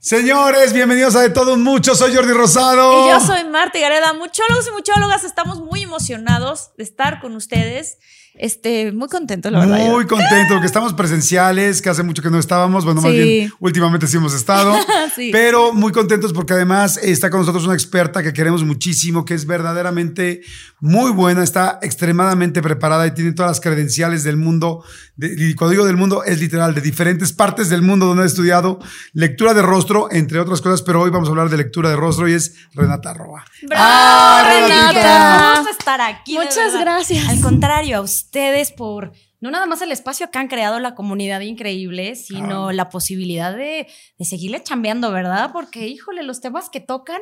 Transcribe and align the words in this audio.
Señores, 0.00 0.72
bienvenidos 0.72 1.16
a 1.16 1.22
De 1.22 1.30
Todo 1.30 1.54
Un 1.54 1.64
Mucho. 1.64 1.96
Soy 1.96 2.14
Jordi 2.14 2.32
Rosado. 2.32 3.04
Y 3.04 3.10
yo 3.10 3.20
soy 3.20 3.42
Marta 3.42 3.80
Gareda. 3.80 4.12
Muchólogos 4.12 4.68
y 4.68 4.70
muchólogas, 4.70 5.24
estamos 5.24 5.58
muy 5.58 5.82
emocionados 5.82 6.70
de 6.76 6.84
estar 6.84 7.20
con 7.20 7.34
ustedes. 7.34 7.98
Este, 8.34 8.92
muy 8.92 9.08
contento, 9.08 9.50
la 9.50 9.60
verdad. 9.60 9.78
Muy 9.86 10.06
contento, 10.06 10.60
que 10.60 10.66
estamos 10.66 10.92
presenciales, 10.92 11.82
que 11.82 11.88
hace 11.90 12.02
mucho 12.04 12.22
que 12.22 12.30
no 12.30 12.38
estábamos. 12.38 12.84
Bueno, 12.84 13.00
más 13.00 13.10
Sí. 13.10 13.18
bien, 13.18 13.52
últimamente 13.58 14.06
sí 14.06 14.16
hemos 14.16 14.34
estado. 14.34 14.74
Sí. 15.16 15.30
Pero 15.32 15.72
muy 15.72 15.90
contentos 15.90 16.32
porque 16.32 16.52
además 16.52 16.96
está 16.98 17.30
con 17.30 17.40
nosotros 17.40 17.64
una 17.64 17.74
experta 17.74 18.22
que 18.22 18.32
queremos 18.32 18.62
muchísimo, 18.62 19.24
que 19.24 19.34
es 19.34 19.46
verdaderamente 19.46 20.42
muy 20.80 21.10
buena, 21.10 21.42
está 21.42 21.80
extremadamente 21.82 22.62
preparada 22.62 23.04
y 23.06 23.12
tiene 23.12 23.32
todas 23.32 23.50
las 23.52 23.60
credenciales 23.60 24.22
del 24.22 24.36
mundo. 24.36 24.84
De- 25.16 25.34
y 25.36 25.54
cuando 25.54 25.72
digo 25.72 25.84
del 25.86 25.96
mundo, 25.96 26.22
es 26.22 26.38
literal, 26.40 26.72
de 26.74 26.82
diferentes 26.82 27.32
partes 27.32 27.68
del 27.68 27.82
mundo 27.82 28.06
donde 28.06 28.22
ha 28.22 28.26
estudiado 28.26 28.78
lectura 29.12 29.54
de 29.54 29.62
rostro, 29.62 30.08
entre 30.12 30.38
otras 30.38 30.60
cosas. 30.60 30.82
Pero 30.82 31.02
hoy 31.02 31.10
vamos 31.10 31.28
a 31.28 31.32
hablar 31.32 31.48
de 31.48 31.56
lectura 31.56 31.90
de 31.90 31.96
rostro 31.96 32.28
y 32.28 32.34
es 32.34 32.54
Renata 32.74 33.14
Roa. 33.14 33.44
¡Bravo, 33.62 33.82
¡Ah, 33.84 34.42
Renata! 34.46 34.68
Renatita! 34.92 35.52
Vamos 35.54 35.66
a 35.66 35.70
estar 35.72 36.00
aquí. 36.02 36.34
Muchas 36.38 36.78
gracias. 36.78 37.26
Al 37.28 37.40
contrario, 37.40 37.96
a 37.96 38.00
ustedes 38.18 38.72
por 38.72 39.12
no 39.40 39.50
nada 39.50 39.66
más 39.66 39.80
el 39.82 39.92
espacio 39.92 40.30
que 40.30 40.38
han 40.38 40.48
creado 40.48 40.78
la 40.80 40.94
comunidad 40.94 41.40
increíble, 41.40 42.16
sino 42.16 42.72
la 42.72 42.88
posibilidad 42.90 43.54
de, 43.56 43.86
de 44.18 44.24
seguirle 44.24 44.62
chambeando, 44.62 45.12
¿verdad? 45.12 45.50
Porque, 45.52 45.86
híjole, 45.88 46.22
los 46.22 46.40
temas 46.40 46.68
que 46.70 46.80
tocan, 46.80 47.20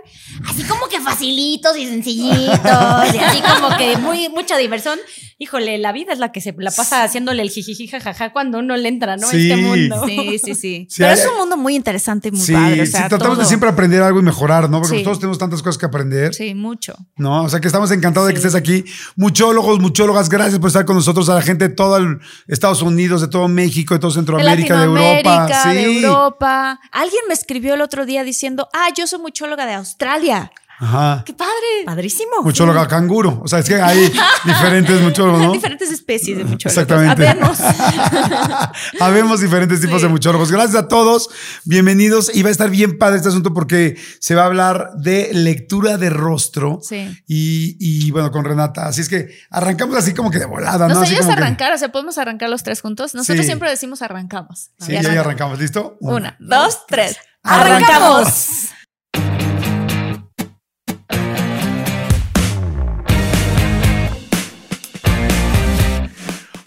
así 0.48 0.62
como 0.64 0.86
que 0.88 1.00
facilitos 1.00 1.76
y 1.76 1.86
sencillitos, 1.86 3.14
y 3.14 3.18
así 3.18 3.40
como 3.42 3.76
que 3.76 3.96
muy, 3.98 4.28
mucha 4.28 4.56
diversión. 4.56 4.98
Híjole, 5.38 5.76
la 5.78 5.92
vida 5.92 6.12
es 6.12 6.18
la 6.18 6.32
que 6.32 6.40
se 6.40 6.54
la 6.58 6.70
pasa 6.70 7.02
haciéndole 7.04 7.42
el 7.42 7.50
jijiji 7.50 7.88
jajaja 7.88 8.32
cuando 8.32 8.58
uno 8.60 8.76
le 8.76 8.88
entra, 8.88 9.16
¿no? 9.16 9.26
A 9.28 9.30
Sí. 9.30 9.50
este 9.50 9.62
mundo. 9.62 10.02
Sí, 10.06 10.38
sí, 10.42 10.54
sí. 10.54 10.86
Sí, 10.90 10.96
Pero 10.98 11.10
hay- 11.10 11.18
es 11.18 11.26
un 11.30 11.36
mundo 11.38 11.56
muy 11.56 11.74
interesante 11.76 12.28
y 12.28 12.32
muy 12.32 12.40
Sí, 12.40 12.52
padre. 12.52 12.82
O 12.82 12.86
sí, 12.86 12.92
sea, 12.92 13.08
tratamos 13.08 13.38
de 13.38 13.44
siempre 13.44 13.68
aprender 13.68 14.02
algo 14.02 14.18
y 14.20 14.22
mejorar, 14.22 14.70
¿no? 14.70 14.80
Porque 14.80 14.98
Sí. 14.98 15.04
todos 15.04 15.18
tenemos 15.18 15.38
tantas 15.38 15.62
cosas 15.62 15.78
que 15.78 15.86
aprender. 15.86 16.32
Sí, 16.34 16.54
mucho. 16.54 16.94
No, 17.16 17.42
o 17.44 17.48
sea 17.48 17.60
que 17.60 17.66
estamos 17.66 17.90
encantados 17.90 18.28
de 18.28 18.32
que 18.34 18.38
estés 18.38 18.54
aquí. 18.54 18.84
Muchólogos, 19.16 19.78
muchólogas, 19.80 20.28
gracias 20.28 20.58
por 20.58 20.68
estar 20.68 20.84
con 20.86 20.96
nosotros, 20.96 21.28
a 21.28 21.34
la 21.34 21.42
gente 21.42 21.68
de 21.68 21.74
todo 22.06 22.54
Estados 22.54 22.82
Unidos, 22.82 23.20
de 23.20 23.28
todo 23.28 23.48
México, 23.48 23.94
de 23.94 24.00
todo 24.00 24.10
Centroamérica, 24.10 24.78
de, 24.78 24.84
Europa. 24.84 25.06
Latinoamérica, 25.06 25.72
de 25.72 25.84
Sí. 25.84 26.04
Europa. 26.04 26.80
Alguien 26.92 27.22
me 27.28 27.34
escribió 27.34 27.74
el 27.74 27.80
otro 27.80 28.06
día 28.06 28.24
diciendo, 28.24 28.68
ah, 28.72 28.88
yo 28.96 29.06
soy 29.06 29.20
muchóloga 29.20 29.66
de 29.66 29.74
Australia. 29.74 30.52
Ajá. 30.78 31.22
¡Qué 31.24 31.32
padre! 31.32 31.52
Padrísimo. 31.86 32.42
Muchóloga 32.42 32.86
canguro. 32.86 33.40
O 33.42 33.48
sea, 33.48 33.60
es 33.60 33.66
que 33.68 33.76
hay 33.80 34.12
diferentes 34.44 35.00
muchólogos, 35.00 35.40
¿no? 35.42 35.52
Diferentes 35.52 35.90
especies 35.90 36.36
de 36.38 36.44
muchólogos. 36.44 36.66
Exactamente. 36.82 37.26
Habemos. 37.28 37.58
Habemos 39.00 39.40
diferentes 39.40 39.80
tipos 39.80 40.02
de 40.02 40.08
muchólogos. 40.08 40.50
Gracias 40.52 40.74
a 40.76 40.88
todos. 40.88 41.30
Bienvenidos. 41.64 42.30
Y 42.34 42.42
va 42.42 42.48
a 42.48 42.52
estar 42.52 42.68
bien 42.70 42.98
padre 42.98 43.16
este 43.16 43.28
asunto 43.28 43.54
porque 43.54 43.96
se 44.20 44.34
va 44.34 44.42
a 44.42 44.46
hablar 44.46 44.90
de 44.96 45.30
lectura 45.32 45.96
de 45.96 46.10
rostro. 46.10 46.80
Sí. 46.82 47.08
Y, 47.26 47.76
y, 47.80 48.10
bueno, 48.10 48.30
con 48.30 48.44
Renata. 48.44 48.86
Así 48.86 49.00
es 49.00 49.08
que 49.08 49.28
arrancamos 49.50 49.96
así 49.96 50.12
como 50.14 50.30
que 50.30 50.38
de 50.38 50.46
volada, 50.46 50.88
¿no? 50.88 50.94
Nos 50.94 51.08
ayudas 51.08 51.24
a 51.26 51.34
que- 51.34 51.40
arrancar, 51.42 51.72
o 51.72 51.78
sea, 51.78 51.90
podemos 51.90 52.18
arrancar 52.18 52.50
los 52.50 52.62
tres 52.62 52.80
juntos. 52.80 53.14
Nosotros 53.14 53.38
Sí. 53.40 53.46
siempre 53.46 53.70
decimos 53.70 54.02
arrancamos. 54.02 54.70
Sí, 54.78 54.92
Y 54.92 54.96
arrancamos. 54.96 55.58
¿Listo? 55.58 55.96
Una, 56.00 56.36
dos, 56.38 56.86
tres. 56.86 57.16
¡Arrancamos! 57.42 58.48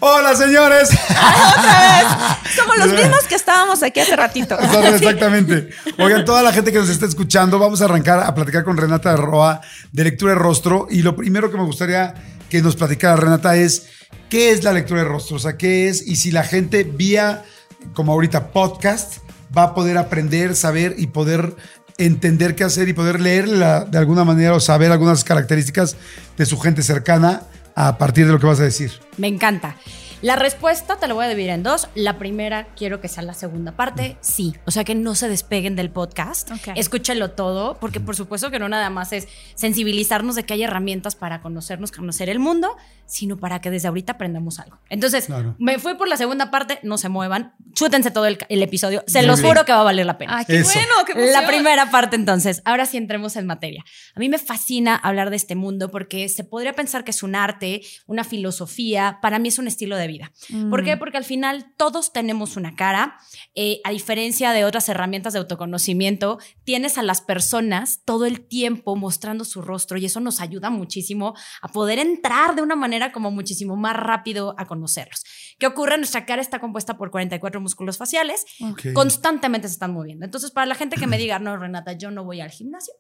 Hola, 0.02 0.36
señores. 0.36 0.90
Somos 2.56 2.78
los 2.78 2.88
mismos 2.94 3.24
que 3.28 3.36
estábamos 3.36 3.84
aquí 3.84 4.00
hace 4.00 4.16
ratito. 4.16 4.58
Exactamente. 4.94 5.70
Oigan, 5.98 6.24
toda 6.24 6.42
la 6.42 6.54
gente 6.54 6.72
que 6.72 6.80
nos 6.80 6.90
está 6.90 7.06
escuchando, 7.06 7.60
vamos 7.60 7.82
a 7.82 7.86
arrancar 7.86 8.20
a 8.20 8.34
platicar 8.34 8.64
con 8.64 8.78
Renata 8.78 9.16
Roa 9.16 9.62
de 9.92 10.04
lectura 10.06 10.34
de 10.34 10.40
rostro. 10.40 10.88
Y 10.90 11.02
lo 11.02 11.16
primero 11.16 11.52
que 11.52 11.58
me 11.58 11.64
gustaría 11.64 12.14
que 12.50 12.62
nos 12.62 12.76
platicara 12.76 13.16
Renata 13.16 13.56
es 13.58 13.88
qué 14.30 14.52
es 14.52 14.64
la 14.64 14.72
lectura 14.72 15.04
de 15.04 15.08
rostro, 15.08 15.36
o 15.36 15.40
sea, 15.40 15.58
qué 15.58 15.90
es 15.90 16.06
y 16.08 16.16
si 16.16 16.32
la 16.32 16.44
gente 16.44 16.84
vía, 16.84 17.44
como 17.94 18.14
ahorita, 18.14 18.52
podcast, 18.52 19.18
va 19.56 19.64
a 19.64 19.74
poder 19.76 19.98
aprender, 19.98 20.56
saber 20.56 20.96
y 20.98 21.08
poder 21.08 21.56
entender 21.98 22.56
qué 22.56 22.64
hacer 22.64 22.88
y 22.88 22.94
poder 22.94 23.20
leerla 23.20 23.84
de 23.84 23.98
alguna 23.98 24.24
manera 24.24 24.54
o 24.54 24.60
saber 24.60 24.92
algunas 24.92 25.24
características 25.24 25.98
de 26.38 26.46
su 26.46 26.58
gente 26.58 26.82
cercana 26.82 27.44
a 27.80 27.98
partir 27.98 28.26
de 28.26 28.34
lo 28.34 28.40
que 28.40 28.46
vas 28.46 28.60
a 28.60 28.64
decir. 28.64 28.92
Me 29.16 29.28
encanta. 29.28 29.78
La 30.22 30.36
respuesta 30.36 30.98
te 30.98 31.08
la 31.08 31.14
voy 31.14 31.24
a 31.26 31.30
dividir 31.30 31.50
en 31.52 31.64
dos. 31.64 31.88
La 31.96 32.18
primera, 32.18 32.68
quiero 32.76 33.00
que 33.00 33.08
sea 33.08 33.24
la 33.24 33.34
segunda 33.34 33.72
parte. 33.78 34.18
Sí. 34.20 34.54
O 34.66 34.72
sea, 34.72 34.84
que 34.84 34.94
no 34.94 35.16
se 35.16 35.30
despeguen 35.30 35.78
del 35.78 35.90
podcast. 35.92 36.52
Ok. 36.52 36.70
Escúchenlo 36.76 37.32
todo, 37.32 37.78
porque 37.80 38.02
por 38.02 38.18
supuesto 38.18 38.52
que 38.52 38.60
no 38.60 38.68
nada 38.68 38.90
más 38.90 39.14
es 39.14 39.30
sensibilizarnos 39.56 40.36
de 40.36 40.44
que 40.44 40.54
hay 40.56 40.64
herramientas 40.64 41.16
para 41.16 41.40
conocernos, 41.40 41.92
conocer 41.92 42.30
el 42.30 42.40
mundo, 42.40 42.76
sino 43.06 43.38
para 43.38 43.62
que 43.62 43.72
desde 43.72 43.88
ahorita 43.88 44.14
aprendamos 44.14 44.60
algo. 44.60 44.78
Entonces, 44.90 45.26
Claro. 45.28 45.56
me 45.58 45.80
fui 45.80 45.96
por 45.96 46.08
la 46.10 46.18
segunda 46.18 46.52
parte. 46.52 46.80
No 46.84 46.98
se 46.98 47.08
muevan. 47.08 47.54
Chútense 47.74 48.12
todo 48.12 48.26
el, 48.26 48.38
el 48.50 48.62
episodio. 48.62 49.04
Se 49.08 49.20
Muy 49.20 49.28
los 49.28 49.40
bien. 49.42 49.52
juro 49.54 49.66
que 49.66 49.72
va 49.72 49.80
a 49.80 49.84
valer 49.84 50.06
la 50.06 50.18
pena. 50.18 50.38
Ay, 50.40 50.46
qué 50.46 50.58
Eso. 50.60 50.74
bueno, 50.74 50.94
qué 51.06 51.32
La 51.32 51.48
primera 51.48 51.92
parte, 51.92 52.18
entonces. 52.18 52.62
Ahora 52.66 52.86
sí 52.86 52.98
entremos 52.98 53.38
en 53.38 53.46
materia. 53.46 53.86
A 54.16 54.20
mí 54.20 54.28
me 54.28 54.38
fascina 54.38 54.96
hablar 54.98 55.30
de 55.30 55.38
este 55.38 55.56
mundo 55.56 55.90
porque 55.90 56.28
se 56.28 56.44
podría 56.44 56.74
pensar 56.74 57.04
que 57.06 57.12
es 57.12 57.24
un 57.24 57.36
arte, 57.36 57.82
una 58.06 58.24
filosofía. 58.26 59.20
Para 59.22 59.40
mí 59.40 59.48
es 59.48 59.60
un 59.60 59.68
estilo 59.68 59.96
de 59.96 60.09
vida. 60.10 60.32
¿Por 60.70 60.84
qué? 60.84 60.98
Porque 60.98 61.18
al 61.18 61.24
final 61.24 61.74
todos 61.78 62.12
tenemos 62.12 62.58
una 62.58 62.76
cara. 62.76 63.18
Eh, 63.56 63.80
a 63.84 63.92
diferencia 63.92 64.52
de 64.52 64.66
otras 64.66 64.90
herramientas 64.90 65.34
de 65.34 65.40
autoconocimiento, 65.40 66.40
tienes 66.64 66.98
a 66.98 67.04
las 67.04 67.22
personas 67.22 68.02
todo 68.04 68.26
el 68.26 68.42
tiempo 68.42 68.96
mostrando 68.96 69.46
su 69.46 69.62
rostro 69.62 69.98
y 69.98 70.06
eso 70.06 70.20
nos 70.20 70.42
ayuda 70.42 70.70
muchísimo 70.70 71.36
a 71.62 71.70
poder 71.70 72.00
entrar 72.00 72.56
de 72.56 72.62
una 72.62 72.76
manera 72.76 73.12
como 73.12 73.32
muchísimo 73.32 73.76
más 73.76 73.96
rápido 73.96 74.56
a 74.58 74.66
conocerlos. 74.66 75.24
¿Qué 75.58 75.68
ocurre? 75.68 75.98
Nuestra 75.98 76.26
cara 76.26 76.42
está 76.42 76.60
compuesta 76.60 76.98
por 76.98 77.12
44 77.12 77.62
músculos 77.62 77.98
faciales 77.98 78.46
constantemente 78.94 79.68
se 79.68 79.74
están 79.74 79.94
moviendo. 79.94 80.26
Entonces, 80.26 80.52
para 80.52 80.66
la 80.66 80.76
gente 80.76 80.96
que 80.98 81.08
me 81.08 81.18
diga, 81.18 81.40
no, 81.40 81.58
Renata, 81.58 81.94
yo 81.94 82.12
no 82.12 82.24
voy 82.24 82.42
al 82.42 82.52
gimnasio, 82.52 82.94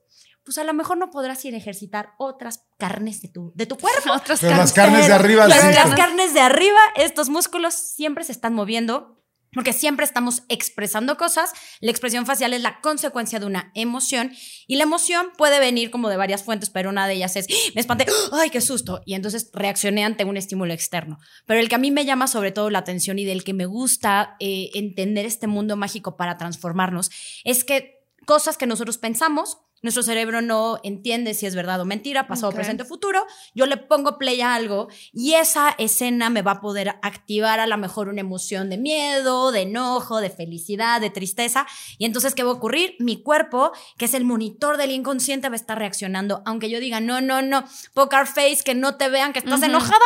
pues 0.49 0.57
a 0.57 0.63
lo 0.63 0.73
mejor 0.73 0.97
no 0.97 1.11
podrás 1.11 1.45
ir 1.45 1.53
a 1.53 1.57
ejercitar 1.57 2.13
otras 2.17 2.65
carnes 2.79 3.21
de 3.21 3.27
tu, 3.27 3.51
de 3.53 3.67
tu 3.67 3.77
cuerpo. 3.79 4.11
Otras 4.13 4.39
Pero 4.39 4.57
las 4.57 4.73
carnes. 4.73 5.05
de 5.07 5.13
arriba, 5.13 5.45
Pero 5.47 5.61
sí. 5.61 5.75
las 5.75 5.93
carnes 5.95 6.33
de 6.33 6.39
arriba, 6.39 6.79
estos 6.95 7.29
músculos 7.29 7.75
siempre 7.75 8.23
se 8.23 8.31
están 8.31 8.55
moviendo. 8.55 9.15
Porque 9.51 9.73
siempre 9.73 10.05
estamos 10.05 10.43
expresando 10.47 11.17
cosas. 11.17 11.51
La 11.81 11.89
expresión 11.89 12.27
facial 12.27 12.53
es 12.53 12.61
la 12.61 12.81
consecuencia 12.81 13.39
de 13.39 13.47
una 13.47 13.71
emoción. 13.73 14.31
Y 14.67 14.75
la 14.75 14.83
emoción 14.83 15.29
puede 15.37 15.59
venir 15.59 15.89
como 15.91 16.09
de 16.09 16.17
varias 16.17 16.43
fuentes, 16.43 16.69
pero 16.69 16.89
una 16.91 17.07
de 17.07 17.13
ellas 17.15 17.35
es, 17.35 17.47
"¡Ah! 17.49 17.71
me 17.73 17.81
espanté, 17.81 18.05
¡ay, 18.31 18.51
qué 18.51 18.61
susto! 18.61 19.01
Y 19.05 19.15
entonces 19.15 19.49
reaccioné 19.53 20.03
ante 20.05 20.23
un 20.23 20.37
estímulo 20.37 20.71
externo. 20.73 21.17
Pero 21.47 21.59
el 21.59 21.67
que 21.67 21.73
a 21.75 21.79
mí 21.79 21.89
me 21.89 22.05
llama 22.05 22.27
sobre 22.27 22.51
todo 22.51 22.69
la 22.69 22.77
atención 22.79 23.17
y 23.17 23.25
del 23.25 23.43
que 23.43 23.53
me 23.53 23.65
gusta 23.65 24.35
eh, 24.39 24.69
entender 24.75 25.25
este 25.25 25.47
mundo 25.47 25.75
mágico 25.75 26.15
para 26.15 26.37
transformarnos 26.37 27.09
es 27.43 27.63
que 27.63 28.03
cosas 28.27 28.55
que 28.57 28.67
nosotros 28.67 28.99
pensamos 28.99 29.57
Nuestro 29.81 30.03
cerebro 30.03 30.41
no 30.41 30.79
entiende 30.83 31.33
si 31.33 31.45
es 31.45 31.55
verdad 31.55 31.79
o 31.81 31.85
mentira, 31.85 32.27
pasado, 32.27 32.49
Ok. 32.49 32.55
presente 32.55 32.83
o 32.83 32.85
futuro. 32.85 33.25
Yo 33.55 33.65
le 33.65 33.77
pongo 33.77 34.17
play 34.17 34.41
a 34.41 34.53
algo 34.55 34.87
y 35.13 35.33
esa 35.33 35.69
escena 35.77 36.29
me 36.29 36.41
va 36.41 36.51
a 36.53 36.61
poder 36.61 36.95
activar 37.01 37.59
a 37.59 37.67
lo 37.67 37.77
mejor 37.77 38.09
una 38.09 38.21
emoción 38.21 38.69
de 38.69 38.77
miedo, 38.77 39.51
de 39.51 39.61
enojo, 39.61 40.19
de 40.21 40.29
felicidad, 40.29 40.99
de 41.01 41.09
tristeza. 41.09 41.65
Y 41.97 42.05
entonces, 42.05 42.35
¿qué 42.35 42.43
va 42.43 42.51
a 42.51 42.53
ocurrir? 42.53 42.95
Mi 42.99 43.21
cuerpo, 43.23 43.71
que 43.97 44.05
es 44.05 44.13
el 44.13 44.25
monitor 44.25 44.77
del 44.77 44.91
inconsciente, 44.91 45.49
va 45.49 45.53
a 45.53 45.55
estar 45.55 45.77
reaccionando. 45.77 46.41
Aunque 46.45 46.69
yo 46.69 46.79
diga, 46.79 46.99
no, 46.99 47.21
no, 47.21 47.41
no, 47.41 47.63
poker 47.93 48.25
face, 48.27 48.59
que 48.65 48.75
no 48.75 48.95
te 48.97 49.09
vean 49.09 49.33
que 49.33 49.39
estás 49.39 49.59
Ujú. 49.59 49.65
enojada, 49.69 50.05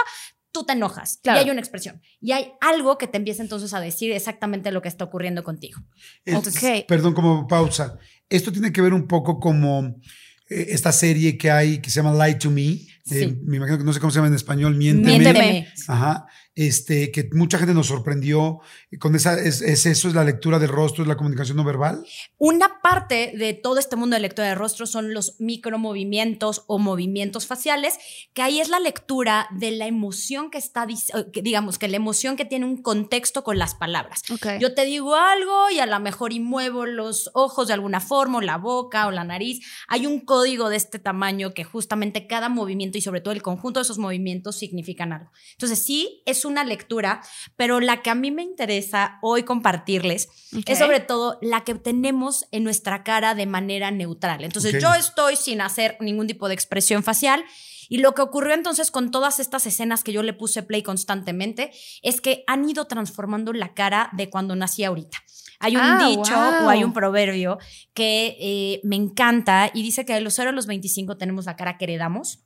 tú 0.51 0.63
te 0.65 0.73
enojas. 0.73 1.19
Claro. 1.23 1.39
Y 1.39 1.43
hay 1.45 1.49
una 1.49 1.59
expresión. 1.61 1.99
Y 2.21 2.31
hay 2.31 2.53
algo 2.61 2.99
que 2.99 3.07
te 3.07 3.17
empieza 3.17 3.41
entonces 3.41 3.73
a 3.73 3.79
decir 3.79 4.11
exactamente 4.11 4.71
lo 4.71 4.83
que 4.83 4.87
está 4.87 5.03
ocurriendo 5.03 5.43
contigo. 5.43 5.81
Es- 6.25 6.35
Ok. 6.35 6.85
Perdón, 6.87 7.13
como 7.15 7.47
pausa. 7.47 7.97
Esto 8.33 8.51
tiene 8.51 8.73
que 8.73 8.81
ver 8.81 8.95
un 8.95 9.05
poco 9.05 9.39
como 9.39 10.01
eh, 10.49 10.65
esta 10.69 10.91
serie 10.91 11.37
que 11.37 11.51
hay 11.51 11.77
que 11.77 11.91
se 11.91 12.01
llama 12.01 12.25
Lie 12.25 12.35
to 12.35 12.49
Me. 12.49 12.79
Eh, 13.11 13.19
Sí. 13.19 13.37
Me 13.43 13.57
imagino 13.57 13.77
que 13.77 13.83
no 13.83 13.93
sé 13.93 13.99
cómo 13.99 14.11
se 14.11 14.17
llama 14.17 14.27
en 14.27 14.35
español, 14.35 14.75
Miénteme. 14.75 15.19
Miénteme. 15.19 15.67
Ajá. 15.87 16.27
Este, 16.55 17.11
que 17.11 17.29
mucha 17.33 17.57
gente 17.57 17.73
nos 17.73 17.87
sorprendió 17.87 18.59
con 18.99 19.15
esa, 19.15 19.33
es, 19.33 19.63
es 19.63 19.87
eso, 19.87 20.07
es 20.07 20.13
la 20.13 20.23
lectura 20.23 20.59
del 20.59 20.69
rostro, 20.69 21.03
es 21.03 21.07
la 21.07 21.17
comunicación 21.17 21.57
no 21.57 21.63
verbal. 21.63 22.05
Una 22.37 22.79
parte 22.81 23.33
de 23.35 23.55
todo 23.55 23.79
este 23.79 23.95
mundo 23.95 24.15
de 24.15 24.21
lectura 24.21 24.49
de 24.49 24.53
rostro 24.53 24.85
son 24.85 25.15
los 25.15 25.39
micromovimientos 25.39 26.63
o 26.67 26.77
movimientos 26.77 27.47
faciales, 27.47 27.97
que 28.33 28.43
ahí 28.43 28.61
es 28.61 28.69
la 28.69 28.79
lectura 28.79 29.47
de 29.49 29.71
la 29.71 29.87
emoción 29.87 30.51
que 30.51 30.59
está, 30.59 30.85
digamos, 31.33 31.79
que 31.79 31.87
la 31.87 31.97
emoción 31.97 32.35
que 32.35 32.45
tiene 32.45 32.65
un 32.65 32.83
contexto 32.83 33.43
con 33.43 33.57
las 33.57 33.73
palabras. 33.73 34.21
Ok. 34.31 34.59
Yo 34.59 34.75
te 34.75 34.85
digo 34.85 35.15
algo 35.15 35.71
y 35.71 35.79
a 35.79 35.87
lo 35.87 35.99
mejor 35.99 36.33
y 36.33 36.39
muevo 36.39 36.85
los 36.85 37.31
ojos 37.33 37.67
de 37.67 37.73
alguna 37.73 37.99
forma, 37.99 38.37
o 38.37 38.41
la 38.41 38.57
boca 38.57 39.07
o 39.07 39.11
la 39.11 39.23
nariz. 39.23 39.65
Hay 39.87 40.05
un 40.05 40.19
código 40.19 40.69
de 40.69 40.75
este 40.75 40.99
tamaño 40.99 41.55
que 41.55 41.63
justamente 41.63 42.27
cada 42.27 42.47
movimiento 42.47 42.92
y 42.97 43.01
sobre 43.01 43.21
todo 43.21 43.33
el 43.33 43.41
conjunto 43.41 43.79
de 43.79 43.83
esos 43.83 43.97
movimientos 43.97 44.55
significan 44.57 45.13
algo. 45.13 45.31
Entonces 45.53 45.83
sí, 45.83 46.21
es 46.25 46.45
una 46.45 46.63
lectura, 46.63 47.21
pero 47.55 47.79
la 47.79 48.01
que 48.01 48.09
a 48.09 48.15
mí 48.15 48.31
me 48.31 48.43
interesa 48.43 49.17
hoy 49.21 49.43
compartirles 49.43 50.27
Ok. 50.57 50.63
es 50.69 50.79
sobre 50.79 50.99
todo 50.99 51.37
la 51.41 51.63
que 51.63 51.75
tenemos 51.75 52.45
en 52.51 52.63
nuestra 52.63 53.03
cara 53.03 53.35
de 53.35 53.45
manera 53.45 53.91
neutral. 53.91 54.43
Entonces 54.43 54.75
Ok. 54.75 54.81
yo 54.81 54.93
estoy 54.93 55.35
sin 55.35 55.61
hacer 55.61 55.97
ningún 55.99 56.27
tipo 56.27 56.47
de 56.47 56.53
expresión 56.53 57.03
facial. 57.03 57.43
Y 57.89 57.97
lo 57.97 58.13
que 58.15 58.21
ocurrió 58.21 58.53
entonces 58.53 58.91
con 58.91 59.11
todas 59.11 59.39
estas 59.39 59.65
escenas 59.67 60.03
que 60.05 60.13
yo 60.13 60.23
le 60.23 60.31
puse 60.33 60.63
play 60.63 60.81
constantemente 60.83 61.71
es 62.01 62.21
que 62.21 62.43
han 62.47 62.67
ido 62.67 62.85
transformando 62.85 63.51
la 63.53 63.73
cara 63.73 64.09
de 64.13 64.29
cuando 64.29 64.55
nací 64.55 64.83
ahorita. 64.85 65.17
Hay 65.59 65.75
un 65.75 65.81
Ah, 65.83 66.07
dicho 66.09 66.33
wow. 66.33 66.65
o 66.65 66.69
hay 66.69 66.83
un 66.83 66.93
proverbio 66.93 67.57
que 67.93 68.37
eh, 68.39 68.79
me 68.83 68.95
encanta 68.95 69.69
y 69.73 69.83
dice 69.83 70.05
que 70.05 70.13
de 70.13 70.21
los 70.21 70.33
0 70.33 70.49
a 70.49 70.53
los 70.53 70.65
25 70.65 71.17
tenemos 71.17 71.45
la 71.45 71.55
cara 71.55 71.77
que 71.77 71.83
heredamos, 71.85 72.39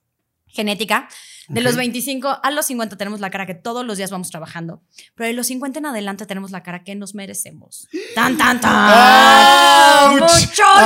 genética. 0.54 1.08
De 1.50 1.62
los 1.62 1.74
Ok. 1.74 1.78
25 1.80 2.40
a 2.44 2.52
los 2.52 2.66
50 2.66 2.98
tenemos 2.98 3.20
la 3.20 3.30
cara 3.30 3.46
que 3.46 3.56
todos 3.56 3.86
los 3.86 3.98
días 3.98 4.12
vamos 4.12 4.30
trabajando, 4.30 4.82
pero 5.16 5.28
de 5.28 5.34
los 5.34 5.48
50 5.48 5.80
en 5.80 5.86
adelante 5.86 6.26
tenemos 6.26 6.52
la 6.52 6.62
cara 6.64 6.84
que 6.84 6.94
nos 6.96 7.16
merecemos. 7.16 7.88
¡Tan, 8.16 8.38
tan, 8.38 8.60
tan! 8.60 8.90
¡Auch! 8.90 10.12
¡Muchólogos! 10.12 10.82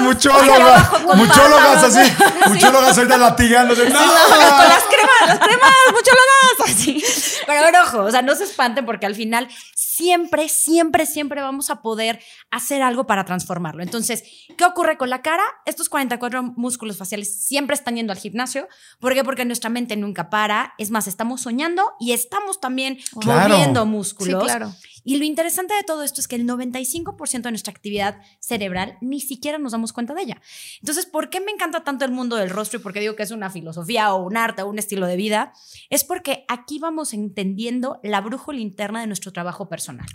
¡Auch! 0.00 1.16
Muchólogas 1.16 1.82
pántanos. 1.82 1.96
así. 1.96 2.12
Muchólogas 2.50 2.98
ahorita 2.98 3.16
latigándose. 3.18 3.88
¡No! 3.90 3.98
con 3.98 4.38
las 4.38 4.84
cremas, 4.84 5.26
las 5.26 5.38
cremas, 5.38 5.72
muchólogas. 5.88 6.24
Así. 6.64 7.02
Pero 7.46 7.82
ojo, 7.82 8.02
o 8.04 8.10
sea, 8.10 8.22
no 8.22 8.34
se 8.34 8.44
espanten 8.44 8.86
porque 8.86 9.06
al 9.06 9.14
final 9.14 9.48
siempre, 9.74 10.48
siempre, 10.48 11.04
siempre 11.06 11.42
vamos 11.42 11.68
a 11.70 11.82
poder 11.82 12.20
hacer 12.50 12.80
algo 12.82 13.06
para 13.06 13.24
transformarlo. 13.24 13.82
Entonces, 13.82 14.24
¿qué 14.56 14.64
ocurre 14.64 14.96
con 14.96 15.10
la 15.10 15.20
cara? 15.20 15.42
Estos 15.66 15.88
44 15.88 16.42
músculos 16.56 16.96
faciales 16.96 17.44
siempre 17.44 17.74
están 17.74 17.96
yendo 17.96 18.12
al 18.12 18.18
gimnasio. 18.18 18.66
¿Por 18.98 19.14
qué? 19.14 19.24
Porque 19.24 19.44
nuestra 19.44 19.68
mente 19.68 19.83
nunca 19.96 20.30
para. 20.30 20.74
Es 20.78 20.90
más, 20.90 21.06
estamos 21.06 21.42
soñando 21.42 21.92
y 22.00 22.12
estamos 22.12 22.60
también 22.60 22.98
Claro. 23.20 23.54
moviendo 23.54 23.82
Sí, 23.84 23.88
músculos. 23.88 24.44
claro. 24.44 24.72
Y 25.06 25.18
lo 25.18 25.24
interesante 25.26 25.74
de 25.74 25.82
todo 25.82 26.02
esto 26.02 26.20
es 26.22 26.28
que 26.28 26.36
el 26.36 26.46
95% 26.46 27.42
de 27.42 27.50
nuestra 27.50 27.72
actividad 27.72 28.22
cerebral 28.40 28.96
ni 29.02 29.20
siquiera 29.20 29.58
nos 29.58 29.72
damos 29.72 29.92
cuenta 29.92 30.14
de 30.14 30.22
ella. 30.22 30.40
Entonces, 30.80 31.04
¿por 31.04 31.28
qué 31.28 31.40
me 31.42 31.52
encanta 31.52 31.84
tanto 31.84 32.06
el 32.06 32.10
mundo 32.10 32.36
del 32.36 32.48
rostro 32.48 32.78
y 32.78 32.82
por 32.82 32.94
qué 32.94 33.00
digo 33.00 33.14
que 33.14 33.22
es 33.22 33.30
una 33.30 33.50
filosofía 33.50 34.14
o 34.14 34.24
un 34.24 34.38
arte 34.38 34.62
o 34.62 34.66
un 34.70 34.78
estilo 34.78 35.06
de 35.06 35.16
vida? 35.16 35.52
Es 35.90 36.04
porque 36.04 36.46
aquí 36.48 36.78
vamos 36.78 37.12
entendiendo 37.12 38.00
la 38.02 38.22
brújula 38.22 38.60
interna 38.60 39.02
de 39.02 39.06
nuestro 39.06 39.30
trabajo 39.32 39.68
personal. 39.68 40.06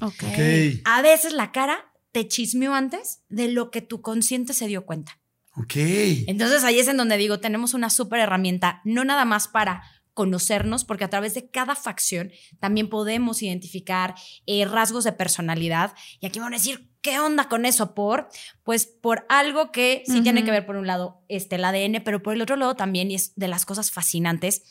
A 0.86 1.02
veces 1.04 1.34
la 1.34 1.52
cara 1.52 1.86
te 2.12 2.28
chismeó 2.28 2.74
antes 2.74 3.22
de 3.30 3.50
lo 3.50 3.70
que 3.70 3.82
tu 3.82 4.02
consciente 4.02 4.54
se 4.54 4.66
dio 4.66 4.88
cuenta. 4.88 5.19
Ok. 5.60 5.76
Entonces 5.76 6.64
ahí 6.64 6.80
es 6.80 6.88
en 6.88 6.98
donde 6.98 7.18
digo, 7.18 7.40
tenemos 7.40 7.74
una 7.74 7.90
súper 7.90 8.22
herramienta, 8.22 8.82
no 8.86 9.04
nada 9.04 9.26
más 9.26 9.48
para 9.48 9.84
conocernos, 10.20 10.84
porque 10.84 11.06
a 11.06 11.10
través 11.10 11.34
de 11.34 11.50
cada 11.50 11.76
facción 11.76 12.34
también 12.60 12.90
podemos 12.90 13.42
identificar 13.42 14.16
eh, 14.46 14.66
rasgos 14.66 15.06
de 15.06 15.14
personalidad. 15.14 15.96
Y 16.20 16.26
aquí 16.26 16.40
van 16.42 16.54
a 16.54 16.58
decir, 16.58 16.90
¿qué 17.00 17.22
onda 17.22 17.48
con 17.48 17.66
eso? 17.66 17.96
Por, 17.96 18.28
pues 18.66 18.86
por 18.86 19.26
algo 19.30 19.72
que 19.72 20.04
sí 20.06 20.20
tiene 20.20 20.44
que 20.44 20.52
ver, 20.52 20.66
por 20.66 20.76
un 20.76 20.88
lado, 20.88 21.24
este, 21.30 21.56
el 21.56 21.64
ADN, 21.64 22.04
pero 22.04 22.22
por 22.22 22.34
el 22.34 22.42
otro 22.42 22.58
lado 22.58 22.76
también, 22.76 23.12
y 23.12 23.16
es 23.16 23.32
de 23.38 23.48
las 23.48 23.66
cosas 23.66 23.92
fascinantes, 23.92 24.64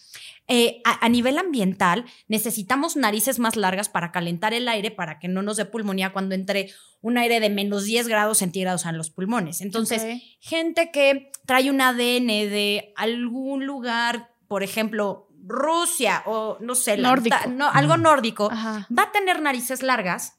eh, 0.48 0.82
a, 0.84 1.02
a 1.02 1.08
nivel 1.08 1.38
ambiental 1.38 2.04
necesitamos 2.26 2.94
narices 2.96 3.38
más 3.38 3.56
largas 3.56 3.88
para 3.88 4.12
calentar 4.12 4.52
el 4.52 4.68
aire, 4.68 4.90
para 4.90 5.18
que 5.18 5.28
no 5.28 5.40
nos 5.40 5.56
dé 5.56 5.64
pulmonía 5.64 6.12
cuando 6.12 6.34
entre 6.34 6.74
un 7.00 7.16
aire 7.16 7.40
de 7.40 7.48
menos 7.48 7.84
10 7.84 8.06
grados 8.06 8.36
centígrados 8.36 8.84
en 8.84 8.98
los 8.98 9.08
pulmones. 9.08 9.62
Entonces, 9.62 10.22
gente 10.40 10.90
que 10.90 11.30
trae 11.46 11.70
un 11.70 11.80
ADN 11.80 12.26
de 12.26 12.92
algún 12.96 13.64
lugar, 13.64 14.34
por 14.46 14.62
ejemplo, 14.62 15.27
Rusia 15.48 16.22
o 16.26 16.58
no 16.60 16.74
sé, 16.74 16.96
la- 16.96 17.08
Nórdico. 17.10 17.36
ta- 17.36 17.46
no, 17.48 17.68
algo 17.70 17.96
nórdico, 17.96 18.50
Ajá. 18.52 18.86
va 18.96 19.04
a 19.04 19.12
tener 19.12 19.40
narices 19.42 19.82
largas. 19.82 20.34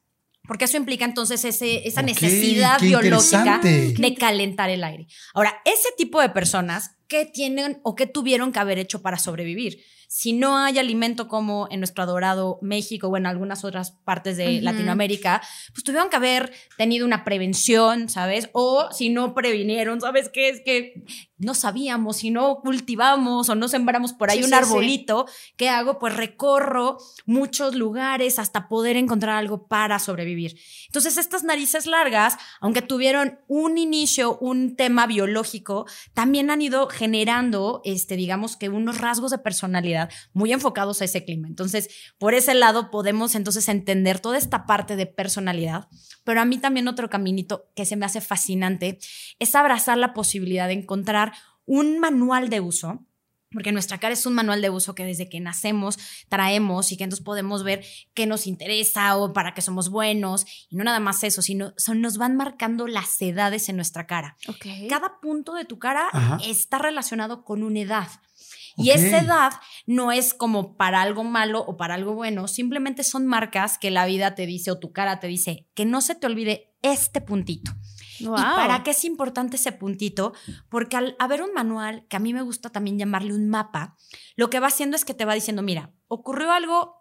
Porque 0.48 0.66
eso 0.66 0.78
implica 0.78 1.06
entonces 1.06 1.46
ese, 1.46 1.88
esa 1.88 2.02
necesidad 2.02 2.80
biológica 2.82 3.60
de 3.62 4.16
calentar 4.18 4.70
el 4.70 4.84
aire. 4.84 5.06
Ahora, 5.36 5.62
ese 5.66 5.90
tipo 5.98 6.20
de 6.22 6.30
personas, 6.30 6.96
¿qué 7.10 7.26
tienen 7.26 7.82
o 7.84 7.96
qué 7.96 8.06
tuvieron 8.08 8.54
que 8.54 8.60
haber 8.60 8.78
hecho 8.80 9.02
para 9.02 9.18
sobrevivir? 9.18 9.84
Si 10.12 10.34
no 10.34 10.58
hay 10.58 10.80
alimento 10.80 11.28
como 11.28 11.68
en 11.70 11.82
nuestro 11.82 12.04
adorado 12.04 12.58
México 12.64 13.10
o 13.10 13.18
en 13.18 13.28
algunas 13.28 13.64
otras 13.64 13.92
partes 13.92 14.38
de 14.38 14.56
Ujú. 14.56 14.64
Latinoamérica, 14.64 15.40
pues 15.72 15.84
tuvieron 15.84 16.10
que 16.10 16.16
haber 16.16 16.52
tenido 16.78 17.06
una 17.06 17.24
prevención, 17.24 18.10
¿sabes? 18.10 18.50
O 18.54 18.90
si 18.92 19.10
no 19.10 19.36
previnieron, 19.36 20.02
¿sabes 20.02 20.30
qué? 20.30 20.50
Es 20.50 20.62
que 20.66 21.04
no 21.38 21.54
sabíamos, 21.54 22.18
si 22.18 22.32
no 22.32 22.60
cultivamos 22.62 23.50
o 23.50 23.56
no 23.56 23.68
sembramos 23.68 24.14
por 24.14 24.32
ahí 24.32 24.40
Sí, 24.40 24.44
un 24.46 24.50
sí, 24.50 24.56
sí. 24.56 24.64
arbolito, 24.64 25.26
¿qué 25.58 25.70
hago? 25.70 26.00
Pues 26.00 26.16
recorro 26.16 26.98
muchos 27.28 27.76
lugares 27.76 28.40
hasta 28.40 28.68
poder 28.68 28.98
encontrar 28.98 29.38
algo 29.38 29.68
para 29.68 30.00
sobrevivir. 30.00 30.58
Entonces, 30.88 31.18
estas 31.18 31.44
narices 31.44 31.86
largas, 31.86 32.36
aunque 32.62 32.82
tuvieron 32.82 33.40
un 33.48 33.78
inicio, 33.78 34.40
un 34.40 34.76
tema 34.76 35.06
biológico, 35.06 35.86
también 36.16 36.50
han 36.50 36.64
ido 36.64 36.88
generando, 37.00 37.82
este, 37.86 38.18
digamos 38.18 38.58
que 38.58 38.68
unos 38.68 38.98
rasgos 38.98 39.32
de 39.32 39.38
personalidad 39.38 40.10
muy 40.34 40.52
enfocados 40.52 41.02
a 41.02 41.06
ese 41.06 41.24
clima. 41.24 41.48
Entonces, 41.48 41.88
por 42.18 42.34
ese 42.34 42.54
lado 42.54 42.92
podemos 42.92 43.36
entonces 43.36 43.70
entender 43.70 44.20
toda 44.20 44.38
esta 44.38 44.66
parte 44.66 44.98
de 44.98 45.06
personalidad. 45.06 45.88
Pero 46.26 46.42
a 46.42 46.46
mí 46.46 46.58
también 46.58 46.90
otro 46.90 47.10
caminito 47.10 47.70
que 47.74 47.86
se 47.86 47.96
me 47.96 48.06
hace 48.06 48.20
fascinante 48.20 49.00
es 49.40 49.56
abrazar 49.56 49.98
la 49.98 50.14
posibilidad 50.14 50.68
de 50.68 50.74
encontrar 50.74 51.32
un 51.66 52.00
manual 52.00 52.50
de 52.50 52.60
uso 52.60 53.06
porque 53.52 53.72
nuestra 53.72 53.98
cara 53.98 54.14
es 54.14 54.26
un 54.26 54.34
manual 54.34 54.62
de 54.62 54.70
uso 54.70 54.96
que 54.96 55.06
desde 55.06 55.30
que 55.30 55.40
nacemos 55.40 55.98
traemos 56.30 56.92
y 56.92 56.98
que 56.98 57.04
entonces 57.04 57.26
podemos 57.26 57.64
ver 57.64 57.84
qué 58.14 58.26
nos 58.26 58.48
interesa 58.48 59.18
o 59.18 59.34
para 59.34 59.54
qué 59.54 59.62
somos 59.62 59.90
buenos. 59.90 60.46
Y 60.70 60.76
no 60.76 60.84
nada 60.84 61.00
más 61.00 61.24
eso, 61.24 61.42
sino 61.42 61.74
son, 61.78 62.02
nos 62.02 62.18
van 62.18 62.36
marcando 62.36 62.88
las 62.88 63.22
edades 63.22 63.70
en 63.70 63.76
nuestra 63.76 64.08
cara. 64.08 64.38
Ok. 64.48 64.66
Cada 64.90 65.20
punto 65.20 65.54
de 65.54 65.66
tu 65.66 65.80
cara 65.80 66.10
Ajá. 66.12 66.38
está 66.46 66.78
relacionado 66.78 67.44
con 67.44 67.64
una 67.64 67.80
edad. 67.80 68.08
Y 68.78 68.92
esa 68.92 69.20
edad 69.20 69.52
no 69.88 70.14
es 70.14 70.34
como 70.34 70.78
para 70.78 71.02
algo 71.02 71.26
malo 71.26 71.66
o 71.68 71.76
para 71.76 71.96
algo 71.96 72.14
bueno, 72.14 72.48
simplemente 72.48 73.04
son 73.04 73.28
marcas 73.28 73.78
que 73.78 73.92
la 73.92 74.06
vida 74.06 74.36
te 74.36 74.46
dice 74.46 74.72
o 74.72 74.80
tu 74.80 74.94
cara 74.94 75.20
te 75.20 75.28
dice 75.28 75.68
que 75.74 75.84
no 75.84 76.00
se 76.00 76.16
te 76.16 76.28
olvide 76.28 76.74
este 76.82 77.20
puntito. 77.20 77.72
Wow. 78.22 78.38
¿Y 78.38 78.42
para 78.42 78.84
qué 78.84 78.92
es 78.92 79.06
importante 79.06 79.56
ese 79.58 79.72
puntito? 79.72 80.34
Porque 80.70 80.98
al 80.98 81.16
haber 81.20 81.42
un 81.42 81.54
manual, 81.54 82.06
que 82.08 82.18
a 82.18 82.20
mí 82.20 82.34
me 82.34 82.42
gusta 82.42 82.70
también 82.70 82.98
llamarle 82.98 83.34
un 83.34 83.50
mapa, 83.50 83.98
lo 84.36 84.50
que 84.50 84.60
va 84.60 84.68
haciendo 84.68 84.96
es 84.96 85.06
que 85.06 85.14
te 85.14 85.26
va 85.26 85.34
diciendo, 85.34 85.62
mira, 85.62 85.94
ocurrió 86.08 86.52
algo, 86.52 86.96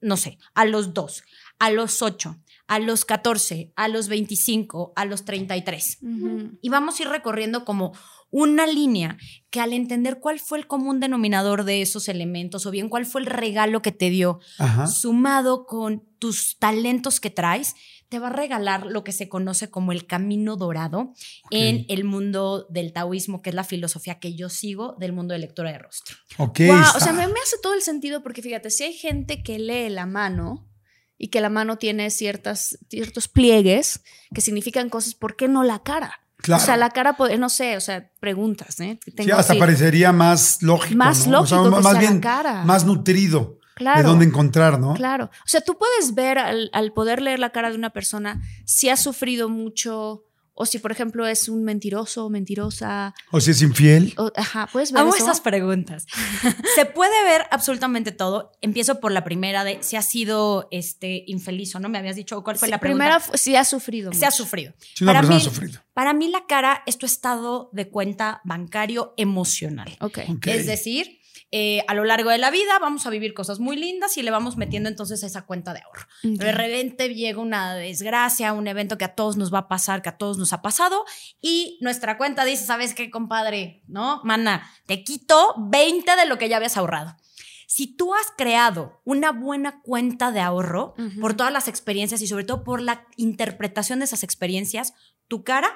no 0.00 0.16
sé, 0.16 0.38
a 0.54 0.64
los 0.64 0.94
2, 0.94 1.22
a 1.58 1.70
los 1.70 2.02
8, 2.02 2.36
a 2.66 2.78
los 2.78 3.04
14, 3.04 3.72
a 3.76 3.88
los 3.88 4.08
25, 4.08 4.92
a 4.96 5.04
los 5.04 5.24
33. 5.24 5.98
Ujú. 6.02 6.58
Y 6.60 6.68
vamos 6.68 6.98
a 6.98 7.02
ir 7.02 7.08
recorriendo 7.08 7.64
como 7.64 7.92
una 8.30 8.66
línea 8.66 9.16
que 9.50 9.60
al 9.60 9.72
entender 9.72 10.18
cuál 10.18 10.40
fue 10.40 10.58
el 10.58 10.66
común 10.66 10.98
denominador 10.98 11.62
de 11.62 11.82
esos 11.82 12.08
elementos 12.08 12.66
o 12.66 12.72
bien 12.72 12.88
cuál 12.88 13.06
fue 13.06 13.20
el 13.20 13.28
regalo 13.28 13.80
que 13.80 13.92
te 13.92 14.10
dio, 14.10 14.40
Ajá. 14.58 14.88
sumado 14.88 15.66
con 15.66 16.02
tus 16.18 16.58
talentos 16.58 17.20
que 17.20 17.30
traes, 17.30 17.76
te 18.14 18.20
va 18.20 18.28
a 18.28 18.30
regalar 18.30 18.86
lo 18.86 19.02
que 19.02 19.10
se 19.10 19.28
conoce 19.28 19.70
como 19.70 19.90
el 19.90 20.06
camino 20.06 20.54
dorado 20.54 21.12
en 21.50 21.84
el 21.88 22.04
mundo 22.04 22.64
del 22.70 22.92
taoísmo, 22.92 23.42
que 23.42 23.50
es 23.50 23.56
la 23.56 23.64
filosofía 23.64 24.20
que 24.20 24.36
yo 24.36 24.48
sigo 24.48 24.94
del 25.00 25.12
mundo 25.12 25.32
de 25.32 25.40
lectura 25.40 25.72
de 25.72 25.78
rostro. 25.78 26.16
Ok. 26.38 26.60
O 26.94 27.00
sea, 27.00 27.12
me, 27.12 27.26
me 27.26 27.40
hace 27.40 27.56
todo 27.60 27.74
el 27.74 27.82
sentido 27.82 28.22
porque 28.22 28.40
fíjate, 28.40 28.70
si 28.70 28.84
hay 28.84 28.92
gente 28.92 29.42
que 29.42 29.58
lee 29.58 29.88
la 29.88 30.06
mano 30.06 30.64
y 31.18 31.26
que 31.26 31.40
la 31.40 31.48
mano 31.48 31.76
tiene 31.76 32.08
ciertas, 32.10 32.78
ciertos 32.88 33.26
pliegues 33.26 34.04
que 34.32 34.40
significan 34.40 34.90
cosas, 34.90 35.16
¿por 35.16 35.34
qué 35.34 35.48
no 35.48 35.64
la 35.64 35.82
cara? 35.82 36.20
Claro. 36.36 36.62
O 36.62 36.64
sea, 36.64 36.76
la 36.76 36.90
cara, 36.90 37.16
no 37.36 37.48
sé, 37.48 37.76
o 37.76 37.80
sea, 37.80 38.12
preguntas, 38.20 38.78
¿eh? 38.78 39.00
Sí, 39.04 39.28
hasta 39.32 39.54
así. 39.54 39.58
parecería 39.58 40.12
más 40.12 40.62
lógico. 40.62 40.96
Más 40.96 41.26
¿no? 41.26 41.40
O 41.40 41.46
sea, 41.48 41.58
lógico 41.58 41.78
que 41.78 41.82
más 41.82 41.92
sea 41.94 42.00
la 42.00 42.08
bien, 42.08 42.20
cara. 42.20 42.64
más 42.64 42.84
nutrido 42.84 43.58
Claro. 43.74 43.98
de 44.02 44.04
dónde 44.08 44.24
encontrar, 44.24 44.78
¿no? 44.78 44.94
Claro. 44.94 45.24
O 45.26 45.48
sea, 45.48 45.60
tú 45.60 45.76
puedes 45.78 46.14
ver 46.14 46.38
al, 46.38 46.70
al 46.72 46.92
poder 46.92 47.20
leer 47.20 47.38
la 47.38 47.50
cara 47.50 47.70
de 47.70 47.76
una 47.76 47.90
persona 47.90 48.40
si 48.64 48.88
ha 48.88 48.96
sufrido 48.96 49.48
mucho 49.48 50.24
o 50.56 50.66
si, 50.66 50.78
por 50.78 50.92
ejemplo, 50.92 51.26
es 51.26 51.48
un 51.48 51.64
mentiroso 51.64 52.26
o 52.26 52.30
mentirosa. 52.30 53.12
O 53.32 53.40
si 53.40 53.50
es 53.50 53.60
infiel. 53.60 54.14
o- 54.18 54.30
ajá, 54.36 54.68
puedes 54.72 54.92
ver 54.92 55.02
Amo 55.02 55.12
eso? 55.12 55.24
esas 55.24 55.40
preguntas. 55.40 56.06
Se 56.76 56.86
puede 56.86 57.24
ver 57.24 57.42
absolutamente 57.50 58.12
todo. 58.12 58.52
Empiezo 58.60 59.00
por 59.00 59.10
la 59.10 59.24
primera 59.24 59.64
de 59.64 59.82
si 59.82 59.96
ha 59.96 60.02
sido 60.02 60.68
este, 60.70 61.24
infeliz 61.26 61.74
o 61.74 61.80
no. 61.80 61.88
Me 61.88 61.98
habías 61.98 62.14
dicho 62.14 62.40
cuál 62.44 62.56
fue 62.56 62.68
Sí, 62.68 62.70
la 62.70 62.78
pregunta. 62.78 63.04
primera 63.18 63.36
si 63.36 63.56
ha 63.56 63.64
sufrido. 63.64 64.12
se 64.12 64.24
ha 64.24 64.28
mucho. 64.28 64.44
sufrido. 64.44 64.74
Si 64.94 65.02
una 65.02 65.14
persona 65.14 65.34
mí, 65.36 65.40
ha 65.40 65.44
sufrido. 65.44 65.80
Para 65.92 66.14
mí 66.14 66.28
la 66.28 66.46
cara 66.46 66.84
es 66.86 66.98
tu 66.98 67.06
estado 67.06 67.68
de 67.72 67.88
cuenta 67.88 68.40
bancario 68.44 69.12
emocional. 69.16 69.96
Ok. 70.00 70.18
Ok. 70.28 70.46
Es 70.46 70.66
decir, 70.66 71.18
eh, 71.56 71.84
a 71.86 71.94
lo 71.94 72.02
largo 72.02 72.30
de 72.30 72.38
la 72.38 72.50
vida 72.50 72.80
vamos 72.80 73.06
a 73.06 73.10
vivir 73.10 73.32
cosas 73.32 73.60
muy 73.60 73.76
lindas 73.76 74.18
y 74.18 74.24
le 74.24 74.32
vamos 74.32 74.56
metiendo 74.56 74.88
entonces 74.88 75.22
esa 75.22 75.42
cuenta 75.42 75.72
de 75.72 75.82
ahorro. 75.82 76.04
De 76.24 76.50
repente 76.50 77.14
llega 77.14 77.40
una 77.40 77.76
desgracia, 77.76 78.52
un 78.52 78.66
evento 78.66 78.98
que 78.98 79.04
a 79.04 79.14
todos 79.14 79.36
nos 79.36 79.54
va 79.54 79.58
a 79.58 79.68
pasar, 79.68 80.02
que 80.02 80.08
a 80.08 80.18
todos 80.18 80.36
nos 80.36 80.52
ha 80.52 80.62
pasado, 80.62 81.04
y 81.40 81.78
nuestra 81.80 82.18
cuenta 82.18 82.44
dice, 82.44 82.66
¿sabes 82.66 82.92
qué, 82.92 83.08
compadre? 83.08 83.84
¿No? 83.86 84.20
Mana, 84.24 84.68
te 84.86 85.04
quito 85.04 85.54
20 85.56 86.16
de 86.16 86.26
lo 86.26 86.38
que 86.38 86.48
ya 86.48 86.56
habías 86.56 86.76
ahorrado. 86.76 87.14
Si 87.68 87.86
tú 87.86 88.14
has 88.14 88.32
creado 88.36 89.00
una 89.04 89.30
buena 89.30 89.80
cuenta 89.80 90.32
de 90.32 90.40
ahorro 90.40 90.96
por 91.20 91.34
todas 91.34 91.52
las 91.52 91.68
experiencias 91.68 92.20
y 92.20 92.26
sobre 92.26 92.42
todo 92.42 92.64
por 92.64 92.80
la 92.80 93.06
interpretación 93.16 94.00
de 94.00 94.06
esas 94.06 94.24
experiencias, 94.24 94.94
tu 95.28 95.44
cara, 95.44 95.72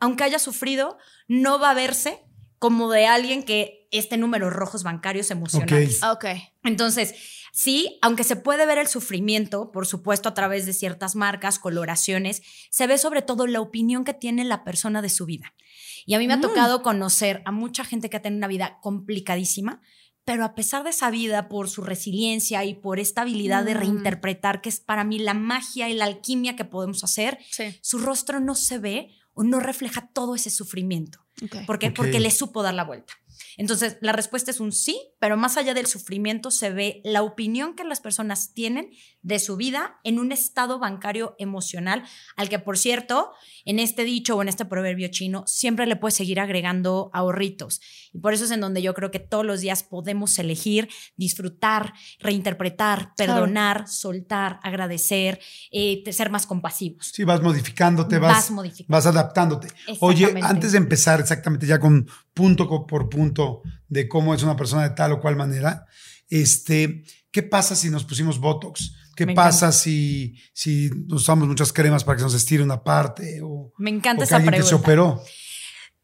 aunque 0.00 0.24
haya 0.24 0.40
sufrido, 0.40 0.98
no 1.28 1.60
va 1.60 1.70
a 1.70 1.74
verse 1.74 2.24
como 2.58 2.90
de 2.90 3.06
alguien 3.06 3.44
que 3.44 3.79
esté 3.90 4.14
en 4.16 4.20
números 4.22 4.52
rojos 4.52 4.82
bancarios 4.82 5.30
emocionales. 5.30 6.02
Ok. 6.02 6.24
Entonces, 6.64 7.14
sí, 7.52 7.98
aunque 8.02 8.24
se 8.24 8.36
puede 8.36 8.66
ver 8.66 8.78
el 8.78 8.86
sufrimiento, 8.86 9.72
por 9.72 9.86
supuesto, 9.86 10.28
a 10.28 10.34
través 10.34 10.66
de 10.66 10.72
ciertas 10.72 11.16
marcas, 11.16 11.58
coloraciones, 11.58 12.42
se 12.70 12.86
ve 12.86 12.98
sobre 12.98 13.22
todo 13.22 13.46
la 13.46 13.60
opinión 13.60 14.04
que 14.04 14.14
tiene 14.14 14.44
la 14.44 14.62
persona 14.64 15.02
de 15.02 15.08
su 15.08 15.26
vida. 15.26 15.54
Y 16.06 16.14
a 16.14 16.18
mí 16.18 16.26
me 16.26 16.34
ha 16.34 16.38
Mm. 16.38 16.42
tocado 16.42 16.82
conocer 16.82 17.42
a 17.44 17.50
mucha 17.52 17.84
gente 17.84 18.08
que 18.10 18.16
ha 18.16 18.22
tenido 18.22 18.38
una 18.38 18.48
vida 18.48 18.78
complicadísima, 18.80 19.80
pero 20.24 20.44
a 20.44 20.54
pesar 20.54 20.84
de 20.84 20.90
esa 20.90 21.10
vida, 21.10 21.48
por 21.48 21.68
su 21.68 21.82
resiliencia 21.82 22.64
y 22.64 22.74
por 22.74 23.00
esta 23.00 23.22
habilidad 23.22 23.64
de 23.64 23.74
Mm. 23.74 23.78
reinterpretar, 23.78 24.60
que 24.60 24.68
es 24.68 24.78
para 24.80 25.02
mí 25.02 25.18
la 25.18 25.34
magia 25.34 25.88
y 25.88 25.94
la 25.94 26.04
alquimia 26.04 26.54
que 26.56 26.64
podemos 26.64 27.02
hacer, 27.04 27.38
Sí. 27.50 27.74
su 27.82 27.98
rostro 27.98 28.38
no 28.40 28.54
se 28.54 28.78
ve 28.78 29.10
o 29.34 29.42
no 29.42 29.58
refleja 29.60 30.08
todo 30.12 30.34
ese 30.34 30.50
sufrimiento. 30.50 31.18
¿Por 31.66 31.78
qué? 31.78 31.88
Ok. 31.88 31.96
Porque 31.96 32.20
le 32.20 32.30
supo 32.30 32.62
dar 32.62 32.74
la 32.74 32.84
vuelta. 32.84 33.14
Entonces, 33.56 33.98
la 34.00 34.12
respuesta 34.12 34.50
es 34.50 34.60
un 34.60 34.72
sí, 34.72 35.00
pero 35.18 35.36
más 35.36 35.56
allá 35.56 35.74
del 35.74 35.86
sufrimiento 35.86 36.50
se 36.50 36.70
ve 36.70 37.00
la 37.04 37.22
opinión 37.22 37.74
que 37.74 37.84
las 37.84 38.00
personas 38.00 38.54
tienen 38.54 38.90
de 39.22 39.38
su 39.38 39.56
vida 39.56 39.98
en 40.04 40.18
un 40.18 40.32
estado 40.32 40.78
bancario 40.78 41.34
emocional, 41.38 42.04
al 42.36 42.48
que, 42.48 42.58
por 42.58 42.78
cierto, 42.78 43.32
en 43.64 43.78
este 43.78 44.04
dicho 44.04 44.36
o 44.36 44.42
en 44.42 44.48
este 44.48 44.64
proverbio 44.64 45.08
chino, 45.08 45.44
siempre 45.46 45.86
le 45.86 45.96
puedes 45.96 46.14
seguir 46.14 46.40
agregando 46.40 47.10
ahorritos. 47.12 47.80
Y 48.12 48.18
por 48.18 48.32
eso 48.32 48.44
es 48.44 48.50
en 48.50 48.60
donde 48.60 48.82
yo 48.82 48.94
creo 48.94 49.10
que 49.10 49.18
todos 49.18 49.44
los 49.44 49.60
días 49.60 49.82
podemos 49.82 50.38
elegir, 50.38 50.88
disfrutar, 51.16 51.92
reinterpretar, 52.18 53.14
perdonar, 53.16 53.88
soltar, 53.88 54.58
agradecer, 54.62 55.40
eh, 55.70 56.02
ser 56.12 56.30
más 56.30 56.46
compasivos. 56.46 57.10
Sí, 57.12 57.24
vas 57.24 57.42
modificándote, 57.42 58.18
vas, 58.18 58.32
Vas 58.32 58.50
modificando. 58.50 58.92
vas 58.92 59.06
adaptándote. 59.06 59.68
Oye, 60.00 60.34
antes 60.42 60.72
de 60.72 60.78
empezar 60.78 61.20
exactamente 61.20 61.66
ya 61.66 61.78
con 61.78 62.08
punto 62.34 62.86
por 62.86 63.08
punto 63.08 63.29
de 63.88 64.08
cómo 64.08 64.34
es 64.34 64.42
una 64.42 64.56
persona 64.56 64.82
de 64.82 64.94
tal 64.94 65.12
o 65.12 65.20
cual 65.20 65.36
manera, 65.36 65.86
este, 66.28 67.04
¿qué 67.30 67.42
pasa 67.42 67.74
si 67.76 67.90
nos 67.90 68.04
pusimos 68.04 68.38
Botox? 68.38 68.94
¿Qué 69.16 69.26
Me 69.26 69.34
pasa 69.34 69.72
si, 69.72 70.36
si 70.52 70.90
usamos 71.10 71.46
muchas 71.46 71.72
cremas 71.72 72.04
para 72.04 72.16
que 72.16 72.20
se 72.20 72.26
nos 72.26 72.34
estire 72.34 72.62
una 72.62 72.82
parte? 72.82 73.40
O, 73.42 73.72
Me 73.78 73.90
encanta 73.90 74.20
o 74.20 74.22
que 74.22 74.24
esa 74.24 74.36
alguien 74.36 74.52
pregunta. 74.52 74.64
que 74.64 74.68
se 74.68 74.74
operó. 74.74 75.22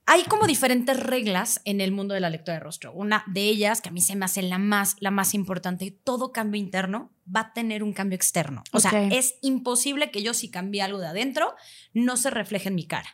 Hay 0.09 0.23
como 0.25 0.47
diferentes 0.47 1.01
reglas 1.01 1.61
en 1.65 1.81
el 1.81 1.91
mundo 1.91 2.15
de 2.15 2.21
la 2.21 2.31
lectura 2.31 2.55
de 2.55 2.61
rostro. 2.61 2.93
Una 2.93 3.25
de 3.27 3.43
ellas, 3.43 3.81
que 3.81 3.89
a 3.89 3.93
mí 3.93 4.01
se 4.01 4.15
me 4.15 4.25
hace 4.25 4.41
la 4.41 4.59
más, 4.59 4.95
la 5.01 5.11
más 5.11 5.35
importante, 5.35 5.91
todo 6.05 6.31
cambio 6.31 6.61
interno 6.61 7.13
va 7.35 7.41
a 7.41 7.53
tener 7.53 7.83
un 7.83 7.93
cambio 7.93 8.15
externo. 8.15 8.63
O 8.71 8.79
sea, 8.79 9.09
es 9.09 9.35
imposible 9.43 10.13
que 10.13 10.23
yo 10.23 10.33
si 10.33 10.49
cambie 10.49 10.81
algo 10.81 11.01
de 11.01 11.09
adentro, 11.09 11.55
no 11.93 12.17
se 12.17 12.31
refleje 12.31 12.69
en 12.69 12.77
mi 12.77 12.87
cara. 12.87 13.11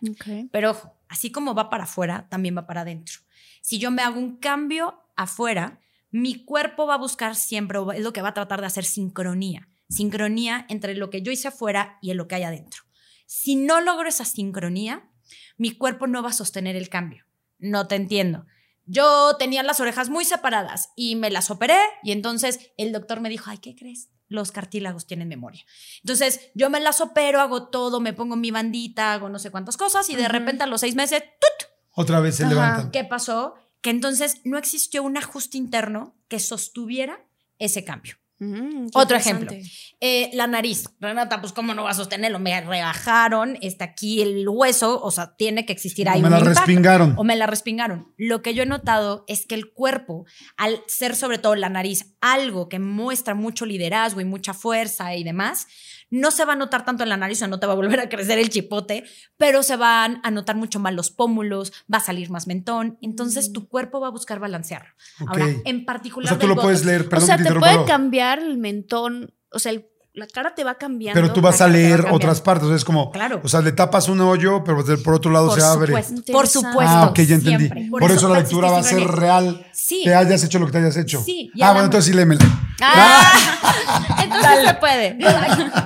Pero 0.50 0.72
ojo, 0.72 0.98
así 1.08 1.32
como 1.32 1.54
va 1.54 1.70
para 1.70 1.84
afuera, 1.84 2.26
también 2.28 2.56
va 2.56 2.66
para 2.66 2.82
adentro. 2.82 3.20
Si 3.62 3.78
yo 3.78 3.90
me 3.90 4.02
hago 4.02 4.18
un 4.18 4.36
cambio 4.36 5.00
afuera, 5.16 5.80
mi 6.10 6.44
cuerpo 6.44 6.86
va 6.86 6.94
a 6.94 6.98
buscar 6.98 7.36
siempre, 7.36 7.78
es 7.94 8.02
lo 8.02 8.12
que 8.12 8.20
va 8.20 8.30
a 8.30 8.34
tratar 8.34 8.60
de 8.60 8.66
hacer 8.66 8.84
sincronía. 8.84 9.68
Sincronía 9.88 10.66
entre 10.68 10.94
lo 10.94 11.08
que 11.08 11.22
yo 11.22 11.32
hice 11.32 11.48
afuera 11.48 11.98
y 12.02 12.10
en 12.10 12.16
lo 12.16 12.28
que 12.28 12.34
hay 12.34 12.42
adentro. 12.42 12.82
Si 13.26 13.56
no 13.56 13.80
logro 13.80 14.08
esa 14.08 14.24
sincronía, 14.24 15.08
mi 15.56 15.70
cuerpo 15.70 16.06
no 16.06 16.22
va 16.22 16.30
a 16.30 16.34
sostener 16.34 16.76
el 16.76 16.88
cambio. 16.88 17.24
No 17.58 17.86
te 17.86 17.94
entiendo. 17.94 18.46
Yo 18.84 19.36
tenía 19.38 19.62
las 19.62 19.78
orejas 19.78 20.10
muy 20.10 20.24
separadas 20.24 20.90
y 20.96 21.14
me 21.14 21.30
las 21.30 21.50
operé 21.50 21.78
y 22.02 22.10
entonces 22.10 22.72
el 22.76 22.92
doctor 22.92 23.20
me 23.20 23.28
dijo, 23.28 23.48
ay, 23.48 23.58
¿qué 23.58 23.76
crees? 23.76 24.10
Los 24.28 24.50
cartílagos 24.50 25.06
tienen 25.06 25.28
memoria. 25.28 25.64
Entonces 26.00 26.50
yo 26.54 26.68
me 26.68 26.80
las 26.80 27.00
opero, 27.00 27.40
hago 27.40 27.68
todo, 27.68 28.00
me 28.00 28.12
pongo 28.12 28.34
mi 28.34 28.50
bandita, 28.50 29.12
hago 29.12 29.28
no 29.28 29.38
sé 29.38 29.50
cuántas 29.50 29.76
cosas 29.76 30.10
y 30.10 30.16
de 30.16 30.26
repente 30.26 30.64
a 30.64 30.66
los 30.66 30.80
seis 30.80 30.96
meses, 30.96 31.22
¡tut! 31.40 31.61
Otra 31.94 32.20
vez 32.20 32.36
se 32.36 32.44
Ajá. 32.44 32.52
levantan. 32.52 32.90
¿qué 32.90 33.04
pasó? 33.04 33.54
Que 33.80 33.90
entonces 33.90 34.40
no 34.44 34.58
existió 34.58 35.02
un 35.02 35.16
ajuste 35.16 35.58
interno 35.58 36.14
que 36.28 36.38
sostuviera 36.40 37.18
ese 37.58 37.84
cambio. 37.84 38.14
Mm, 38.38 38.88
Otro 38.94 39.16
ejemplo. 39.16 39.52
Eh, 40.00 40.30
la 40.32 40.48
nariz. 40.48 40.84
Renata, 40.98 41.40
pues 41.40 41.52
cómo 41.52 41.74
no 41.74 41.84
va 41.84 41.90
a 41.90 41.94
sostenerlo. 41.94 42.40
Me 42.40 42.60
rebajaron, 42.60 43.56
está 43.60 43.84
aquí 43.84 44.20
el 44.20 44.48
hueso, 44.48 45.00
o 45.00 45.10
sea, 45.12 45.36
tiene 45.36 45.64
que 45.64 45.72
existir 45.72 46.08
ahí 46.08 46.18
O 46.18 46.22
me 46.22 46.26
un 46.26 46.32
la 46.32 46.38
impacto. 46.40 46.60
respingaron. 46.60 47.14
O 47.16 47.22
me 47.22 47.36
la 47.36 47.46
respingaron. 47.46 48.12
Lo 48.16 48.42
que 48.42 48.54
yo 48.54 48.64
he 48.64 48.66
notado 48.66 49.24
es 49.28 49.46
que 49.46 49.54
el 49.54 49.70
cuerpo, 49.72 50.24
al 50.56 50.80
ser 50.88 51.14
sobre 51.14 51.38
todo 51.38 51.54
la 51.54 51.68
nariz 51.68 52.16
algo 52.20 52.68
que 52.68 52.80
muestra 52.80 53.34
mucho 53.36 53.64
liderazgo 53.64 54.20
y 54.20 54.24
mucha 54.24 54.54
fuerza 54.54 55.14
y 55.14 55.22
demás, 55.22 55.68
no 56.12 56.30
se 56.30 56.44
va 56.44 56.52
a 56.52 56.56
notar 56.56 56.84
tanto 56.84 57.02
en 57.02 57.08
la 57.08 57.16
nariz, 57.16 57.42
o 57.42 57.48
no 57.48 57.58
te 57.58 57.66
va 57.66 57.72
a 57.72 57.76
volver 57.76 57.98
a 57.98 58.08
crecer 58.08 58.38
el 58.38 58.50
chipote, 58.50 59.02
pero 59.38 59.62
se 59.64 59.76
van 59.76 60.20
a 60.22 60.30
notar 60.30 60.54
mucho 60.56 60.78
más 60.78 60.92
los 60.94 61.10
pómulos, 61.10 61.72
va 61.92 61.98
a 61.98 62.00
salir 62.00 62.30
más 62.30 62.46
mentón. 62.46 62.98
Entonces 63.02 63.52
tu 63.52 63.66
cuerpo 63.66 63.98
va 64.00 64.08
a 64.08 64.10
buscar 64.10 64.38
balancearlo. 64.38 64.90
Ok. 65.22 65.28
Ahora, 65.30 65.46
en 65.64 65.80
O 65.82 65.84
particular. 65.86 66.28
sea, 66.28 66.38
tú 66.38 66.46
lo 66.46 66.54
puedes 66.56 66.84
leer, 66.84 67.02
O 67.02 67.08
perdón 67.08 67.26
sea, 67.26 67.36
que 67.38 67.44
te 67.44 67.52
te 67.52 67.58
puede 67.58 67.84
cambiar 67.86 68.38
el 68.38 68.58
mentón, 68.58 69.34
o 69.50 69.58
sea, 69.58 69.72
el- 69.72 69.88
la 70.14 70.26
cara 70.26 70.54
te 70.54 70.62
va 70.62 70.74
cambiando. 70.74 71.18
Pero 71.18 71.32
tú 71.32 71.40
vas 71.40 71.62
a 71.62 71.64
va 71.64 71.70
leer 71.72 72.04
otras 72.10 72.42
partes. 72.42 72.64
o 72.64 72.68
sea, 72.68 72.76
es 72.76 72.84
como, 72.84 73.10
Claro. 73.10 73.40
o 73.42 73.48
sea, 73.48 73.62
le 73.62 73.72
tapas 73.72 74.10
un 74.10 74.20
hoyo, 74.20 74.62
pero 74.62 74.84
por 75.02 75.14
otro 75.14 75.30
lado 75.32 75.48
Por 75.48 75.58
se 75.58 75.64
abre. 75.66 75.86
supuesto, 75.86 76.32
por 76.34 76.46
supuesto. 76.46 76.80
Ah, 76.94 77.06
ok, 77.08 77.20
ya 77.20 77.34
entendí. 77.36 77.88
Por, 77.88 78.10
eso, 78.12 78.28
la 78.28 78.40
lectura 78.40 78.70
va 78.70 78.80
a 78.80 78.82
ser 78.82 79.02
real. 79.08 79.66
Sí. 79.72 80.02
Te 80.04 80.14
hayas 80.14 80.44
hecho 80.44 80.58
lo 80.58 80.66
que 80.66 80.72
te 80.72 80.78
hayas 80.80 80.98
hecho. 80.98 81.22
Sí, 81.24 81.50
Ah, 81.62 81.70
bueno, 81.72 81.86
entonces 81.86 82.10
sí 82.10 82.12
léemela. 82.14 82.44
Ah, 82.84 84.18
entonces 84.24 84.66
se 84.68 84.74
puede. 84.74 85.16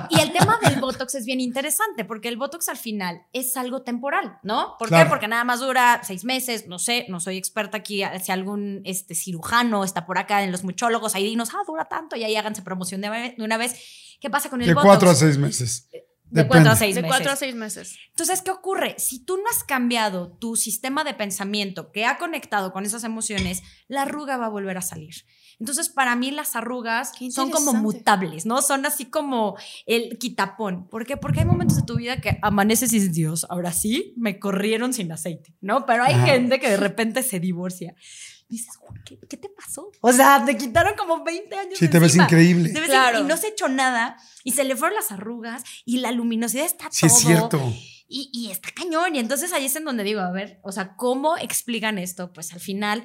Y 0.09 0.19
el 0.19 0.31
tema 0.31 0.57
del 0.63 0.79
Botox 0.79 1.15
es 1.15 1.25
bien 1.25 1.39
interesante, 1.39 2.05
porque 2.05 2.27
el 2.27 2.37
Botox 2.37 2.69
al 2.69 2.77
final 2.77 3.21
es 3.33 3.55
algo 3.57 3.83
temporal, 3.83 4.37
¿no? 4.43 4.75
¿Por 4.79 4.87
Claro. 4.87 5.05
qué? 5.05 5.09
Porque 5.09 5.27
nada 5.27 5.43
más 5.43 5.59
dura 5.59 6.01
seis 6.03 6.23
meses, 6.23 6.67
no 6.67 6.79
sé, 6.79 7.05
no 7.09 7.19
soy 7.19 7.37
experta 7.37 7.77
aquí, 7.77 8.03
si 8.23 8.31
algún 8.31 8.81
este, 8.85 9.15
cirujano 9.15 9.83
está 9.83 10.05
por 10.05 10.17
acá 10.17 10.43
en 10.43 10.51
los 10.51 10.63
muchólogos, 10.63 11.15
ahí 11.15 11.23
dinos, 11.25 11.49
ah, 11.53 11.63
dura 11.67 11.85
tanto, 11.85 12.15
y 12.15 12.23
ahí 12.23 12.35
háganse 12.35 12.61
promoción 12.61 13.01
de, 13.01 13.35
de 13.37 13.43
una 13.43 13.57
vez. 13.57 13.75
¿Qué 14.19 14.29
pasa 14.29 14.49
con 14.49 14.61
el 14.61 14.67
De 14.67 14.73
Botox? 14.73 14.87
cuatro 14.87 15.09
a 15.11 15.15
seis 15.15 15.37
meses. 15.37 15.89
De 15.91 16.43
Depende. 16.43 16.47
cuatro 16.49 16.71
a 16.71 16.75
seis 16.75 16.95
De 16.95 17.01
meses. 17.03 17.15
cuatro 17.15 17.31
a 17.31 17.35
seis 17.37 17.55
meses. 17.55 17.97
Entonces, 18.09 18.41
¿qué 18.41 18.51
ocurre? 18.51 18.95
Si 18.97 19.23
tú 19.23 19.37
no 19.37 19.43
has 19.49 19.63
cambiado 19.63 20.31
tu 20.39 20.55
sistema 20.57 21.03
de 21.05 21.13
pensamiento 21.13 21.91
que 21.93 22.05
ha 22.05 22.17
conectado 22.17 22.73
con 22.73 22.85
esas 22.85 23.03
emociones, 23.05 23.61
la 23.87 24.01
arruga 24.01 24.35
va 24.35 24.47
a 24.47 24.49
volver 24.49 24.77
a 24.77 24.81
salir. 24.81 25.13
Entonces, 25.59 25.89
para 25.89 26.15
mí 26.15 26.29
las 26.31 26.55
arrugas 26.55 27.13
son 27.31 27.49
como 27.49 27.73
mutables, 27.73 28.45
¿no? 28.45 28.61
Son 28.61 28.85
así 28.85 29.05
como 29.05 29.57
el 29.87 30.17
quitapón. 30.19 30.87
¿Por 30.87 31.05
qué? 31.05 31.17
Porque 31.17 31.39
hay 31.39 31.45
momentos 31.45 31.77
de 31.77 31.83
tu 31.83 31.95
vida 31.95 32.21
que 32.21 32.37
amaneces 32.43 32.93
y 32.93 32.99
dices, 32.99 33.13
Dios, 33.13 33.47
ahora 33.49 33.71
sí 33.71 34.13
me 34.17 34.39
corrieron 34.39 34.93
sin 34.93 35.11
aceite, 35.11 35.55
¿no? 35.61 35.85
Pero 35.85 36.03
hay 36.03 36.13
Ajá. 36.13 36.27
gente 36.27 36.59
que 36.59 36.69
de 36.69 36.77
repente 36.77 37.23
se 37.23 37.39
divorcia. 37.39 37.95
dices, 38.47 38.77
¿qué, 39.03 39.17
¿qué, 39.27 39.37
te 39.37 39.49
pasó? 39.49 39.91
O 40.01 40.13
sea, 40.13 40.45
te 40.45 40.55
quitaron 40.55 40.93
como 40.95 41.23
20 41.23 41.55
años. 41.55 41.79
Sí, 41.79 41.89
te 41.89 41.97
ves 41.97 42.15
increíble. 42.15 42.69
Te 42.69 42.79
ves 42.79 42.89
claro. 42.89 43.19
Y 43.19 43.23
no 43.23 43.35
se 43.35 43.47
echó 43.47 43.67
nada. 43.67 44.15
Y 44.43 44.51
se 44.51 44.63
le 44.63 44.75
fueron 44.75 44.95
las 44.95 45.11
arrugas 45.11 45.63
y 45.85 45.97
la 45.97 46.11
luminosidad 46.11 46.65
está 46.65 46.87
sí, 46.91 47.07
todo. 47.07 47.17
es 47.17 47.23
cierto. 47.23 47.73
Y, 48.07 48.29
y, 48.31 48.51
está 48.51 48.69
cañón. 48.73 49.15
Y 49.15 49.19
entonces 49.19 49.51
ahí 49.53 49.65
es 49.65 49.75
en 49.75 49.85
donde 49.85 50.03
digo, 50.03 50.21
a 50.21 50.31
ver, 50.31 50.59
o 50.63 50.71
sea, 50.71 50.95
¿cómo 50.95 51.35
explican 51.37 51.97
esto? 51.97 52.31
Pues 52.31 52.53
al 52.53 52.59
final 52.59 53.03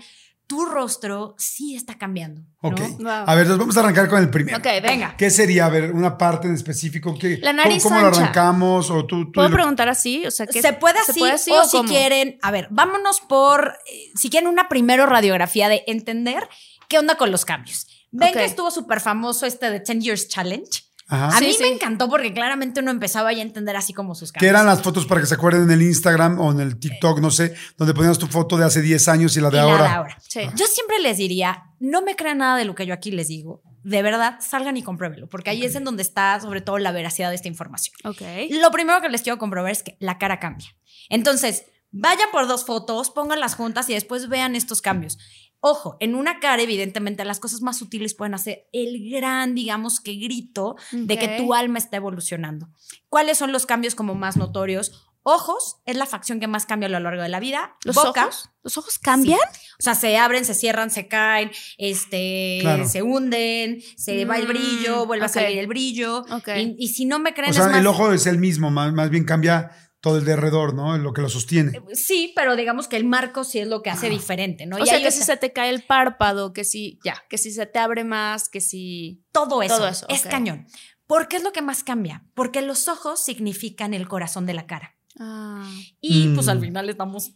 tu 0.53 0.67
rostro 0.67 1.35
sí 1.39 1.75
está 1.75 1.97
cambiando. 1.97 2.43
¿no? 2.61 2.69
Ok. 2.69 2.81
Wow. 2.99 3.25
A 3.27 3.35
ver, 3.35 3.47
nos 3.47 3.57
vamos 3.57 3.75
a 3.75 3.81
arrancar 3.81 4.07
con 4.07 4.21
el 4.21 4.29
primero. 4.29 4.59
Ok, 4.59 4.67
venga. 4.83 5.17
¿Qué 5.17 5.31
sería? 5.31 5.65
A 5.65 5.71
ver, 5.71 5.93
una 5.93 6.19
parte 6.19 6.47
en 6.47 6.53
específico. 6.53 7.17
¿qué, 7.19 7.39
la 7.41 7.55
nariz 7.55 7.83
¿Cómo, 7.83 7.97
cómo 7.97 8.11
lo 8.11 8.15
arrancamos? 8.15 8.91
O 8.91 9.07
tú, 9.07 9.25
tú 9.25 9.33
¿Puedo 9.33 9.49
preguntar 9.49 9.89
así? 9.89 10.27
O 10.27 10.31
sea, 10.31 10.47
¿qué, 10.47 10.61
¿Se 10.61 10.75
puede 10.75 10.99
así? 10.99 11.15
¿se 11.15 11.19
puede 11.21 11.33
así 11.33 11.51
o, 11.53 11.63
o 11.63 11.65
si 11.65 11.81
quieren, 11.85 12.39
a 12.43 12.51
ver, 12.51 12.69
vámonos 12.71 13.23
por, 13.23 13.79
eh, 13.91 14.11
si 14.15 14.29
quieren 14.29 14.47
una 14.47 14.69
primero 14.69 15.07
radiografía 15.07 15.71
de 15.71 15.85
entender 15.87 16.47
qué 16.87 16.99
onda 16.99 17.15
con 17.15 17.31
los 17.31 17.47
cambios. 17.47 17.87
Ven 18.11 18.29
okay. 18.29 18.43
que 18.43 18.49
estuvo 18.49 18.71
súper 18.71 19.01
famoso 19.01 19.47
este 19.47 19.71
de 19.71 19.81
10 19.81 20.05
Years 20.05 20.29
Challenge. 20.29 20.69
Ajá. 21.09 21.29
A 21.29 21.39
sí, 21.39 21.47
mí 21.47 21.53
sí. 21.53 21.63
me 21.63 21.69
encantó 21.69 22.09
porque 22.09 22.33
claramente 22.33 22.81
uno 22.81 22.91
empezaba 22.91 23.33
ya 23.33 23.41
a 23.41 23.43
entender 23.43 23.77
así 23.77 23.93
como 23.93 24.15
sus 24.15 24.33
cambios. 24.33 24.47
¿Qué 24.47 24.51
eran 24.51 24.67
las 24.67 24.83
fotos 24.83 25.07
para 25.07 25.21
que 25.21 25.27
se 25.27 25.35
acuerden 25.35 25.65
en 25.65 25.71
el 25.71 25.83
Instagram 25.83 26.41
o 26.41 26.53
en 26.53 26.61
el 26.61 26.79
TikTok, 26.79 27.21
no 27.21 27.31
sé, 27.31 27.55
donde 27.77 27.95
ponías 27.95 28.19
tu 28.19 28.27
foto 28.27 28.57
de 28.57 28.65
hace 28.65 28.81
10 28.81 29.09
años 29.09 29.37
y 29.37 29.41
la 29.41 29.51
de 29.51 29.57
y 29.59 29.61
ahora? 29.61 29.79
La 29.79 29.89
de 29.89 29.95
ahora. 29.95 30.19
Sí. 30.27 30.41
Yo 30.55 30.67
siempre 30.67 30.99
les 31.01 31.19
diría, 31.19 31.65
no 31.81 32.03
me 32.03 32.17
crean 32.17 32.39
nada 32.39 32.57
de 32.57 32.65
lo 32.65 32.75
que 32.75 32.87
yo 32.87 32.95
aquí 32.95 33.11
les 33.11 33.29
digo. 33.29 33.63
De 33.83 34.03
verdad, 34.03 34.39
salgan 34.41 34.77
y 34.77 34.83
compruébenlo, 34.83 35.29
porque 35.29 35.51
ahí 35.51 35.59
okay. 35.59 35.69
es 35.69 35.75
en 35.75 35.85
donde 35.85 36.03
está 36.03 36.39
sobre 36.41 36.61
todo 36.61 36.79
la 36.79 36.93
veracidad 36.93 37.31
de 37.31 37.35
esta 37.35 37.49
información. 37.49 37.95
Okay. 38.05 38.49
Lo 38.51 38.71
primero 38.71 39.01
que 39.01 39.09
les 39.09 39.23
quiero 39.23 39.39
comprobar 39.39 39.73
es 39.73 39.83
que 39.83 39.97
la 39.99 40.19
cara 40.19 40.39
cambia. 40.39 40.69
Entonces, 41.09 41.65
vayan 41.91 42.29
por 42.33 42.49
dos 42.49 42.65
fotos, 42.65 43.11
pónganlas 43.11 43.55
juntas 43.55 43.89
y 43.91 43.95
después 43.95 44.29
vean 44.29 44.57
estos 44.57 44.81
cambios. 44.83 45.19
Ojo, 45.65 45.97
en 46.01 46.17
una 46.17 46.41
cara, 46.41 46.61
evidentemente, 46.61 47.25
las 47.25 47.39
cosas 47.39 47.63
más 47.63 47.79
sutiles 47.79 48.15
pueden 48.15 48.35
hacer 48.35 48.67
el 48.73 49.09
gran, 49.13 49.55
digamos 49.55 50.01
que 50.01 50.17
grito 50.17 50.71
okay. 50.89 51.07
de 51.07 51.19
que 51.19 51.29
tu 51.39 51.55
alma 51.55 51.79
está 51.79 51.99
evolucionando. 51.99 52.69
¿Cuáles 53.09 53.39
son 53.39 53.53
los 53.53 53.65
cambios 53.65 53.95
como 53.95 54.17
más 54.17 54.37
notorios? 54.37 55.07
Ojos 55.23 55.77
es 55.87 55.97
la 55.97 56.07
facción 56.07 56.41
que 56.41 56.49
más 56.49 56.67
cambia 56.67 56.89
a 56.89 56.91
lo 56.91 56.99
largo 56.99 57.23
de 57.23 57.29
la 57.29 57.39
vida. 57.39 57.77
¿Los 57.85 57.95
Boca, 57.95 58.25
ojos? 58.25 58.51
¿Los 58.65 58.77
ojos 58.77 58.99
cambian? 58.99 59.39
Sí. 59.53 59.61
O 59.79 59.83
sea, 59.83 59.95
se 59.95 60.17
abren, 60.19 60.45
se 60.45 60.55
cierran, 60.55 60.91
se 60.91 61.07
caen, 61.07 61.53
este, 61.79 62.59
claro. 62.61 62.89
se 62.89 63.03
hunden, 63.03 63.81
se 63.97 64.25
mm, 64.25 64.31
va 64.31 64.39
el 64.39 64.49
brillo, 64.49 65.07
vuelve 65.07 65.27
okay. 65.27 65.43
a 65.43 65.45
salir 65.45 65.59
el 65.59 65.69
brillo. 65.69 66.25
Okay. 66.29 66.75
Y, 66.77 66.87
y, 66.87 66.89
si 66.89 67.05
no 67.05 67.21
me 67.21 67.35
creen, 67.35 67.51
o 67.51 67.55
sea, 67.55 67.67
es 67.67 67.71
más, 67.71 67.79
el 67.79 67.87
ojo 67.87 68.13
es 68.13 68.27
el 68.27 68.39
mismo, 68.39 68.73
más, 68.73 68.93
más 68.93 69.11
bien 69.11 69.25
cambia 69.25 69.71
todo 70.03 70.19
el 70.19 70.25
de 70.25 70.33
alrededor, 70.33 70.75
¿no? 70.75 70.99
Lo 70.99 71.13
que 71.13 71.23
lo 71.23 71.29
sostiene. 71.29 71.81
Sí, 71.95 72.33
pero 72.35 72.57
digamos 72.57 72.89
que 72.89 72.97
el 72.97 73.05
marco 73.05 73.45
sí 73.45 73.61
es 73.61 73.69
lo 73.69 73.83
que 73.83 73.91
hace 73.91 74.09
ah. 74.09 74.11
diferente, 74.11 74.67
¿no? 74.67 74.77
O 74.77 74.81
y 74.81 74.87
sea, 74.87 75.01
que 75.01 75.13
si 75.13 75.23
se 75.23 75.37
te 75.37 75.53
cae 75.53 75.71
el 75.71 75.85
párpado, 75.85 76.53
que 76.53 76.65
si, 76.65 76.99
ya, 77.05 77.23
que 77.31 77.39
si 77.39 77.53
se 77.53 77.67
te 77.67 77.79
abre 77.79 78.03
más, 78.03 78.49
que 78.49 78.61
si... 78.61 79.23
Todo 79.31 79.63
eso, 79.63 79.77
todo 79.77 79.89
eso 79.89 80.07
es 80.09 80.21
okay. 80.21 80.31
cañón. 80.33 80.67
¿Por 81.07 81.29
qué 81.29 81.37
es 81.37 81.45
lo 81.45 81.53
que 81.53 81.63
más 81.63 81.85
cambia? 81.85 82.25
Porque 82.35 82.63
los 82.63 82.89
ojos 82.89 83.25
significan 83.25 83.95
el 83.95 84.09
corazón 84.09 84.45
de 84.45 84.55
la 84.55 84.67
cara. 84.67 84.97
Ah. 85.19 85.69
Y 86.01 86.29
mm. 86.29 86.35
pues 86.35 86.49
al 86.49 86.61
final 86.61 86.89
estamos, 86.89 87.33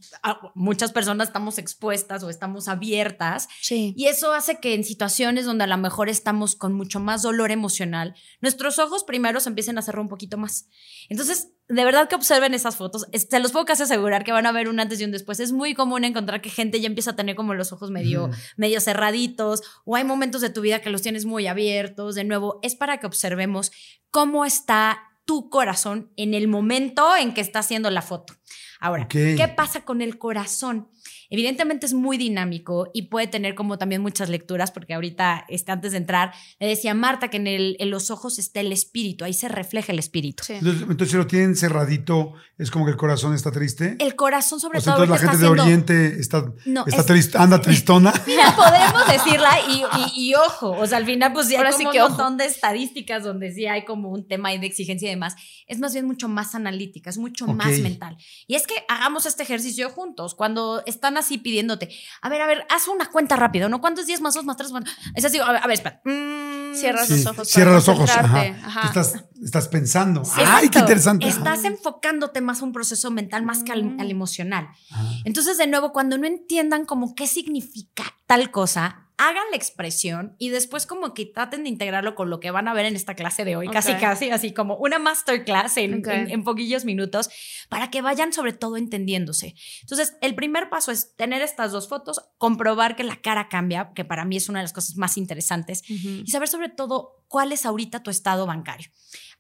muchas 0.55 0.93
personas 0.93 1.29
estamos 1.29 1.59
expuestas 1.59 2.23
o 2.23 2.31
estamos 2.31 2.69
abiertas. 2.69 3.49
Sí. 3.61 3.95
Y 3.97 4.07
eso 4.07 4.33
hace 4.33 4.61
que 4.61 4.75
en 4.75 4.85
situaciones 4.85 5.45
donde 5.45 5.65
a 5.65 5.67
lo 5.67 5.77
mejor 5.77 6.09
estamos 6.09 6.57
con 6.57 6.75
mucho 6.75 7.01
más 7.01 7.23
dolor 7.23 7.51
emocional, 7.51 8.15
nuestros 8.41 8.79
ojos 8.79 9.05
primero 9.05 9.41
se 9.41 9.49
empiecen 9.49 9.79
a 9.79 9.83
cerrar 9.83 10.01
un 10.01 10.09
poquito 10.09 10.39
más. 10.39 10.69
Entonces, 11.09 11.53
de 11.69 11.85
verdad 11.85 12.09
que 12.09 12.15
observen 12.15 12.55
esas 12.55 12.77
fotos. 12.77 13.07
Se 13.13 13.41
los 13.41 13.53
puedo 13.53 13.65
casi 13.65 13.83
asegurar 13.83 14.25
que 14.25 14.33
van 14.33 14.47
a 14.47 14.53
ver 14.53 14.69
un 14.69 14.79
antes 14.79 15.01
y 15.01 15.05
un 15.05 15.11
después. 15.11 15.41
Es 15.41 15.53
muy 15.53 15.75
común 15.75 16.05
encontrar 16.05 16.41
que 16.41 16.51
gente 16.51 16.81
ya 16.81 16.87
empieza 16.87 17.11
a 17.11 17.17
tener 17.17 17.35
como 17.35 17.55
los 17.55 17.73
ojos 17.73 17.91
medio, 17.91 18.29
mm. 18.29 18.33
medio 18.57 18.81
cerraditos 18.81 19.63
o 19.85 19.97
hay 19.97 20.05
momentos 20.05 20.41
de 20.41 20.51
tu 20.51 20.61
vida 20.61 20.81
que 20.81 20.91
los 20.91 21.03
tienes 21.03 21.25
muy 21.25 21.47
abiertos. 21.47 22.15
De 22.15 22.25
nuevo, 22.25 22.61
es 22.63 22.77
para 22.77 22.99
que 22.99 23.07
observemos 23.07 23.73
cómo 24.11 24.45
está 24.45 25.01
tu 25.27 25.51
corazón 25.51 26.11
en 26.17 26.33
el 26.33 26.49
momento 26.49 27.15
en 27.17 27.35
que 27.35 27.43
está 27.43 27.59
haciendo 27.59 27.91
la 27.91 28.01
foto. 28.01 28.35
Ahora, 28.81 29.05
okay. 29.05 29.37
¿qué 29.37 29.49
pasa 29.49 29.85
con 29.85 30.01
el 30.01 30.17
corazón? 30.19 30.89
Evidentemente 31.31 31.87
es 31.87 31.95
muy 31.95 32.19
dinámico 32.19 32.91
y 32.95 33.03
puede 33.03 33.27
tener 33.27 33.55
como 33.55 33.79
también 33.79 34.03
muchas 34.03 34.29
lecturas, 34.29 34.71
porque 34.71 34.95
ahorita, 34.95 35.45
este, 35.49 35.73
antes 35.73 35.93
de 35.93 35.99
entrar, 35.99 36.33
le 36.61 36.69
decía 36.69 36.95
Marta 36.95 37.29
que 37.29 37.37
en, 37.37 37.47
el, 37.47 37.77
en 37.81 37.91
los 37.91 38.11
ojos 38.11 38.39
está 38.39 38.61
el 38.61 38.73
espíritu, 38.73 39.25
ahí 39.25 39.35
se 39.35 39.49
refleja 39.49 39.93
el 39.93 39.99
espíritu. 39.99 40.45
Sí. 40.45 40.55
Entonces, 40.55 40.83
entonces, 40.83 41.11
si 41.11 41.17
lo 41.17 41.27
tienen 41.27 41.57
cerradito, 41.57 42.35
es 42.59 42.71
como 42.71 42.85
que 42.85 42.93
el 42.93 42.97
corazón 42.97 43.35
está 43.35 43.51
triste. 43.51 43.97
El 43.99 44.17
corazón, 44.17 44.61
sobre 44.61 44.79
o 44.79 44.81
sea, 44.81 44.95
todo. 44.95 45.05
Entonces 45.05 45.25
la 45.25 45.31
gente 45.33 45.45
de. 45.45 45.51
Oriente 45.51 46.21
está, 46.21 46.53
no, 46.65 46.85
está 46.87 47.01
es... 47.01 47.07
trist, 47.07 47.37
anda 47.37 47.61
tristona. 47.61 48.13
Mira, 48.27 48.55
podemos 48.57 49.07
decirla 49.07 49.51
y, 49.69 49.83
y, 50.21 50.31
y, 50.31 50.35
ojo, 50.35 50.71
o 50.71 50.87
sea, 50.87 50.99
al 50.99 51.07
final, 51.07 51.33
pues 51.33 51.49
sí 51.49 51.55
hay 51.55 51.59
Ahora 51.59 51.73
como 51.73 51.79
sí 51.79 51.91
que 51.93 51.99
un 51.99 52.05
ojo. 52.05 52.11
montón 52.17 52.37
de 52.39 52.47
estadísticas 52.47 53.25
donde 53.25 53.53
sí 53.53 53.67
hay 53.67 53.85
como 53.85 54.11
un 54.11 54.27
tema 54.27 54.51
de 54.51 54.67
exigencia 54.67 55.07
y 55.09 55.11
demás. 55.11 55.35
Es 55.67 55.79
más 55.79 55.93
bien 55.93 56.07
mucho 56.07 56.29
más 56.29 56.55
analítica, 56.55 57.11
es 57.11 57.19
mucho 57.19 57.47
más 57.47 57.79
mental. 57.81 58.17
Y 58.47 58.55
es 58.55 58.67
que 58.67 58.75
hagamos 58.89 59.27
este 59.27 59.43
ejercicio 59.43 59.91
juntos. 59.91 60.35
Cuando 60.35 60.83
están 60.97 61.17
así 61.17 61.39
pidiéndote, 61.39 61.89
a 62.21 62.29
ver, 62.29 62.43
a 62.43 62.47
ver, 62.47 62.67
haz 62.69 62.89
una 62.89 63.07
cuenta 63.11 63.37
rápido, 63.37 63.69
¿no? 63.69 63.81
¿Cuántos 63.81 64.07
días 64.07 64.21
más 64.21 64.35
dos 64.35 64.45
más 64.45 64.57
tres? 64.57 64.73
Más? 64.73 64.85
Es 65.15 65.25
así, 65.25 65.39
a 65.39 65.53
ver, 65.53 65.63
a 65.63 65.67
ver 65.67 65.75
espera. 65.75 66.01
Mm, 66.05 66.75
Cierras 66.75 67.07
Sí, 67.09 67.15
los 67.23 67.27
ojos. 67.27 67.49
Cierra 67.49 67.73
los 67.73 67.89
ojos. 67.89 68.11
Ajá. 68.11 68.83
Estás, 68.87 69.25
estás 69.43 69.69
pensando. 69.69 70.25
Sí, 70.25 70.41
¡Ay, 70.45 70.69
qué 70.69 70.79
interesante! 70.81 71.27
Estás 71.29 71.65
enfocándote 71.65 72.41
más 72.41 72.61
a 72.61 72.65
un 72.65 72.73
proceso 72.73 73.11
mental 73.11 73.45
más 73.45 73.63
que 73.63 73.73
al, 73.73 73.85
Mm. 73.85 74.01
al 74.01 74.11
emocional. 74.11 74.69
Ajá. 74.91 75.05
Entonces, 75.25 75.57
de 75.59 75.67
nuevo, 75.69 75.93
cuando 75.93 76.19
no 76.19 76.27
entiendan 76.27 76.85
como 76.85 77.15
qué 77.15 77.27
significa 77.27 78.05
tal 78.27 78.51
cosa, 78.51 79.06
hagan 79.19 79.45
la 79.51 79.57
expresión 79.57 80.37
y 80.39 80.51
después 80.51 80.87
como 80.87 81.15
que 81.15 81.27
traten 81.27 81.63
de 81.65 81.71
integrarlo 81.71 82.15
con 82.15 82.29
lo 82.29 82.39
que 82.39 82.51
van 82.51 82.69
a 82.69 82.75
ver 82.75 82.85
en 82.85 82.97
esta 82.97 83.15
clase 83.15 83.45
de 83.45 83.57
hoy, 83.57 83.69
casi 83.69 83.95
casi 83.95 84.31
así 84.31 84.53
como 84.53 84.77
una 84.77 84.99
masterclass 84.99 85.79
en, 85.79 86.09
en, 86.09 86.31
en 86.31 86.45
poquillos 86.45 86.85
minutos, 86.85 87.31
para 87.69 87.91
que 87.91 88.03
vayan 88.03 88.33
sobre 88.33 88.53
todo 88.53 88.77
entendiéndose. 88.77 89.55
Entonces, 89.81 90.17
el 90.21 90.35
primer 90.35 90.69
paso 90.69 90.93
es 90.93 91.17
tener 91.17 91.41
estas 91.41 91.73
dos 91.73 91.89
fotos, 91.89 92.21
comprobar 92.39 92.95
que 92.97 93.05
la 93.05 93.17
cara 93.17 93.49
cambia, 93.49 93.93
que 93.95 94.05
para 94.05 94.25
mí 94.25 94.37
es 94.37 94.49
una 94.49 94.59
de 94.59 94.65
las 94.65 94.73
cosas 94.73 94.97
más 94.97 95.17
interesantes, 95.17 95.83
y 95.89 96.27
saber 96.31 96.49
sobre 96.49 96.69
todo 96.69 97.25
cuál 97.29 97.53
es 97.53 97.65
ahorita 97.65 98.03
tu 98.03 98.11
estado 98.11 98.47
bancario. 98.47 98.91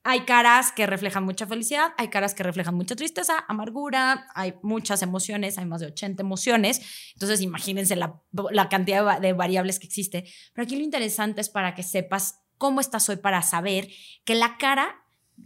Hay 0.09 0.21
caras 0.21 0.71
que 0.73 0.87
reflejan 0.87 1.25
mucha 1.25 1.47
felicidad, 1.47 1.92
hay 1.99 2.09
caras 2.09 2.33
que 2.35 2.42
reflejan 2.45 2.75
mucha 2.77 2.95
tristeza, 2.95 3.45
amargura, 3.49 4.29
hay 4.35 4.55
muchas 4.62 5.03
emociones, 5.03 5.59
hay 5.59 5.66
más 5.66 5.81
de 5.81 5.87
80 5.88 6.23
emociones. 6.23 6.81
Entonces, 7.14 7.40
imagínense 7.40 7.97
la, 7.97 8.21
la 8.53 8.69
cantidad 8.69 8.99
de 8.99 9.03
va- 9.05 9.21
de 9.21 9.33
variables 9.33 9.79
que 9.81 9.87
existe. 9.87 10.25
Pero 10.53 10.64
aquí 10.64 10.77
lo 10.77 10.83
interesante 10.85 11.40
es 11.40 11.49
para 11.49 11.75
que 11.75 11.83
sepas 11.83 12.40
cómo 12.57 12.81
estás 12.81 13.09
hoy 13.09 13.16
para 13.16 13.42
saber 13.42 13.88
que 14.25 14.35
la 14.35 14.57
cara 14.59 14.95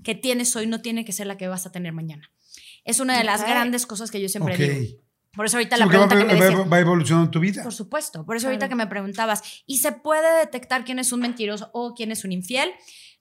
que 0.05 0.15
tienes 0.15 0.55
hoy 0.57 0.67
no 0.67 0.81
tiene 0.83 1.05
que 1.05 1.13
ser 1.13 1.27
la 1.27 1.37
que 1.37 1.49
vas 1.49 1.67
a 1.67 1.73
tener 1.73 1.93
mañana. 1.93 2.31
Es 2.85 3.01
una 3.01 3.17
de 3.19 3.25
las 3.25 3.41
Ok. 3.41 3.49
grandes 3.49 3.87
cosas 3.87 4.11
que 4.11 4.21
yo 4.21 4.29
siempre 4.29 4.55
Ok. 4.55 4.61
digo. 4.61 5.01
Por 5.33 5.47
eso 5.47 5.57
ahorita 5.59 5.77
la 5.77 5.85
porque 5.85 5.97
va, 5.99 6.09
pregunta 6.09 6.29
que 6.35 6.35
me 6.35 6.41
va- 6.41 6.55
decías. 6.57 6.73
va 6.73 6.81
evolucionando 6.81 7.31
tu 7.31 7.41
vida. 7.41 7.63
Por 7.63 7.73
supuesto. 7.73 8.27
Por 8.27 8.37
eso 8.37 8.49
ahorita 8.49 8.69
que 8.69 8.75
me 8.75 8.87
preguntabas, 8.89 9.63
¿y 9.67 9.79
se 9.79 9.93
puede 9.93 10.39
detectar 10.41 10.85
quién 10.85 10.99
es 10.99 11.13
un 11.13 11.21
mentiroso 11.21 11.71
o 11.73 11.95
quién 11.95 12.11
es 12.13 12.25
un 12.25 12.33
infiel? 12.33 12.71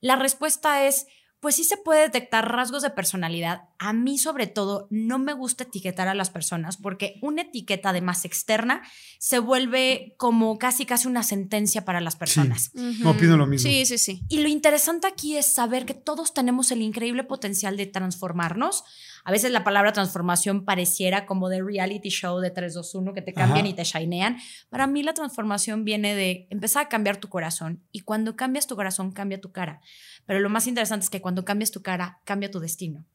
La 0.02 0.16
respuesta 0.16 0.88
es, 0.88 1.06
pues 1.40 1.56
sí 1.56 1.64
se 1.64 1.78
puede 1.78 2.02
detectar 2.02 2.52
rasgos 2.52 2.82
de 2.82 2.90
personalidad. 2.90 3.70
A 3.78 3.94
mí 3.94 4.18
sobre 4.18 4.48
todo 4.48 4.88
no 4.90 5.20
me 5.20 5.34
gusta 5.34 5.64
etiquetar 5.64 6.08
a 6.08 6.14
las 6.14 6.30
personas 6.30 6.78
porque 6.78 7.18
una 7.22 7.44
etiqueta 7.44 7.90
además 7.90 8.26
externa 8.26 8.82
se 9.20 9.40
vuelve 9.40 10.16
como 10.18 10.58
casi 10.58 10.86
casi 10.86 11.08
una 11.08 11.24
sentencia 11.24 11.86
para 11.86 12.02
las 12.02 12.16
personas. 12.16 12.72
Ujú. 12.74 13.04
No, 13.04 13.12
opino 13.12 13.38
lo 13.38 13.48
mismo. 13.48 13.70
Sí, 13.70 13.86
sí, 13.86 13.98
sí. 13.98 14.22
Y 14.28 14.40
lo 14.40 14.50
interesante 14.50 15.08
aquí 15.08 15.38
es 15.38 15.46
saber 15.46 15.86
que 15.86 15.94
todos 15.94 16.34
tenemos 16.34 16.72
el 16.72 16.82
increíble 16.82 17.24
potencial 17.24 17.78
de 17.78 17.86
transformarnos. 17.86 18.84
A 19.30 19.32
veces 19.32 19.52
la 19.52 19.64
palabra 19.64 19.94
transformación 19.94 20.66
pareciera 20.66 21.28
como 21.28 21.50
de 21.50 21.62
reality 21.62 22.10
show 22.10 22.40
de 22.40 22.50
3, 22.50 22.74
2, 22.74 22.96
1 22.96 23.14
que 23.14 23.22
te 23.22 23.32
cambian 23.32 23.60
Ajá. 23.60 23.68
y 23.68 23.74
te 23.76 23.84
shinean. 23.84 24.38
Para 24.72 24.88
mí 24.88 25.04
la 25.04 25.14
transformación 25.14 25.86
viene 25.86 26.16
de 26.16 26.48
empezar 26.50 26.88
a 26.88 26.90
cambiar 26.90 27.18
tu 27.18 27.30
corazón 27.30 27.84
y 27.92 28.00
cuando 28.00 28.36
cambias 28.36 28.66
tu 28.66 28.76
corazón 28.76 29.12
cambia 29.12 29.40
tu 29.40 29.52
cara. 29.52 29.82
Pero 30.26 30.40
lo 30.40 30.50
más 30.50 30.66
interesante 30.66 31.04
es 31.04 31.12
que 31.12 31.22
cuando 31.22 31.46
cambias 31.46 31.70
tu 31.70 31.84
cara 31.84 32.22
cambia 32.26 32.50
tu 32.50 32.60
destino. 32.60 33.06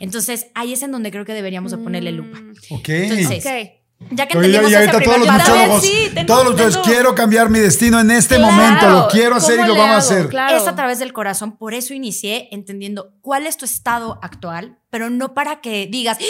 Entonces 0.00 0.48
ahí 0.54 0.74
es 0.74 0.82
en 0.82 0.92
donde 0.92 1.10
creo 1.10 1.24
que 1.24 1.32
deberíamos 1.32 1.72
de 1.72 1.78
ponerle 1.78 2.12
lupa. 2.12 2.38
Mm, 2.42 2.52
Ok. 2.72 2.88
Entonces, 2.90 3.46
Ok. 3.46 3.80
Ya 4.10 4.26
que 4.26 4.36
entendimos 4.36 4.70
y 4.70 4.74
ese 4.74 4.86
todos 4.88 4.98
primer 5.02 5.18
los 5.20 5.28
A 5.28 5.38
nutriólogos, 5.38 5.82
sí, 5.82 6.10
todos 6.26 6.44
los 6.44 6.56
tengo- 6.74 6.82
quiero 6.84 7.14
cambiar 7.14 7.48
mi 7.48 7.60
destino 7.60 8.00
en 8.00 8.10
este 8.10 8.36
Claro. 8.36 8.52
momento, 8.54 8.90
lo 8.90 9.08
quiero 9.08 9.36
hacer 9.36 9.54
y 9.54 9.62
¿Cómo 9.62 9.68
lo 9.68 9.78
vamos 9.78 9.88
a 9.88 9.98
hago? 9.98 10.18
hacer. 10.20 10.28
Claro. 10.28 10.56
Es 10.58 10.66
a 10.66 10.74
través 10.74 10.98
del 10.98 11.12
corazón. 11.14 11.56
Por 11.56 11.72
eso 11.72 11.94
inicié 11.94 12.48
entendiendo 12.50 13.14
cuál 13.22 13.46
es 13.46 13.56
tu 13.56 13.64
estado 13.64 14.18
actual, 14.20 14.78
pero 14.94 15.10
no 15.10 15.34
para 15.34 15.60
que 15.60 15.88
digas, 15.90 16.18
¡Ah! 16.20 16.24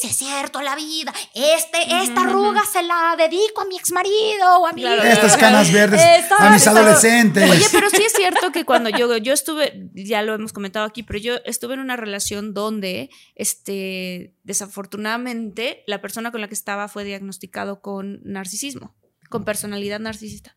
si 0.00 0.08
es 0.08 0.16
cierto 0.16 0.60
la 0.62 0.74
vida, 0.74 1.14
este, 1.32 1.78
esta 2.02 2.22
arruga 2.22 2.60
se 2.64 2.82
la 2.82 3.14
dedico 3.16 3.60
a 3.60 3.66
mi 3.66 3.76
ex 3.76 3.92
marido 3.92 4.58
o 4.58 4.66
a 4.66 4.72
mi 4.72 4.80
Claro. 4.82 5.04
Estas 5.04 5.36
canas 5.36 5.72
verdes 5.72 6.00
a 6.36 6.50
mis 6.50 6.66
adolescentes. 6.66 7.48
Oye, 7.48 7.66
pero 7.70 7.88
sí 7.88 8.02
es 8.04 8.12
cierto 8.12 8.50
que 8.50 8.64
cuando 8.64 8.90
yo, 8.90 9.16
yo 9.18 9.32
estuve, 9.32 9.90
ya 9.94 10.22
lo 10.22 10.34
hemos 10.34 10.52
comentado 10.52 10.86
aquí, 10.86 11.04
pero 11.04 11.20
yo 11.20 11.36
estuve 11.44 11.74
en 11.74 11.78
una 11.78 11.94
relación 11.96 12.52
donde, 12.52 13.10
este, 13.36 14.34
desafortunadamente, 14.42 15.84
la 15.86 16.00
persona 16.00 16.32
con 16.32 16.40
la 16.40 16.48
que 16.48 16.54
estaba 16.54 16.88
fue 16.88 17.04
diagnosticado 17.04 17.80
con 17.80 18.22
narcisismo. 18.24 18.96
con 19.28 19.44
personalidad 19.44 20.00
narcisista. 20.00 20.56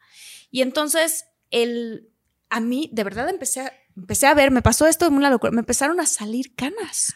Y 0.49 0.63
entonces, 0.63 1.25
el, 1.51 2.09
a 2.49 2.59
mí, 2.61 2.89
de 2.91 3.03
verdad, 3.03 3.29
empecé 3.29 3.61
a, 3.61 3.73
empecé 3.95 4.25
a 4.25 4.33
ver, 4.33 4.49
me 4.49 4.63
pasó 4.63 4.87
esto 4.87 5.07
una 5.07 5.29
locura, 5.29 5.51
me 5.51 5.59
empezaron 5.59 5.99
a 5.99 6.07
salir 6.07 6.55
canas 6.55 7.13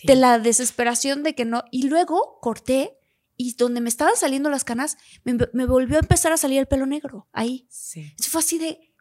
Sí. 0.00 0.06
de 0.06 0.16
la 0.16 0.38
desesperación 0.38 1.22
de 1.22 1.34
que 1.34 1.44
no. 1.44 1.64
Y 1.70 1.88
luego 1.88 2.38
corté 2.40 2.96
y 3.36 3.54
donde 3.54 3.80
me 3.80 3.88
estaban 3.88 4.16
saliendo 4.16 4.50
las 4.50 4.64
canas, 4.64 4.96
me, 5.24 5.36
me 5.52 5.66
volvió 5.66 5.96
a 5.96 6.00
empezar 6.00 6.32
a 6.32 6.36
salir 6.36 6.58
el 6.58 6.66
pelo 6.66 6.86
negro 6.86 7.28
ahí. 7.32 7.66
Sí. 7.70 8.12
Eso 8.18 8.30
fue 8.30 8.40
así 8.40 8.58
de, 8.58 8.94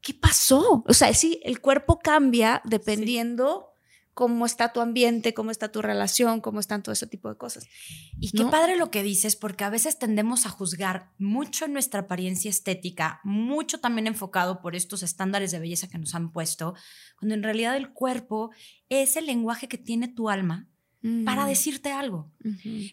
¿qué 0.00 0.14
pasó? 0.14 0.84
O 0.86 0.94
sea, 0.94 1.12
sí, 1.14 1.40
el 1.44 1.60
cuerpo 1.60 1.98
cambia 1.98 2.60
dependiendo 2.64 3.73
cómo 4.14 4.46
está 4.46 4.72
tu 4.72 4.80
ambiente, 4.80 5.34
cómo 5.34 5.50
está 5.50 5.70
tu 5.70 5.82
relación, 5.82 6.40
cómo 6.40 6.60
están 6.60 6.82
todo 6.82 6.92
ese 6.92 7.06
tipo 7.06 7.28
de 7.28 7.36
cosas. 7.36 7.66
Y 8.20 8.30
qué 8.30 8.44
¿no? 8.44 8.50
padre 8.50 8.76
lo 8.76 8.90
que 8.90 9.02
dices, 9.02 9.34
porque 9.36 9.64
a 9.64 9.70
veces 9.70 9.98
tendemos 9.98 10.46
a 10.46 10.50
juzgar 10.50 11.10
mucho 11.18 11.66
nuestra 11.66 12.02
apariencia 12.02 12.48
estética, 12.48 13.20
mucho 13.24 13.80
también 13.80 14.06
enfocado 14.06 14.60
por 14.62 14.76
estos 14.76 15.02
estándares 15.02 15.50
de 15.50 15.58
belleza 15.58 15.88
que 15.88 15.98
nos 15.98 16.14
han 16.14 16.32
puesto, 16.32 16.74
cuando 17.18 17.34
en 17.34 17.42
realidad 17.42 17.76
el 17.76 17.92
cuerpo 17.92 18.50
es 18.88 19.16
el 19.16 19.26
lenguaje 19.26 19.68
que 19.68 19.78
tiene 19.78 20.08
tu 20.08 20.30
alma 20.30 20.68
para 21.26 21.44
decirte 21.44 21.92
algo. 21.92 22.32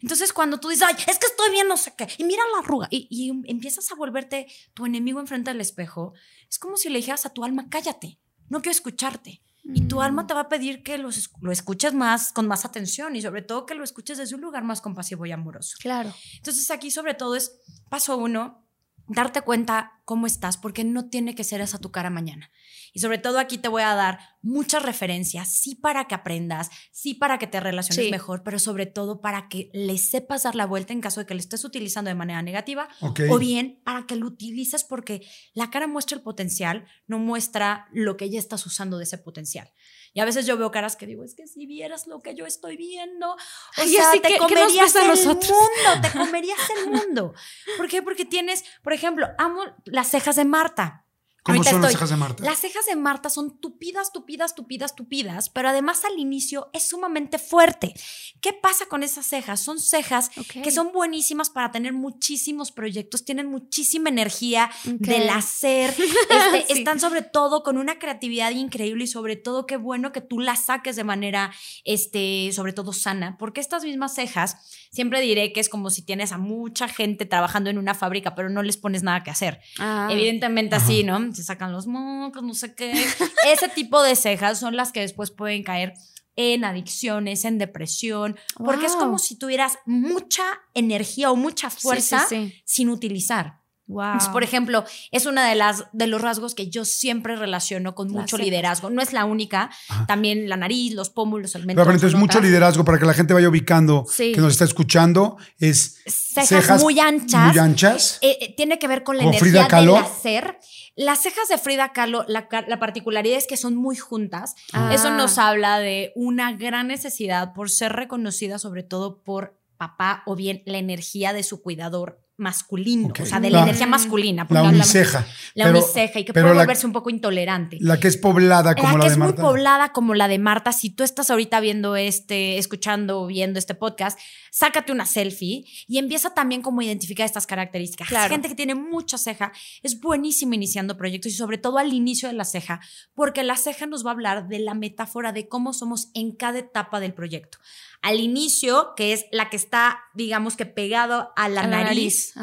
Entonces, 0.02 0.34
cuando 0.34 0.60
tú 0.60 0.68
dices, 0.68 0.86
ay, 0.86 0.96
es 1.08 1.18
que 1.18 1.28
estoy 1.28 1.50
bien, 1.52 1.70
no 1.70 1.78
sé 1.78 1.94
qué, 1.98 2.10
y 2.18 2.26
mira 2.26 2.44
la 2.54 2.60
arruga, 2.60 2.90
y, 2.92 3.08
y 3.10 3.30
empiezas 3.50 3.90
a 3.90 3.96
volverte 3.96 4.48
tu 4.74 4.86
enemigo 4.86 5.22
enfrente 5.22 5.52
del 5.52 5.62
espejo, 5.62 6.14
es 6.50 6.60
como 6.60 6.76
si 6.76 6.90
le 6.90 6.98
dijeras 6.98 7.26
a 7.26 7.30
tu 7.30 7.46
alma, 7.46 7.70
cállate, 7.70 8.20
no 8.50 8.62
quiero 8.62 8.72
escucharte. 8.72 9.42
Y 9.64 9.88
tu 9.88 9.98
Mm. 9.98 10.02
alma 10.02 10.28
te 10.28 10.34
va 10.34 10.42
a 10.42 10.50
pedir 10.50 10.84
que 10.84 10.98
los 10.98 11.30
lo 11.42 11.52
escuches 11.52 11.94
más, 11.94 12.32
con 12.34 12.48
más 12.48 12.66
atención, 12.66 13.16
y 13.16 13.22
sobre 13.22 13.42
todo 13.44 13.66
que 13.66 13.76
lo 13.76 13.84
escuches 13.84 14.18
desde 14.18 14.36
un 14.36 14.42
lugar 14.42 14.64
más 14.64 14.82
compasivo 14.82 15.26
y 15.26 15.32
amoroso. 15.32 15.78
Claro. 15.80 16.14
Entonces, 16.38 16.70
aquí 16.72 16.90
sobre 16.92 17.14
todo 17.14 17.36
es, 17.36 17.60
paso 17.90 18.18
uno, 18.18 18.68
darte 19.14 19.42
cuenta 19.42 20.02
cómo 20.06 20.28
estás, 20.28 20.58
porque 20.58 20.84
no 20.84 21.10
tiene 21.10 21.36
que 21.36 21.44
ser 21.44 21.62
esa 21.62 21.80
tu 21.80 21.92
cara 21.92 22.10
mañana. 22.10 22.50
Y 22.94 23.00
sobre 23.00 23.18
todo 23.18 23.40
aquí 23.40 23.58
te 23.58 23.70
voy 23.70 23.84
a 23.84 23.94
dar 23.96 24.20
muchas 24.42 24.84
referencias, 24.84 25.54
sí 25.54 25.76
para 25.76 26.06
que 26.06 26.16
aprendas, 26.16 26.70
sí 26.92 27.14
para 27.14 27.38
que 27.40 27.48
te 27.48 27.60
relaciones 27.62 28.06
Sí. 28.06 28.12
mejor, 28.12 28.44
pero 28.44 28.60
sobre 28.60 28.86
todo 28.88 29.22
para 29.22 29.48
que 29.48 29.70
le 29.74 29.98
sepas 29.98 30.44
dar 30.44 30.56
la 30.56 30.66
vuelta 30.66 30.92
en 30.92 31.00
caso 31.02 31.22
de 31.22 31.26
que 31.26 31.34
lo 31.34 31.40
estés 31.40 31.64
utilizando 31.64 32.10
de 32.10 32.16
manera 32.16 32.42
negativa 32.42 32.90
Ok. 33.00 33.22
o 33.30 33.38
bien 33.40 33.80
para 33.86 34.06
que 34.06 34.16
lo 34.18 34.28
utilices 34.28 34.84
porque 34.84 35.22
la 35.54 35.70
cara 35.70 35.88
muestra 35.88 36.18
el 36.18 36.24
potencial, 36.24 36.86
no 37.08 37.18
muestra 37.20 37.88
lo 37.94 38.18
que 38.18 38.30
ya 38.30 38.40
estás 38.40 38.66
usando 38.66 38.98
de 38.98 39.04
ese 39.06 39.18
potencial. 39.18 39.72
Y 40.14 40.20
a 40.20 40.26
veces 40.26 40.46
yo 40.46 40.58
veo 40.58 40.72
caras 40.72 40.96
que 40.98 41.06
digo, 41.08 41.24
es 41.24 41.36
que 41.36 41.48
si 41.48 41.66
vieras 41.66 42.06
lo 42.08 42.22
que 42.22 42.36
yo 42.36 42.46
estoy 42.46 42.76
viendo, 42.76 43.32
o 43.32 43.38
Ay, 43.78 43.90
sea, 43.94 44.10
así 44.10 44.20
te 44.20 44.28
que- 44.28 44.34
¿qué 44.34 44.40
nos 44.40 44.50
comerías 44.52 44.96
el 44.96 45.08
nosotros? 45.08 45.52
mundo, 45.52 46.02
te 46.02 46.12
comerías 46.18 46.60
el 46.78 46.90
mundo. 46.92 47.34
¿Por 47.78 47.88
qué? 47.88 48.02
Porque 48.02 48.26
tienes, 48.26 48.66
por 48.84 48.94
ejemplo, 48.94 49.28
amo 49.38 49.64
las 49.86 50.10
cejas 50.10 50.36
de 50.36 50.46
Marta. 50.46 51.06
¿Cómo 51.44 51.58
Ahorita 51.58 51.72
son 51.72 51.82
las 51.82 51.92
cejas 51.94 52.10
de 52.12 52.18
Marta? 52.18 52.44
Las 52.44 52.60
cejas 52.60 52.86
de 52.86 52.96
Marta 52.96 53.30
son 53.32 53.58
tupidas, 53.60 54.12
tupidas, 54.14 54.54
tupidas, 54.54 54.96
tupidas, 54.96 55.50
pero 55.50 55.70
además 55.70 56.06
al 56.06 56.20
inicio 56.20 56.70
es 56.72 56.84
sumamente 56.88 57.40
fuerte. 57.40 57.96
¿Qué 58.42 58.54
pasa 58.54 58.86
con 58.86 59.02
esas 59.02 59.26
cejas? 59.26 59.60
Son 59.60 59.80
cejas 59.80 60.30
que 60.30 60.70
son 60.70 60.92
buenísimas 60.92 61.50
para 61.50 61.72
tener 61.72 61.94
muchísimos 61.94 62.72
proyectos, 62.72 63.26
tienen 63.26 63.48
muchísima 63.48 64.10
energía 64.10 64.70
del 64.84 65.30
hacer, 65.32 65.90
este, 66.30 66.74
Sí. 66.74 66.80
están 66.80 67.00
sobre 67.00 67.24
todo 67.24 67.64
con 67.64 67.78
una 67.78 67.98
creatividad 67.98 68.52
increíble 68.52 69.06
y 69.06 69.08
sobre 69.08 69.36
todo 69.36 69.66
qué 69.66 69.78
bueno 69.78 70.12
que 70.12 70.22
tú 70.22 70.40
las 70.40 70.66
saques 70.66 70.96
de 70.96 71.04
manera, 71.04 71.52
este, 71.86 72.52
sobre 72.54 72.74
todo 72.74 72.94
sana, 72.94 73.38
porque 73.40 73.62
estas 73.62 73.84
mismas 73.84 74.14
cejas, 74.14 74.58
siempre 74.92 75.22
diré 75.22 75.54
que 75.54 75.60
es 75.60 75.70
como 75.70 75.90
si 75.90 76.02
tienes 76.04 76.32
a 76.32 76.38
mucha 76.38 76.88
gente 76.88 77.26
trabajando 77.26 77.70
en 77.70 77.78
una 77.78 77.94
fábrica, 77.94 78.36
pero 78.36 78.50
no 78.50 78.62
les 78.62 78.78
pones 78.78 79.04
nada 79.04 79.24
que 79.24 79.32
hacer. 79.32 79.60
Ah. 79.80 80.10
Evidentemente 80.12 80.76
así, 80.76 81.04
¿no? 81.04 81.34
Se 81.34 81.44
sacan 81.44 81.72
los 81.72 81.88
mocos, 81.88 82.44
no 82.44 82.54
sé 82.54 82.76
qué. 82.76 82.92
Ese 83.48 83.70
tipo 83.70 84.02
de 84.04 84.16
cejas 84.16 84.60
son 84.60 84.76
las 84.76 84.92
que 84.92 85.00
después 85.00 85.32
pueden 85.32 85.64
caer 85.64 85.94
en 86.36 86.64
adicciones, 86.64 87.44
en 87.46 87.58
depresión, 87.58 88.38
porque 88.56 88.86
es 88.86 88.96
como 88.96 89.20
si 89.20 89.38
tuvieras 89.38 89.80
mucha 89.86 90.44
energía 90.74 91.30
o 91.32 91.36
mucha 91.36 91.70
Sí, 91.70 91.76
sí, 91.78 91.82
fuerza 91.82 92.26
sí. 92.28 92.54
sin 92.66 92.90
utilizar. 92.90 93.61
Wow. 93.92 94.04
Entonces, 94.06 94.30
por 94.30 94.44
ejemplo, 94.44 94.84
es 95.12 95.26
una 95.26 95.48
de 95.48 95.56
las 95.56 95.86
de 95.92 96.08
los 96.08 96.22
rasgos 96.22 96.56
que 96.56 96.70
yo 96.70 96.86
siempre 96.86 97.36
relaciono 97.36 97.94
con 97.94 98.10
mucho 98.10 98.38
liderazgo. 98.38 98.90
No 98.90 99.02
es 99.02 99.12
la 99.14 99.26
única, 99.26 99.70
también 100.08 100.48
la 100.50 100.58
nariz, 100.58 100.94
los 100.94 101.10
pómulos, 101.10 101.56
el 101.56 101.66
mentón. 101.66 101.84
pero 101.86 101.94
entonces 101.96 102.18
mucho 102.18 102.40
liderazgo 102.40 102.86
para 102.86 102.98
que 103.00 103.06
la 103.06 103.14
gente 103.14 103.34
vaya 103.34 103.50
ubicando 103.50 104.06
Sí. 104.10 104.32
que 104.34 104.42
nos 104.42 104.54
está 104.54 104.66
escuchando 104.66 105.38
es 105.60 105.98
Cejas, 106.06 106.82
muy 106.82 107.00
anchas. 107.00 107.48
muy 107.50 107.60
anchas. 107.60 108.18
Eh, 108.22 108.38
eh, 108.42 108.54
tiene 108.56 108.80
que 108.80 108.88
ver 108.88 109.04
con 109.04 109.18
la 109.18 109.24
¿Como 109.24 109.36
energía 109.38 109.68
del 109.68 109.96
hacer. 109.96 110.58
Las 110.96 111.22
cejas 111.24 111.48
de 111.50 111.58
Frida 111.58 111.92
Kahlo, 111.94 112.26
la 112.28 112.80
particularidad 112.80 113.38
es 113.38 113.48
que 113.48 113.58
son 113.58 113.76
muy 113.76 113.96
juntas. 113.96 114.56
Ah. 114.74 114.92
Eso 114.94 115.10
nos 115.12 115.38
habla 115.38 115.80
de 115.80 116.12
una 116.16 116.54
gran 116.54 116.88
necesidad 116.88 117.54
por 117.54 117.70
ser 117.70 117.94
reconocida, 117.94 118.60
sobre 118.60 118.84
todo 118.84 119.22
por 119.24 119.58
papá 119.78 120.22
o 120.26 120.36
bien 120.36 120.62
la 120.66 120.78
energía 120.78 121.34
de 121.34 121.44
su 121.44 121.62
cuidador 121.62 122.22
masculino, 122.38 123.14
o 123.20 123.26
sea, 123.26 123.40
de 123.40 123.50
La- 123.52 123.60
la, 123.60 123.64
energía 123.66 123.86
masculina. 123.88 124.48
La 124.50 124.64
uniceja. 124.64 125.26
La 125.54 125.66
Pero- 125.66 125.78
uniceja 125.80 126.20
y 126.20 126.26
que 126.26 126.34
pero 126.34 126.46
puede 126.46 126.56
la- 126.56 126.62
volverse 126.64 126.86
un 126.88 126.92
poco 126.94 127.10
intolerante. 127.10 127.78
La 127.82 128.00
que 128.00 128.08
es 128.08 128.18
poblada 128.18 128.74
como 128.76 128.88
la 128.90 128.94
la, 128.94 129.00
que 129.00 129.06
de 129.08 129.12
es 129.14 129.18
muy 129.18 129.28
Marta. 129.28 129.42
poblada 129.44 129.92
como 129.92 130.14
la 130.16 130.28
de 130.28 130.40
Marta, 130.40 130.72
si 130.72 130.90
tú 130.90 131.04
estás 131.04 131.30
ahorita 131.30 131.60
viendo 131.60 131.96
este, 131.96 132.58
escuchando 132.58 133.28
viendo 133.28 133.60
este 133.60 133.76
podcast, 133.76 134.20
sácate 134.52 134.92
una 134.92 135.06
selfie 135.06 135.66
y 135.88 135.98
empieza 136.00 136.34
también 136.34 136.62
como 136.62 136.82
a 136.82 136.84
identificar 136.86 137.26
estas 137.26 137.46
características. 137.46 138.08
Claro. 138.08 138.30
Gente 138.30 138.48
que 138.48 138.56
tiene 138.56 138.76
mucha 138.76 139.18
ceja 139.18 139.52
es 139.84 140.00
buenísimo 140.00 140.54
iniciando 140.54 140.98
proyectos 140.98 141.32
y 141.32 141.36
sobre 141.36 141.58
todo 141.60 141.78
al 141.78 141.94
inicio 141.94 142.28
de 142.28 142.34
la 142.34 142.46
ceja, 142.46 142.80
porque 143.14 143.44
la 143.44 143.56
ceja 143.56 143.86
nos 143.86 144.04
va 144.06 144.10
a 144.10 144.14
hablar 144.14 144.48
de 144.48 144.60
la 144.60 144.74
metáfora 144.74 145.32
de 145.32 145.48
cómo 145.48 145.74
somos 145.74 146.10
en 146.16 146.32
cada 146.36 146.60
etapa 146.60 147.00
del 147.00 147.14
proyecto. 147.14 147.60
Al 148.02 148.20
inicio, 148.20 148.94
que 148.96 149.14
es 149.14 149.26
la 149.32 149.50
que 149.50 149.56
está, 149.56 150.00
digamos 150.16 150.58
que 150.58 150.66
pegado 150.66 151.32
a 151.36 151.50
la, 151.50 151.62
A 151.62 151.68
nariz, 151.68 152.34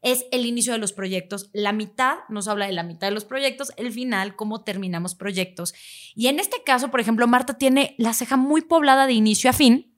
es 0.00 0.24
el 0.32 0.46
inicio 0.46 0.72
de 0.72 0.78
los 0.78 0.92
proyectos. 0.92 1.50
La 1.52 1.72
mitad 1.72 2.18
nos 2.30 2.48
habla 2.48 2.66
de 2.66 2.72
la 2.72 2.82
mitad 2.82 3.08
de 3.08 3.14
los 3.14 3.24
proyectos, 3.26 3.72
el 3.76 3.92
final, 3.92 4.36
cómo 4.36 4.64
terminamos 4.64 5.14
proyectos. 5.14 5.74
Y 6.14 6.28
en 6.28 6.40
este 6.40 6.62
caso, 6.64 6.90
por 6.90 7.00
ejemplo, 7.00 7.26
Marta 7.26 7.58
tiene 7.58 7.94
la 7.98 8.14
ceja 8.14 8.36
muy 8.36 8.62
poblada 8.62 9.06
de 9.06 9.12
inicio 9.12 9.50
a 9.50 9.52
fin, 9.52 9.92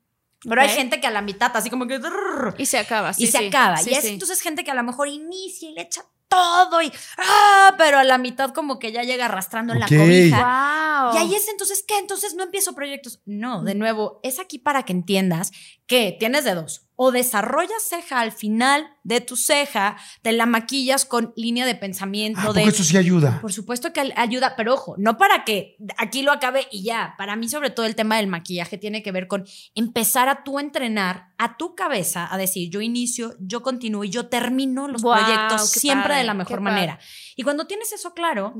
pero 0.48 0.61
hay 0.61 0.68
gente 0.68 1.00
que 1.00 1.07
a 1.07 1.11
la 1.11 1.22
mitad, 1.22 1.57
así 1.57 1.70
como 1.70 1.87
que... 1.87 2.00
Y 2.59 2.66
se 2.66 2.79
acaba. 2.79 3.12
y 3.16 3.27
se 3.27 3.38
sí. 3.38 3.46
acaba. 3.46 3.77
Sí, 3.79 3.90
y 3.90 3.94
es 3.94 4.05
entonces 4.05 4.40
gente 4.40 4.64
que 4.64 4.70
a 4.70 4.74
lo 4.74 4.83
mejor 4.83 5.09
inicia 5.09 5.70
y 5.70 5.74
le 5.74 5.83
echa 5.83 6.05
todo 6.28 6.82
y... 6.82 6.92
¡ah! 7.18 7.74
Pero 7.78 7.98
a 7.98 8.04
la 8.04 8.18
mitad 8.18 8.52
como 8.52 8.78
que 8.78 8.92
ya 8.92 9.02
llega 9.02 9.26
arrastrando 9.26 9.72
en 9.72 9.80
la 9.80 9.87
cobija. 9.87 11.10
Wow. 11.10 11.14
Y 11.14 11.18
ahí 11.18 11.34
es 11.34 11.48
entonces, 11.48 11.84
¿qué? 11.87 11.98
Entonces 11.98 12.34
no 12.34 12.44
empiezo 12.44 12.74
proyectos. 12.74 13.20
No, 13.24 13.62
de 13.62 13.74
nuevo, 13.74 14.20
es 14.22 14.38
aquí 14.38 14.58
para 14.58 14.84
que 14.84 14.92
entiendas 14.92 15.52
que 15.87 16.16
tienes 16.18 16.44
de 16.44 16.55
dos. 16.55 16.81
O 16.97 17.11
desarrollas 17.11 17.83
ceja 17.88 18.20
al 18.20 18.31
final 18.31 18.87
de 19.03 19.20
tu 19.20 19.37
ceja, 19.37 19.97
te 20.23 20.31
la 20.31 20.47
maquillas 20.47 21.05
con 21.05 21.33
línea 21.37 21.66
de 21.66 21.75
pensamiento 21.75 22.38
Ah, 22.40 22.53
de... 22.53 22.61
porque 22.62 22.68
eso 22.68 22.85
sí 22.85 22.97
ayuda. 22.97 23.40
Por 23.40 23.53
supuesto 23.53 23.92
que 23.92 24.12
ayuda, 24.14 24.55
pero 24.57 24.75
ojo, 24.75 24.94
no 24.97 25.18
para 25.18 25.44
que 25.44 25.77
aquí 25.99 26.23
lo 26.23 26.31
acabe 26.31 26.68
y 26.70 26.85
ya. 26.85 27.14
Para 27.18 27.35
mí, 27.35 27.49
sobre 27.49 27.70
todo, 27.70 27.85
el 27.87 27.97
tema 27.97 28.18
del 28.18 28.29
maquillaje 28.29 28.79
tiene 28.79 29.03
que 29.03 29.11
ver 29.11 29.27
con 29.27 29.44
empezar 29.75 30.29
a 30.29 30.44
tú 30.44 30.61
entrenar 30.61 31.35
a 31.37 31.57
tu 31.57 31.75
cabeza 31.75 32.33
a 32.33 32.38
decir, 32.38 32.70
yo 32.70 32.81
inicio, 32.81 33.35
yo 33.40 33.61
continúo 33.62 34.05
y 34.05 34.11
yo 34.11 34.29
termino 34.29 34.87
los 34.87 35.03
proyectos 35.03 35.70
siempre 35.70 36.05
padre, 36.11 36.18
de 36.18 36.25
la 36.25 36.35
mejor 36.35 36.59
padre. 36.61 36.62
manera. 36.75 36.99
Y 37.35 37.42
cuando 37.42 37.66
tienes 37.66 37.92
eso 37.92 38.14
claro. 38.14 38.55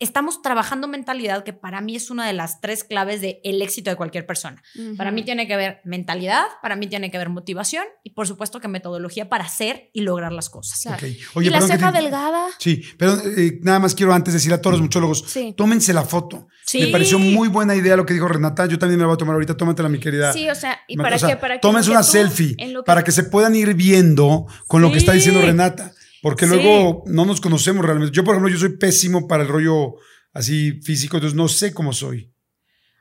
Estamos 0.00 0.42
trabajando 0.42 0.88
mentalidad, 0.88 1.44
que 1.44 1.52
para 1.52 1.80
mí 1.80 1.94
es 1.94 2.10
una 2.10 2.26
de 2.26 2.32
las 2.32 2.60
tres 2.60 2.84
claves 2.84 3.20
del 3.20 3.62
éxito 3.62 3.90
de 3.90 3.96
cualquier 3.96 4.26
persona. 4.26 4.62
Para 4.96 5.10
mí 5.12 5.22
tiene 5.24 5.46
que 5.46 5.56
ver 5.56 5.80
mentalidad, 5.84 6.44
para 6.62 6.74
mí 6.74 6.86
tiene 6.88 7.10
que 7.10 7.18
ver 7.18 7.28
motivación 7.28 7.84
y 8.02 8.10
por 8.10 8.26
supuesto 8.26 8.60
que 8.60 8.68
metodología 8.68 9.28
para 9.28 9.44
hacer 9.44 9.90
y 9.92 10.00
lograr 10.00 10.32
las 10.32 10.50
cosas. 10.50 10.80
Claro. 10.82 11.06
Y 11.06 11.50
la 11.50 11.60
ceja 11.60 11.92
te- 11.92 12.00
delgada. 12.00 12.46
Sí, 12.58 12.82
pero 12.98 13.16
eh, 13.36 13.58
nada 13.62 13.78
más 13.78 13.94
quiero 13.94 14.12
antes 14.12 14.34
decir 14.34 14.52
a 14.52 14.60
todos 14.60 14.74
los 14.74 14.82
muchólogos, 14.82 15.24
Sí. 15.28 15.54
tómense 15.56 15.92
la 15.92 16.02
foto. 16.02 16.48
Sí. 16.64 16.80
Me 16.82 16.88
pareció 16.88 17.18
muy 17.18 17.48
buena 17.48 17.74
idea 17.74 17.96
lo 17.96 18.06
que 18.06 18.14
dijo 18.14 18.28
Renata. 18.28 18.66
Yo 18.66 18.78
también 18.78 18.98
me 18.98 19.02
la 19.02 19.08
voy 19.08 19.14
a 19.14 19.18
tomar 19.18 19.34
ahorita. 19.34 19.56
Tómatela, 19.56 19.88
mi 19.88 19.98
querida. 19.98 20.32
Sí, 20.32 20.48
o 20.48 20.54
sea, 20.54 20.78
¿y 20.88 20.96
para 20.96 21.16
O 21.16 21.18
sea, 21.18 21.28
qué? 21.30 21.36
Para 21.36 21.54
que 21.56 21.60
tómense 21.60 21.90
una 21.90 22.02
selfie 22.02 22.56
que- 22.56 22.74
para 22.86 23.02
que 23.04 23.12
se 23.12 23.24
puedan 23.24 23.54
ir 23.56 23.74
viendo 23.74 24.46
con 24.66 24.80
lo 24.80 24.90
que 24.92 24.98
está 24.98 25.12
diciendo 25.12 25.40
Sí. 25.40 25.46
Renata. 25.46 25.92
Porque 26.22 26.46
Sí. 26.46 26.52
luego 26.54 27.02
no 27.06 27.24
nos 27.24 27.40
conocemos 27.40 27.84
realmente. 27.84 28.14
Yo, 28.14 28.24
por 28.24 28.34
ejemplo, 28.34 28.52
yo 28.52 28.58
soy 28.58 28.76
pésimo 28.76 29.26
para 29.26 29.42
el 29.42 29.48
rollo 29.48 29.94
así 30.32 30.80
físico, 30.82 31.16
entonces 31.16 31.36
no 31.36 31.48
sé 31.48 31.72
cómo 31.72 31.92
soy. 31.92 32.32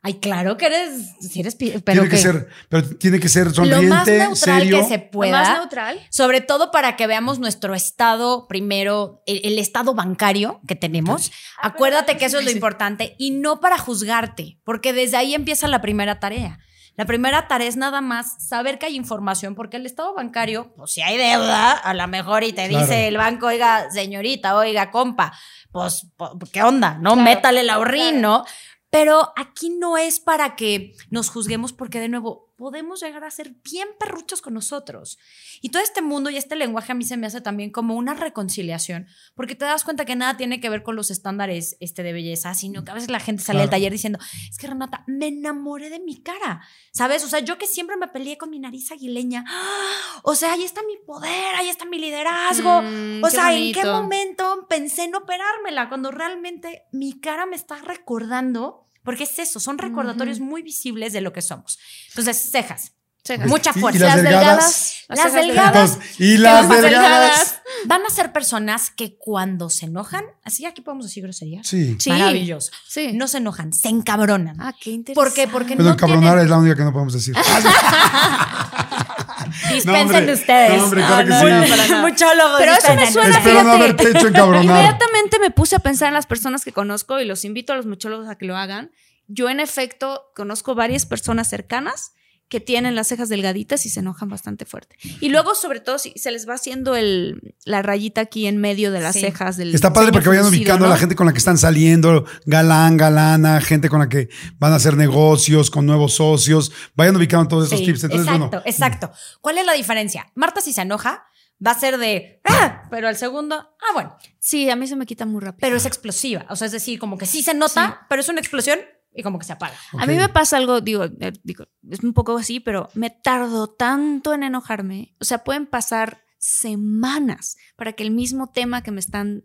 Ay, 0.01 0.13
claro 0.21 0.55
que 0.55 0.67
eres, 0.67 1.09
si 1.19 1.41
eres, 1.41 1.55
pero 1.55 1.81
tiene 1.83 2.07
que, 2.07 2.15
ser, 2.17 2.47
pero 2.69 2.87
tiene 2.97 3.19
que 3.19 3.27
ser 3.27 3.47
lo 3.47 3.53
sonriente, 3.53 3.89
más 3.89 4.07
neutral 4.07 4.35
serio. 4.37 4.77
que 4.79 4.85
se 4.87 4.97
Lo 4.97 5.11
pueda. 5.11 5.31
más 5.41 5.57
neutral. 5.57 5.99
Sobre 6.09 6.39
todo 6.39 6.71
para 6.71 6.95
que 6.95 7.05
veamos 7.05 7.39
nuestro 7.39 7.75
estado 7.75 8.47
primero, 8.47 9.21
el, 9.25 9.41
el 9.43 9.59
estado 9.59 9.93
bancario 9.93 10.61
que 10.69 10.75
tenemos. 10.75 11.31
Acuérdate 11.61 12.15
que 12.17 12.23
eso 12.23 12.39
es 12.39 12.45
lo 12.45 12.51
importante 12.51 13.15
y 13.19 13.31
no 13.31 13.59
para 13.59 13.77
juzgarte, 13.77 14.57
porque 14.63 14.93
desde 14.93 15.17
ahí 15.17 15.33
empieza 15.35 15.67
la 15.67 15.81
primera 15.81 16.21
tarea. 16.21 16.59
La 16.99 17.05
primera 17.05 17.47
tarea 17.47 17.65
es 17.69 17.77
nada 17.77 18.01
más 18.01 18.45
saber 18.45 18.77
que 18.77 18.87
hay 18.87 18.97
información, 18.97 19.55
porque 19.55 19.77
el 19.77 19.85
estado 19.85 20.13
bancario, 20.15 20.73
pues 20.75 20.91
si 20.91 21.01
hay 21.01 21.15
deuda, 21.15 21.71
a 21.71 21.93
lo 21.93 22.05
mejor 22.09 22.43
y 22.43 22.51
te 22.51 22.67
Claro. 22.67 22.83
dice 22.85 23.07
el 23.07 23.15
banco, 23.15 23.45
oiga, 23.47 23.89
señorita, 23.89 24.57
oiga, 24.57 24.91
compa, 24.91 25.31
pues, 25.71 26.07
¿qué 26.51 26.61
onda? 26.61 26.95
¿No? 26.95 27.13
Claro, 27.13 27.21
Métale 27.21 27.61
el 27.61 27.69
ahorrín, 27.69 28.19
claro. 28.19 28.39
¿no? 28.39 28.45
Pero 28.89 29.31
aquí 29.37 29.69
no 29.69 29.97
es 29.97 30.19
para 30.19 30.57
que 30.57 30.91
nos 31.09 31.29
juzguemos, 31.29 31.71
porque 31.71 32.01
de 32.01 32.09
nuevo, 32.09 32.48
podemos 32.59 33.01
llegar 33.01 33.23
a 33.23 33.31
ser 33.31 33.55
bien 33.63 33.87
perruchos 33.97 34.41
con 34.41 34.53
nosotros. 34.53 35.17
Y 35.61 35.69
todo 35.69 35.81
este 35.81 36.01
mundo 36.01 36.29
y 36.29 36.35
este 36.35 36.57
lenguaje 36.57 36.91
a 36.91 36.95
mí 36.95 37.05
se 37.05 37.15
me 37.15 37.25
hace 37.25 37.39
también 37.39 37.71
como 37.71 37.95
una 37.95 38.13
reconciliación, 38.13 39.07
porque 39.33 39.55
te 39.55 39.63
das 39.63 39.85
cuenta 39.85 40.03
que 40.03 40.17
nada 40.17 40.35
tiene 40.35 40.59
que 40.59 40.69
ver 40.69 40.83
con 40.83 40.97
los 40.97 41.09
estándares 41.09 41.77
este, 41.79 42.03
de 42.03 42.11
belleza, 42.11 42.53
sino 42.53 42.83
que 42.83 42.91
a 42.91 42.95
veces 42.95 43.09
la 43.09 43.21
gente 43.21 43.41
sale 43.41 43.59
del 43.59 43.69
Claro. 43.69 43.77
taller 43.79 43.91
diciendo, 43.93 44.19
es 44.49 44.57
que 44.57 44.67
Renata, 44.67 45.05
me 45.07 45.27
enamoré 45.27 45.89
de 45.89 45.99
mi 46.01 46.21
cara, 46.21 46.61
¿sabes? 46.91 47.23
O 47.23 47.29
sea, 47.29 47.39
yo 47.39 47.57
que 47.57 47.65
siempre 47.65 47.95
me 47.95 48.09
peleé 48.09 48.37
con 48.37 48.49
mi 48.49 48.59
nariz 48.59 48.91
aguileña, 48.91 49.45
¡ah! 49.47 50.19
o 50.23 50.35
sea, 50.35 50.51
ahí 50.53 50.63
está 50.65 50.81
mi 50.83 50.97
poder, 51.05 51.55
ahí 51.55 51.69
está 51.69 51.85
mi 51.85 51.97
liderazgo. 51.97 52.81
Mm, 52.81 53.23
o 53.23 53.29
sea, 53.29 53.53
¿en 53.55 53.71
qué 53.71 53.79
bonito. 53.85 54.01
momento 54.01 54.65
pensé 54.69 55.05
en 55.05 55.15
operármela? 55.15 55.87
Cuando 55.87 56.11
realmente 56.11 56.83
mi 56.91 57.19
cara 57.21 57.45
me 57.45 57.55
está 57.55 57.77
recordando, 57.77 58.88
porque 59.09 59.23
es 59.23 59.39
eso, 59.39 59.59
son 59.59 59.79
recordatorios 59.79 60.39
muy 60.39 60.61
visibles 60.61 61.13
de 61.13 61.21
lo 61.21 61.33
que 61.33 61.41
somos. 61.41 61.79
Entonces, 62.09 62.51
cejas. 62.51 62.91
Cejas. 63.25 63.47
Mucha 63.47 63.71
¿Y- 63.73 63.79
y 63.79 63.81
fuerza. 63.81 64.05
las 64.05 64.15
Las 64.17 64.23
delgadas? 64.23 64.93
delgadas. 65.09 65.25
Las 65.25 65.33
delgadas. 65.33 65.89
Entonces, 65.93 66.19
y 66.19 66.37
las 66.37 66.69
las 66.69 66.81
delgadas. 66.83 67.55
Van 67.85 68.01
a 68.05 68.09
ser 68.11 68.31
personas 68.31 68.91
que 68.91 69.17
cuando 69.17 69.71
se 69.71 69.87
enojan, 69.87 70.25
así 70.43 70.67
aquí 70.67 70.81
podemos 70.81 71.05
decir 71.07 71.23
groserías. 71.23 71.65
Sí. 71.67 71.95
Sí. 71.99 72.11
Maravilloso. 72.11 72.69
Sí. 72.87 73.13
No 73.13 73.27
se 73.27 73.37
enojan, 73.39 73.73
se 73.73 73.89
encabronan. 73.89 74.61
Ah, 74.61 74.75
qué 74.79 74.91
interesante. 74.91 75.15
¿Por 75.27 75.33
qué? 75.33 75.47
Porque 75.51 75.73
Pero 75.75 75.85
no 75.85 75.93
encabronar 75.95 76.21
tienen- 76.33 76.43
es 76.45 76.49
la 76.51 76.57
única 76.59 76.75
que 76.75 76.83
no 76.83 76.93
podemos 76.93 77.13
decir. 77.13 77.33
Dispensen 79.71 80.25
No, 80.25 80.33
ustedes. 80.33 80.77
No, 80.77 80.83
hombre, 80.85 81.03
claro 81.05 81.27
que 81.27 81.87
sí. 81.87 81.93
Muchólogos, 81.95 82.59
Pero 82.59 82.71
eso 82.73 82.95
me 82.95 83.11
suena, 83.11 83.37
Espero 83.37 83.63
no 83.63 83.71
haberte 83.71 84.09
hecho 84.09 84.27
encabronar. 84.27 84.63
Inmediatamente 84.63 85.39
me 85.39 85.51
puse 85.51 85.75
a 85.75 85.79
pensar 85.79 86.07
en 86.09 86.13
las 86.13 86.27
personas 86.27 86.63
que 86.63 86.71
conozco 86.71 87.19
y 87.19 87.25
los 87.25 87.45
invito 87.45 87.73
a 87.73 87.75
los 87.75 87.85
muchólogos 87.85 88.27
a 88.27 88.37
que 88.37 88.45
lo 88.45 88.55
hagan. 88.55 88.91
Yo, 89.27 89.49
en 89.49 89.59
efecto, 89.59 90.31
conozco 90.35 90.75
varias 90.75 91.05
personas 91.05 91.49
cercanas 91.49 92.13
que 92.49 92.59
tienen 92.59 92.95
las 92.95 93.07
cejas 93.07 93.29
delgaditas 93.29 93.85
y 93.85 93.89
se 93.89 93.99
enojan 93.99 94.27
bastante 94.27 94.65
fuerte. 94.65 94.95
Y 95.21 95.29
luego, 95.29 95.53
sobre 95.55 95.79
todo, 95.79 95.99
si 95.99 96.13
se 96.15 96.31
les 96.31 96.49
va 96.49 96.55
haciendo 96.55 96.95
el, 96.95 97.55
la 97.63 97.81
rayita 97.81 98.21
aquí 98.21 98.47
en 98.47 98.57
medio 98.57 98.91
de 98.91 98.99
las 99.01 99.13
Sí. 99.13 99.21
cejas 99.21 99.55
del 99.57 99.73
Está 99.75 99.93
padre 99.93 100.11
porque 100.11 100.29
vayan 100.29 100.45
ubicando 100.45 100.85
a 100.85 100.89
la 100.89 100.97
gente 100.97 101.15
con 101.15 101.27
la 101.27 101.31
que 101.31 101.37
están 101.37 101.57
saliendo, 101.57 102.25
galán, 102.45 102.97
galana, 102.97 103.61
gente 103.61 103.87
con 103.87 103.99
la 103.99 104.09
que 104.09 104.29
van 104.57 104.73
a 104.73 104.77
hacer 104.77 104.97
negocios, 104.97 105.69
con 105.69 105.85
nuevos 105.85 106.15
socios. 106.15 106.71
Vayan 106.95 107.15
ubicando 107.15 107.47
todos 107.47 107.67
esos 107.67 107.79
Sí, 107.79 107.85
tips. 107.85 108.03
Entonces, 108.05 108.27
exacto, 108.27 108.47
bueno. 108.49 108.63
exacto. 108.65 109.11
¿Cuál 109.41 109.57
es 109.59 109.65
la 109.65 109.73
diferencia? 109.73 110.31
Marta, 110.35 110.59
si 110.61 110.73
se 110.73 110.81
enoja, 110.81 111.25
va 111.65 111.71
a 111.71 111.79
ser 111.79 111.97
de, 111.99 112.41
¡ah! 112.45 112.83
pero 112.89 113.07
al 113.07 113.15
segundo, 113.17 113.55
ah, 113.55 113.93
bueno, 113.93 114.15
Sí, 114.39 114.69
a 114.69 114.75
mí 114.75 114.87
se 114.87 114.95
me 114.95 115.05
quita 115.05 115.25
muy 115.25 115.41
rápido. 115.41 115.59
pero 115.61 115.75
es 115.75 115.85
explosiva. 115.85 116.45
O 116.49 116.55
sea, 116.55 116.65
es 116.65 116.71
decir, 116.71 116.97
como 116.97 117.17
que 117.17 117.25
sí 117.27 117.43
se 117.43 117.53
nota, 117.53 118.07
pero 118.09 118.21
es 118.21 118.29
una 118.29 118.39
explosión 118.39 118.79
y 119.19 119.23
como 119.23 119.37
que 119.37 119.45
se 119.45 119.53
apaga. 119.53 119.75
A 119.97 120.05
mí 120.05 120.15
me 120.15 120.29
pasa 120.29 120.57
algo, 120.57 120.81
digo, 120.81 121.03
eh, 121.03 121.33
digo, 121.43 121.65
es 121.89 121.99
un 121.99 122.13
poco 122.13 122.37
así, 122.37 122.59
pero 122.59 122.89
me 122.93 123.09
tardo 123.09 123.69
tanto 123.69 124.33
en 124.33 124.43
enojarme. 124.43 125.15
O 125.19 125.25
sea, 125.25 125.43
pueden 125.43 125.67
pasar 125.67 126.23
semanas 126.37 127.57
para 127.75 127.93
que 127.93 128.03
el 128.03 128.11
mismo 128.11 128.51
tema 128.51 128.81
que 128.81 128.91
me 128.91 128.99
están, 128.99 129.43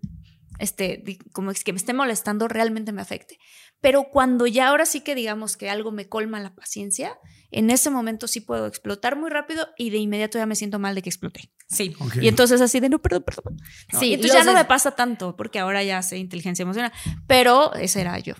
este, 0.58 1.02
como 1.32 1.50
es 1.50 1.64
que 1.64 1.72
me 1.72 1.78
esté 1.78 1.92
molestando 1.92 2.46
realmente 2.46 2.92
me 2.92 3.02
afecte. 3.02 3.38
Pero 3.80 4.04
cuando 4.04 4.46
ya 4.46 4.68
ahora 4.68 4.86
sí 4.86 5.02
que 5.02 5.14
digamos 5.14 5.56
que 5.56 5.68
algo 5.68 5.90
me 5.92 6.08
colma 6.08 6.40
la 6.40 6.54
paciencia, 6.54 7.18
en 7.50 7.68
ese 7.70 7.90
momento 7.90 8.26
sí 8.26 8.40
puedo 8.40 8.66
explotar 8.66 9.16
muy 9.16 9.28
rápido 9.28 9.68
y 9.76 9.90
de 9.90 9.98
inmediato 9.98 10.38
ya 10.38 10.46
me 10.46 10.56
siento 10.56 10.78
mal 10.78 10.94
de 10.94 11.02
que 11.02 11.10
exploté. 11.10 11.52
Sí. 11.68 11.94
Ok. 11.98 12.16
Y 12.22 12.28
entonces 12.28 12.60
así 12.60 12.80
de 12.80 12.88
no, 12.88 13.02
perdón, 13.02 13.24
perdón. 13.24 13.56
No, 13.92 14.00
Sí, 14.00 14.06
y 14.06 14.14
entonces 14.14 14.38
ya 14.38 14.44
no 14.44 14.54
me 14.54 14.64
pasa 14.64 14.92
tanto 14.92 15.36
porque 15.36 15.58
ahora 15.58 15.82
ya 15.82 16.00
sé 16.02 16.16
inteligencia 16.16 16.62
emocional, 16.62 16.92
pero 17.26 17.74
ese 17.74 18.00
era 18.00 18.18
yo. 18.18 18.34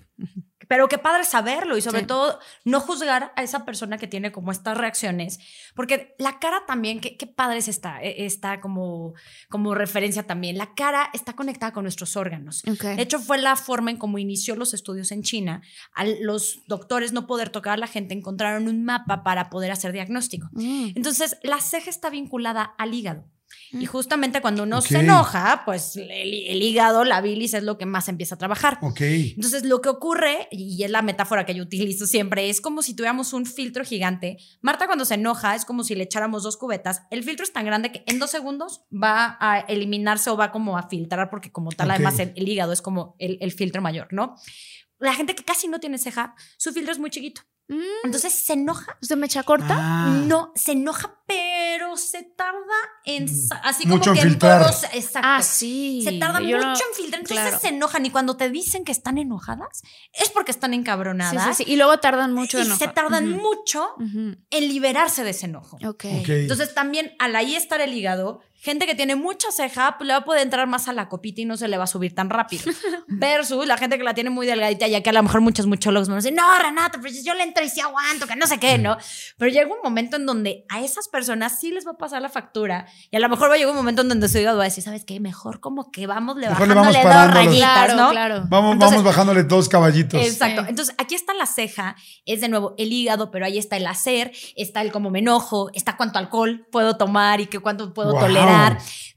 Pero 0.67 0.87
qué 0.87 0.97
padre 0.97 1.23
saberlo 1.23 1.77
y 1.77 1.81
sobre 1.81 2.01
Sí. 2.01 2.05
todo 2.07 2.39
no 2.63 2.79
juzgar 2.79 3.31
a 3.35 3.43
esa 3.43 3.65
persona 3.65 3.97
que 3.97 4.07
tiene 4.07 4.31
como 4.31 4.51
estas 4.51 4.77
reacciones, 4.77 5.39
porque 5.75 6.15
la 6.19 6.39
cara 6.39 6.65
también, 6.65 6.99
qué, 6.99 7.17
qué 7.17 7.27
padre 7.27 7.59
es 7.59 7.67
esta, 7.67 8.01
eh, 8.01 8.25
esta 8.25 8.61
como, 8.61 9.13
como 9.49 9.75
referencia 9.75 10.23
también. 10.27 10.57
La 10.57 10.73
cara 10.75 11.09
está 11.13 11.33
conectada 11.33 11.71
con 11.73 11.83
nuestros 11.83 12.15
órganos. 12.15 12.63
Okay. 12.67 12.95
De 12.95 13.03
hecho, 13.03 13.19
fue 13.19 13.37
la 13.37 13.55
forma 13.55 13.91
en 13.91 13.97
cómo 13.97 14.17
inició 14.17 14.55
los 14.55 14.73
estudios 14.73 15.11
en 15.11 15.21
China. 15.23 15.61
Al 15.93 16.15
los 16.21 16.63
doctores 16.67 17.13
no 17.13 17.27
poder 17.27 17.49
tocar 17.49 17.73
a 17.73 17.77
la 17.77 17.87
gente, 17.87 18.13
encontraron 18.13 18.67
un 18.67 18.83
mapa 18.83 19.23
para 19.23 19.49
poder 19.49 19.71
hacer 19.71 19.91
diagnóstico. 19.91 20.47
Mm. 20.53 20.89
Entonces, 20.95 21.37
la 21.43 21.59
ceja 21.59 21.89
está 21.89 22.09
vinculada 22.09 22.63
al 22.77 22.93
hígado. 22.93 23.25
Y 23.71 23.77
Mm. 23.77 23.87
justamente 23.87 24.41
cuando 24.41 24.63
uno 24.63 24.81
se 24.81 24.99
enoja, 24.99 25.63
pues 25.65 25.95
el, 25.95 26.09
el 26.11 26.61
hígado, 26.61 27.03
la 27.03 27.21
bilis 27.21 27.53
es 27.53 27.63
lo 27.63 27.77
que 27.77 27.85
más 27.85 28.07
empieza 28.07 28.35
a 28.35 28.37
trabajar. 28.37 28.77
Ok. 28.81 29.01
Entonces, 29.01 29.63
lo 29.65 29.81
que 29.81 29.89
ocurre, 29.89 30.47
y 30.51 30.83
es 30.83 30.91
la 30.91 31.01
metáfora 31.01 31.45
que 31.45 31.55
yo 31.55 31.63
utilizo 31.63 32.05
siempre, 32.05 32.49
es 32.49 32.61
como 32.61 32.81
si 32.81 32.95
tuviéramos 32.95 33.33
un 33.33 33.45
filtro 33.45 33.83
gigante. 33.83 34.37
Marta, 34.61 34.85
cuando 34.85 35.05
se 35.05 35.15
enoja, 35.15 35.55
es 35.55 35.65
como 35.65 35.83
si 35.83 35.95
le 35.95 36.03
echáramos 36.03 36.43
dos 36.43 36.57
cubetas. 36.57 37.01
El 37.11 37.23
filtro 37.23 37.43
es 37.43 37.53
tan 37.53 37.65
grande 37.65 37.91
que 37.91 38.03
en 38.07 38.19
dos 38.19 38.31
segundos 38.31 38.83
va 38.91 39.37
a 39.39 39.59
eliminarse 39.61 40.29
o 40.29 40.37
va 40.37 40.51
como 40.51 40.77
a 40.77 40.87
filtrar, 40.89 41.29
porque 41.29 41.51
como 41.51 41.71
tal, 41.71 41.91
además, 41.91 42.19
el, 42.19 42.33
el 42.35 42.47
hígado 42.47 42.71
es 42.73 42.81
como 42.81 43.15
el, 43.19 43.37
el 43.41 43.51
filtro 43.51 43.81
mayor, 43.81 44.07
¿no? 44.11 44.35
La 44.99 45.13
gente 45.13 45.35
que 45.35 45.43
casi 45.43 45.67
no 45.67 45.79
tiene 45.79 45.97
ceja, 45.97 46.35
su 46.57 46.71
filtro 46.71 46.91
es 46.93 46.99
muy 46.99 47.09
chiquito. 47.09 47.41
Mm. 47.67 47.81
Entonces, 48.05 48.31
se 48.33 48.53
enoja. 48.53 48.97
¿Usted 49.01 49.15
me 49.17 49.25
echa 49.25 49.41
corta? 49.43 49.75
Ah. 49.77 50.21
No, 50.27 50.51
se 50.55 50.73
enoja, 50.73 51.19
pero 51.25 51.97
se 51.97 52.21
tarda 52.23 52.59
en. 53.05 53.27
sa- 53.27 53.55
Así 53.63 53.87
Mucho 53.87 54.11
como 54.11 54.15
en 54.15 54.21
que 54.21 54.29
filtrar. 54.29 54.61
todo 54.61 54.71
se- 54.73 54.97
exacto. 54.97 55.27
Ah, 55.29 55.41
sí. 55.41 56.01
Se 56.03 56.11
tarda 56.19 56.41
Yo 56.41 56.57
mucho 56.57 56.67
en 56.69 56.95
filtrar, 56.95 57.21
entonces 57.21 57.45
claro. 57.47 57.59
se 57.59 57.67
enojan 57.69 58.05
y 58.05 58.11
cuando 58.11 58.37
te 58.37 58.49
dicen 58.51 58.83
que 58.85 58.91
están 58.91 59.17
enojadas 59.17 59.81
es 60.13 60.29
porque 60.29 60.51
están 60.51 60.71
Sí, 60.71 60.77
encabronadas 60.77 61.57
sí, 61.57 61.63
sí. 61.65 61.71
Y 61.71 61.75
luego 61.77 61.97
tardan 61.99 62.33
mucho 62.33 62.59
en 62.59 62.75
se 62.77 62.87
tardan 62.87 63.29
mucho 63.31 63.95
en 63.99 64.67
liberarse 64.67 65.23
de 65.23 65.31
ese 65.31 65.47
enojo. 65.47 65.77
Ok. 65.77 66.05
Ok. 66.19 66.29
Entonces 66.29 66.73
también 66.75 67.13
al 67.17 67.35
ahí 67.35 67.55
estar 67.55 67.81
el 67.81 67.93
hígado, 67.93 68.41
gente 68.65 68.85
que 68.87 68.95
tiene 68.95 69.15
mucha 69.15 69.49
ceja, 69.51 69.95
pues 69.97 70.07
le 70.07 70.13
va 70.13 70.19
a 70.19 70.25
poder 70.25 70.41
entrar 70.41 70.67
más 70.67 70.87
a 70.87 70.93
la 70.93 71.07
copita 71.07 71.39
y 71.41 71.45
no 71.45 71.55
se 71.55 71.67
le 71.67 71.77
va 71.77 71.83
a 71.85 71.87
subir 71.87 72.13
tan 72.15 72.29
rápido. 72.29 72.63
Versus 73.07 73.65
la 73.67 73.77
gente 73.77 73.97
que 73.97 74.03
la 74.03 74.13
tiene 74.13 74.29
muy 74.29 74.45
delgadita, 74.47 74.87
ya 74.87 75.01
que 75.01 75.09
a 75.11 75.13
lo 75.13 75.23
mejor 75.23 75.41
muchos 75.41 75.67
muchólogos 75.67 76.09
me 76.09 76.15
decir, 76.15 76.33
no, 76.33 76.43
Renata, 76.57 76.99
pues 76.99 77.23
yo 77.23 77.33
le 77.33 77.43
entro 77.43 77.63
y 77.63 77.69
sí 77.69 77.79
aguanto, 77.79 78.27
que 78.27 78.35
no 78.35 78.47
sé 78.47 78.57
qué, 78.59 78.77
¿no? 78.77 78.97
Pero 79.37 79.51
llega 79.51 79.67
un 79.67 79.79
momento 79.83 80.17
en 80.17 80.25
donde 80.25 80.65
a 80.69 80.81
esas 80.81 81.07
personas 81.07 81.59
sí 81.59 81.71
les 81.71 81.85
va 81.85 81.91
a 81.91 81.97
pasar 81.97 82.21
la 82.21 82.29
factura 82.29 82.87
y 83.11 83.15
a 83.15 83.19
lo 83.19 83.29
mejor 83.29 83.49
va 83.49 83.53
a 83.53 83.57
llegar 83.57 83.71
un 83.71 83.77
momento 83.77 84.01
en 84.01 84.09
donde 84.09 84.27
su 84.27 84.39
hígado 84.39 84.57
va 84.57 84.63
a 84.63 84.65
decir, 84.65 84.83
¿sabes 84.83 85.05
qué? 85.05 85.19
Mejor 85.19 85.59
como 85.59 85.91
que 85.91 86.07
vamos 86.07 86.35
le 86.37 86.49
Mejor 86.49 86.67
le 86.67 86.73
vamos 86.73 86.93
bajándole 86.93 87.23
dos 87.25 87.33
rayitas, 87.33 87.85
Claro, 87.85 87.95
¿no? 87.95 88.09
claro. 88.11 88.43
Vamos, 88.49 88.73
Entonces- 88.73 88.97
vamos 88.97 89.03
bajándole 89.05 89.43
dos 89.43 89.69
caballitos. 89.69 90.21
Exacto. 90.21 90.61
Sí. 90.63 90.67
Entonces, 90.69 90.95
aquí 90.97 91.15
está 91.15 91.33
la 91.33 91.45
ceja, 91.45 91.95
es 92.25 92.41
de 92.41 92.49
nuevo 92.49 92.73
el 92.77 92.91
hígado, 92.91 93.29
pero 93.31 93.45
ahí 93.45 93.57
está 93.57 93.77
el 93.77 93.85
hacer, 93.87 94.31
está 94.55 94.81
el 94.81 94.91
cómo 94.91 95.09
me 95.11 95.19
enojo, 95.19 95.69
está 95.73 95.95
cuánto 95.97 96.17
alcohol 96.19 96.67
puedo 96.71 96.97
tomar 96.97 97.39
y 97.41 97.45
qué 97.47 97.59
cuánto 97.59 97.93
puedo 97.93 98.11
Wow. 98.13 98.21
tolerar. 98.21 98.54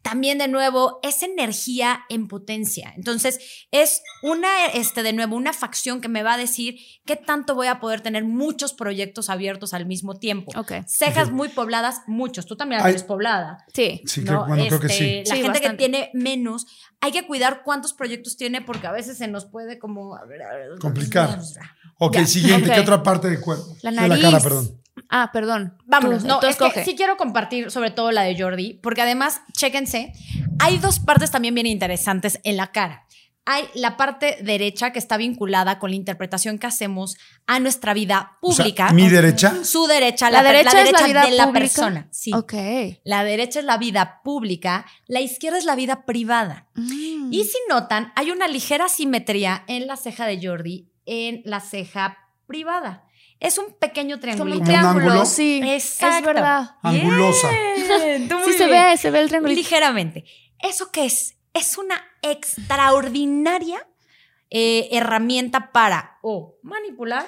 También, 0.02 0.38
de 0.38 0.48
nuevo, 0.48 1.00
es 1.02 1.22
energía 1.22 2.00
en 2.08 2.28
potencia. 2.28 2.94
Entonces, 2.96 3.66
es 3.72 4.00
una, 4.22 4.66
este, 4.72 5.02
de 5.02 5.12
nuevo, 5.12 5.36
una 5.36 5.52
facción 5.52 6.00
que 6.00 6.08
me 6.08 6.22
va 6.22 6.34
a 6.34 6.36
decir 6.38 6.76
qué 7.04 7.16
tanto 7.16 7.54
voy 7.54 7.66
a 7.66 7.78
poder 7.80 8.00
tener 8.00 8.24
muchos 8.24 8.72
proyectos 8.72 9.28
abiertos 9.28 9.74
al 9.74 9.86
mismo 9.86 10.14
tiempo. 10.14 10.52
Ok. 10.56 10.72
Cejas 10.86 11.30
muy 11.30 11.48
pobladas, 11.48 12.00
muchos. 12.06 12.46
Tú 12.46 12.56
también 12.56 12.80
tienes 12.82 13.02
poblada. 13.02 13.64
Sí. 13.74 14.00
Sí, 14.06 14.20
¿no? 14.20 14.26
creo, 14.26 14.46
bueno, 14.46 14.64
creo 14.68 14.80
que 14.80 14.88
sí. 14.88 15.04
Este, 15.18 15.28
La 15.30 15.36
Sí, 15.36 15.42
gente 15.42 15.60
que 15.60 15.70
tiene 15.74 16.10
menos, 16.14 16.66
hay 17.00 17.12
que 17.12 17.26
cuidar 17.26 17.62
cuántos 17.64 17.92
proyectos 17.92 18.36
tiene 18.36 18.62
porque 18.62 18.86
a 18.86 18.92
veces 18.92 19.18
se 19.18 19.28
nos 19.28 19.44
puede 19.46 19.78
como... 19.78 20.14
a 20.16 20.24
ver, 20.24 20.42
a 20.42 20.54
ver, 20.54 20.78
Complicar. 20.80 21.38
Ok, 21.98 22.14
Ya. 22.14 22.26
siguiente. 22.26 22.70
¿Qué 22.72 22.80
otra 22.80 23.02
parte 23.02 23.28
del 23.28 23.40
cuerpo? 23.40 23.76
La 23.82 23.90
De 23.90 23.96
nariz. 23.96 24.22
la 24.22 24.30
cara, 24.30 24.42
perdón. 24.42 24.80
Ah, 25.08 25.30
perdón. 25.32 25.76
Vámonos, 25.86 26.22
Tú- 26.22 26.28
no, 26.28 26.40
tú 26.40 26.46
es 26.46 26.56
que 26.56 26.84
sí 26.84 26.94
quiero 26.96 27.16
compartir 27.16 27.70
sobre 27.70 27.90
todo 27.90 28.10
la 28.10 28.22
de 28.22 28.40
Jordi, 28.40 28.74
porque 28.82 29.02
además, 29.02 29.40
chéquense, 29.52 30.12
hay 30.58 30.78
dos 30.78 31.00
partes 31.00 31.30
también 31.30 31.54
bien 31.54 31.66
interesantes 31.66 32.40
en 32.44 32.56
la 32.56 32.72
cara. 32.72 33.04
Hay 33.50 33.64
la 33.74 33.96
parte 33.96 34.36
derecha 34.42 34.92
que 34.92 34.98
está 34.98 35.16
vinculada 35.16 35.78
con 35.78 35.88
la 35.88 35.96
interpretación 35.96 36.58
que 36.58 36.66
hacemos 36.66 37.16
a 37.46 37.58
nuestra 37.60 37.94
vida 37.94 38.36
O 38.42 38.52
sea, 38.52 38.62
pública. 38.64 38.92
mi 38.92 39.08
derecha. 39.08 39.64
Su 39.64 39.86
derecha, 39.86 40.30
La 40.30 40.42
la, 40.42 40.52
derecha 40.52 40.74
la 40.74 40.82
es 40.82 40.92
la 40.92 40.98
derecha 40.98 41.06
vida 41.06 41.22
de 41.30 41.36
la 41.38 41.44
pública. 41.46 41.58
persona. 41.64 42.08
Sí. 42.10 42.30
Ok. 42.34 42.52
La 43.04 43.24
derecha 43.24 43.60
es 43.60 43.64
la 43.64 43.78
vida 43.78 44.20
pública, 44.22 44.84
la 45.06 45.22
izquierda 45.22 45.56
es 45.56 45.64
la 45.64 45.76
vida 45.76 46.04
privada. 46.04 46.68
Mm. 46.74 47.32
Y 47.32 47.44
si 47.44 47.56
notan, 47.70 48.12
hay 48.16 48.30
una 48.32 48.48
ligera 48.48 48.86
simetría 48.90 49.64
en 49.66 49.86
la 49.86 49.96
ceja 49.96 50.26
de 50.26 50.46
Jordi, 50.46 50.90
en 51.06 51.40
la 51.46 51.60
ceja 51.60 52.18
privada. 52.46 53.04
Es 53.40 53.58
un 53.58 53.72
pequeño 53.78 54.18
triangulito. 54.18 54.58
un 54.58 54.64
¿Como 54.66 54.76
un 54.76 54.82
triángulo, 54.82 55.06
ángulo? 55.12 55.26
sí. 55.26 55.60
Exacto. 55.64 56.18
Es 56.18 56.34
verdad. 56.34 56.76
Angulosa. 56.82 57.50
Bien, 57.50 58.28
tú 58.28 58.36
Sí 58.44 58.52
se 58.52 58.66
ve, 58.66 58.96
se 58.96 59.10
ve 59.10 59.20
el 59.20 59.28
triangulito. 59.28 59.58
Ligeramente. 59.58 60.24
¿Eso 60.58 60.90
qué 60.90 61.06
es? 61.06 61.36
Es 61.54 61.78
una 61.78 62.02
extraordinaria 62.22 63.86
eh, 64.50 64.88
herramienta 64.92 65.72
para 65.72 66.18
o 66.22 66.56
manipular 66.62 67.26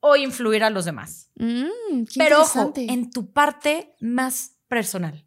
o 0.00 0.16
influir 0.16 0.62
a 0.62 0.70
los 0.70 0.84
demás. 0.84 1.30
Mm, 1.36 2.04
qué 2.04 2.18
Pero 2.18 2.42
ojo, 2.42 2.72
en 2.76 3.10
tu 3.10 3.32
parte 3.32 3.94
más 4.00 4.52
personal. 4.68 5.24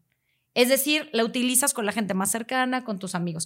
Es 0.54 0.70
decir, 0.70 1.10
la 1.14 1.24
utilizas 1.24 1.74
con 1.74 1.86
la 1.86 1.94
gente 1.94 2.14
más 2.14 2.30
cercana, 2.30 2.84
con 2.84 3.00
tus 3.00 3.16
amigos. 3.16 3.46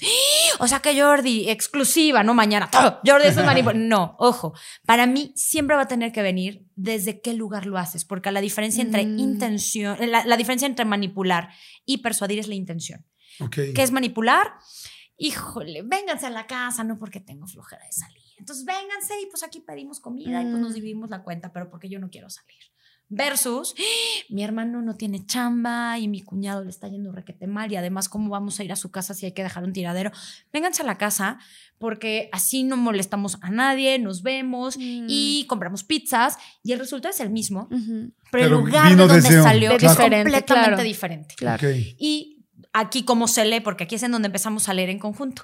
O 0.60 0.68
sea 0.68 0.80
que 0.80 1.00
Jordi, 1.00 1.50
exclusiva, 1.50 2.24
no 2.24 2.34
mañana. 2.34 2.70
Jordi 3.06 3.28
es 3.28 3.38
un 3.38 3.46
manipul- 3.46 3.76
No, 3.88 4.16
ojo. 4.20 4.54
Para 4.86 5.06
mí 5.08 5.32
siempre 5.36 5.76
va 5.76 5.84
a 5.84 5.88
tener 5.88 6.12
que 6.12 6.22
venir 6.22 6.66
desde 6.76 7.22
qué 7.22 7.34
lugar 7.34 7.66
lo 7.66 7.78
haces, 7.78 8.06
porque 8.06 8.32
la 8.32 8.42
diferencia 8.42 8.82
entre 8.84 9.06
Mm. 9.06 9.20
intención, 9.20 9.98
la, 10.12 10.26
la 10.26 10.38
diferencia 10.38 10.66
entre 10.68 10.86
manipular 10.86 11.50
y 11.86 11.98
persuadir 12.00 12.40
es 12.40 12.48
la 12.48 12.56
intención. 12.56 13.06
Ok. 13.40 13.56
¿Qué 13.76 13.82
es 13.84 13.92
manipular? 13.92 14.54
Híjole, 15.18 15.82
vénganse 15.84 16.26
a 16.26 16.30
la 16.30 16.46
casa, 16.46 16.84
no 16.84 16.98
porque 17.00 17.20
tengo 17.22 17.48
flojera 17.48 17.86
de 17.86 17.92
salir. 17.92 18.22
Entonces 18.38 18.66
vénganse 18.66 19.14
y 19.22 19.28
pues 19.28 19.44
aquí 19.44 19.62
pedimos 19.62 20.00
comida 20.02 20.42
y 20.42 20.46
pues 20.46 20.60
nos 20.60 20.72
Mm. 20.72 20.76
dividimos 20.76 21.10
la 21.10 21.24
cuenta, 21.24 21.54
pero 21.54 21.70
porque 21.70 21.88
yo 21.88 22.00
no 22.00 22.10
quiero 22.10 22.30
salir. 22.30 22.58
Versus, 23.08 23.76
¡Ah! 23.78 23.82
mi 24.30 24.44
hermano 24.44 24.82
no 24.82 24.96
tiene 24.96 25.26
chamba 25.26 26.00
y 26.00 26.08
mi 26.08 26.22
cuñado 26.24 26.64
le 26.64 26.70
está 26.72 26.88
yendo 26.88 27.12
requete 27.12 27.46
mal 27.46 27.72
y 27.72 27.76
además 27.76 28.10
cómo 28.10 28.30
vamos 28.32 28.60
a 28.60 28.64
ir 28.64 28.72
a 28.72 28.76
su 28.76 28.90
casa 28.90 29.14
si 29.14 29.28
hay 29.28 29.32
que 29.34 29.44
dejar 29.44 29.64
un 29.64 29.74
tiradero. 29.74 30.12
Vénganse 30.52 30.82
a 30.82 30.86
la 30.86 30.98
casa 30.98 31.38
porque 31.78 32.30
así 32.32 32.64
no 32.64 32.78
molestamos 32.78 33.38
a 33.42 33.52
nadie, 33.52 34.00
nos 34.00 34.24
vemos 34.24 34.76
Mm. 34.78 35.06
y 35.08 35.46
compramos 35.48 35.84
pizzas 35.84 36.38
y 36.64 36.72
el 36.72 36.80
resultado 36.80 37.14
es 37.14 37.20
el 37.20 37.30
mismo, 37.30 37.68
Ujú, 37.72 38.12
pero, 38.32 38.46
el 38.46 38.50
Pero 38.50 38.58
lugar 38.62 38.90
de 38.90 38.96
donde 38.96 39.16
desde 39.16 39.38
un- 39.38 39.44
salió 39.44 39.72
es 39.72 39.84
completamente 39.84 40.44
claro. 40.44 40.84
diferente. 40.84 41.36
Claro. 41.36 41.70
Y 41.72 42.44
aquí 42.74 43.04
cómo 43.06 43.28
se 43.28 43.46
lee, 43.46 43.60
porque 43.60 43.84
aquí 43.84 43.96
es 43.96 44.04
en 44.04 44.12
donde 44.14 44.28
empezamos 44.28 44.68
a 44.68 44.74
leer 44.74 44.90
en 44.90 44.98
conjunto. 45.00 45.44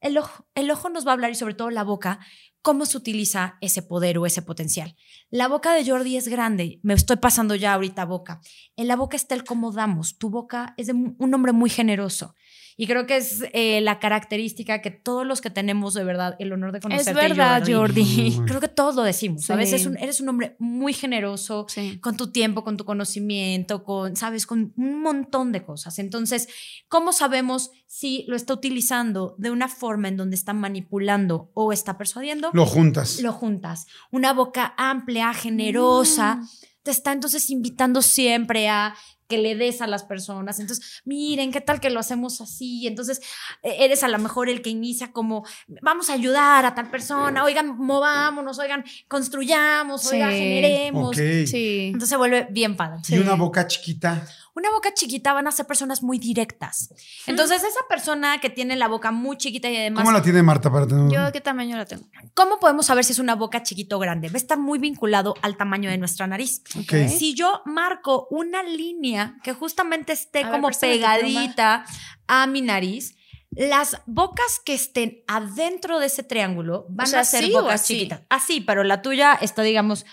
El 0.00 0.16
ojo, 0.18 0.46
el 0.54 0.70
ojo 0.70 0.88
nos 0.88 1.06
va 1.06 1.10
a 1.10 1.14
hablar 1.14 1.30
y 1.30 1.34
sobre 1.34 1.54
todo 1.54 1.70
la 1.70 1.84
boca, 1.84 2.18
cómo 2.62 2.86
se 2.86 2.96
utiliza 2.96 3.58
ese 3.60 3.82
poder 3.82 4.18
o 4.18 4.26
ese 4.26 4.40
potencial. 4.40 4.96
La 5.30 5.48
boca 5.48 5.74
de 5.74 5.84
Jordi 5.84 6.16
es 6.16 6.28
grande, 6.28 6.80
me 6.82 6.94
estoy 6.94 7.16
pasando 7.16 7.54
ya 7.54 7.74
ahorita 7.74 8.04
boca. 8.04 8.40
En 8.76 8.88
la 8.88 8.96
boca 8.96 9.16
está 9.16 9.34
el 9.34 9.44
cómo 9.44 9.72
damos. 9.72 10.16
Tu 10.16 10.30
boca 10.30 10.74
es 10.76 10.86
de 10.86 10.92
un 10.92 11.34
hombre 11.34 11.52
muy 11.52 11.68
generoso. 11.68 12.34
Y 12.76 12.86
creo 12.86 13.06
que 13.06 13.16
es 13.18 13.44
eh, 13.52 13.80
la 13.82 13.98
característica 13.98 14.80
que 14.80 14.90
todos 14.90 15.26
los 15.26 15.40
que 15.40 15.50
tenemos 15.50 15.94
de 15.94 16.04
verdad 16.04 16.36
el 16.38 16.52
honor 16.52 16.72
de 16.72 16.78
Es 16.78 16.82
conocerte, 16.82 17.12
verdad, 17.20 17.62
Jordi. 17.66 18.38
Creo 18.46 18.60
que 18.60 18.68
todos 18.68 18.94
lo 18.94 19.02
decimos. 19.02 19.48
A 19.50 19.56
veces 19.56 19.84
un- 19.86 19.96
eres 19.98 20.20
un 20.20 20.28
hombre 20.28 20.56
muy 20.58 20.92
generoso, 20.92 21.66
Sí. 21.68 21.98
con 22.00 22.16
tu 22.16 22.32
tiempo, 22.32 22.64
con 22.64 22.76
tu 22.76 22.84
conocimiento, 22.84 23.84
con, 23.84 24.16
sabes, 24.16 24.46
con 24.46 24.72
un 24.76 25.00
montón 25.02 25.52
de 25.52 25.62
cosas. 25.64 25.98
Entonces, 25.98 26.48
¿cómo 26.88 27.12
sabemos 27.12 27.70
si 27.86 28.24
lo 28.26 28.36
está 28.36 28.54
utilizando 28.54 29.34
de 29.38 29.50
una 29.50 29.68
forma 29.68 30.08
en 30.08 30.16
donde 30.16 30.36
está 30.36 30.52
manipulando 30.54 31.50
o 31.54 31.72
está 31.72 31.98
persuadiendo? 31.98 32.50
Lo 32.54 32.64
juntas. 32.66 33.20
Lo 33.20 33.32
juntas. 33.32 33.86
Una 34.10 34.32
boca 34.32 34.74
amplia, 34.76 35.32
generosa, 35.34 36.36
Mm. 36.36 36.48
te 36.82 36.90
está 36.90 37.12
entonces 37.12 37.48
invitando 37.50 38.02
siempre 38.02 38.68
a 38.68 38.94
que 39.32 39.38
le 39.38 39.56
des 39.56 39.80
a 39.80 39.86
las 39.86 40.04
personas. 40.04 40.60
Entonces, 40.60 41.00
miren, 41.06 41.52
¿qué 41.52 41.62
tal 41.62 41.80
que 41.80 41.88
lo 41.88 42.00
hacemos 42.00 42.42
así? 42.42 42.86
Entonces, 42.86 43.18
eh, 43.62 43.76
eres 43.78 44.02
a 44.02 44.08
lo 44.08 44.18
mejor 44.18 44.50
el 44.50 44.60
que 44.60 44.68
inicia 44.68 45.10
como, 45.10 45.46
vamos 45.80 46.10
a 46.10 46.12
ayudar 46.12 46.66
a 46.66 46.74
tal 46.74 46.90
persona, 46.90 47.42
oigan, 47.42 47.78
movámonos, 47.78 48.58
oigan, 48.58 48.84
construyamos, 49.08 50.04
oigan, 50.12 50.32
generemos. 50.32 51.16
Ok. 51.16 51.46
Sí. 51.46 51.86
Entonces 51.86 52.10
se 52.10 52.16
vuelve 52.18 52.46
bien 52.50 52.76
padre. 52.76 53.00
Y 53.08 53.16
una 53.20 53.36
boca 53.36 53.66
chiquita. 53.66 54.22
Una 54.54 54.70
boca 54.70 54.92
chiquita 54.92 55.32
van 55.32 55.46
a 55.46 55.52
ser 55.52 55.66
personas 55.66 56.02
muy 56.02 56.18
directas. 56.18 56.92
Entonces, 57.26 57.62
esa 57.62 57.80
persona 57.88 58.38
que 58.38 58.50
tiene 58.50 58.76
la 58.76 58.86
boca 58.86 59.10
muy 59.10 59.38
chiquita 59.38 59.70
y 59.70 59.76
además. 59.76 60.04
¿Cómo 60.04 60.12
la 60.16 60.22
tiene 60.22 60.42
Marta 60.42 60.70
para 60.70 60.86
tener 60.86 61.10
Yo, 61.10 61.32
¿qué 61.32 61.40
tamaño 61.40 61.76
la 61.76 61.86
tengo? 61.86 62.04
¿Cómo 62.34 62.60
podemos 62.60 62.86
saber 62.86 63.04
si 63.04 63.12
es 63.12 63.18
una 63.18 63.34
boca 63.34 63.62
chiquita 63.62 63.96
o 63.96 63.98
grande? 63.98 64.28
Va 64.28 64.34
a 64.34 64.36
estar 64.36 64.58
muy 64.58 64.78
vinculado 64.78 65.34
al 65.40 65.56
tamaño 65.56 65.88
de 65.88 65.96
nuestra 65.96 66.26
nariz. 66.26 66.62
Ok. 66.78 67.08
Si 67.08 67.34
yo 67.34 67.62
marco 67.64 68.26
una 68.30 68.62
línea 68.62 69.36
que 69.42 69.54
justamente 69.54 70.12
esté 70.12 70.44
A 70.44 70.50
como 70.50 70.68
pegadita 70.68 71.84
a 72.26 72.46
mi 72.46 72.60
nariz, 72.60 73.16
las 73.50 74.02
bocas 74.06 74.60
que 74.64 74.74
estén 74.74 75.22
adentro 75.26 75.98
de 75.98 76.06
ese 76.06 76.22
triángulo 76.22 76.86
van 76.88 77.06
O 77.06 77.10
sea, 77.10 77.20
a 77.20 77.24
ser 77.24 77.44
¿así 77.44 77.54
o 77.54 77.62
bocas 77.62 77.80
así? 77.82 77.94
chiquitas. 77.94 78.20
Así, 78.28 78.60
pero 78.60 78.84
la 78.84 79.02
tuya 79.02 79.34
está, 79.34 79.62
digamos, 79.62 80.04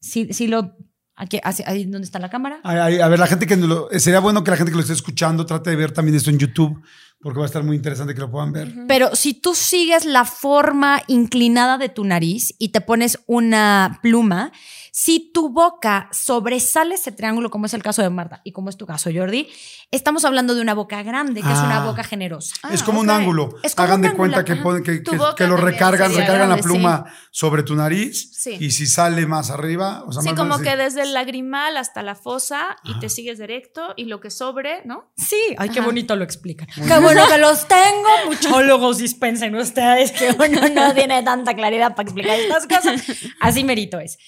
si, 0.00 0.32
si 0.32 0.46
lo. 0.46 0.76
Aquí, 1.20 1.38
ahí 1.66 1.84
donde 1.84 2.06
está 2.06 2.18
la 2.18 2.30
cámara. 2.30 2.60
Ay, 2.64 2.98
A 2.98 3.08
ver, 3.08 3.18
la 3.18 3.26
gente 3.26 3.46
que 3.46 3.54
lo, 3.54 3.90
sería 3.98 4.20
bueno 4.20 4.42
que 4.42 4.50
la 4.50 4.56
gente 4.56 4.72
que 4.72 4.76
lo 4.76 4.80
esté 4.80 4.94
escuchando 4.94 5.44
trate 5.44 5.68
de 5.68 5.76
ver 5.76 5.92
también 5.92 6.16
esto 6.16 6.30
en 6.30 6.38
YouTube, 6.38 6.82
porque 7.22 7.38
va 7.38 7.44
a 7.44 7.46
estar 7.46 7.62
muy 7.62 7.76
interesante 7.76 8.14
que 8.14 8.20
lo 8.20 8.30
puedan 8.30 8.52
ver. 8.52 8.72
Pero 8.88 9.14
si 9.14 9.34
tú 9.34 9.54
sigues 9.54 10.04
la 10.04 10.24
forma 10.24 11.02
inclinada 11.06 11.76
de 11.78 11.88
tu 11.88 12.04
nariz 12.04 12.54
y 12.58 12.68
te 12.70 12.80
pones 12.80 13.18
una 13.26 13.98
pluma, 14.02 14.52
si 14.92 15.30
tu 15.32 15.50
boca 15.50 16.08
sobresale 16.12 16.96
ese 16.96 17.12
triángulo, 17.12 17.48
como 17.50 17.66
es 17.66 17.74
el 17.74 17.82
caso 17.82 18.02
de 18.02 18.10
Marta 18.10 18.40
y 18.42 18.52
como 18.52 18.70
es 18.70 18.76
tu 18.76 18.86
caso, 18.86 19.08
Jordi, 19.14 19.48
estamos 19.92 20.24
hablando 20.24 20.54
de 20.54 20.62
una 20.62 20.74
boca 20.74 21.02
grande, 21.02 21.42
que 21.42 21.52
es 21.52 21.58
una 21.60 21.82
Ah. 21.82 21.86
boca 21.86 22.02
generosa. 22.04 22.54
es 22.72 22.82
Ah, 22.82 22.84
como 22.84 23.00
un 23.00 23.08
ok. 23.10 23.16
ángulo. 23.16 23.48
Es 23.62 23.74
como 23.74 23.84
Hagan 23.84 23.96
un 23.98 24.02
de 24.02 24.08
ángulo, 24.08 24.18
cuenta 24.32 24.44
que, 24.44 24.52
ajá. 24.52 24.62
ponen- 24.62 24.82
que, 24.82 25.02
que- 25.02 25.18
que 25.36 25.46
lo 25.46 25.56
recargan, 25.56 26.10
recargan 26.12 26.38
la 26.48 26.56
grande, 26.56 26.62
pluma 26.62 27.04
sobre 27.30 27.62
tu 27.62 27.74
nariz 27.76 28.30
Sí. 28.36 28.56
y 28.58 28.70
si 28.72 28.86
sale 28.86 29.26
más 29.26 29.50
arriba, 29.50 30.02
o 30.06 30.12
sea, 30.12 30.22
Sí, 30.22 30.28
más 30.30 30.38
como 30.38 30.54
así. 30.54 30.64
que 30.64 30.76
desde 30.76 31.02
el 31.02 31.12
lagrimal 31.14 31.76
hasta 31.76 32.02
la 32.02 32.14
fosa 32.14 32.76
y 32.84 32.98
te 32.98 33.08
sigues 33.08 33.38
directo 33.38 33.94
y 33.96 34.04
lo 34.06 34.20
que 34.20 34.30
sobre, 34.30 34.84
¿no? 34.86 35.12
Sí, 35.16 35.36
ay, 35.58 35.68
qué 35.68 35.80
Ajá. 35.80 35.86
bonito 35.88 36.16
lo 36.16 36.24
explican. 36.24 36.66
Qué 36.74 36.98
bueno 37.14 37.28
que 37.28 37.38
los 37.38 37.66
tengo. 37.68 38.08
Muchólogos 38.26 38.98
dispensen 38.98 39.54
ustedes 39.54 40.12
que 40.12 40.30
uno 40.30 40.68
no 40.68 40.94
tiene 40.94 41.22
tanta 41.22 41.54
claridad 41.54 41.94
para 41.94 42.02
explicar 42.02 42.38
estas 42.38 42.66
cosas. 42.66 43.02
Así 43.40 43.64
merito 43.64 43.98
es. 43.98 44.18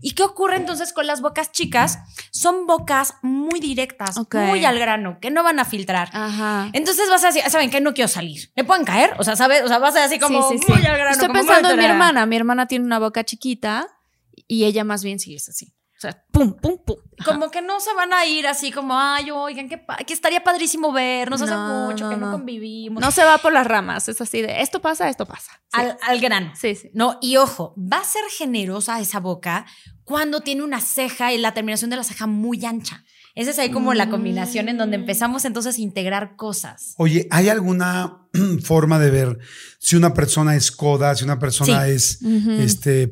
¿Y 0.00 0.12
qué 0.12 0.22
ocurre 0.22 0.56
entonces 0.56 0.92
con 0.92 1.06
las 1.06 1.20
bocas 1.20 1.52
chicas? 1.52 1.98
Son 2.30 2.66
bocas 2.66 3.14
muy 3.22 3.60
directas, 3.60 4.16
muy 4.32 4.64
al 4.64 4.78
grano, 4.78 5.18
que 5.20 5.30
no 5.30 5.42
van 5.42 5.58
a 5.58 5.64
filtrar. 5.64 6.10
Ajá. 6.12 6.70
Entonces 6.72 7.08
vas 7.08 7.24
a 7.24 7.28
decir, 7.28 7.42
¿saben 7.48 7.70
qué? 7.70 7.80
No 7.80 7.94
quiero 7.94 8.08
salir. 8.08 8.50
¿Me 8.56 8.64
pueden 8.64 8.84
caer? 8.84 9.14
O 9.18 9.24
sea, 9.24 9.36
¿sabes? 9.36 9.62
O 9.62 9.68
sea, 9.68 9.78
vas 9.78 9.96
a 9.96 10.04
así 10.04 10.18
como 10.18 10.48
sí, 10.48 10.58
sí, 10.58 10.64
sí. 10.66 10.72
muy 10.72 10.84
al 10.84 10.96
grano. 10.96 11.10
Estoy 11.10 11.28
como 11.28 11.40
pensando 11.40 11.70
en 11.70 11.78
mi 11.78 11.84
hermana. 11.84 12.26
Mi 12.26 12.36
hermana 12.36 12.66
tiene 12.66 12.84
una 12.84 12.98
boca 12.98 13.24
chiquita 13.24 13.86
y 14.46 14.64
ella 14.64 14.84
más 14.84 15.02
bien 15.02 15.18
sigue 15.18 15.36
así. 15.36 15.74
O 15.96 16.00
sea, 16.00 16.24
pum, 16.30 16.54
pum, 16.54 16.78
pum. 16.84 16.96
Como 17.24 17.50
que 17.50 17.62
no 17.62 17.78
se 17.80 17.92
van 17.94 18.12
a 18.12 18.24
ir 18.26 18.46
así 18.46 18.72
como, 18.72 18.98
ay, 18.98 19.30
oigan, 19.30 19.68
que, 19.68 19.78
pa- 19.78 19.98
que 19.98 20.12
estaría 20.12 20.42
padrísimo 20.42 20.90
vernos 20.92 21.40
hace 21.42 21.52
No, 21.52 21.86
mucho, 21.86 22.04
no, 22.04 22.10
que 22.10 22.16
no, 22.16 22.26
no. 22.26 22.32
convivimos. 22.32 23.00
No 23.00 23.10
se 23.10 23.22
va 23.24 23.38
por 23.38 23.52
las 23.52 23.66
ramas. 23.66 24.08
Es 24.08 24.20
así 24.20 24.42
de 24.42 24.62
esto 24.62 24.80
pasa, 24.80 25.08
esto 25.08 25.26
pasa. 25.26 25.52
Sí. 25.72 25.80
al, 25.80 25.96
al 26.02 26.20
grano. 26.20 26.52
sí, 26.56 26.74
sí. 26.74 26.90
No, 26.94 27.18
y 27.20 27.36
ojo, 27.36 27.74
va 27.76 27.98
a 27.98 28.04
ser 28.04 28.24
generosa 28.36 28.98
esa 29.00 29.20
boca 29.20 29.66
cuando 30.02 30.40
tiene 30.40 30.62
una 30.64 30.80
ceja 30.80 31.32
y 31.32 31.38
la 31.38 31.54
terminación 31.54 31.90
de 31.90 31.96
la 31.96 32.04
ceja 32.04 32.26
muy 32.26 32.64
ancha. 32.64 33.03
Esa 33.36 33.50
es 33.50 33.58
ahí 33.58 33.70
como 33.70 33.94
la 33.94 34.10
combinación 34.10 34.68
en 34.68 34.78
donde 34.78 34.96
Mm. 34.96 35.00
empezamos 35.00 35.44
entonces 35.44 35.76
a 35.76 35.80
integrar 35.80 36.36
cosas. 36.36 36.94
Oye, 36.98 37.26
¿hay 37.32 37.48
alguna 37.48 38.18
forma 38.62 38.98
de 39.00 39.10
ver 39.10 39.38
si 39.80 39.96
una 39.96 40.14
persona 40.14 40.54
es 40.54 40.70
coda, 40.70 41.14
si 41.16 41.24
una 41.24 41.38
persona 41.40 41.84
Sí. 41.84 41.90
es, 41.90 42.18
este, 42.60 43.10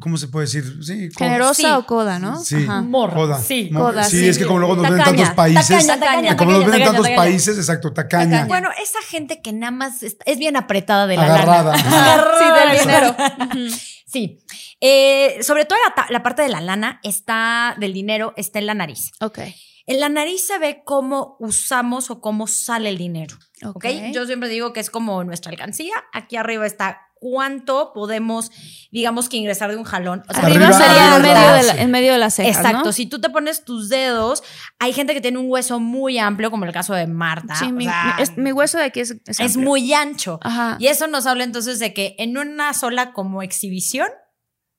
¿cómo 0.00 0.16
se 0.16 0.26
puede 0.26 0.46
decir? 0.46 0.64
Sí, 0.82 1.08
coda. 1.10 1.26
Generosa 1.28 1.62
Sí. 1.62 1.68
o 1.70 1.86
coda, 1.86 2.18
¿no? 2.18 2.42
Sí, 2.42 2.56
Ajá. 2.56 2.82
Morra, 2.82 3.14
coda. 3.14 3.38
sí. 3.40 3.70
Coda, 3.72 4.02
sí, 4.04 4.18
sí. 4.18 4.28
es 4.28 4.38
que 4.38 4.44
como 4.46 4.58
luego 4.58 4.74
nos 4.74 4.82
ven 4.84 4.92
en 4.94 4.98
Tacaña, 4.98 5.16
tantos 5.18 5.34
países, 5.36 5.68
tacaña, 5.86 6.00
tacaña, 6.00 6.36
como 6.36 6.50
nos 6.50 6.60
ven 6.60 6.66
en 6.66 6.72
tacaña, 6.72 6.84
tantos 6.86 7.02
tacaña. 7.04 7.16
países, 7.16 7.56
exacto, 7.58 7.92
tacaña. 7.92 8.46
Bueno, 8.46 8.68
esa 8.82 8.98
gente 9.08 9.40
que 9.40 9.52
nada 9.52 9.70
más 9.70 10.02
es, 10.02 10.16
bien 10.38 10.56
apretada 10.56 11.06
de 11.06 11.16
la 11.16 11.24
Agarrada. 11.24 11.76
lana. 11.76 11.88
Agarrada 12.02 12.38
Sí, 12.38 12.68
del 12.68 12.80
dinero. 13.60 13.70
Sí. 14.06 14.40
Eh, 14.80 15.38
sobre 15.42 15.64
todo 15.66 15.78
la, 16.08 16.22
parte 16.22 16.42
de 16.42 16.48
la 16.48 16.60
lana 16.60 17.00
está, 17.02 17.76
del 17.78 17.92
dinero, 17.92 18.32
está 18.36 18.58
en 18.58 18.66
la 18.66 18.74
nariz. 18.74 19.12
Ok. 19.20 19.38
En 19.86 19.98
la 20.00 20.08
nariz 20.08 20.46
se 20.46 20.58
ve 20.58 20.82
cómo 20.84 21.36
usamos 21.40 22.10
o 22.10 22.20
cómo 22.20 22.46
sale 22.46 22.88
el 22.90 22.96
dinero. 22.98 23.36
¿ok? 23.64 23.76
Ok. 23.76 23.86
Yo 24.12 24.24
siempre 24.26 24.48
digo 24.48 24.72
que 24.72 24.80
es 24.80 24.88
como 24.90 25.22
nuestra 25.24 25.50
alcancía. 25.50 25.94
Aquí 26.12 26.36
arriba 26.36 26.64
está 26.66 27.00
cuánto 27.22 27.92
podemos, 27.92 28.50
digamos 28.90 29.28
que 29.28 29.36
ingresar 29.36 29.70
de 29.70 29.76
un 29.76 29.84
jalón. 29.84 30.22
O 30.28 30.32
sea, 30.32 30.44
Arriba, 30.44 30.68
Arriba- 30.68 30.78
sería 30.78 31.14
arriba 31.16 31.82
en, 31.82 31.90
medio 31.90 32.12
de 32.12 32.18
la, 32.18 32.30
cejas, 32.30 32.56
Exacto, 32.56 32.84
¿no? 32.86 32.92
si 32.92 33.04
tú 33.06 33.20
te 33.20 33.28
pones 33.28 33.64
tus 33.64 33.88
dedos, 33.90 34.42
hay 34.78 34.92
gente 34.94 35.12
que 35.12 35.20
tiene 35.20 35.36
un 35.38 35.50
hueso 35.50 35.80
muy 35.80 36.18
amplio, 36.18 36.50
como 36.50 36.64
el 36.64 36.72
caso 36.72 36.94
de 36.94 37.06
Marta. 37.06 37.56
Sí, 37.56 37.72
mi, 37.72 37.84
sea, 37.84 38.14
mi- 38.16 38.22
es- 38.22 38.38
mi 38.38 38.52
hueso 38.52 38.78
de 38.78 38.84
aquí 38.84 39.00
es, 39.00 39.16
es, 39.26 39.38
es 39.40 39.56
muy 39.58 39.92
ancho. 39.92 40.38
Ajá. 40.42 40.76
Y 40.78 40.86
eso 40.86 41.08
nos 41.08 41.26
habla 41.26 41.44
entonces 41.44 41.78
de 41.78 41.92
que 41.92 42.14
en 42.18 42.38
una 42.38 42.72
sola 42.72 43.12
como 43.12 43.42
exhibición 43.42 44.08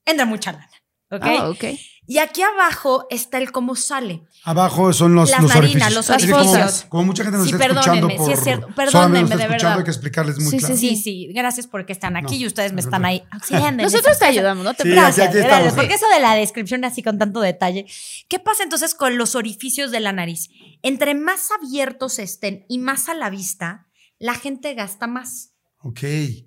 entra 0.06 0.26
mucha 0.26 0.52
lana. 0.54 0.70
¿Ok? 1.14 1.24
Ah, 1.24 1.50
ok. 1.50 1.64
Y 2.08 2.20
aquí 2.20 2.42
abajo 2.42 3.06
está 3.10 3.38
el 3.38 3.52
cómo 3.52 3.76
sale. 3.76 4.24
Abajo 4.46 4.94
son 4.94 5.14
los, 5.14 5.30
Las 5.30 5.42
los 5.42 5.54
narinas, 5.54 5.94
orificios. 5.94 5.94
los 6.22 6.30
como- 6.32 6.42
orificios. 6.52 6.86
Como, 6.90 7.04
mucha 7.04 7.24
gente 7.24 7.38
nos 7.38 7.48
Sí, 7.48 7.54
está 7.54 7.66
escuchando 7.66 8.08
por... 8.08 8.26
sí 8.28 8.32
es 8.32 8.44
cierto. 8.44 8.68
Perdónenme, 8.76 9.36
de 9.36 9.48
verdad. 9.48 9.78
hay 9.78 9.84
que 9.84 9.92
explicarles 9.92 10.40
muy 10.40 10.52
Sí, 10.52 10.58
claro. 10.60 10.76
sí, 10.78 10.90
Sí, 10.90 10.96
sí, 10.96 11.28
gracias 11.34 11.68
porque 11.68 11.92
están 11.92 12.16
aquí 12.16 12.36
No, 12.38 12.42
y 12.44 12.48
ustedes 12.48 12.72
me 12.74 12.80
es 12.80 12.86
están 12.86 13.04
ahí 13.06 13.24
auxiliando. 13.30 13.84
Nosotros 13.84 14.18
te 14.18 14.26
ayudamos, 14.26 14.64
no 14.64 14.74
te 14.74 14.84
Sí, 14.84 14.90
aquí- 14.92 15.00
aquí 15.00 15.06
Gracias, 15.18 15.36
estamos. 15.36 15.74
porque 15.74 15.94
eso 15.96 16.06
de 16.14 16.20
la 16.22 16.34
descripción 16.36 16.84
así 16.86 17.04
con 17.04 17.18
tanto 17.18 17.42
detalle. 17.42 17.86
¿Qué 18.30 18.40
pasa 18.40 18.64
entonces 18.64 18.96
con 18.96 19.18
los 19.18 19.36
orificios 19.36 19.92
de 19.92 20.00
la 20.00 20.14
nariz? 20.14 20.50
Entre 20.82 21.14
más 21.14 21.50
abiertos 21.62 22.20
estén 22.20 22.66
y 22.70 22.80
más 22.80 23.10
a 23.10 23.14
la 23.16 23.30
vista, 23.30 23.88
la 24.18 24.36
gente 24.36 24.74
gasta 24.76 25.08
más. 25.08 25.56
Ok. 25.84 26.00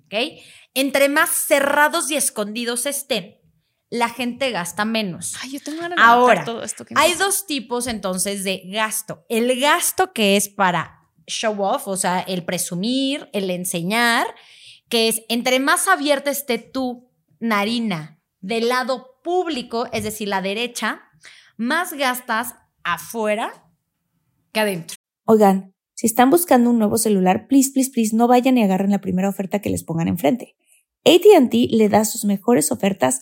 ¿ok? 0.07 0.15
Entre 0.73 1.07
más 1.09 1.29
cerrados 1.29 2.09
y 2.11 2.15
escondidos 2.17 2.85
estén, 2.87 3.35
la 3.89 4.09
gente 4.09 4.51
gasta 4.51 4.85
menos. 4.85 5.35
Ay, 5.41 5.51
yo 5.51 5.59
tengo 5.61 5.81
ganas 5.81 5.97
de 5.97 6.03
Ahora, 6.03 6.43
todo 6.43 6.63
esto. 6.63 6.85
que 6.85 6.93
me 6.93 7.01
Hay 7.01 7.13
dos 7.13 7.45
tipos 7.45 7.87
entonces 7.87 8.43
de 8.43 8.63
gasto. 8.65 9.25
El 9.29 9.59
gasto 9.59 10.13
que 10.13 10.35
es 10.35 10.49
para 10.49 11.01
show 11.27 11.61
off, 11.61 11.87
o 11.87 11.97
sea, 11.97 12.19
el 12.21 12.45
presumir, 12.45 13.29
el 13.33 13.49
enseñar, 13.49 14.27
que 14.89 15.07
es 15.07 15.23
entre 15.29 15.59
más 15.59 15.87
abierta 15.87 16.29
esté 16.29 16.57
tu 16.57 17.09
narina 17.39 18.19
del 18.41 18.69
lado 18.69 19.19
público, 19.23 19.87
es 19.91 20.03
decir, 20.03 20.27
la 20.27 20.41
derecha, 20.41 21.01
más 21.57 21.93
gastas 21.93 22.55
afuera 22.83 23.71
que 24.51 24.59
adentro. 24.59 24.95
Oigan, 25.25 25.73
si 25.95 26.07
están 26.07 26.29
buscando 26.29 26.69
un 26.69 26.77
nuevo 26.77 26.97
celular, 26.97 27.47
please, 27.47 27.71
please, 27.71 27.89
please, 27.91 28.15
no 28.15 28.27
vayan 28.27 28.57
y 28.57 28.63
agarren 28.63 28.91
la 28.91 29.01
primera 29.01 29.29
oferta 29.29 29.59
que 29.59 29.69
les 29.69 29.83
pongan 29.83 30.07
enfrente. 30.07 30.55
ATT 31.05 31.53
le 31.71 31.89
da 31.89 32.05
sus 32.05 32.25
mejores 32.25 32.71
ofertas 32.71 33.21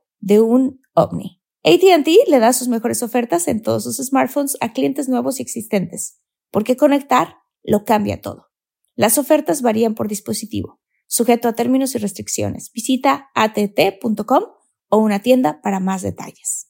de 0.21 0.39
un 0.39 0.81
ovni. 0.93 1.41
ATT 1.63 2.07
le 2.27 2.39
da 2.39 2.53
sus 2.53 2.67
mejores 2.69 3.03
ofertas 3.03 3.47
en 3.47 3.61
todos 3.61 3.83
sus 3.83 3.97
smartphones 3.97 4.57
a 4.61 4.73
clientes 4.73 5.09
nuevos 5.09 5.39
y 5.39 5.43
existentes, 5.43 6.19
porque 6.49 6.75
conectar 6.77 7.35
lo 7.63 7.83
cambia 7.83 8.21
todo. 8.21 8.47
Las 8.95 9.17
ofertas 9.17 9.61
varían 9.61 9.93
por 9.93 10.07
dispositivo, 10.07 10.79
sujeto 11.07 11.47
a 11.47 11.53
términos 11.53 11.93
y 11.95 11.97
restricciones. 11.99 12.71
Visita 12.73 13.29
att.com 13.35 14.43
o 14.89 14.97
una 14.97 15.19
tienda 15.19 15.61
para 15.61 15.79
más 15.79 16.01
detalles. 16.01 16.67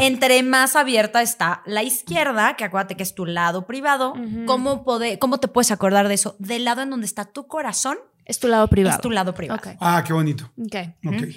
Entre 0.00 0.42
más 0.42 0.74
abierta 0.74 1.22
está 1.22 1.62
la 1.66 1.82
izquierda, 1.84 2.56
que 2.56 2.64
acuérdate 2.64 2.96
que 2.96 3.04
es 3.04 3.14
tu 3.14 3.26
lado 3.26 3.64
privado. 3.66 4.12
¿cómo, 4.46 4.84
pode- 4.84 5.18
¿cómo 5.20 5.38
te 5.38 5.46
puedes 5.48 5.70
acordar 5.70 6.08
de 6.08 6.14
eso? 6.14 6.34
Del 6.40 6.64
lado 6.64 6.82
en 6.82 6.90
donde 6.90 7.06
está 7.06 7.26
tu 7.26 7.46
corazón 7.46 7.96
Es 8.24 8.38
tu 8.38 8.48
lado 8.48 8.68
privado. 8.68 8.96
es 8.96 9.02
tu 9.02 9.10
lado 9.10 9.34
privado. 9.34 9.60
Ah, 9.80 10.02
qué 10.06 10.12
bonito. 10.12 10.52
Ok. 10.56 10.76
Ok. 11.06 11.28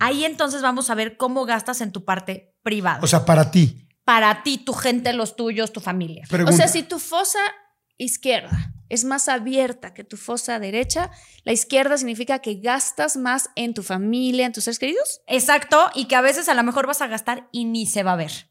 Ahí 0.00 0.24
entonces 0.24 0.62
vamos 0.62 0.90
a 0.90 0.94
ver 0.94 1.16
cómo 1.16 1.44
gastas 1.44 1.80
en 1.80 1.92
tu 1.92 2.04
parte 2.04 2.54
privada. 2.62 3.00
O 3.02 3.06
sea, 3.06 3.24
para 3.24 3.50
ti. 3.50 3.88
para 4.04 4.42
ti, 4.42 4.58
tu 4.58 4.72
gente, 4.72 5.12
los 5.12 5.36
tuyos, 5.36 5.72
tu 5.72 5.80
familia. 5.80 6.24
Pregunta. 6.28 6.52
O 6.52 6.56
sea, 6.56 6.68
si 6.68 6.82
tu 6.82 6.98
fosa 6.98 7.38
izquierda 7.98 8.72
es 8.88 9.04
más 9.04 9.28
abierta 9.28 9.94
que 9.94 10.04
tu 10.04 10.16
fosa 10.18 10.58
derecha, 10.58 11.10
la 11.44 11.52
izquierda 11.52 11.96
significa 11.96 12.40
que 12.40 12.56
gastas 12.56 13.16
más 13.16 13.48
en 13.56 13.72
tu 13.72 13.82
familia, 13.82 14.44
en 14.44 14.52
tus 14.52 14.64
seres 14.64 14.78
queridos. 14.78 15.22
Exacto, 15.26 15.90
y 15.94 16.06
que 16.06 16.16
a 16.16 16.20
veces 16.20 16.48
a 16.50 16.54
lo 16.54 16.62
mejor 16.62 16.86
vas 16.86 17.00
a 17.00 17.06
gastar 17.06 17.48
y 17.52 17.64
ni 17.64 17.86
se 17.86 18.02
va 18.02 18.12
a 18.12 18.16
ver. 18.16 18.50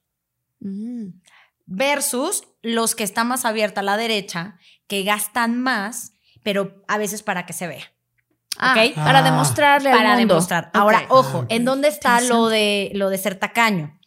Mm. 0.60 1.22
Versus 1.68 2.44
los 2.64 2.96
que 2.96 3.04
están 3.04 3.28
más 3.28 3.46
abierta 3.46 3.82
a 3.82 3.84
la 3.84 3.98
derecha, 3.98 4.58
que 4.88 5.04
gastan 5.04 5.62
más, 5.62 6.11
pero 6.44 6.84
a 6.88 6.98
veces 6.98 7.24
para 7.24 7.46
que 7.46 7.54
se 7.54 7.68
vea. 7.68 7.84
Ah, 8.58 8.74
¿Ok? 8.78 8.96
Para 8.96 9.20
Ah. 9.20 9.24
demostrarle 9.24 9.90
al 9.92 9.98
Para 9.98 10.18
mundo. 10.18 10.34
demostrar. 10.36 10.70
Ahora, 10.74 11.06
ojo, 11.10 11.42
Ah. 11.44 11.46
¿en 11.50 11.66
dónde 11.66 11.88
está 11.88 12.20
lo 12.22 12.48
de, 12.50 12.92
lo 12.94 13.10
de 13.10 13.18
ser 13.18 13.36
tacaño? 13.36 13.98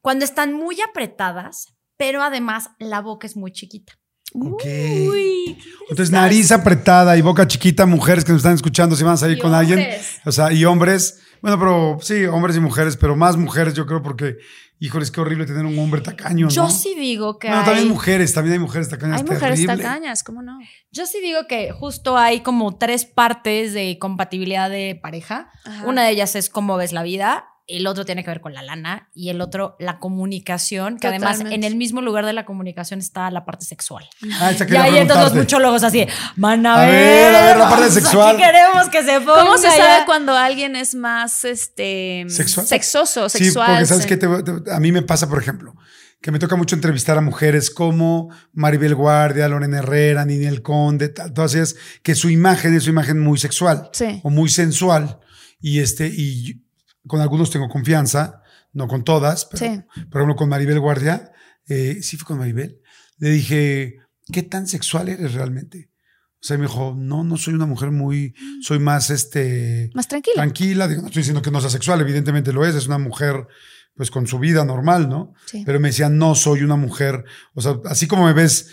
Cuando 0.00 0.24
están 0.24 0.52
muy 0.52 0.80
apretadas, 0.80 1.74
pero 1.96 2.22
además 2.22 2.70
la 2.78 3.00
boca 3.00 3.26
es 3.26 3.36
muy 3.36 3.52
chiquita. 3.52 3.92
Ok. 4.34 4.64
Uy, 4.64 5.58
Entonces, 5.82 6.10
nariz 6.10 6.50
apretada 6.52 7.16
y 7.16 7.20
boca 7.22 7.46
chiquita, 7.46 7.84
mujeres 7.86 8.24
que 8.24 8.32
nos 8.32 8.40
están 8.40 8.54
escuchando, 8.54 8.96
si 8.96 9.04
van 9.04 9.14
a 9.14 9.16
salir 9.18 9.36
Y 9.36 9.40
con 9.40 9.54
alguien. 9.54 9.86
O 10.24 10.32
sea, 10.32 10.52
y 10.52 10.64
hombres. 10.64 11.20
Bueno, 11.42 11.58
pero 11.58 11.98
sí, 12.00 12.24
hombres 12.24 12.56
y 12.56 12.60
mujeres, 12.60 12.96
pero 12.96 13.16
más 13.16 13.36
mujeres, 13.36 13.74
yo 13.74 13.84
creo, 13.84 14.00
porque, 14.00 14.38
híjoles, 14.78 15.10
qué 15.10 15.20
horrible 15.20 15.44
tener 15.44 15.66
un 15.66 15.76
hombre 15.76 16.00
tacaño, 16.00 16.46
¿no? 16.46 16.52
Yo 16.52 16.70
sí 16.70 16.94
digo 16.94 17.40
que 17.40 17.48
Bueno, 17.48 17.62
hay, 17.62 17.66
también 17.66 17.88
mujeres, 17.88 18.32
también 18.32 18.54
hay 18.54 18.58
mujeres 18.60 18.88
tacañas. 18.88 19.18
hay 19.18 19.24
mujeres 19.24 19.60
terrible. 19.60 19.76
tacañas, 19.82 20.22
¿cómo 20.22 20.40
no? 20.40 20.60
yo 20.92 21.04
sí 21.04 21.18
digo 21.20 21.48
que 21.48 21.72
justo 21.72 22.16
hay 22.16 22.40
como 22.40 22.78
tres 22.78 23.04
partes 23.04 23.74
de 23.74 23.98
compatibilidad 23.98 24.70
de 24.70 24.98
pareja. 25.02 25.50
Ajá. 25.64 25.84
Una 25.86 26.04
de 26.04 26.10
ellas 26.10 26.36
es 26.36 26.48
cómo 26.48 26.76
ves 26.76 26.92
la 26.92 27.02
vida, 27.02 27.51
el 27.68 27.86
otro 27.86 28.04
tiene 28.04 28.24
que 28.24 28.30
ver 28.30 28.40
con 28.40 28.52
la 28.54 28.62
lana 28.62 29.08
y 29.14 29.30
el 29.30 29.40
otro 29.40 29.76
la 29.78 29.98
comunicación, 29.98 30.98
que 30.98 31.06
además 31.06 31.40
en 31.40 31.64
el 31.64 31.76
mismo 31.76 32.00
lugar 32.02 32.26
de 32.26 32.32
la 32.32 32.44
comunicación 32.44 32.98
está 33.00 33.30
la 33.30 33.44
parte 33.44 33.64
sexual. 33.64 34.04
Ah, 34.40 34.52
Y 34.68 34.76
ahí 34.76 34.98
entonces 34.98 35.26
los 35.26 35.34
muchólogos 35.34 35.82
así, 35.84 36.06
van 36.36 36.66
a, 36.66 36.82
A 36.82 36.86
ver, 36.86 37.34
a 37.34 37.42
ver 37.46 37.56
la 37.58 37.68
parte 37.70 37.90
sexual. 37.90 38.34
Aquí 38.36 38.42
queremos 38.44 38.88
que 38.88 39.02
se 39.02 39.20
ponga 39.20 39.40
¿Cómo 39.44 39.56
se 39.58 39.68
ya. 39.68 39.76
sabe 39.76 40.04
cuando 40.06 40.34
alguien 40.34 40.76
es 40.76 40.94
más 40.94 41.44
este 41.44 42.24
¿Sexual? 42.28 42.66
sexoso, 42.66 43.28
Sí, 43.28 43.38
sexual? 43.44 43.68
porque 43.70 43.86
sabes 43.86 44.06
que 44.06 44.70
a 44.72 44.80
mí 44.80 44.92
me 44.92 45.02
pasa, 45.02 45.28
por 45.28 45.40
ejemplo, 45.40 45.74
que 46.20 46.30
me 46.30 46.38
toca 46.38 46.56
mucho 46.56 46.74
entrevistar 46.76 47.18
a 47.18 47.20
mujeres 47.20 47.70
como 47.70 48.28
Maribel 48.52 48.94
Guardia, 48.94 49.48
Lorena 49.48 49.78
Herrera, 49.78 50.24
Ninel 50.24 50.62
Conde, 50.62 51.08
tal, 51.08 51.32
todas 51.32 51.54
ellas, 51.54 51.74
que 52.02 52.14
su 52.14 52.28
imagen 52.30 52.74
es 52.74 52.84
su 52.84 52.90
imagen 52.90 53.18
muy 53.20 53.38
sexual 53.38 53.88
Sí. 53.92 54.20
o 54.22 54.30
muy 54.30 54.48
sensual. 54.48 55.18
Y 55.60 55.78
este, 55.80 56.08
y 56.08 56.61
con 57.06 57.20
algunos 57.20 57.50
tengo 57.50 57.68
confianza, 57.68 58.42
no 58.72 58.86
con 58.88 59.04
todas, 59.04 59.44
pero 59.46 59.64
Sí. 59.66 59.82
por 60.10 60.20
ejemplo 60.20 60.36
con 60.36 60.48
Maribel 60.48 60.80
Guardia, 60.80 61.32
eh, 61.68 61.98
sí 62.02 62.16
fue 62.16 62.26
con 62.26 62.38
Maribel, 62.38 62.80
le 63.18 63.30
dije, 63.30 63.98
¿qué 64.32 64.42
tan 64.42 64.66
sexual 64.66 65.08
eres 65.08 65.34
realmente? 65.34 65.90
O 66.34 66.44
sea, 66.44 66.56
me 66.58 66.64
dijo, 66.66 66.94
no, 66.98 67.22
no 67.22 67.36
soy 67.36 67.54
una 67.54 67.66
mujer 67.66 67.92
muy, 67.92 68.34
soy 68.62 68.80
más 68.80 69.10
este 69.10 69.90
Más 69.94 70.08
tranquila. 70.08 70.34
tranquila. 70.34 70.88
Digo, 70.88 71.02
no 71.02 71.06
estoy 71.06 71.20
diciendo 71.20 71.40
que 71.42 71.52
no 71.52 71.60
sea 71.60 71.70
sexual, 71.70 72.00
evidentemente 72.00 72.52
lo 72.52 72.66
es, 72.66 72.74
es 72.74 72.86
una 72.88 72.98
mujer 72.98 73.46
pues 73.94 74.10
con 74.10 74.26
su 74.26 74.38
vida 74.40 74.64
normal, 74.64 75.08
¿no? 75.08 75.34
Sí. 75.46 75.62
Pero 75.66 75.78
me 75.78 75.88
decía, 75.88 76.08
no 76.08 76.34
soy 76.34 76.62
una 76.62 76.76
mujer, 76.76 77.24
o 77.54 77.60
sea, 77.60 77.76
así 77.84 78.08
como 78.08 78.24
me 78.24 78.32
ves 78.32 78.70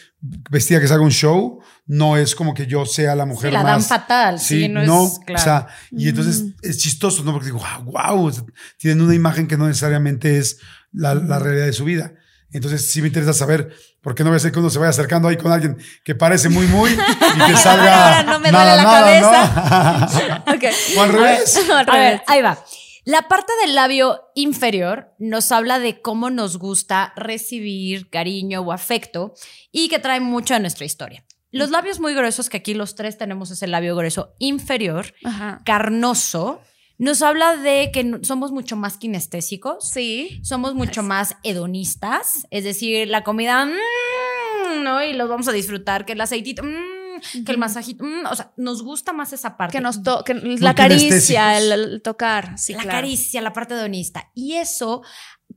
vestida 0.49 0.79
que 0.79 0.87
se 0.87 0.93
haga 0.93 1.03
un 1.03 1.11
show, 1.11 1.61
no 1.91 2.17
es 2.17 2.35
como 2.35 2.53
que 2.53 2.67
yo 2.67 2.85
sea 2.85 3.15
la 3.15 3.25
mujer 3.25 3.49
Sí, 3.49 3.53
la 3.53 3.63
más... 3.63 3.71
dan 3.71 3.83
fatal. 3.83 4.39
Sí, 4.39 4.61
Sí, 4.63 4.69
no, 4.69 4.83
no, 4.83 5.05
es 5.07 5.19
claro. 5.25 5.41
o 5.41 5.43
sea, 5.43 5.67
y 5.91 6.07
entonces 6.09 6.43
Mm. 6.43 6.53
es 6.61 6.77
chistoso, 6.77 7.23
¿no? 7.23 7.31
Porque 7.33 7.47
digo, 7.47 7.59
wow, 7.83 7.91
wow, 8.21 8.31
tienen 8.77 9.01
una 9.01 9.15
imagen 9.15 9.47
que 9.47 9.57
no 9.57 9.67
necesariamente 9.67 10.37
es 10.37 10.59
la, 10.91 11.15
la 11.15 11.39
realidad 11.39 11.65
de 11.65 11.73
su 11.73 11.83
vida. 11.85 12.13
Entonces 12.51 12.89
sí 12.89 13.01
me 13.01 13.07
interesa 13.07 13.33
saber, 13.33 13.73
¿por 14.01 14.13
qué 14.15 14.23
no 14.23 14.29
voy 14.29 14.35
a 14.35 14.37
hacer 14.37 14.51
que 14.51 14.59
uno 14.59 14.69
se 14.69 14.77
vaya 14.79 14.89
acercando 14.91 15.27
ahí 15.27 15.37
con 15.37 15.51
alguien 15.51 15.77
que 16.03 16.13
parece 16.15 16.49
muy, 16.49 16.65
muy 16.67 16.91
y 16.91 17.47
que 17.51 17.57
salga 17.57 18.17
Ahora 18.19 18.23
no 18.33 18.39
me 18.39 18.51
nada, 18.51 18.75
duele 18.75 19.21
la 19.21 19.31
nada, 19.31 20.43
¿no? 20.45 20.53
Ok. 20.55 20.63
o 20.97 21.01
al 21.01 21.09
revés. 21.13 21.57
Al 21.57 21.71
A 21.71 21.77
ver, 21.77 21.87
revés. 22.11 22.21
ahí 22.27 22.41
va. 22.41 22.63
La 23.05 23.27
parte 23.27 23.51
del 23.63 23.73
labio 23.75 24.19
inferior 24.35 25.11
nos 25.17 25.51
habla 25.51 25.79
de 25.79 26.01
cómo 26.01 26.29
nos 26.29 26.57
gusta 26.57 27.13
recibir 27.15 28.09
cariño 28.11 28.61
o 28.61 28.71
afecto 28.71 29.33
y 29.71 29.89
que 29.89 29.97
trae 29.99 30.19
mucho 30.19 30.53
de 30.53 30.59
nuestra 30.59 30.85
historia. 30.85 31.23
Los 31.51 31.71
labios 31.71 31.99
muy 31.99 32.13
gruesos, 32.13 32.49
que 32.49 32.57
aquí 32.57 32.73
los 32.73 32.95
tres 32.95 33.17
tenemos 33.17 33.49
ese 33.51 33.67
labio 33.67 33.95
grueso 33.95 34.33
inferior, 34.39 35.13
Ajá. 35.23 35.61
carnoso, 35.65 36.61
nos 36.97 37.21
habla 37.21 37.55
de 37.55 37.91
que 37.93 38.19
somos 38.23 38.51
mucho 38.51 38.75
más 38.75 38.97
kinestésicos, 38.97 39.89
Sí. 39.89 40.41
somos 40.43 40.75
mucho 40.75 41.01
más 41.01 41.37
hedonistas, 41.43 42.45
es 42.51 42.63
decir, 42.65 43.07
la 43.07 43.23
comida, 43.23 43.65
mm, 43.65 44.83
¿no? 44.83 45.03
Y 45.03 45.13
los 45.13 45.29
vamos 45.29 45.47
a 45.47 45.51
disfrutar, 45.51 46.05
que 46.05 46.13
el 46.13 46.21
aceitito, 46.21 46.61
mm, 46.63 47.43
que 47.45 47.51
el 47.51 47.57
masajito, 47.57 48.03
mm, 48.03 48.25
o 48.29 48.35
sea, 48.35 48.51
nos 48.57 48.83
gusta 48.83 49.13
más 49.13 49.33
esa 49.33 49.57
parte. 49.57 49.77
Que 49.77 49.81
nos 49.81 49.99
que 50.25 50.33
la 50.59 50.75
caricia, 50.75 51.57
el, 51.57 51.71
el 51.71 52.01
tocar. 52.01 52.57
Sí, 52.57 52.73
la 52.73 52.79
claro. 52.83 52.97
caricia, 52.97 53.41
la 53.41 53.53
parte 53.53 53.73
hedonista. 53.73 54.29
Y 54.35 54.53
eso, 54.55 55.01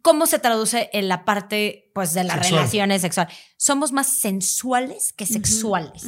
¿cómo 0.03 0.27
se 0.27 0.39
traduce 0.39 0.91
en 0.93 1.09
la 1.09 1.25
parte 1.25 1.91
pues, 1.95 2.13
de 2.13 2.25
las 2.25 2.35
Sexual. 2.39 2.53
relaciones 2.61 3.03
sexuales? 3.03 3.35
Somos 3.57 3.93
más 3.93 4.09
sensuales 4.09 5.13
que 5.13 5.25
sexuales. 5.27 6.05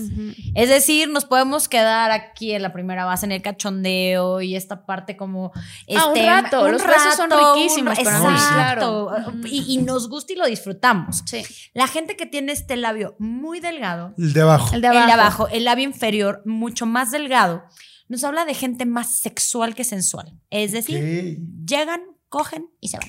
Es 0.54 0.68
decir, 0.68 1.08
nos 1.08 1.24
podemos 1.24 1.68
quedar 1.68 2.10
aquí 2.10 2.52
en 2.52 2.62
la 2.62 2.72
primera 2.72 3.04
base, 3.04 3.26
en 3.26 3.32
el 3.32 3.40
cachondeo 3.42 4.40
y 4.40 4.56
esta 4.56 4.84
parte 4.86 5.16
como... 5.16 5.52
Ah, 5.96 6.06
un 6.06 6.16
este, 6.16 6.26
rato. 6.28 6.68
Los 6.68 6.84
besos 6.84 7.14
son 7.16 7.30
riquísimos 7.30 7.96
un- 7.98 8.04
para 8.04 8.18
mí, 8.18 8.26
Exacto. 8.34 9.08
claro. 9.10 9.32
Y, 9.44 9.74
y 9.74 9.78
nos 9.78 10.08
gusta 10.08 10.32
y 10.32 10.36
lo 10.36 10.46
disfrutamos. 10.46 11.22
Sí. 11.26 11.42
La 11.74 11.86
gente 11.86 12.16
que 12.16 12.26
tiene 12.26 12.52
este 12.52 12.76
labio 12.76 13.14
muy 13.20 13.60
delgado, 13.60 14.14
El 14.18 14.32
de 14.32 14.40
abajo. 14.42 14.74
El 14.74 14.80
de 14.80 14.88
el 14.88 14.92
abajo. 14.96 15.06
de 15.06 15.12
abajo, 15.12 15.48
el 15.48 15.64
labio 15.64 15.84
inferior 15.84 16.42
mucho 16.44 16.86
más 16.86 17.10
delgado, 17.12 17.62
nos 18.08 18.24
habla 18.24 18.44
de 18.44 18.54
gente 18.54 18.84
más 18.84 19.18
sexual 19.20 19.74
que 19.74 19.84
sensual. 19.84 20.32
Es 20.50 20.72
decir, 20.72 21.38
llegan, 21.64 22.00
cogen 22.28 22.66
y 22.80 22.88
se 22.88 22.98
van. 22.98 23.08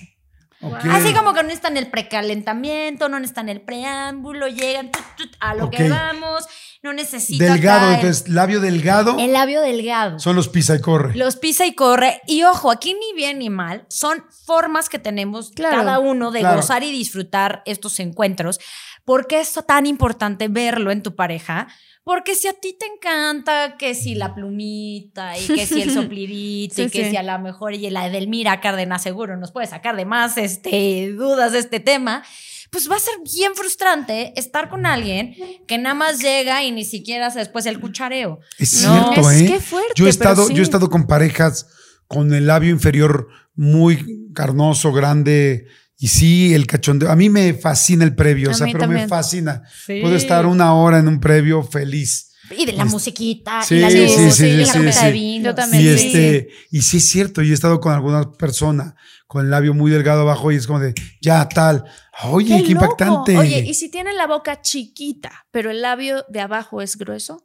Así 0.91 1.13
como 1.13 1.33
que 1.33 1.41
no 1.41 1.47
necesitan 1.47 1.77
el 1.77 1.87
precalentamiento, 1.87 3.09
no 3.09 3.19
necesitan 3.19 3.49
el 3.49 3.61
preámbulo, 3.61 4.47
llegan 4.47 4.91
tut, 4.91 5.03
tut, 5.17 5.35
a 5.39 5.55
lo 5.55 5.69
que 5.69 5.89
vamos, 5.89 6.45
no 6.83 6.93
necesitan. 6.93 7.47
Delgado, 7.47 7.87
el- 7.89 7.95
entonces, 7.95 8.27
labio 8.29 8.59
delgado 8.59 9.17
El 9.19 9.33
labio 9.33 9.61
delgado. 9.61 10.19
son 10.19 10.35
los 10.35 10.49
pisa 10.49 10.75
y 10.75 10.81
corre. 10.81 11.15
Los 11.15 11.35
pisa 11.35 11.65
y 11.65 11.73
corre. 11.73 12.21
Y 12.27 12.43
ojo, 12.43 12.71
aquí 12.71 12.93
ni 12.93 13.13
bien 13.15 13.39
ni 13.39 13.49
mal, 13.49 13.85
son 13.89 14.23
formas 14.45 14.89
que 14.89 14.99
tenemos 14.99 15.51
Claro. 15.51 15.77
cada 15.77 15.99
uno 15.99 16.31
de 16.31 16.39
Claro. 16.41 16.57
gozar 16.57 16.83
y 16.83 16.91
disfrutar 16.91 17.61
estos 17.65 17.99
encuentros. 17.99 18.59
¿Por 19.03 19.27
qué 19.27 19.39
es 19.39 19.53
tan 19.67 19.85
importante 19.85 20.47
verlo 20.47 20.91
en 20.91 21.03
tu 21.03 21.15
pareja? 21.15 21.67
Porque 22.05 22.35
si 22.35 22.47
a 22.47 22.53
ti 22.53 22.77
te 22.79 22.85
encanta 22.85 23.77
que 23.77 23.95
si 23.95 24.13
la 24.13 24.35
plumita 24.35 25.37
y 25.39 25.47
que 25.47 25.65
si 25.65 25.81
el 25.81 25.91
soplidito 25.93 26.83
y 26.83 26.89
que 26.91 27.05
sí. 27.05 27.09
si 27.09 27.17
a 27.17 27.23
lo 27.23 27.37
mejor 27.39 27.73
y 27.73 27.89
la 27.89 28.05
Edelmira 28.05 28.61
Cárdenas 28.61 29.01
seguro 29.01 29.35
nos 29.37 29.51
puede 29.51 29.65
sacar 29.65 29.95
de 29.97 30.05
más 30.05 30.37
este, 30.37 31.11
dudas 31.13 31.51
de 31.51 31.59
este 31.59 31.79
tema, 31.79 32.23
pues 32.69 32.89
va 32.91 32.95
a 32.95 32.99
ser 32.99 33.15
bien 33.23 33.55
frustrante 33.55 34.39
estar 34.39 34.69
con 34.69 34.85
alguien 34.85 35.35
que 35.65 35.79
nada 35.79 35.95
más 35.95 36.19
llega 36.19 36.63
y 36.63 36.71
ni 36.71 36.85
siquiera 36.85 37.25
hace 37.27 37.39
después 37.39 37.65
el 37.65 37.79
cuchareo. 37.79 38.39
Es 38.59 38.83
No, 38.83 39.13
cierto, 39.13 39.31
es 39.31 39.41
¿eh? 39.41 39.45
que 39.47 39.59
fuerte, 39.59 39.93
yo 39.95 40.05
he 40.05 40.09
estado, 40.09 40.45
sí. 40.45 40.53
yo 40.53 40.61
he 40.61 40.63
estado 40.63 40.91
con 40.91 41.07
parejas 41.07 41.67
con 42.07 42.31
el 42.35 42.45
labio 42.45 42.69
inferior 42.69 43.29
muy 43.55 44.29
carnoso, 44.35 44.93
grande. 44.93 45.65
Y 45.97 46.07
sí, 46.09 46.53
el 46.53 46.67
cachondeo. 46.67 47.09
A 47.09 47.15
mí 47.15 47.29
me 47.29 47.53
fascina 47.53 48.03
el 48.03 48.15
previo, 48.15 48.49
o 48.49 48.51
A 48.51 48.53
sea, 48.55 48.65
mí 48.65 48.73
pero 48.73 48.87
me 48.87 48.93
también. 48.95 49.09
fascina. 49.09 49.63
Puedo 49.87 50.15
estar 50.15 50.45
una 50.45 50.73
hora 50.75 50.99
en 50.99 51.07
un 51.07 51.19
previo 51.19 51.63
feliz. 51.63 52.31
Y 52.55 52.65
de 52.65 52.73
la 52.73 52.83
Es- 52.83 52.91
musiquita, 52.91 53.61
Sí, 53.63 53.75
y 53.75 53.79
la 53.79 53.89
sí, 53.89 53.97
luz, 54.01 54.11
sí, 54.11 54.31
sí, 54.31 54.45
y 54.45 54.57
la 54.57 54.65
sí, 54.73 54.91
sí. 54.91 55.05
de 55.05 55.11
vino. 55.11 55.45
Yo 55.45 55.55
también. 55.55 55.83
Y 55.83 55.97
sí. 55.97 56.07
este, 56.07 56.49
y 56.69 56.81
sí 56.81 56.97
es 56.97 57.05
cierto, 57.07 57.41
yo 57.41 57.51
he 57.51 57.53
estado 57.55 57.79
con 57.79 57.91
alguna 57.93 58.31
persona 58.33 58.95
con 59.27 59.43
el 59.45 59.49
labio 59.51 59.73
muy 59.73 59.89
delgado 59.89 60.21
abajo 60.21 60.51
y 60.51 60.55
es 60.55 60.67
como 60.67 60.79
de, 60.79 60.93
ya 61.21 61.49
tal. 61.49 61.83
Oye, 62.25 62.49
qué, 62.61 62.73
loco. 62.73 62.85
impactante. 62.85 63.37
Oye, 63.37 63.59
¿y 63.65 63.73
si 63.73 63.89
tiene 63.89 64.13
la 64.13 64.27
boca 64.27 64.61
chiquita, 64.61 65.47
pero 65.49 65.71
el 65.71 65.81
labio 65.81 66.23
de 66.29 66.41
abajo 66.41 66.81
es 66.83 66.95
grueso? 66.97 67.43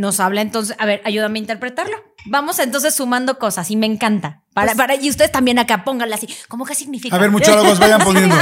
Nos 0.00 0.18
habla 0.18 0.40
entonces, 0.40 0.74
a 0.78 0.86
ver, 0.86 1.02
ayúdame 1.04 1.38
a 1.38 1.42
interpretarlo. 1.42 1.94
Vamos 2.24 2.58
entonces 2.58 2.94
sumando 2.94 3.38
cosas 3.38 3.70
y 3.70 3.76
me 3.76 3.84
encanta. 3.86 4.42
Para, 4.54 4.68
Pues- 4.68 4.76
para, 4.78 4.94
y 4.94 5.08
ustedes 5.10 5.30
también 5.30 5.58
acá 5.58 5.84
pónganla 5.84 6.16
así. 6.16 6.26
¿Cómo 6.48 6.64
que 6.64 6.74
significa? 6.74 7.14
A 7.16 7.18
ver, 7.18 7.30
muchachos, 7.30 7.78
vayan 7.78 8.02
poniendo. 8.02 8.34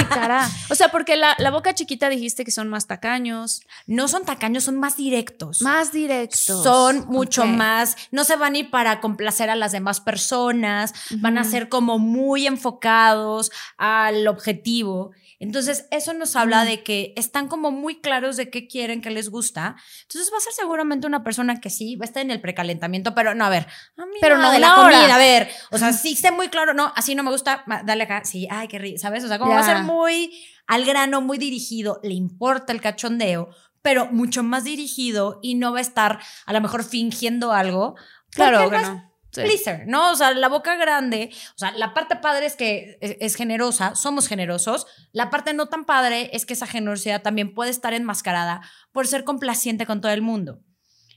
O 0.71 0.75
sea, 0.77 0.89
porque 0.93 1.17
la, 1.17 1.35
la 1.39 1.51
boca 1.51 1.75
chiquita 1.75 2.09
dijiste 2.09 2.45
que 2.45 2.51
son 2.53 2.69
más 2.69 2.87
tacaños, 2.87 3.63
No 3.89 4.07
son 4.07 4.25
tacaños, 4.25 4.65
son 4.65 4.79
más 4.79 4.97
directos. 4.97 5.63
más 5.63 5.93
directos. 5.93 6.63
Son 6.63 7.07
mucho 7.09 7.45
más, 7.45 7.97
no 8.13 8.23
se 8.25 8.37
van 8.37 8.55
a 8.55 8.59
ir 8.59 8.71
para 8.71 9.01
complacer 9.01 9.51
a 9.51 9.57
las 9.57 9.73
demás 9.73 10.01
personas, 10.01 10.93
van 11.19 11.39
a 11.39 11.45
ser 11.45 11.69
como 11.69 11.99
muy 11.99 12.47
enfocados 12.47 13.51
al 13.77 14.29
objetivo. 14.29 15.11
Entonces, 15.41 15.87
eso 15.91 16.13
nos 16.15 16.35
habla 16.35 16.65
de 16.65 16.83
que 16.83 17.13
están 17.17 17.47
como 17.47 17.71
muy 17.71 18.01
claros 18.01 18.37
de 18.37 18.51
qué 18.51 18.67
quieren, 18.67 19.01
qué 19.01 19.11
les 19.11 19.31
gusta. 19.31 19.77
Entonces, 20.03 20.33
va 20.33 20.39
a 20.39 20.41
ser 20.41 20.53
seguramente 20.53 21.07
una 21.07 21.23
persona 21.23 21.61
que 21.61 21.71
sí, 21.71 21.97
va 21.97 22.05
a 22.05 22.09
estar 22.09 22.23
en 22.23 22.31
el 22.31 22.41
precalentamiento, 22.41 23.15
pero 23.15 23.35
no, 23.35 23.45
a 23.45 23.49
ver, 23.49 23.67
a 23.97 24.07
mí 24.07 24.17
Pero 24.21 24.39
no 24.39 24.51
de 24.51 24.59
la 24.59 24.81
hora. 24.81 24.99
comida, 24.99 25.15
a 25.15 25.19
ver, 25.19 25.49
o 25.71 25.79
sea, 25.79 25.93
sí 25.93 26.17
sé 26.17 26.33
muy 26.33 26.49
claro, 26.49 26.75
no, 26.75 26.93
así 26.97 27.15
no 27.15 27.23
me 27.23 27.31
gusta, 27.31 27.65
dale 27.85 28.05
acá, 28.05 28.25
sí, 28.25 28.49
ay, 28.51 28.67
qué 28.67 28.79
rico, 28.79 28.99
¿sabes? 28.99 29.23
O 29.25 29.29
sea, 29.29 29.39
como 29.39 29.53
va 29.53 29.61
a 29.61 29.65
ser 29.65 29.83
muy 29.83 30.33
al 30.67 30.85
grano, 30.85 31.21
muy 31.21 31.39
dirigido, 31.39 32.01
le 32.03 32.15
importa 32.15 32.73
el 32.73 32.81
cachondeo, 32.81 33.51
pero 33.81 34.07
mucho 34.07 34.43
más 34.43 34.65
dirigido 34.65 35.39
y 35.43 35.55
no 35.55 35.73
va 35.73 35.79
a 35.79 35.83
estar 35.83 36.19
a 36.47 36.53
lo 36.53 36.61
mejor 36.61 36.85
fingiendo 36.85 37.53
algo. 37.53 37.95
Claro 38.31 38.69
que 38.71 38.79
no. 38.79 39.08
Sí. 39.43 39.49
pleaser, 39.49 39.87
¿no? 39.87 40.13
O 40.13 40.17
sea, 40.17 40.33
la 40.35 40.49
boca 40.49 40.77
grande, 40.77 41.31
o 41.55 41.59
sea, 41.59 41.73
la 41.73 41.95
parte 41.95 42.17
padre 42.17 42.47
es 42.47 42.57
que 42.57 42.99
es, 43.01 43.17
es 43.21 43.35
generosa, 43.35 43.95
somos 43.95 44.29
generosos. 44.29 44.87
La 45.13 45.31
parte 45.31 45.55
no 45.55 45.67
tan 45.67 45.85
padre 45.85 46.31
es 46.33 46.47
que 46.47 46.55
esa 46.55 46.67
generosidad 46.67 47.23
también 47.23 47.55
puede 47.55 47.71
estar 47.71 47.95
enmascarada 47.95 48.61
por 48.93 49.07
ser 49.07 49.25
complaciente 49.25 49.87
con 49.87 50.01
todo 50.01 50.13
el 50.13 50.23
mundo. 50.23 50.61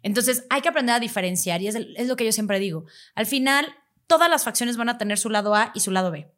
Entonces, 0.04 0.46
hay 0.50 0.62
que 0.62 0.70
aprender 0.70 0.96
a 0.96 1.00
diferenciar 1.00 1.62
y 1.62 1.68
es, 1.68 1.76
el- 1.76 1.94
es 1.98 2.08
lo 2.08 2.16
que 2.16 2.26
yo 2.26 2.32
siempre 2.32 2.60
digo. 2.60 2.86
Al 3.16 3.26
final, 3.26 3.68
todas 4.08 4.30
las 4.30 4.44
facciones 4.44 4.76
van 4.78 4.90
a 4.90 4.98
tener 4.98 5.18
su 5.18 5.30
lado 5.30 5.54
A 5.56 5.72
y 5.76 5.80
su 5.82 5.92
lado 5.92 6.12
B. 6.12 6.32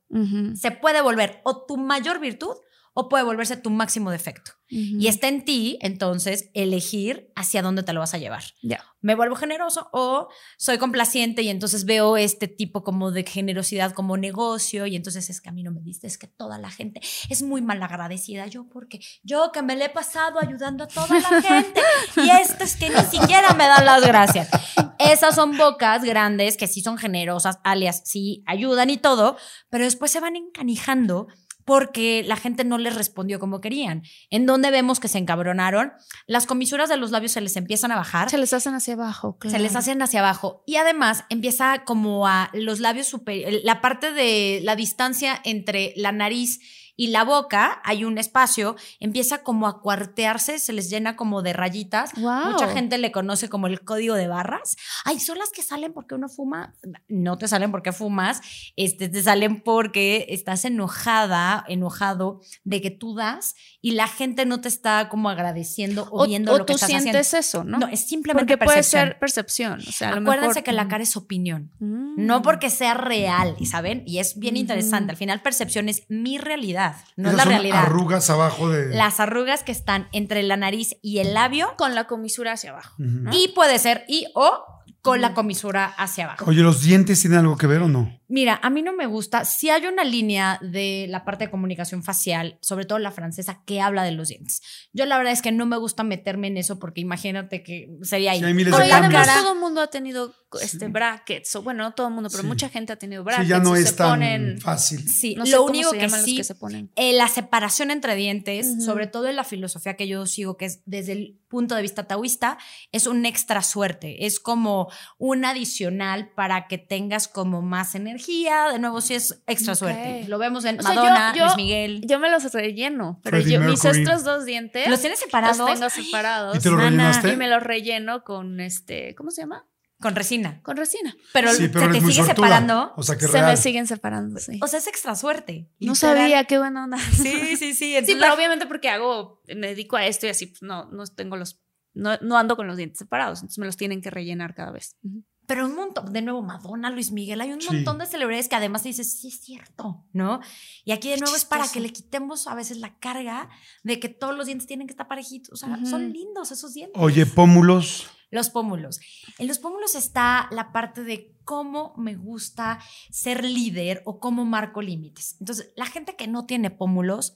Se 0.55 0.71
puede 0.71 1.01
volver 1.01 1.41
o 1.43 1.65
tu 1.65 1.77
mayor 1.77 2.19
virtud 2.19 2.55
o 2.93 3.09
puede 3.09 3.23
volverse 3.23 3.57
tu 3.57 3.69
máximo 3.69 4.11
defecto. 4.11 4.51
Y 4.75 5.05
está 5.07 5.27
en 5.27 5.45
ti, 5.45 5.77
entonces, 5.81 6.49
elegir 6.55 7.31
hacia 7.35 7.61
dónde 7.61 7.83
te 7.83 7.93
lo 7.93 7.99
vas 7.99 8.15
a 8.15 8.17
llevar 8.17 8.43
Ya. 8.63 8.83
me 9.01 9.13
vuelvo 9.13 9.35
generoso 9.35 9.87
o 9.93 10.29
soy 10.57 10.79
complaciente 10.79 11.43
y 11.43 11.49
entonces 11.49 11.85
veo 11.85 12.17
este 12.17 12.47
tipo 12.47 12.83
como 12.83 13.11
de 13.11 13.23
generosidad 13.23 13.91
como 13.93 14.17
negocio 14.17 14.87
y 14.87 14.95
entonces 14.95 15.29
es 15.29 15.41
que 15.41 15.49
a 15.49 15.51
mí 15.51 15.61
no 15.61 15.71
me 15.71 15.81
diste, 15.81 16.07
es 16.07 16.17
que 16.17 16.25
toda 16.25 16.57
la 16.57 16.71
gente 16.71 17.01
es 17.29 17.43
muy 17.43 17.61
mal 17.61 17.83
agradecida. 17.83 18.47
Yo 18.47 18.67
porque 18.67 18.99
yo 19.21 19.51
que 19.53 19.61
me 19.61 19.75
le 19.75 19.85
he 19.85 19.89
pasado 19.89 20.39
ayudando 20.39 20.85
a 20.85 20.87
toda 20.87 21.19
la 21.19 21.41
gente 21.41 21.81
y 22.17 22.29
estos 22.41 22.75
que 22.75 22.89
ni 22.89 23.01
siquiera 23.11 23.53
me 23.53 23.65
dan 23.67 23.85
las 23.85 24.01
gracias. 24.01 24.49
Esas 24.97 25.35
son 25.35 25.55
bocas 25.55 26.03
grandes 26.03 26.57
que 26.57 26.67
sí 26.67 26.81
son 26.81 26.97
generosas, 26.97 27.59
alias 27.63 28.01
sí 28.05 28.41
ayudan 28.47 28.89
y 28.89 28.97
todo, 28.97 29.37
pero 29.69 29.83
después 29.83 30.09
se 30.11 30.19
van 30.19 30.35
encanijando 30.35 31.27
porque 31.66 32.24
la 32.26 32.36
gente 32.36 32.64
no 32.64 32.78
les 32.78 32.95
respondió 32.95 33.39
como 33.39 33.61
querían. 33.61 34.03
¿En 34.30 34.45
dónde 34.45 34.72
vemos 34.72 34.99
que 34.99 35.07
se 35.07 35.18
encabronaron? 35.18 35.93
Las 36.28 36.45
comisuras 36.45 36.89
de 36.89 36.97
los 36.97 37.11
labios 37.11 37.32
se 37.32 37.41
les 37.41 37.55
empiezan 37.55 37.91
a 37.91 37.95
bajar 37.95 38.30
Se 38.30 38.38
les 38.38 38.53
hacen 38.53 38.74
hacia 38.74 38.93
abajo, 38.93 39.38
se 39.41 39.59
les 39.59 39.72
claro. 39.72 39.80
hacen 39.80 40.01
hacia 40.01 40.20
abajo. 40.20 40.64
Y 40.66 40.76
además 40.76 41.26
empieza 41.30 41.84
como 41.86 42.28
a 42.28 42.49
los 42.53 42.80
labios 42.80 43.07
superiores, 43.07 43.64
la 43.64 43.82
parte 43.82 44.11
de 44.11 44.61
la 44.64 44.76
distancia 44.76 45.39
entre 45.43 45.93
la 45.95 46.11
nariz 46.11 46.59
y 46.95 47.07
la 47.07 47.23
boca, 47.23 47.81
hay 47.83 48.05
un 48.05 48.17
espacio, 48.17 48.75
empieza 48.99 49.43
como 49.43 49.67
a 49.67 49.81
cuartearse, 49.81 50.59
se 50.59 50.73
les 50.73 50.89
llena 50.89 51.15
como 51.15 51.41
de 51.41 51.53
rayitas. 51.53 52.15
Mucha 52.17 52.67
gente 52.69 52.97
le 52.97 53.11
conoce 53.11 53.49
como 53.49 53.67
el 53.67 53.81
código 53.81 54.15
de 54.15 54.27
barras. 54.27 54.75
Ay, 55.05 55.19
son 55.19 55.37
las 55.39 55.49
que 55.49 55.61
salen 55.63 55.93
porque 55.93 56.15
uno 56.15 56.29
fuma. 56.29 56.75
No 57.07 57.37
te 57.37 57.47
salen 57.47 57.71
porque 57.71 57.91
fumas, 57.91 58.41
este, 58.75 59.09
te 59.09 59.23
salen 59.23 59.61
porque 59.61 60.25
estás 60.29 60.65
enojada, 60.65 61.63
enojado 61.67 62.41
de 62.63 62.81
que 62.81 62.91
tú 62.91 63.15
das 63.15 63.55
y 63.81 63.91
la 63.91 64.07
gente 64.07 64.45
no 64.45 64.61
te 64.61 64.67
está 64.67 65.09
como 65.09 65.29
agradeciendo 65.29 66.07
o, 66.11 66.23
O, 66.23 66.27
viendo 66.27 66.53
o 66.53 66.57
lo 66.59 66.65
que 66.65 66.73
tú 66.73 66.75
estás 66.75 66.89
sientes 66.89 67.27
haciendo. 67.33 67.39
eso, 67.39 67.63
¿no? 67.63 67.77
No, 67.79 67.87
es 67.87 68.05
simplemente 68.07 68.53
Porque 68.57 68.65
puede 68.65 68.77
percepción. 68.77 69.07
ser 69.07 69.19
percepción. 69.19 69.79
O 69.79 69.91
sea, 69.91 70.09
a 70.09 70.11
lo 70.15 70.21
Acuérdense 70.21 70.47
mejor- 70.49 70.63
que 70.63 70.71
la 70.71 70.87
cara 70.87 71.03
es 71.03 71.17
opinión. 71.17 71.71
Mm. 71.79 72.25
No 72.25 72.41
porque 72.41 72.69
sea 72.69 72.93
real, 72.93 73.55
¿y 73.59 73.65
¿saben? 73.65 74.03
Y 74.05 74.19
es 74.19 74.37
bien 74.37 74.57
interesante. 74.57 75.11
Al 75.11 75.17
final, 75.17 75.41
percepción 75.41 75.89
es 75.89 76.03
mi 76.09 76.37
realidad, 76.37 76.82
no 77.15 77.29
es 77.29 77.36
la 77.36 77.43
son 77.43 77.51
realidad. 77.51 77.84
arrugas 77.84 78.29
abajo 78.29 78.69
de. 78.69 78.95
Las 78.95 79.19
arrugas 79.19 79.63
que 79.63 79.71
están 79.71 80.07
entre 80.11 80.43
la 80.43 80.57
nariz 80.57 80.95
y 81.01 81.19
el 81.19 81.34
labio. 81.34 81.73
Con 81.77 81.95
la 81.95 82.05
comisura 82.05 82.53
hacia 82.53 82.71
abajo. 82.71 82.95
Y 83.31 83.49
puede 83.49 83.79
ser 83.79 84.05
y 84.07 84.27
o 84.36 84.65
con 85.01 85.19
la 85.21 85.34
comisura 85.34 85.86
hacia 85.86 86.23
abajo. 86.25 86.45
Oye, 86.47 86.61
¿los 86.61 86.81
dientes 86.81 87.19
tienen 87.19 87.39
algo 87.39 87.57
que 87.57 87.67
ver 87.67 87.81
o 87.81 87.89
no? 87.89 88.19
Mira, 88.34 88.59
a 88.63 88.71
mí 88.71 88.81
no 88.81 88.93
me 88.93 89.05
gusta. 89.05 89.45
Si 89.45 89.69
hay 89.69 89.86
una 89.86 90.03
línea 90.03 90.57
de 90.63 91.05
la 91.07 91.23
parte 91.23 91.45
de 91.45 91.51
comunicación 91.51 92.01
facial, 92.01 92.57
sobre 92.61 92.86
todo 92.86 92.97
la 92.97 93.11
francesa, 93.11 93.61
que 93.63 93.79
habla 93.79 94.03
de 94.03 94.11
los 94.11 94.29
dientes. 94.29 94.63
Yo 94.91 95.05
la 95.05 95.17
verdad 95.17 95.34
es 95.34 95.43
que 95.43 95.51
no 95.51 95.67
me 95.67 95.77
gusta 95.77 96.01
meterme 96.01 96.47
en 96.47 96.57
eso 96.57 96.79
porque 96.79 96.99
imagínate 96.99 97.61
que 97.61 97.89
sería 98.01 98.31
ahí. 98.31 98.39
Sí, 98.39 98.45
hay 98.45 98.55
miles 98.55 98.75
de 98.75 98.91
además 98.91 99.27
todo 99.39 99.53
el 99.53 99.59
mundo 99.59 99.81
ha 99.81 99.88
tenido 99.91 100.34
este 100.61 100.88
brackets, 100.88 101.55
o 101.55 101.61
bueno, 101.61 101.84
no 101.84 101.93
todo 101.93 102.07
el 102.07 102.13
mundo, 102.15 102.29
pero 102.31 102.41
Sí. 102.41 102.47
mucha 102.47 102.69
gente 102.69 102.91
ha 102.93 102.95
tenido 102.95 103.23
brackets. 103.23 103.45
Sí, 103.47 103.49
ya 103.51 103.59
no 103.59 103.75
es 103.75 103.89
se 103.89 103.95
tan 103.95 104.09
ponen, 104.09 104.59
fácil. 104.61 105.07
Sí, 105.07 105.36
no 105.36 105.45
sé 105.45 105.51
lo 105.51 105.63
único 105.65 105.91
que 105.91 106.09
sí 106.09 106.38
que 106.38 106.43
se 106.43 106.55
ponen. 106.55 106.89
Eh, 106.95 107.13
la 107.13 107.27
separación 107.27 107.91
entre 107.91 108.15
dientes, 108.15 108.67
Ujú. 108.67 108.81
sobre 108.81 109.05
todo 109.07 109.27
en 109.27 109.36
la 109.36 109.43
filosofía 109.43 109.95
que 109.95 110.07
yo 110.07 110.25
sigo, 110.25 110.57
que 110.57 110.65
es 110.65 110.81
desde 110.86 111.11
el 111.13 111.39
punto 111.47 111.75
de 111.75 111.84
vista 111.84 112.07
taoísta, 112.07 112.57
es 112.91 113.05
un 113.05 113.25
extra 113.27 113.61
suerte. 113.61 114.25
Es 114.25 114.39
como 114.39 114.89
un 115.19 115.45
adicional 115.45 116.29
para 116.36 116.67
que 116.67 116.79
tengas 116.79 117.27
como 117.27 117.61
más 117.61 117.93
energía. 117.93 118.22
De 118.28 118.80
nuevo, 118.80 119.01
sí 119.01 119.13
es 119.15 119.41
extra 119.47 119.76
suerte. 119.76 120.26
Lo 120.28 120.38
vemos 120.38 120.65
en 120.65 120.80
O 120.80 120.84
sea, 120.84 120.93
yo- 120.95 121.03
Madonna, 121.03 121.34
yo- 121.36 121.43
Luis 121.45 121.55
Miguel. 121.57 122.01
Yo 122.07 122.19
me 122.19 122.30
los 122.30 122.51
relleno, 122.53 123.19
pero 123.24 123.39
yo, 123.39 123.59
mis 123.61 123.84
estos 123.86 124.24
dos 124.24 124.45
dientes 124.45 124.88
¿Los 124.88 124.99
tienes 125.01 125.19
separados? 125.19 125.57
los 125.57 125.71
tengo 125.74 125.89
separados. 125.89 126.55
¿Y 126.57 126.59
te 126.59 126.69
lo 126.69 126.78
Nana, 126.78 126.89
rellenaste? 126.89 127.34
Y 127.34 127.38
me 127.38 127.47
los 127.49 127.61
relleno 127.63 128.24
con 128.24 128.59
este, 128.59 129.13
¿cómo 129.15 129.32
se 129.32 129.41
llama? 129.41 129.65
Con 130.01 130.15
resina. 130.15 130.61
Con 130.63 130.76
resina. 130.76 131.15
Pero, 131.32 131.53
sí, 131.53 131.69
pero 131.69 131.86
se 131.86 131.93
te 131.93 131.99
sigue 132.01 132.13
sortuda. 132.26 132.36
separando. 132.36 132.93
O 132.97 133.03
sea, 133.03 133.15
que 133.17 133.26
Se 133.28 133.32
real. 133.34 133.45
me 133.51 133.55
siguen 133.57 133.88
separando, 133.88 134.38
sí. 134.39 134.59
O 134.61 134.67
sea, 134.67 134.80
es 134.80 134.88
extra 134.88 135.15
suerte. 135.15 135.69
no 135.80 135.93
literal. 135.93 136.17
sabía, 136.17 136.43
qué 136.43 136.57
buena 136.57 136.84
onda. 136.86 136.97
Sí, 137.13 137.55
sí, 137.55 137.74
sí. 137.74 137.95
Sí, 138.01 138.03
pero 138.07 138.19
la- 138.19 138.34
obviamente 138.34 138.65
porque 138.65 138.89
hago, 138.89 139.41
me 139.47 139.67
dedico 139.67 139.95
a 139.95 140.05
esto 140.05 140.26
y 140.26 140.30
así, 140.30 140.47
pues 140.47 140.61
no, 140.61 140.89
no 140.91 141.05
tengo 141.07 141.38
los, 141.38 141.61
no, 141.93 142.17
no 142.21 142.38
ando 142.38 142.57
con 142.57 142.67
los 142.67 142.76
dientes 142.76 142.97
separados, 142.99 143.39
entonces 143.39 143.59
me 143.59 143.65
los 143.65 143.78
tienen 143.78 144.01
que 144.01 144.09
rellenar 144.09 144.53
cada 144.55 144.71
vez. 144.71 144.97
Ujú. 145.03 145.24
Pero 145.45 145.65
un 145.65 145.75
montón, 145.75 146.13
de 146.13 146.21
nuevo, 146.21 146.41
Madonna, 146.41 146.89
Luis 146.89 147.11
Miguel, 147.11 147.41
hay 147.41 147.51
un 147.51 147.61
Sí. 147.61 147.67
montón 147.73 147.97
de 147.97 148.05
celebridades 148.05 148.47
que 148.47 148.55
además 148.55 148.83
dices, 148.83 149.19
sí 149.19 149.27
es 149.27 149.41
cierto, 149.41 150.03
¿no? 150.13 150.39
Y 150.85 150.91
aquí 150.93 151.09
de 151.09 151.17
nuevo 151.17 151.35
es 151.35 151.43
para 151.45 151.67
que 151.67 151.79
le 151.81 151.91
quitemos 151.91 152.47
a 152.47 152.55
veces 152.55 152.77
la 152.77 152.97
carga 152.99 153.49
de 153.83 153.99
que 153.99 154.09
todos 154.09 154.35
los 154.35 154.45
dientes 154.45 154.67
tienen 154.67 154.87
que 154.87 154.91
estar 154.93 155.07
parejitos. 155.07 155.51
O 155.61 155.67
sea, 155.67 155.85
son 155.85 156.11
lindos 156.13 156.51
esos 156.51 156.73
dientes. 156.73 157.01
Oye, 157.01 157.25
pómulos. 157.25 158.07
Los 158.31 158.49
pómulos. 158.49 158.99
En 159.37 159.47
los 159.47 159.59
pómulos 159.59 159.93
está 159.93 160.47
la 160.49 160.71
parte 160.71 161.03
de 161.03 161.35
cómo 161.43 161.93
me 161.97 162.15
gusta 162.15 162.79
ser 163.11 163.43
líder 163.43 164.01
o 164.05 164.19
cómo 164.19 164.43
marco 164.43 164.81
límites. 164.81 165.35
Entonces, 165.39 165.71
la 165.75 165.85
gente 165.85 166.15
que 166.15 166.27
no 166.27 166.45
tiene 166.47 166.71
pómulos, 166.71 167.35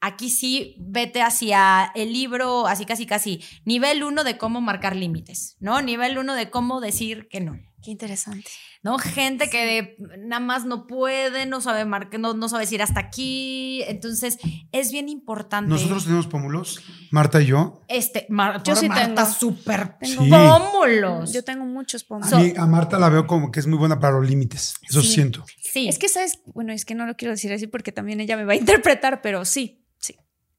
aquí 0.00 0.30
sí 0.30 0.76
vete 0.78 1.22
hacia 1.22 1.90
el 1.94 2.12
libro, 2.12 2.66
así 2.66 2.84
casi 2.86 3.06
casi, 3.06 3.42
nivel 3.64 4.02
uno 4.02 4.24
de 4.24 4.38
cómo 4.38 4.60
marcar 4.60 4.96
límites, 4.96 5.56
¿no? 5.60 5.80
Nivel 5.82 6.18
uno 6.18 6.34
de 6.34 6.50
cómo 6.50 6.80
decir 6.80 7.28
que 7.28 7.40
no. 7.40 7.58
Qué 7.82 7.90
interesante. 7.90 8.44
¿no? 8.82 8.98
Gente 8.98 9.48
que 9.50 9.96
nada 10.18 10.40
más 10.40 10.64
no 10.66 10.86
puede, 10.86 11.44
no 11.46 11.60
sabe 11.62 11.84
marcar, 11.86 12.18
no, 12.20 12.32
no 12.34 12.48
sabe 12.48 12.64
decir 12.64 12.82
hasta 12.82 13.00
aquí. 13.00 13.82
Entonces, 13.88 14.38
es 14.72 14.90
bien 14.92 15.08
importante. 15.08 15.68
Nosotros 15.70 16.04
tenemos 16.04 16.26
pómulos, 16.26 16.80
Marta 17.10 17.40
y 17.42 17.46
yo. 17.46 17.82
Este, 17.88 18.26
Mar- 18.28 18.62
Yo 18.64 18.76
sí 18.76 18.88
Marta, 18.88 19.14
tengo. 19.24 19.30
súper 19.30 19.96
Sí. 20.02 20.16
pómulos. 20.60 21.32
Yo 21.32 21.42
tengo 21.44 21.64
muchos 21.64 22.04
pómulos. 22.04 22.32
A, 22.32 22.38
mí, 22.38 22.52
a 22.56 22.66
Marta 22.66 22.98
la 22.98 23.08
veo 23.08 23.26
como 23.26 23.50
que 23.50 23.60
es 23.60 23.66
muy 23.66 23.78
buena 23.78 23.98
para 23.98 24.18
los 24.18 24.28
límites. 24.28 24.74
Eso 24.88 25.00
Sí. 25.02 25.08
siento. 25.14 25.44
Sí, 25.62 25.88
Es 25.88 25.98
que, 25.98 26.08
¿sabes? 26.08 26.40
Bueno, 26.54 26.72
es 26.72 26.84
que 26.84 26.94
no 26.94 27.06
lo 27.06 27.16
quiero 27.16 27.32
decir 27.32 27.52
así 27.52 27.66
porque 27.66 27.92
también 27.92 28.20
ella 28.20 28.36
me 28.36 28.44
va 28.44 28.52
a 28.52 28.56
interpretar, 28.96 29.22
pero 29.22 29.44
sí. 29.44 29.79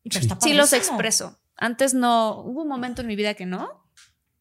Pero 0.03 0.19
Sí. 0.19 0.25
está 0.27 0.37
Sí 0.41 0.53
los 0.53 0.73
expreso. 0.73 1.39
Antes 1.57 1.93
no, 1.93 2.39
hubo 2.41 2.63
un 2.63 2.67
momento 2.67 3.01
en 3.01 3.07
mi 3.07 3.15
vida 3.15 3.33
que 3.35 3.45
no, 3.45 3.81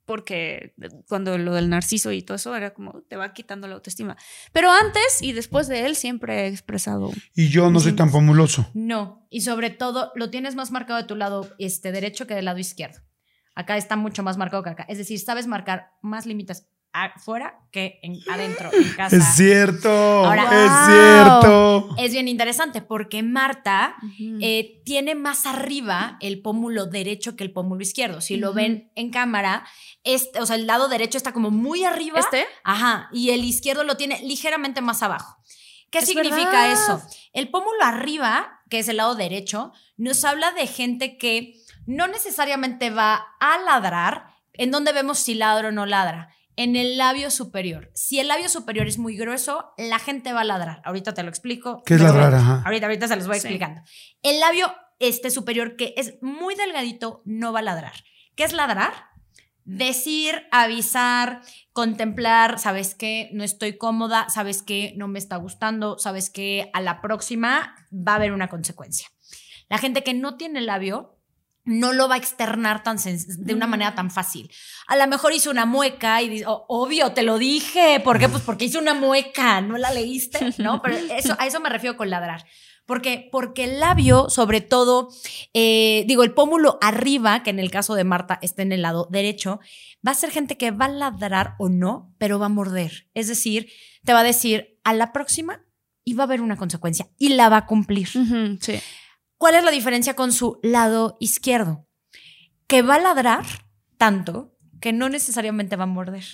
porque 0.06 0.74
cuando 1.06 1.38
lo 1.38 1.54
del 1.54 1.68
narciso 1.68 2.11
y 2.11 2.22
todo 2.22 2.34
eso 2.34 2.56
era 2.56 2.74
como 2.74 3.02
te 3.02 3.16
va 3.16 3.32
quitando 3.32 3.68
la 3.68 3.74
autoestima. 3.74 4.16
Pero 4.52 4.70
antes 4.72 5.20
y 5.20 5.32
después 5.32 5.68
de 5.68 5.86
él 5.86 5.94
siempre 5.94 6.40
he 6.42 6.46
expresado. 6.48 7.12
Y 7.34 7.48
yo 7.48 7.70
no 7.70 7.78
soy 7.78 7.92
tan 7.92 8.11
pomuloso. 8.11 8.68
No, 8.74 9.26
y 9.30 9.42
sobre 9.42 9.70
todo 9.70 10.11
lo 10.16 10.30
tienes 10.30 10.56
más 10.56 10.72
marcado 10.72 10.98
de 11.00 11.06
tu 11.06 11.14
lado 11.14 11.48
este, 11.58 11.92
derecho 11.92 12.26
que 12.26 12.34
del 12.34 12.46
lado 12.46 12.58
izquierdo. 12.58 12.98
Acá 13.54 13.76
está 13.76 13.94
mucho 13.96 14.22
más 14.22 14.36
marcado 14.36 14.62
que 14.62 14.70
acá. 14.70 14.86
Es 14.88 14.98
decir, 14.98 15.20
sabes 15.20 15.46
marcar 15.46 15.92
más 16.02 16.24
límites 16.26 16.66
afuera 16.93 17.61
que 17.70 18.01
en, 18.03 18.18
adentro, 18.30 18.70
en 18.72 18.93
casa. 18.95 19.16
Es 19.16 19.24
cierto. 19.36 19.88
Ahora- 19.91 20.45
es 20.45 20.70
¡Wow! 20.70 21.41
cierto. 21.41 21.95
Es 21.99 22.12
bien 22.12 22.28
interesante 22.28 22.82
porque 22.82 23.22
Marta 23.22 23.95
eh, 24.41 24.82
tiene 24.84 25.14
más 25.14 25.47
arriba 25.47 26.16
el 26.20 26.43
pómulo 26.43 26.86
derecho 26.86 27.36
que 27.36 27.45
el 27.45 27.53
pómulo 27.53 27.82
izquierdo. 27.82 28.20
Si 28.20 28.36
lo 28.36 28.53
ven 28.53 28.91
en 28.97 29.11
cámara, 29.11 29.64
este, 30.05 30.41
o 30.41 30.47
sea, 30.47 30.57
el 30.57 30.66
lado 30.66 30.88
derecho 30.88 31.16
está 31.16 31.32
como 31.32 31.51
muy 31.51 31.84
arriba. 31.84 32.18
¿Este? 32.18 32.45
Ajá, 32.64 33.09
y 33.12 33.30
el 33.30 33.45
izquierdo 33.45 33.84
lo 33.84 33.97
tiene 33.97 34.20
ligeramente 34.22 34.80
más 34.80 35.03
abajo. 35.03 35.36
¿Qué 35.91 35.99
Es 35.99 36.07
significa 36.07 36.51
verdad. 36.68 36.72
eso? 36.72 37.03
El 37.32 37.51
pómulo 37.51 37.82
arriba, 37.82 38.61
que 38.68 38.78
es 38.78 38.88
el 38.88 38.99
lado 38.99 39.14
derecho, 39.16 39.72
nos 39.97 40.24
habla 40.24 40.53
de 40.53 40.66
gente 40.66 41.18
que 41.18 41.55
no 41.86 42.07
necesariamente 42.07 42.91
va 42.91 43.26
a 43.41 43.59
ladrar, 43.59 44.26
en 44.53 44.70
donde 44.70 44.93
vemos 44.93 45.18
si 45.18 45.34
ladra 45.34 45.68
o 45.68 45.72
no 45.72 45.86
ladra. 45.86 46.32
En 46.57 46.76
el 46.76 46.98
labio 46.98 47.30
superior. 47.30 47.90
Si 47.94 48.20
el 48.20 48.28
labio 48.28 48.48
superior 48.48 48.86
es 48.86 48.98
muy 48.98 49.16
grueso, 49.16 49.72
la 49.78 49.98
gente 49.98 50.32
va 50.32 50.42
a 50.42 50.44
ladrar. 50.44 50.82
Ahorita 50.84 51.14
te 51.14 51.22
lo 51.22 51.28
explico. 51.30 51.82
¿Qué 51.86 51.94
es 51.94 52.01
ladrar? 52.01 52.34
Ajá. 52.34 52.62
Ahorita, 52.66 52.86
ahorita 52.86 53.09
se 53.09 53.16
los 53.16 53.26
voy 53.26 53.36
Sí. 53.40 53.46
explicando. 53.46 53.80
El 54.22 54.40
labio 54.40 54.74
este 54.98 55.30
superior, 55.30 55.76
que 55.76 55.94
es 55.96 56.14
muy 56.20 56.55
delgadito, 56.55 57.22
no 57.24 57.53
va 57.53 57.61
a 57.61 57.62
ladrar. 57.62 57.94
¿Qué 58.34 58.44
es 58.44 58.53
ladrar? 58.53 58.92
Decir, 59.64 60.46
avisar, 60.51 61.42
contemplar, 61.72 62.59
sabes 62.59 62.94
que 62.94 63.30
no 63.32 63.44
estoy 63.44 63.78
cómoda, 63.78 64.28
sabes 64.28 64.62
que 64.62 64.94
no 64.96 65.07
me 65.07 65.18
está 65.18 65.36
gustando, 65.36 65.98
sabes 65.98 66.28
que 66.30 66.70
a 66.72 66.80
la 66.80 67.01
próxima 67.01 67.74
va 67.92 68.12
a 68.12 68.16
haber 68.16 68.32
una 68.32 68.48
consecuencia. 68.48 69.09
La 69.68 69.78
gente 69.78 70.03
que 70.03 70.12
no 70.14 70.36
tiene 70.36 70.61
labio 70.61 71.20
no 71.64 71.92
lo 71.92 72.08
va 72.08 72.14
a 72.14 72.18
externar 72.18 72.82
tan 72.82 72.96
de 72.98 73.54
una 73.54 73.66
Mm. 73.66 73.70
manera 73.70 73.94
tan 73.94 74.11
fácil. 74.11 74.50
A 74.86 74.96
lo 74.96 75.06
mejor 75.06 75.32
hizo 75.32 75.50
una 75.50 75.66
mueca 75.66 76.20
y 76.22 76.28
dice, 76.28 76.44
"Oh, 76.46 76.64
obvio, 76.68 77.12
te 77.12 77.22
lo 77.22 77.38
dije. 77.38 78.00
¿Por 78.00 78.18
qué? 78.18 78.28
Pues 78.28 78.42
porque 78.42 78.64
hizo 78.64 78.78
una 78.78 78.94
mueca, 78.94 79.61
no 79.61 79.76
la 79.78 79.90
leíste, 79.92 80.54
¿no? 80.58 80.80
Pero 80.82 80.96
eso, 81.34 81.36
a 81.38 81.46
eso 81.46 81.61
me 81.61 81.68
refiero 81.68 81.96
con 81.96 82.11
ladrar. 82.11 82.44
Porque, 82.86 83.28
porque 83.30 83.64
el 83.64 83.78
labio, 83.78 84.28
sobre 84.30 84.61
todo, 84.62 85.11
eh, 85.54 86.04
digo, 86.08 86.24
el 86.24 86.32
pómulo 86.32 86.76
arriba, 86.80 87.42
que 87.44 87.50
en 87.50 87.61
el 87.61 87.70
caso 87.70 87.94
de 87.94 88.02
Marta 88.02 88.38
está 88.42 88.62
en 88.62 88.72
el 88.72 88.82
lado 88.82 89.06
derecho, 89.12 89.61
va 90.04 90.11
a 90.11 90.14
ser 90.14 90.30
gente 90.30 90.56
que 90.56 90.72
va 90.72 90.86
a 90.86 90.88
ladrar 90.88 91.54
o 91.61 91.68
no, 91.68 92.12
pero 92.18 92.40
va 92.40 92.46
a 92.46 92.48
morder. 92.48 93.08
Es 93.14 93.28
decir, 93.28 93.68
te 94.04 94.12
va 94.12 94.20
a 94.20 94.24
decir 94.24 94.80
a 94.82 94.92
la 94.92 95.12
próxima 95.12 95.64
y 96.04 96.14
va 96.14 96.24
a 96.24 96.26
haber 96.26 96.40
una 96.40 96.56
consecuencia 96.56 97.06
y 97.16 97.28
la 97.28 97.48
va 97.48 97.58
a 97.58 97.66
cumplir. 97.66 98.08
Sí. 98.08 98.80
¿Cuál 99.41 99.55
es 99.55 99.64
la 99.64 99.70
diferencia 99.70 100.14
con 100.14 100.34
su 100.34 100.61
lado 100.62 101.16
izquierdo? 101.18 101.86
Que 102.66 102.82
va 102.82 102.97
a 102.97 103.01
ladrar 103.01 103.47
tanto 103.97 104.55
que 104.82 104.93
no 104.93 105.09
necesariamente 105.09 105.76
va 105.76 105.84
a 105.84 105.86
morder. 105.86 106.24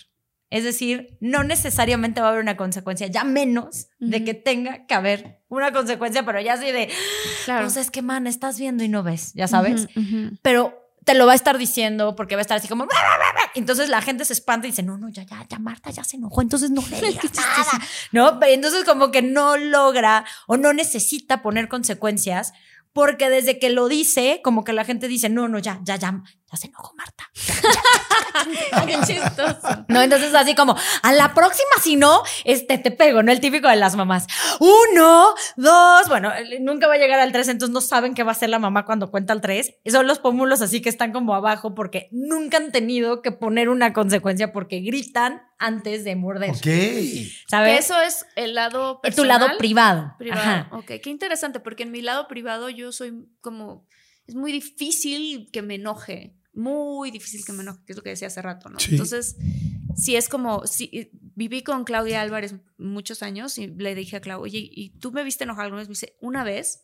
Es 0.50 0.64
decir, 0.64 1.16
no 1.20 1.44
necesariamente 1.44 2.20
va 2.20 2.26
a 2.26 2.30
haber 2.30 2.42
una 2.42 2.56
consecuencia, 2.56 3.06
ya 3.06 3.22
menos 3.22 3.86
de 4.00 4.24
que 4.24 4.34
tenga 4.34 4.86
que 4.86 4.94
haber 4.94 5.40
una 5.46 5.72
consecuencia, 5.72 6.24
pero 6.26 6.40
ya 6.40 6.54
así 6.54 6.72
de, 6.72 6.90
Claro. 7.44 7.66
pues 7.66 7.76
es 7.76 7.92
que, 7.92 8.02
man, 8.02 8.26
estás 8.26 8.58
viendo 8.58 8.82
y 8.82 8.88
no 8.88 9.04
ves, 9.04 9.32
ya 9.34 9.46
sabes. 9.46 9.86
Pero 10.42 10.76
te 11.04 11.14
lo 11.14 11.26
va 11.26 11.32
a 11.32 11.36
estar 11.36 11.58
diciendo 11.58 12.16
porque 12.16 12.34
va 12.34 12.40
a 12.40 12.42
estar 12.42 12.58
así 12.58 12.66
como... 12.66 12.88
Entonces 13.54 13.88
la 13.88 14.02
gente 14.02 14.24
se 14.24 14.32
espanta 14.32 14.66
y 14.66 14.70
dice, 14.70 14.82
no, 14.82 14.98
no, 14.98 15.08
ya, 15.10 15.22
ya, 15.22 15.46
ya, 15.48 15.60
Marta 15.60 15.90
ya 15.90 16.02
se 16.02 16.16
enojó, 16.16 16.42
entonces 16.42 16.70
no 16.70 16.82
le 16.90 17.06
digas 17.08 17.32
nada, 17.36 17.86
¿no? 18.10 18.40
Pero 18.40 18.52
entonces 18.52 18.82
como 18.84 19.12
que 19.12 19.22
no 19.22 19.56
logra 19.56 20.24
o 20.48 20.56
no 20.56 20.72
necesita 20.72 21.40
poner 21.42 21.68
consecuencias 21.68 22.52
porque 22.96 23.28
desde 23.28 23.58
que 23.58 23.68
lo 23.68 23.88
dice, 23.88 24.40
como 24.42 24.64
que 24.64 24.72
la 24.72 24.82
gente 24.82 25.06
dice, 25.06 25.28
no, 25.28 25.48
no, 25.48 25.58
ya, 25.58 25.80
ya, 25.84 25.96
ya, 25.96 26.22
ya 26.50 26.56
se 26.56 26.68
enojó 26.68 26.94
Marta. 26.94 27.30
Qué 28.86 28.98
chistoso. 29.06 29.84
No, 29.88 30.02
entonces 30.02 30.34
así 30.34 30.54
como, 30.54 30.76
a 31.02 31.12
la 31.12 31.34
próxima, 31.34 31.70
si 31.82 31.96
no, 31.96 32.22
este, 32.44 32.78
te 32.78 32.90
pego, 32.90 33.22
¿no? 33.22 33.32
El 33.32 33.40
típico 33.40 33.68
de 33.68 33.76
las 33.76 33.96
mamás. 33.96 34.26
Uno, 34.60 35.34
dos, 35.56 36.08
bueno, 36.08 36.32
nunca 36.60 36.86
va 36.86 36.94
a 36.94 36.98
llegar 36.98 37.18
al 37.18 37.32
tres, 37.32 37.48
entonces 37.48 37.72
no 37.72 37.80
saben 37.80 38.14
qué 38.14 38.22
va 38.22 38.30
a 38.30 38.32
hacer 38.32 38.48
la 38.50 38.58
mamá 38.58 38.84
cuando 38.84 39.10
cuenta 39.10 39.32
al 39.32 39.40
tres. 39.40 39.74
Son 39.90 40.06
los 40.06 40.18
pómulos 40.18 40.60
así 40.62 40.80
que 40.80 40.88
están 40.88 41.12
como 41.12 41.34
abajo 41.34 41.74
porque 41.74 42.08
nunca 42.12 42.58
han 42.58 42.72
tenido 42.72 43.22
que 43.22 43.32
poner 43.32 43.68
una 43.68 43.92
consecuencia 43.92 44.52
porque 44.52 44.80
gritan 44.80 45.42
antes 45.58 46.04
de 46.04 46.16
morder. 46.16 46.50
Ok. 46.50 46.60
Que 46.62 47.28
¿Sabes? 47.48 47.80
eso 47.86 48.00
es 48.00 48.26
el 48.36 48.54
lado 48.54 49.00
Es 49.02 49.16
tu 49.16 49.22
personal. 49.22 49.40
lado 49.48 49.58
privado. 49.58 50.14
Privado. 50.18 50.40
Ajá. 50.40 50.68
Ok, 50.72 50.92
qué 51.02 51.10
interesante, 51.10 51.60
porque 51.60 51.82
en 51.84 51.90
mi 51.90 52.02
lado 52.02 52.28
privado 52.28 52.68
yo 52.68 52.92
soy 52.92 53.26
como. 53.40 53.86
Es 54.26 54.34
muy 54.34 54.52
difícil 54.52 55.50
que 55.52 55.62
me 55.62 55.76
enoje. 55.76 56.34
Muy 56.52 57.10
difícil 57.10 57.44
que 57.44 57.52
me 57.52 57.62
enoje, 57.62 57.80
que 57.86 57.92
es 57.92 57.96
lo 57.96 58.02
que 58.02 58.10
decía 58.10 58.28
hace 58.28 58.42
rato, 58.42 58.68
¿no? 58.68 58.80
Sí. 58.80 58.92
Entonces, 58.92 59.36
si 59.94 60.16
es 60.16 60.28
como. 60.28 60.66
Si, 60.66 61.10
viví 61.34 61.62
con 61.62 61.84
Claudia 61.84 62.22
Álvarez 62.22 62.54
muchos 62.78 63.22
años 63.22 63.58
y 63.58 63.66
le 63.66 63.94
dije 63.94 64.16
a 64.16 64.20
Claudia, 64.20 64.42
oye, 64.42 64.68
¿y 64.70 64.90
tú 64.98 65.12
me 65.12 65.22
viste 65.22 65.44
enojar 65.44 65.64
alguna 65.64 65.82
vez? 65.82 65.88
Me 65.88 65.92
dice, 65.92 66.16
una 66.20 66.44
vez. 66.44 66.82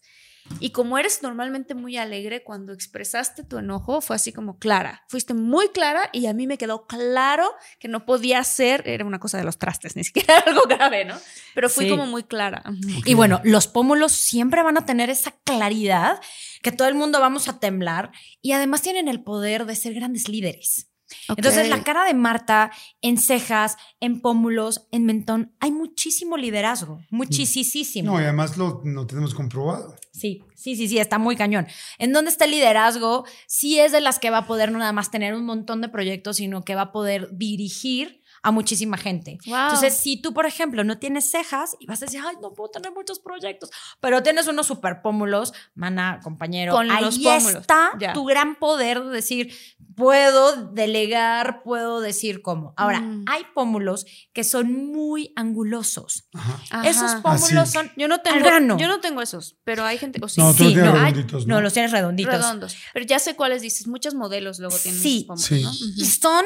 Y 0.60 0.70
como 0.70 0.98
eres 0.98 1.22
normalmente 1.22 1.74
muy 1.74 1.96
alegre, 1.96 2.42
cuando 2.42 2.72
expresaste 2.72 3.44
tu 3.44 3.58
enojo 3.58 4.00
fue 4.00 4.16
así 4.16 4.32
como 4.32 4.58
clara. 4.58 5.04
Fuiste 5.08 5.34
muy 5.34 5.68
clara 5.68 6.08
y 6.12 6.26
a 6.26 6.32
mí 6.34 6.46
me 6.46 6.58
quedó 6.58 6.86
claro 6.86 7.48
que 7.78 7.88
no 7.88 8.04
podía 8.04 8.42
ser, 8.44 8.82
era 8.86 9.04
una 9.04 9.18
cosa 9.20 9.38
de 9.38 9.44
los 9.44 9.58
trastes, 9.58 9.96
ni 9.96 10.04
siquiera 10.04 10.38
era 10.38 10.50
algo 10.52 10.62
grave, 10.68 11.04
¿no? 11.04 11.14
Pero 11.54 11.68
fui 11.68 11.84
Sí. 11.86 11.90
como 11.90 12.06
muy 12.06 12.24
clara. 12.24 12.62
Y 13.04 13.14
bueno, 13.14 13.40
los 13.44 13.66
pómulos 13.66 14.12
siempre 14.12 14.62
van 14.62 14.76
a 14.78 14.86
tener 14.86 15.10
esa 15.10 15.32
claridad 15.44 16.20
que 16.62 16.72
todo 16.72 16.88
el 16.88 16.94
mundo 16.94 17.20
vamos 17.20 17.48
a 17.48 17.58
temblar 17.58 18.12
y 18.40 18.52
además 18.52 18.82
tienen 18.82 19.08
el 19.08 19.22
poder 19.22 19.64
de 19.66 19.74
ser 19.76 19.94
grandes 19.94 20.28
líderes. 20.28 20.88
Entonces, 21.28 21.68
la 21.68 21.82
cara 21.82 22.04
de 22.04 22.14
Marta 22.14 22.70
en 23.00 23.18
cejas, 23.18 23.76
en 24.00 24.20
pómulos, 24.20 24.86
en 24.90 25.06
mentón, 25.06 25.52
hay 25.60 25.70
muchísimo 25.70 26.36
liderazgo, 26.36 27.00
muchísimo. 27.10 28.12
No, 28.12 28.20
y 28.20 28.24
además 28.24 28.56
lo, 28.56 28.82
lo 28.84 29.06
tenemos 29.06 29.34
comprobado. 29.34 29.96
Sí, 30.12 30.42
sí, 30.54 30.76
sí, 30.76 30.88
sí, 30.88 30.98
está 30.98 31.18
muy 31.18 31.36
cañón. 31.36 31.66
¿En 31.98 32.12
dónde 32.12 32.30
está 32.30 32.44
el 32.44 32.50
liderazgo? 32.50 33.24
Sí 33.46 33.78
es 33.78 33.92
de 33.92 34.00
las 34.00 34.18
que 34.18 34.30
va 34.30 34.38
a 34.38 34.46
poder 34.46 34.70
no 34.70 34.78
nada 34.78 34.92
más 34.92 35.10
tener 35.10 35.34
un 35.34 35.44
montón 35.44 35.80
de 35.80 35.88
proyectos, 35.88 36.36
sino 36.36 36.64
que 36.64 36.74
va 36.74 36.82
a 36.82 36.92
poder 36.92 37.28
dirigir 37.32 38.21
a 38.44 38.50
muchísima 38.50 38.96
gente. 38.96 39.38
Wow. 39.46 39.56
Entonces, 39.56 39.94
si 39.94 40.20
tú, 40.20 40.34
por 40.34 40.46
ejemplo, 40.46 40.82
no 40.84 40.98
tienes 40.98 41.30
cejas 41.30 41.76
y 41.78 41.86
vas 41.86 42.02
a 42.02 42.06
decir, 42.06 42.20
ay, 42.26 42.36
no 42.42 42.52
puedo 42.52 42.70
tener 42.70 42.90
muchos 42.92 43.20
proyectos, 43.20 43.70
pero 44.00 44.22
tienes 44.22 44.48
unos 44.48 44.66
super 44.66 45.00
pómulos, 45.02 45.52
mana, 45.74 46.18
compañero, 46.22 46.72
Con 46.72 46.90
ahí 46.90 47.04
los 47.04 47.18
pómulos, 47.18 47.60
está 47.62 47.90
ya. 48.00 48.12
tu 48.12 48.24
gran 48.24 48.56
poder 48.56 49.02
de 49.04 49.10
decir, 49.10 49.54
puedo 49.94 50.70
delegar, 50.72 51.62
puedo 51.62 52.00
decir 52.00 52.42
cómo. 52.42 52.72
Ahora, 52.76 53.00
Mm. 53.00 53.24
hay 53.28 53.42
pómulos 53.54 54.06
que 54.32 54.42
son 54.42 54.72
muy 54.90 55.32
angulosos. 55.36 56.28
Ajá. 56.34 56.88
Esos 56.88 57.10
Ah, 57.12 57.20
pómulos 57.22 57.68
sí. 57.68 57.74
son 57.74 57.92
Yo 57.96 58.08
no 58.08 58.20
tengo, 58.22 58.38
grano. 58.40 58.76
yo 58.78 58.88
no 58.88 59.00
tengo 59.00 59.22
esos, 59.22 59.56
pero 59.64 59.84
hay 59.84 59.98
gente, 59.98 60.18
o 60.22 60.28
sí, 60.28 60.40
No, 60.40 60.52
tú 60.54 60.64
sí, 60.64 60.74
no, 60.74 60.94
hay- 60.98 61.12
No, 61.12 61.46
¿no? 61.46 61.60
los 61.60 61.72
tienes 61.74 61.92
redonditos. 61.92 62.32
redondos. 62.34 62.76
Pero 62.94 63.04
ya 63.06 63.18
sé 63.18 63.36
cuáles 63.36 63.62
dices. 63.62 63.86
Muchos 63.86 64.14
modelos 64.14 64.58
luego 64.58 64.76
tienen 64.78 65.00
Sí. 65.00 65.26
esos 65.28 65.46
pómulos, 65.46 65.46
Sí. 65.46 65.62
¿no? 65.62 66.02
Y 66.02 66.06
son 66.06 66.44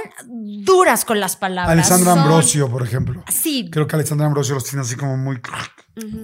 duras 0.64 1.04
con 1.04 1.20
las 1.20 1.36
palabras. 1.36 1.85
Alessandra 1.86 2.22
Ambrosio, 2.22 2.70
por 2.70 2.82
ejemplo. 2.82 3.24
Sí, 3.32 3.68
Creo 3.70 3.86
que 3.86 3.96
Alessandra 3.96 4.26
Ambrosio 4.26 4.54
los 4.54 4.64
tiene 4.64 4.82
así 4.82 4.96
como 4.96 5.16
muy. 5.16 5.40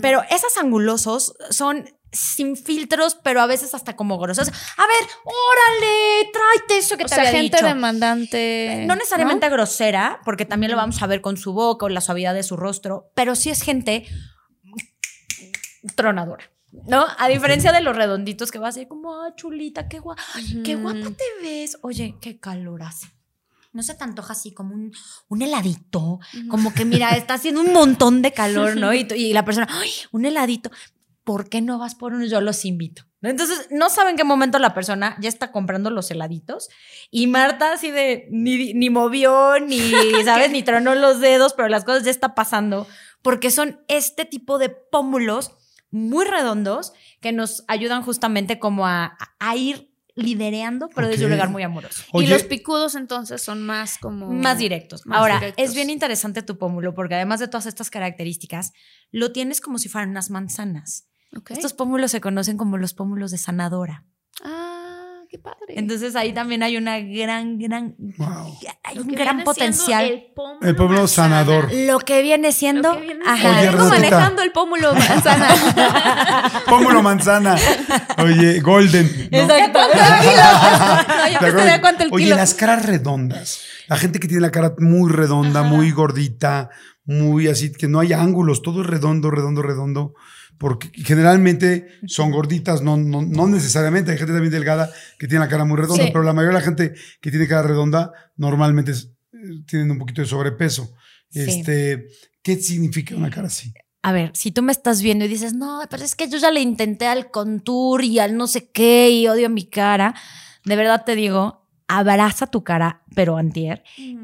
Pero 0.00 0.22
esos 0.30 0.56
angulosos 0.58 1.34
son 1.50 1.88
sin 2.14 2.56
filtros, 2.56 3.14
pero 3.24 3.40
a 3.40 3.46
veces 3.46 3.74
hasta 3.74 3.96
como 3.96 4.18
grosos. 4.18 4.48
A 4.48 4.52
ver, 4.86 5.08
órale, 5.24 6.30
tráete 6.32 6.78
eso 6.78 6.98
que 6.98 7.04
O 7.04 7.06
te 7.06 7.14
sea, 7.14 7.24
había 7.26 7.40
gente 7.40 7.56
dicho. 7.56 7.66
demandante. 7.66 8.84
No 8.86 8.94
necesariamente 8.96 9.48
grosera, 9.48 10.20
porque 10.24 10.44
también 10.44 10.72
lo 10.72 10.76
vamos 10.76 11.02
a 11.02 11.06
ver 11.06 11.22
con 11.22 11.36
su 11.38 11.54
boca 11.54 11.86
o 11.86 11.88
la 11.88 12.02
suavidad 12.02 12.34
de 12.34 12.42
su 12.42 12.56
rostro, 12.56 13.10
pero 13.14 13.34
sí 13.34 13.48
es 13.48 13.62
gente 13.62 14.06
tronadora. 15.96 16.44
¿No? 16.86 17.06
A 17.18 17.28
diferencia 17.28 17.70
de 17.70 17.82
los 17.82 17.94
redonditos 17.94 18.50
que 18.50 18.58
va 18.58 18.68
a 18.68 18.72
ser 18.72 18.88
como, 18.88 19.14
ah, 19.22 19.34
chulita, 19.36 19.88
qué 19.88 19.98
guapa, 19.98 20.22
qué 20.64 20.74
guapa 20.76 21.10
te 21.10 21.24
ves. 21.42 21.76
Oye, 21.82 22.14
qué 22.20 22.40
calor 22.40 22.82
hace. 22.82 23.08
No 23.72 23.82
se 23.82 23.94
te 23.94 24.04
antoja 24.04 24.32
así 24.32 24.52
como 24.52 24.74
un, 24.74 24.92
un 25.28 25.42
heladito, 25.42 26.20
como 26.48 26.74
que 26.74 26.84
mira, 26.84 27.16
está 27.16 27.34
haciendo 27.34 27.60
un 27.62 27.72
montón 27.72 28.22
de 28.22 28.32
calor, 28.32 28.76
¿no? 28.76 28.92
Y, 28.94 29.06
y 29.14 29.32
la 29.32 29.44
persona, 29.44 29.66
ay, 29.70 29.90
un 30.12 30.24
heladito. 30.24 30.70
¿Por 31.24 31.48
qué 31.48 31.60
no 31.60 31.78
vas 31.78 31.94
por 31.94 32.12
uno? 32.12 32.26
Yo 32.26 32.40
los 32.40 32.64
invito. 32.64 33.04
Entonces, 33.22 33.68
no 33.70 33.88
saben 33.88 34.16
qué 34.16 34.24
momento 34.24 34.58
la 34.58 34.74
persona 34.74 35.16
ya 35.20 35.28
está 35.28 35.52
comprando 35.52 35.90
los 35.90 36.10
heladitos 36.10 36.68
y 37.10 37.28
Marta 37.28 37.72
así 37.72 37.92
de 37.92 38.26
ni, 38.30 38.74
ni 38.74 38.90
movió, 38.90 39.60
ni, 39.60 39.78
¿sabes? 40.24 40.50
ni 40.50 40.64
tronó 40.64 40.96
los 40.96 41.20
dedos, 41.20 41.54
pero 41.54 41.68
las 41.68 41.84
cosas 41.84 42.02
ya 42.02 42.10
está 42.10 42.34
pasando 42.34 42.88
porque 43.22 43.52
son 43.52 43.80
este 43.86 44.24
tipo 44.24 44.58
de 44.58 44.70
pómulos 44.70 45.52
muy 45.92 46.24
redondos 46.24 46.92
que 47.20 47.30
nos 47.30 47.64
ayudan 47.68 48.02
justamente 48.02 48.58
como 48.58 48.86
a, 48.86 49.16
a 49.38 49.56
ir 49.56 49.91
lidereando, 50.22 50.88
pero 50.94 51.08
desde 51.08 51.24
un 51.24 51.32
lugar 51.32 51.50
muy 51.50 51.62
amoroso. 51.62 52.04
Oye, 52.12 52.26
y 52.26 52.30
los 52.30 52.44
picudos 52.44 52.94
entonces 52.94 53.42
son 53.42 53.62
más 53.62 53.98
como. 53.98 54.30
Más 54.30 54.58
directos. 54.58 55.06
Más 55.06 55.18
Ahora, 55.18 55.38
directos. 55.38 55.64
es 55.64 55.74
bien 55.74 55.90
interesante 55.90 56.42
tu 56.42 56.58
pómulo 56.58 56.94
porque 56.94 57.14
además 57.14 57.40
de 57.40 57.48
todas 57.48 57.66
estas 57.66 57.90
características, 57.90 58.72
lo 59.10 59.32
tienes 59.32 59.60
como 59.60 59.78
si 59.78 59.88
fueran 59.88 60.10
unas 60.10 60.30
manzanas. 60.30 61.08
Estos 61.48 61.72
pómulos 61.72 62.10
se 62.10 62.20
conocen 62.20 62.56
como 62.56 62.76
los 62.76 62.94
pómulos 62.94 63.30
de 63.30 63.38
sanadora. 63.38 64.04
Ah, 64.44 64.71
qué 65.32 65.38
padre. 65.38 65.56
Entonces 65.68 66.14
ahí 66.14 66.34
también 66.34 66.62
hay 66.62 66.76
una 66.76 67.00
gran, 67.00 67.58
gran, 67.58 67.94
Wow. 68.18 68.54
hay 68.84 68.98
un 68.98 69.08
gran 69.08 69.42
potencial. 69.44 70.04
El 70.60 70.76
pómulo, 70.76 71.02
El 71.02 71.08
sanador. 71.08 71.70
Lo 71.72 71.98
que 72.00 72.20
viene 72.20 72.52
siendo, 72.52 72.92
que 72.92 73.00
viene 73.00 73.24
ajá. 73.26 73.60
Oye, 73.60 73.70
manejando 73.88 74.42
el 74.42 74.52
pómulo 74.52 74.94
manzana. 74.94 75.48
Pómulo 76.68 77.02
manzana. 77.02 77.56
Oye, 78.18 78.60
golden. 78.60 79.28
¿no? 79.32 79.38
Exacto. 79.38 79.78
No, 79.92 81.28
yo 81.28 81.32
¿Te 81.32 81.32
te 81.32 81.36
acuerdas? 81.36 81.54
daría 81.64 81.80
cuánto 81.80 82.04
el 82.04 82.10
Oye, 82.12 82.24
kilo. 82.24 82.36
las 82.36 82.54
caras 82.54 82.84
redondas. 82.86 83.60
La 83.88 83.96
gente 83.96 84.20
que 84.20 84.28
tiene 84.28 84.40
la 84.42 84.50
cara 84.50 84.74
muy 84.78 85.10
redonda, 85.10 85.62
muy 85.62 85.90
gordita, 85.92 86.70
muy 87.04 87.48
así, 87.48 87.72
que 87.72 87.88
no 87.88 88.00
hay 88.00 88.12
ángulos, 88.12 88.60
todo 88.62 88.82
es 88.82 88.86
redondo, 88.86 89.30
redondo, 89.30 89.62
redondo. 89.62 90.14
Porque 90.62 90.90
generalmente 90.94 91.88
son 92.06 92.30
gorditas, 92.30 92.80
no, 92.82 92.96
no, 92.96 93.20
no 93.20 93.46
necesariamente. 93.48 94.12
Hay 94.12 94.16
gente 94.18 94.32
también 94.32 94.52
delgada 94.52 94.90
que 95.18 95.26
tiene 95.28 95.44
la 95.44 95.50
cara 95.50 95.64
muy 95.64 95.76
redonda, 95.76 96.04
Sí. 96.04 96.10
pero 96.12 96.22
la 96.24 96.32
mayoría 96.32 96.56
de 96.56 96.60
la 96.62 96.64
gente 96.64 96.94
que 97.20 97.30
tiene 97.30 97.46
cara 97.48 97.62
redonda 97.62 98.12
normalmente 98.36 98.92
es- 98.92 99.10
eh, 99.34 99.38
tienen 99.66 99.90
un 99.90 99.98
poquito 99.98 100.22
de 100.22 100.28
sobrepeso. 100.28 100.94
Sí. 101.30 101.40
Este, 101.40 102.06
¿Qué 102.42 102.56
significa 102.56 103.14
una 103.16 103.28
cara 103.30 103.48
así? 103.48 103.72
A 104.02 104.12
ver, 104.12 104.30
si 104.34 104.50
tú 104.52 104.62
me 104.62 104.72
estás 104.72 105.02
viendo 105.02 105.24
y 105.24 105.28
dices, 105.28 105.52
no, 105.54 105.80
pero 105.90 106.04
es 106.04 106.14
que 106.16 106.28
yo 106.28 106.38
ya 106.38 106.50
le 106.50 106.60
intenté 106.60 107.06
al 107.06 107.30
contour 107.30 108.02
y 108.04 108.18
al 108.20 108.36
no 108.36 108.46
sé 108.46 108.68
qué 108.70 109.10
y 109.10 109.28
odio 109.28 109.48
mi 109.50 109.64
cara, 109.64 110.14
de 110.64 110.76
verdad 110.76 111.04
te 111.04 111.14
digo, 111.16 111.66
abraza 111.88 112.46
tu 112.46 112.64
cara, 112.64 113.02
pero 113.14 113.36
antier. 113.36 113.82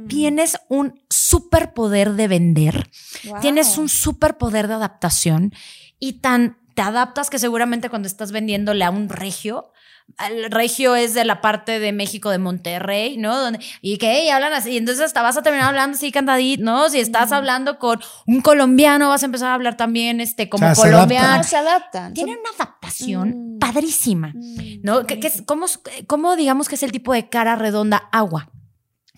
Tienes 0.09 0.57
un 0.69 1.01
superpoder 1.11 2.15
de 2.15 2.27
vender, 2.29 2.91
Wow. 3.25 3.41
tienes 3.41 3.77
un 3.79 3.89
superpoder 3.89 4.67
de 4.67 4.75
adaptación 4.75 5.53
y 5.99 6.15
tan 6.21 6.57
te 6.75 6.83
adaptas 6.83 7.29
que 7.31 7.39
seguramente 7.39 7.91
cuando 7.91 8.07
estás 8.07 8.31
vendiéndole 8.33 8.85
a 8.85 8.91
un 8.91 9.09
regio, 9.09 9.73
el 10.31 10.51
regio 10.51 10.95
es 10.95 11.13
de 11.13 11.25
la 11.27 11.41
parte 11.43 11.81
de 11.81 11.93
México 11.93 12.31
de 12.31 12.39
Monterrey, 12.39 13.19
¿no? 13.19 13.37
Donde, 13.39 13.59
y 13.83 13.99
que 13.99 14.25
y 14.25 14.29
hablan 14.31 14.55
así, 14.55 14.77
entonces 14.77 15.05
hasta 15.05 15.21
vas 15.21 15.37
a 15.37 15.43
terminar 15.43 15.69
hablando 15.69 15.97
así 15.97 16.11
cantadito, 16.13 16.63
¿no? 16.65 16.89
Si 16.89 16.99
estás 17.01 17.31
hablando 17.33 17.79
con 17.79 18.01
un 18.27 18.41
colombiano, 18.41 19.09
vas 19.11 19.23
a 19.23 19.27
empezar 19.27 19.51
a 19.51 19.55
hablar 19.55 19.77
también 19.77 20.21
este 20.21 20.49
como 20.49 20.65
O 20.65 20.75
sea, 20.75 20.75
se 20.77 20.91
colombiano. 20.93 21.37
No, 21.39 21.43
se 21.45 21.57
adaptan. 21.57 22.15
Tiene 22.15 22.33
Son- 22.33 22.41
una 22.41 22.51
adaptación 22.57 23.29
Mm. 23.57 23.59
padrísima. 23.59 24.29
Mm, 24.35 24.81
¿no? 24.83 25.05
¿Qué, 25.05 25.21
qué 25.21 25.27
es, 25.27 25.43
cómo, 25.45 25.67
cómo 26.07 26.37
digamos 26.37 26.69
que 26.71 26.77
es 26.77 26.83
el 26.85 26.93
tipo 26.93 27.13
de 27.13 27.29
cara 27.29 27.57
redonda? 27.57 28.09
Agua. 28.13 28.51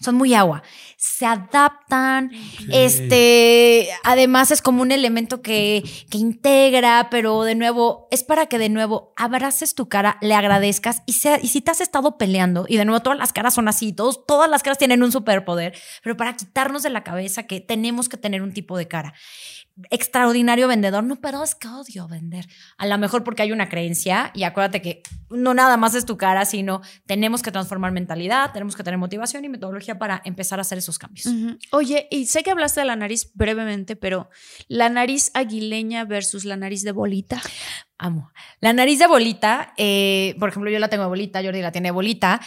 Son 0.00 0.14
muy 0.14 0.32
agua. 0.32 0.62
Se 0.96 1.26
adaptan. 1.26 2.30
Este, 2.72 3.88
además 4.02 4.50
es 4.50 4.62
como 4.62 4.80
un 4.80 4.92
elemento 4.92 5.42
que, 5.42 5.84
que 6.10 6.16
integra, 6.16 7.08
pero 7.10 7.42
de 7.42 7.54
nuevo, 7.54 8.08
es 8.10 8.24
para 8.24 8.46
que 8.46 8.58
de 8.58 8.70
nuevo 8.70 9.12
abraces 9.16 9.74
tu 9.74 9.88
cara, 9.88 10.16
le 10.22 10.34
agradezcas 10.34 11.02
y, 11.04 11.12
sea, 11.14 11.38
y 11.40 11.48
si 11.48 11.60
te 11.60 11.70
has 11.70 11.82
estado 11.82 12.16
peleando, 12.16 12.64
y 12.66 12.78
de 12.78 12.84
nuevo 12.86 13.00
todas 13.00 13.18
las 13.18 13.32
caras 13.32 13.54
son 13.54 13.68
así, 13.68 13.92
todos, 13.92 14.24
todas 14.26 14.48
las 14.48 14.62
caras 14.62 14.78
tienen 14.78 15.02
un 15.02 15.12
superpoder, 15.12 15.74
pero 16.02 16.16
para 16.16 16.34
quitarnos 16.34 16.82
de 16.82 16.90
la 16.90 17.04
cabeza 17.04 17.42
que 17.42 17.60
tenemos 17.60 18.08
que 18.08 18.16
tener 18.16 18.42
un 18.42 18.52
tipo 18.52 18.78
de 18.78 18.88
cara 18.88 19.14
extraordinario 19.90 20.68
vendedor. 20.68 21.04
No, 21.04 21.16
pero 21.16 21.42
es 21.42 21.54
que 21.54 21.68
odio 21.68 22.08
vender. 22.08 22.46
A 22.76 22.86
lo 22.86 22.98
mejor 22.98 23.24
porque 23.24 23.42
hay 23.42 23.52
una 23.52 23.68
creencia 23.68 24.30
y 24.34 24.42
acuérdate 24.42 24.82
que 24.82 25.02
no 25.30 25.54
nada 25.54 25.76
más 25.76 25.94
es 25.94 26.04
tu 26.04 26.16
cara, 26.16 26.44
sino 26.44 26.82
tenemos 27.06 27.42
que 27.42 27.50
transformar 27.50 27.92
mentalidad, 27.92 28.52
tenemos 28.52 28.76
que 28.76 28.82
tener 28.82 28.98
motivación 28.98 29.44
y 29.44 29.48
metodología 29.48 29.98
para 29.98 30.20
empezar 30.24 30.58
a 30.58 30.62
hacer 30.62 30.78
esos 30.78 30.98
cambios. 30.98 31.28
Oye, 31.70 32.08
y 32.10 32.26
sé 32.26 32.42
que 32.42 32.50
hablaste 32.50 32.80
de 32.80 32.86
la 32.86 32.96
nariz 32.96 33.30
brevemente, 33.34 33.96
pero 33.96 34.28
la 34.68 34.88
nariz 34.88 35.30
aguileña 35.34 36.04
versus 36.04 36.44
la 36.44 36.56
nariz 36.56 36.82
de 36.82 36.92
bolita. 36.92 37.40
Amo. 37.98 38.32
La 38.60 38.72
nariz 38.72 38.98
de 38.98 39.06
bolita, 39.06 39.74
eh, 39.76 40.34
por 40.38 40.48
ejemplo, 40.48 40.70
yo 40.70 40.78
la 40.78 40.88
tengo 40.88 41.04
de 41.04 41.08
bolita, 41.08 41.42
Jordi 41.42 41.60
la 41.60 41.72
tiene 41.72 41.88
de 41.88 41.92
bolita. 41.92 42.40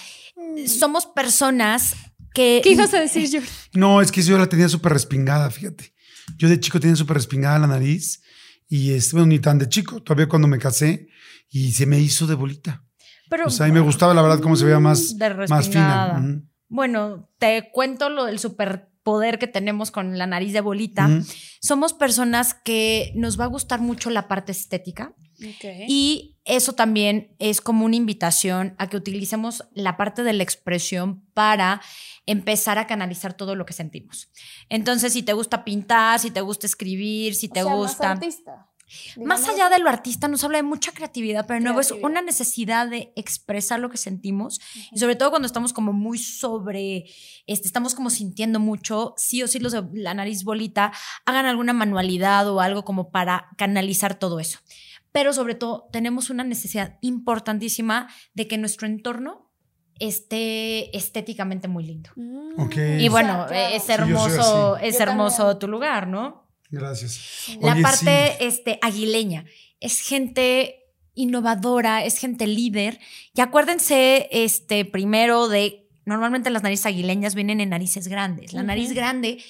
Somos 0.66 1.06
personas 1.06 1.96
que... 2.34 2.62
¿Qué 2.64 2.72
ibas 2.72 2.94
a 2.94 3.00
decir, 3.00 3.30
Jordi? 3.32 3.48
No, 3.74 4.02
es 4.02 4.12
que 4.12 4.24
yo 4.24 4.38
la 4.38 4.48
tenía 4.48 4.68
súper 4.68 4.94
respingada, 4.94 5.50
fíjate. 5.52 5.93
Yo 6.38 6.50
de 6.50 6.60
chico 6.60 6.80
tenía 6.80 6.96
súper 6.96 7.18
respingada 7.18 7.60
la 7.60 7.68
nariz 7.68 8.22
y 8.68 8.92
es, 8.92 9.12
bueno, 9.12 9.28
ni 9.28 9.40
tan 9.40 9.60
de 9.60 9.70
chico, 9.70 10.02
todavía 10.02 10.28
cuando 10.28 10.48
me 10.48 10.58
casé 10.58 11.08
y 11.50 11.72
se 11.74 11.86
me 11.86 12.00
hizo 12.00 12.28
de 12.28 12.36
bolita. 12.36 12.84
Pero, 13.30 13.48
O 13.48 13.50
sea, 13.50 13.66
a 13.66 13.70
mí 13.70 13.74
me 13.74 13.80
gustaba 13.80 14.14
la 14.14 14.22
verdad 14.22 14.40
cómo 14.40 14.56
se 14.56 14.66
veía 14.66 14.80
más, 14.80 15.18
De 15.18 15.34
más 15.48 15.70
fina. 15.70 16.42
Bueno, 16.68 17.30
te 17.38 17.70
cuento 17.72 18.10
lo 18.10 18.26
del 18.26 18.40
superpoder 18.40 19.38
que 19.38 19.48
tenemos 19.48 19.92
con 19.92 20.18
la 20.18 20.28
nariz 20.28 20.54
de 20.54 20.62
bolita. 20.62 21.10
Somos 21.62 21.94
personas 21.94 22.54
que 22.54 23.12
nos 23.16 23.40
va 23.40 23.46
a 23.46 23.48
gustar 23.48 23.80
mucho 23.82 24.10
la 24.10 24.28
parte 24.28 24.52
estética. 24.52 25.14
Y 25.38 25.56
Y 25.88 26.33
eso 26.46 26.74
también 26.74 27.36
es 27.40 27.62
como 27.62 27.86
una 27.86 27.96
invitación 27.96 28.76
a 28.78 28.88
que 28.88 28.98
utilicemos 28.98 29.66
la 29.74 29.98
parte 29.98 30.24
de 30.24 30.34
la 30.34 30.44
expresión 30.44 31.24
para 31.34 31.82
empezar 32.26 32.78
a 32.78 32.88
canalizar 32.88 33.34
todo 33.34 33.56
lo 33.56 33.66
que 33.66 33.74
sentimos. 33.74 34.30
Entonces, 34.70 35.14
si 35.14 35.24
te 35.24 35.34
gusta 35.34 35.64
pintar, 35.64 36.20
si 36.20 36.32
te 36.32 36.42
gusta 36.42 36.68
escribir, 36.68 37.36
si 37.36 37.50
te 37.50 37.64
gusta... 37.64 38.20
Más 39.18 39.48
allá 39.48 39.70
de 39.70 39.80
lo 39.80 39.90
artista, 39.90 40.28
nos 40.28 40.44
habla 40.44 40.58
de 40.58 40.64
mucha 40.64 40.92
creatividad, 40.92 41.48
pero 41.48 41.60
de 41.60 41.64
nuevo 41.64 41.80
es 41.80 41.92
una 41.92 42.22
necesidad 42.22 42.88
de 42.88 43.12
expresar 43.16 43.80
lo 43.80 43.90
que 43.90 43.98
sentimos 43.98 44.60
y 44.92 45.00
sobre 45.00 45.16
todo 45.16 45.32
cuando 45.32 45.48
estamos 45.48 45.74
como 45.74 45.94
muy 45.94 46.20
sobre, 46.20 47.06
este, 47.48 47.68
estamos 47.68 47.96
como 47.96 48.12
sintiendo 48.12 48.60
mucho, 48.60 49.16
sí 49.18 49.42
o 49.42 49.48
sí 49.48 49.60
los 49.60 49.72
de 49.72 49.84
la 49.94 50.14
nariz 50.14 50.44
bolita, 50.44 50.92
hagan 51.26 51.46
alguna 51.46 51.74
manualidad 51.74 52.48
o 52.50 52.60
algo 52.60 52.86
como 52.86 53.10
para 53.10 53.50
canalizar 53.58 54.20
todo 54.20 54.40
eso. 54.40 54.60
Pero 55.14 55.32
sobre 55.32 55.56
todo 55.56 55.88
tenemos 55.94 56.30
una 56.30 56.44
necesidad 56.44 56.98
importantísima 57.00 58.10
de 58.34 58.48
que 58.50 58.58
nuestro 58.58 58.88
entorno 58.88 59.52
esté 60.00 60.96
estéticamente 60.98 61.70
muy 61.70 61.86
lindo. 61.86 62.10
Ok. 62.58 62.76
Y 63.00 63.08
bueno, 63.08 63.46
claro. 63.48 63.76
es 63.76 63.88
hermoso, 63.88 64.78
es 64.78 64.98
Yo 64.98 65.04
hermoso 65.04 65.38
también. 65.38 65.60
tu 65.60 65.68
lugar, 65.70 66.08
¿no? 66.08 66.50
Gracias. 66.70 67.56
La 67.62 67.76
parte 67.76 68.36
sí. 68.40 68.46
este, 68.46 68.80
aguileña 68.82 69.46
es 69.80 70.02
gente 70.02 70.80
innovadora, 71.14 72.04
es 72.04 72.18
gente 72.18 72.48
líder. 72.48 73.00
Y 73.36 73.42
acuérdense, 73.42 74.28
este, 74.32 74.84
primero 74.84 75.48
de, 75.48 75.88
normalmente 76.06 76.50
las 76.50 76.64
narices 76.64 76.88
aguileñas 76.88 77.36
vienen 77.36 77.62
en 77.62 77.70
narices 77.70 78.08
grandes. 78.08 78.54
La 78.54 78.64
nariz 78.64 78.94
grande, 78.94 79.44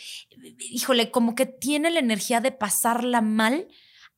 híjole, 0.72 1.10
como 1.12 1.36
que 1.36 1.46
tiene 1.46 1.90
la 1.90 2.00
energía 2.00 2.42
de 2.42 2.52
pasarla 2.52 3.22
mal 3.22 3.68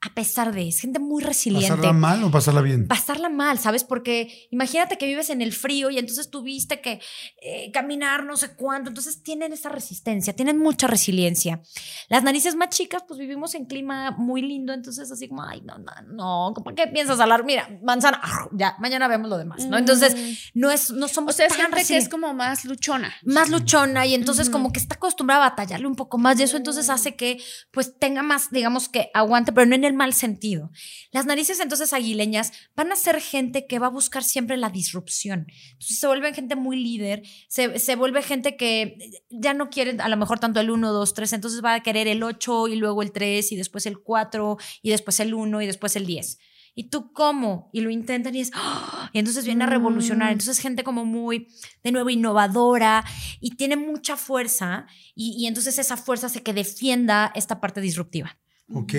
a 0.01 0.13
pesar 0.13 0.53
de, 0.53 0.67
es 0.67 0.79
gente 0.81 0.99
muy 0.99 1.23
resiliente 1.23 1.69
¿Pasarla 1.69 1.93
mal 1.93 2.23
o 2.23 2.31
pasarla 2.31 2.61
bien? 2.61 2.87
pasarla 2.87 3.29
mal, 3.29 3.57
¿sabes? 3.57 3.83
Porque 3.83 4.47
imagínate 4.51 4.97
que 4.97 5.05
vives 5.07 5.29
en 5.29 5.41
el 5.41 5.51
frío 5.51 5.89
y 5.89 5.97
entonces 5.97 6.29
tuviste 6.29 6.79
que 6.81 7.01
eh, 7.41 7.71
caminar 7.71 8.23
no 8.23 8.37
sé 8.37 8.55
cuánto, 8.55 8.89
entonces 8.89 9.23
tienen 9.23 9.53
esa 9.53 9.69
resistencia, 9.69 10.35
tienen 10.35 10.59
mucha 10.59 10.87
resiliencia. 10.87 11.61
Las 12.09 12.23
narices 12.23 12.55
más 12.55 12.69
chicas, 12.69 13.03
pues 13.07 13.19
vivimos 13.19 13.55
en 13.55 13.65
clima 13.65 14.11
muy 14.11 14.41
lindo, 14.41 14.73
entonces 14.73 15.11
así 15.11 15.27
como, 15.27 15.43
ay, 15.43 15.61
no, 15.61 15.77
no, 15.79 15.91
no, 16.07 16.53
¿por 16.63 16.75
qué 16.75 16.87
piensas 16.87 17.19
hablar? 17.19 17.43
Mira, 17.43 17.67
manzana, 17.83 18.19
ah, 18.21 18.47
ya, 18.51 18.75
mañana 18.79 19.07
vemos 19.07 19.29
lo 19.29 19.37
demás, 19.37 19.65
¿no? 19.65 19.77
Entonces, 19.77 20.51
no 20.53 20.69
es, 20.71 20.91
no 20.91 21.05
O 21.05 21.09
somos 21.09 21.35
sea, 21.35 21.47
es 21.47 21.57
tan 21.57 21.71
gente 21.71 21.85
que 21.85 21.97
es 21.97 22.09
como 22.09 22.33
más 22.33 22.65
luchona. 22.65 23.13
más 23.23 23.49
luchona 23.49 24.05
y 24.05 24.13
entonces 24.13 24.49
como 24.49 24.71
que 24.71 24.79
está 24.79 24.95
acostumbrada 24.95 25.45
a 25.45 25.49
batallarle 25.49 25.87
un 25.87 25.95
poco 25.95 26.17
más 26.17 26.39
y 26.39 26.43
eso 26.43 26.57
entonces 26.57 26.89
hace 26.89 27.15
que 27.15 27.41
pues 27.71 27.97
tenga 27.97 28.21
más, 28.21 28.51
digamos 28.51 28.89
que 28.89 29.09
aguante, 29.13 29.51
pero 29.51 29.65
no 29.65 29.75
en 29.75 29.84
en 29.85 29.91
el 29.91 29.97
mal 29.97 30.13
sentido. 30.13 30.71
Las 31.11 31.25
narices 31.25 31.59
entonces 31.59 31.93
aguileñas 31.93 32.51
van 32.75 32.91
a 32.91 32.95
ser 32.95 33.21
gente 33.21 33.67
que 33.67 33.79
va 33.79 33.87
a 33.87 33.91
buscar 33.91 34.23
siempre 34.23 34.57
la 34.57 34.69
disrupción. 34.69 35.47
Entonces 35.73 35.99
se 35.99 36.07
vuelven 36.07 36.33
gente 36.33 36.55
muy 36.55 36.81
líder, 36.81 37.23
se, 37.47 37.79
se 37.79 37.95
vuelve 37.95 38.21
gente 38.21 38.57
que 38.57 38.97
ya 39.29 39.53
no 39.53 39.69
quiere 39.69 39.97
a 39.99 40.09
lo 40.09 40.17
mejor 40.17 40.39
tanto 40.39 40.59
el 40.59 40.69
1, 40.69 40.91
2, 40.91 41.13
3, 41.13 41.33
entonces 41.33 41.63
va 41.63 41.75
a 41.75 41.83
querer 41.83 42.07
el 42.07 42.23
8 42.23 42.67
y 42.67 42.75
luego 42.75 43.01
el 43.01 43.11
3 43.11 43.51
y 43.51 43.55
después 43.55 43.85
el 43.85 43.99
4 43.99 44.57
y 44.81 44.89
después 44.89 45.19
el 45.19 45.33
1 45.33 45.61
y 45.61 45.65
después 45.65 45.95
el 45.95 46.05
10. 46.05 46.37
¿Y 46.77 46.89
tú 46.89 47.13
cómo? 47.13 47.69
Y 47.71 47.79
lo 47.79 47.89
intentan 47.89 48.35
y 48.35 48.41
es, 48.41 48.51
¡ah! 48.53 49.09
y 49.13 49.19
entonces 49.19 49.45
viene 49.45 49.63
a 49.63 49.67
revolucionar. 49.67 50.33
Entonces 50.33 50.59
gente 50.59 50.83
como 50.83 51.05
muy, 51.05 51.47
de 51.83 51.93
nuevo, 51.93 52.09
innovadora 52.09 53.05
y 53.39 53.55
tiene 53.55 53.77
mucha 53.77 54.17
fuerza 54.17 54.85
y, 55.15 55.35
y 55.39 55.47
entonces 55.47 55.79
esa 55.79 55.95
fuerza 55.95 56.27
hace 56.27 56.43
que 56.43 56.53
defienda 56.53 57.31
esta 57.33 57.61
parte 57.61 57.79
disruptiva. 57.79 58.37
Ok. 58.73 58.93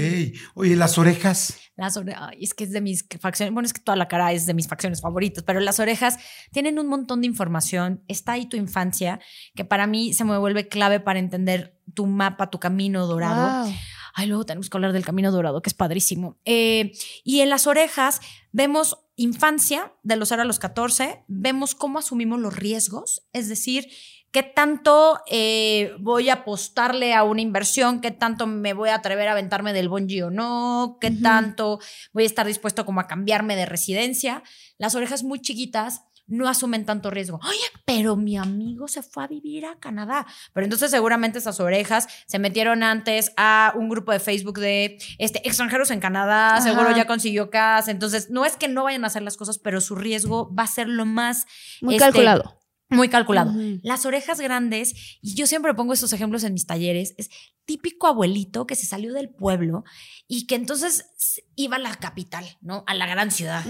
Oye, 0.54 0.76
las 0.76 0.96
orejas. 0.96 1.58
Las 1.76 1.96
orejas, 1.96 2.30
es 2.40 2.54
que 2.54 2.64
es 2.64 2.70
de 2.70 2.80
mis 2.80 3.06
facciones, 3.20 3.52
bueno, 3.52 3.66
es 3.66 3.72
que 3.72 3.80
toda 3.80 3.96
la 3.96 4.08
cara 4.08 4.32
es 4.32 4.46
de 4.46 4.54
mis 4.54 4.68
facciones 4.68 5.00
favoritas, 5.00 5.42
pero 5.44 5.60
las 5.60 5.80
orejas 5.80 6.18
tienen 6.52 6.78
un 6.78 6.86
montón 6.86 7.20
de 7.20 7.26
información. 7.26 8.02
Está 8.06 8.32
ahí 8.32 8.46
tu 8.46 8.56
infancia, 8.56 9.20
que 9.54 9.64
para 9.64 9.86
mí 9.86 10.14
se 10.14 10.24
me 10.24 10.38
vuelve 10.38 10.68
clave 10.68 11.00
para 11.00 11.18
entender 11.18 11.80
tu 11.94 12.06
mapa, 12.06 12.50
tu 12.50 12.60
camino 12.60 13.06
dorado. 13.06 13.64
Wow. 13.64 13.74
Ay, 14.14 14.28
luego 14.28 14.46
tenemos 14.46 14.70
que 14.70 14.76
hablar 14.78 14.92
del 14.92 15.04
camino 15.04 15.30
dorado, 15.30 15.60
que 15.60 15.68
es 15.68 15.74
padrísimo. 15.74 16.38
Eh, 16.44 16.92
y 17.22 17.40
en 17.40 17.50
las 17.50 17.66
orejas 17.66 18.20
vemos 18.52 18.98
infancia, 19.16 19.92
de 20.02 20.16
los 20.16 20.28
0 20.28 20.42
a 20.42 20.44
los 20.44 20.58
14, 20.58 21.24
vemos 21.26 21.74
cómo 21.74 21.98
asumimos 21.98 22.38
los 22.38 22.54
riesgos, 22.54 23.26
es 23.32 23.48
decir, 23.48 23.88
qué 24.36 24.42
tanto 24.42 25.22
eh, 25.30 25.94
voy 25.98 26.28
a 26.28 26.34
apostarle 26.34 27.14
a 27.14 27.22
una 27.22 27.40
inversión, 27.40 28.02
qué 28.02 28.10
tanto 28.10 28.46
me 28.46 28.74
voy 28.74 28.90
a 28.90 28.96
atrever 28.96 29.28
a 29.28 29.32
aventarme 29.32 29.72
del 29.72 29.88
bungee 29.88 30.24
o 30.24 30.30
no, 30.30 30.98
qué 31.00 31.10
tanto 31.10 31.78
voy 32.12 32.24
a 32.24 32.26
estar 32.26 32.46
dispuesto 32.46 32.84
como 32.84 33.00
a 33.00 33.06
cambiarme 33.06 33.56
de 33.56 33.64
residencia. 33.64 34.42
Las 34.76 34.94
orejas 34.94 35.22
muy 35.22 35.40
chiquitas 35.40 36.02
no 36.26 36.48
asumen 36.50 36.84
tanto 36.84 37.10
riesgo. 37.10 37.40
Oye, 37.48 37.64
pero 37.86 38.14
mi 38.16 38.36
amigo 38.36 38.88
se 38.88 39.02
fue 39.02 39.24
a 39.24 39.26
vivir 39.26 39.64
a 39.64 39.78
Canadá. 39.78 40.26
Pero 40.52 40.66
entonces 40.66 40.90
seguramente 40.90 41.38
esas 41.38 41.58
orejas 41.58 42.06
se 42.26 42.38
metieron 42.38 42.82
antes 42.82 43.32
a 43.38 43.72
un 43.74 43.88
grupo 43.88 44.12
de 44.12 44.20
Facebook 44.20 44.58
de 44.58 44.98
este, 45.16 45.48
extranjeros 45.48 45.90
en 45.90 46.00
Canadá, 46.00 46.56
Ajá. 46.56 46.60
seguro 46.60 46.94
ya 46.94 47.06
consiguió 47.06 47.48
casa. 47.48 47.90
Entonces, 47.90 48.28
no 48.28 48.44
es 48.44 48.58
que 48.58 48.68
no 48.68 48.84
vayan 48.84 49.04
a 49.04 49.06
hacer 49.06 49.22
las 49.22 49.38
cosas, 49.38 49.58
pero 49.58 49.80
su 49.80 49.94
riesgo 49.94 50.54
va 50.54 50.64
a 50.64 50.66
ser 50.66 50.88
lo 50.88 51.06
más 51.06 51.46
Muy 51.80 51.94
Este, 51.94 52.04
calculado. 52.04 52.65
Muy 52.88 53.08
calculado. 53.08 53.52
Las 53.82 54.06
orejas 54.06 54.40
grandes, 54.40 55.18
y 55.20 55.34
yo 55.34 55.46
siempre 55.46 55.74
pongo 55.74 55.92
estos 55.92 56.12
ejemplos 56.12 56.44
en 56.44 56.52
mis 56.52 56.66
talleres, 56.66 57.14
es 57.18 57.30
típico 57.66 58.06
abuelito 58.06 58.66
que 58.66 58.76
se 58.76 58.86
salió 58.86 59.12
del 59.12 59.28
pueblo 59.28 59.84
y 60.28 60.46
que 60.46 60.54
entonces 60.54 61.10
iba 61.56 61.76
a 61.76 61.78
la 61.80 61.94
capital, 61.96 62.44
¿no? 62.60 62.84
A 62.86 62.94
la 62.94 63.06
gran 63.06 63.30
ciudad. 63.30 63.64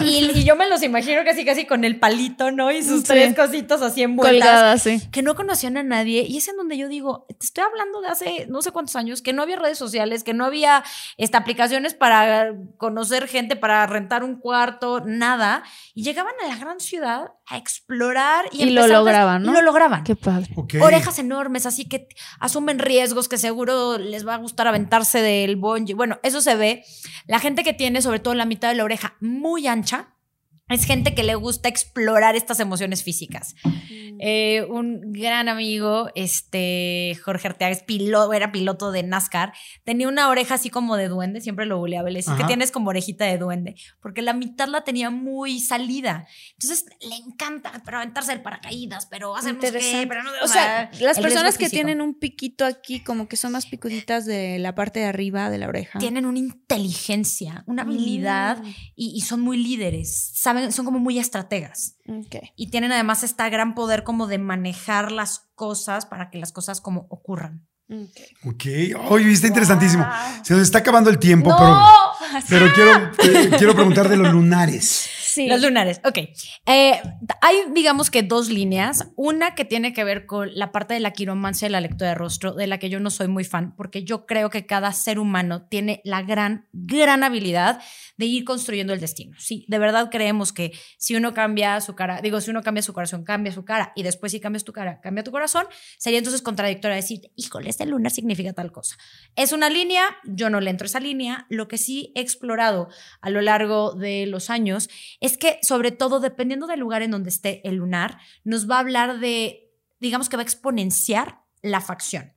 Y, 0.00 0.30
y 0.34 0.44
yo 0.44 0.56
me 0.56 0.68
los 0.68 0.82
imagino 0.82 1.22
casi 1.24 1.44
casi 1.44 1.64
con 1.66 1.84
el 1.84 1.98
palito, 2.00 2.50
¿no? 2.50 2.70
Y 2.72 2.82
sus 2.82 3.00
Sí. 3.02 3.06
tres 3.08 3.34
cositos 3.36 3.82
así 3.82 4.02
envueltas. 4.02 4.48
Colgada, 4.48 4.78
sí. 4.78 5.00
Que 5.12 5.22
no 5.22 5.34
conocían 5.34 5.76
a 5.76 5.82
nadie. 5.82 6.22
Y 6.28 6.38
es 6.38 6.48
en 6.48 6.56
donde 6.56 6.76
yo 6.76 6.88
digo, 6.88 7.26
te 7.28 7.46
estoy 7.46 7.64
hablando 7.64 8.00
de 8.00 8.08
hace 8.08 8.46
no 8.48 8.62
sé 8.62 8.70
cuántos 8.72 8.96
años, 8.96 9.22
que 9.22 9.32
no 9.32 9.42
había 9.42 9.56
redes 9.56 9.78
sociales, 9.78 10.24
que 10.24 10.34
no 10.34 10.44
había 10.44 10.82
este, 11.16 11.36
aplicaciones 11.36 11.94
para 11.94 12.52
conocer 12.78 13.28
gente, 13.28 13.54
para 13.56 13.86
rentar 13.86 14.24
un 14.24 14.36
cuarto, 14.36 15.00
nada. 15.04 15.62
Y 15.94 16.02
llegaban 16.02 16.34
a 16.44 16.48
la 16.48 16.56
gran 16.56 16.80
ciudad 16.80 17.32
a 17.46 17.56
explorar 17.56 18.46
y, 18.50 18.64
Y 18.64 18.70
lo 18.70 18.84
a- 18.84 18.88
lograban, 18.88 19.42
y 19.44 19.46
¿no? 19.46 19.52
lo 19.52 19.62
lograban. 19.62 20.02
Qué 20.04 20.16
padre. 20.16 20.48
Orejas 20.80 21.18
enormes, 21.20 21.64
así 21.66 21.84
que 21.88 22.08
asumen 22.40 22.78
riesgos 22.80 23.28
que 23.28 23.35
seguro 23.38 23.98
les 23.98 24.26
va 24.26 24.34
a 24.34 24.38
gustar 24.38 24.66
aventarse 24.66 25.20
del 25.20 25.56
bungee. 25.56 25.94
Bueno, 25.94 26.18
eso 26.22 26.40
se 26.40 26.56
ve. 26.56 26.84
La 27.26 27.38
gente 27.38 27.64
que 27.64 27.72
tiene, 27.72 28.02
sobre 28.02 28.20
todo 28.20 28.34
la 28.34 28.46
mitad 28.46 28.68
de 28.68 28.74
la 28.74 28.84
oreja 28.84 29.16
muy 29.20 29.66
ancha, 29.66 30.15
es 30.68 30.84
gente 30.84 31.14
que 31.14 31.22
le 31.22 31.34
gusta 31.34 31.68
explorar 31.68 32.34
estas 32.36 32.60
emociones 32.60 33.02
físicas. 33.02 33.54
Eh, 34.18 34.66
un 34.68 35.12
gran 35.12 35.48
amigo, 35.48 36.10
este 36.14 37.16
Jorge 37.22 37.48
Arteaga, 37.48 37.72
es 37.72 37.82
piloto, 37.82 38.32
era 38.32 38.50
piloto 38.50 38.90
de 38.90 39.02
NASCAR, 39.02 39.52
tenía 39.84 40.08
una 40.08 40.28
oreja 40.28 40.54
así 40.54 40.70
como 40.70 40.96
de 40.96 41.08
duende, 41.08 41.40
siempre 41.40 41.66
lo 41.66 41.78
buleaba, 41.78 42.08
le 42.10 42.20
decía 42.20 42.36
que 42.36 42.44
tienes 42.44 42.72
como 42.72 42.90
orejita 42.90 43.26
de 43.26 43.38
duende, 43.38 43.76
porque 44.00 44.22
la 44.22 44.32
mitad 44.32 44.68
la 44.68 44.84
tenía 44.84 45.10
muy 45.10 45.60
salida. 45.60 46.26
Entonces 46.52 46.86
le 47.00 47.16
encanta, 47.16 47.82
pero 47.84 47.98
aventarse 47.98 48.32
el 48.32 48.42
paracaídas, 48.42 49.06
pero 49.06 49.36
hacer 49.36 49.54
no 49.54 49.60
sé 49.60 49.72
qué, 49.72 50.06
pero 50.08 50.22
no, 50.22 50.30
O 50.42 50.48
sea, 50.48 50.90
las 51.00 51.20
personas 51.20 51.58
que 51.58 51.66
físico. 51.66 51.82
tienen 51.82 52.00
un 52.00 52.18
piquito 52.18 52.64
aquí, 52.64 53.00
como 53.00 53.28
que 53.28 53.36
son 53.36 53.52
más 53.52 53.66
picuditas 53.66 54.24
de 54.24 54.58
la 54.58 54.74
parte 54.74 55.00
de 55.00 55.06
arriba 55.06 55.50
de 55.50 55.58
la 55.58 55.68
oreja. 55.68 55.98
tienen 55.98 56.26
una 56.26 56.38
inteligencia, 56.38 57.64
una 57.66 57.82
habilidad 57.82 58.16
Mm, 58.26 58.74
y, 58.94 59.12
y 59.16 59.20
son 59.22 59.40
muy 59.40 59.56
líderes, 59.56 60.30
saben, 60.34 60.55
son 60.70 60.84
como 60.84 60.98
muy 60.98 61.18
estrategas. 61.18 61.96
y 62.56 62.70
tienen 62.70 62.92
además 62.92 63.22
este 63.22 63.48
gran 63.50 63.74
poder 63.74 64.04
como 64.04 64.26
de 64.26 64.38
manejar 64.38 65.12
las 65.12 65.48
cosas 65.54 66.06
para 66.06 66.30
que 66.30 66.38
las 66.38 66.52
cosas 66.52 66.80
como 66.80 67.06
ocurran. 67.10 67.66
Ok. 68.44 68.64
Oye, 69.10 69.32
está 69.32 69.46
interesantísimo. 69.46 70.04
Se 70.42 70.54
nos 70.54 70.62
está 70.64 70.78
acabando 70.78 71.08
el 71.08 71.18
tiempo, 71.18 71.50
¡No! 71.50 71.56
pero, 71.56 71.76
pero 72.48 72.72
quiero, 72.74 73.10
eh, 73.22 73.50
quiero 73.56 73.74
preguntar 73.74 74.08
de 74.08 74.16
los 74.16 74.32
lunares. 74.32 75.08
Sí. 75.36 75.48
Los 75.48 75.60
lunares, 75.60 76.00
ok. 76.02 76.16
Eh, 76.64 77.02
hay, 77.42 77.56
digamos 77.74 78.10
que 78.10 78.22
dos 78.22 78.48
líneas. 78.48 79.12
Una 79.16 79.54
que 79.54 79.66
tiene 79.66 79.92
que 79.92 80.02
ver 80.02 80.24
con 80.24 80.48
la 80.54 80.72
parte 80.72 80.94
de 80.94 81.00
la 81.00 81.10
quiromancia 81.10 81.68
y 81.68 81.70
la 81.70 81.82
lectura 81.82 82.08
de 82.08 82.14
rostro, 82.14 82.54
de 82.54 82.66
la 82.66 82.78
que 82.78 82.88
yo 82.88 83.00
no 83.00 83.10
soy 83.10 83.28
muy 83.28 83.44
fan, 83.44 83.76
porque 83.76 84.02
yo 84.02 84.24
creo 84.24 84.48
que 84.48 84.64
cada 84.64 84.94
ser 84.94 85.18
humano 85.18 85.66
tiene 85.68 86.00
la 86.04 86.22
gran, 86.22 86.68
gran 86.72 87.22
habilidad 87.22 87.82
de 88.16 88.24
ir 88.24 88.44
construyendo 88.44 88.94
el 88.94 89.00
destino. 89.00 89.36
Sí, 89.38 89.66
de 89.68 89.78
verdad 89.78 90.08
creemos 90.10 90.54
que 90.54 90.72
si 90.96 91.16
uno 91.16 91.34
cambia 91.34 91.82
su 91.82 91.94
cara, 91.94 92.22
digo, 92.22 92.40
si 92.40 92.50
uno 92.50 92.62
cambia 92.62 92.82
su 92.82 92.94
corazón, 92.94 93.22
cambia 93.22 93.52
su 93.52 93.66
cara, 93.66 93.92
y 93.94 94.04
después 94.04 94.32
si 94.32 94.40
cambias 94.40 94.64
tu 94.64 94.72
cara, 94.72 95.02
cambia 95.02 95.22
tu 95.22 95.32
corazón, 95.32 95.66
sería 95.98 96.18
entonces 96.18 96.40
contradictorio 96.40 96.96
decir, 96.96 97.30
híjole, 97.36 97.68
este 97.68 97.84
lunar 97.84 98.10
significa 98.10 98.54
tal 98.54 98.72
cosa. 98.72 98.96
Es 99.34 99.52
una 99.52 99.68
línea, 99.68 100.16
yo 100.24 100.48
no 100.48 100.62
le 100.62 100.70
entro 100.70 100.86
a 100.86 100.88
esa 100.88 101.00
línea. 101.00 101.44
Lo 101.50 101.68
que 101.68 101.76
sí 101.76 102.10
he 102.14 102.22
explorado 102.22 102.88
a 103.20 103.28
lo 103.28 103.42
largo 103.42 103.92
de 103.92 104.24
los 104.24 104.48
años 104.48 104.88
que, 105.38 105.58
sobre 105.62 105.90
todo, 105.92 106.20
dependiendo 106.20 106.66
del 106.66 106.80
lugar 106.80 107.02
en 107.02 107.10
donde 107.10 107.30
esté 107.30 107.66
el 107.68 107.76
lunar, 107.76 108.18
nos 108.44 108.70
va 108.70 108.76
a 108.76 108.80
hablar 108.80 109.18
de, 109.18 109.72
digamos 109.98 110.28
que 110.28 110.36
va 110.36 110.42
a 110.42 110.44
exponenciar 110.44 111.42
la 111.62 111.80
facción. 111.80 112.32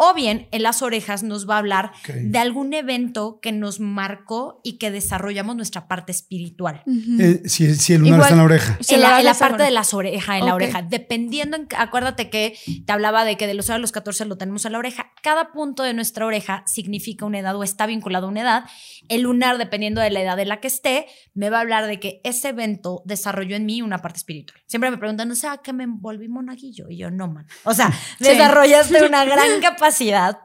O 0.00 0.14
bien 0.14 0.46
en 0.52 0.62
las 0.62 0.80
orejas 0.80 1.24
nos 1.24 1.50
va 1.50 1.56
a 1.56 1.58
hablar 1.58 1.90
de 2.06 2.38
algún 2.38 2.72
evento 2.72 3.40
que 3.42 3.50
nos 3.50 3.80
marcó 3.80 4.60
y 4.62 4.78
que 4.78 4.92
desarrollamos 4.92 5.56
nuestra 5.56 5.88
parte 5.88 6.12
espiritual. 6.12 6.84
Eh, 7.18 7.42
si, 7.46 7.74
si 7.74 7.94
el 7.94 8.02
lunar 8.02 8.14
Igual- 8.14 8.22
está 8.22 8.34
en 8.34 8.38
la 8.38 8.44
oreja. 8.44 8.78
En 8.88 9.00
la, 9.00 9.06
en 9.06 9.12
la 9.12 9.16
hagas 9.16 9.38
parte 9.38 9.62
de 9.64 9.72
las 9.72 9.94
orejas, 9.94 10.38
en 10.38 10.46
la 10.46 10.54
oreja. 10.54 10.82
Dependiendo, 10.82 11.56
en, 11.56 11.66
acuérdate 11.76 12.30
que 12.30 12.56
te 12.86 12.92
hablaba 12.92 13.24
de 13.24 13.36
que 13.36 13.48
de 13.48 13.54
los 13.54 13.66
0 13.66 13.74
a 13.74 13.78
los 13.80 13.90
14 13.90 14.24
lo 14.26 14.38
tenemos 14.38 14.64
en 14.66 14.72
la 14.72 14.78
oreja. 14.78 15.10
Cada 15.20 15.50
punto 15.50 15.82
de 15.82 15.94
nuestra 15.94 16.26
oreja 16.26 16.62
significa 16.66 17.24
una 17.24 17.40
edad 17.40 17.56
o 17.56 17.64
está 17.64 17.86
vinculado 17.86 18.26
a 18.26 18.30
una 18.30 18.42
edad. 18.42 18.64
El 19.08 19.22
lunar, 19.22 19.58
dependiendo 19.58 20.00
de 20.00 20.10
la 20.10 20.20
edad 20.20 20.38
en 20.38 20.48
la 20.48 20.60
que 20.60 20.68
esté, 20.68 21.06
me 21.34 21.50
va 21.50 21.58
a 21.58 21.62
hablar 21.62 21.88
de 21.88 21.98
que 21.98 22.20
ese 22.22 22.50
evento 22.50 23.02
desarrolló 23.04 23.56
en 23.56 23.66
mí 23.66 23.82
una 23.82 23.98
parte 23.98 24.18
espiritual. 24.18 24.60
Siempre 24.66 24.92
me 24.92 24.98
preguntan, 24.98 25.28
o 25.28 25.34
sea, 25.34 25.56
que 25.56 25.72
me 25.72 25.82
envolví 25.82 26.28
monaguillo. 26.28 26.88
Y 26.88 26.98
yo, 26.98 27.10
no, 27.10 27.26
man. 27.26 27.48
O 27.64 27.74
sea, 27.74 27.92
desarrollaste 28.20 29.04
una 29.04 29.24
gran 29.24 29.60
capacidad 29.60 29.87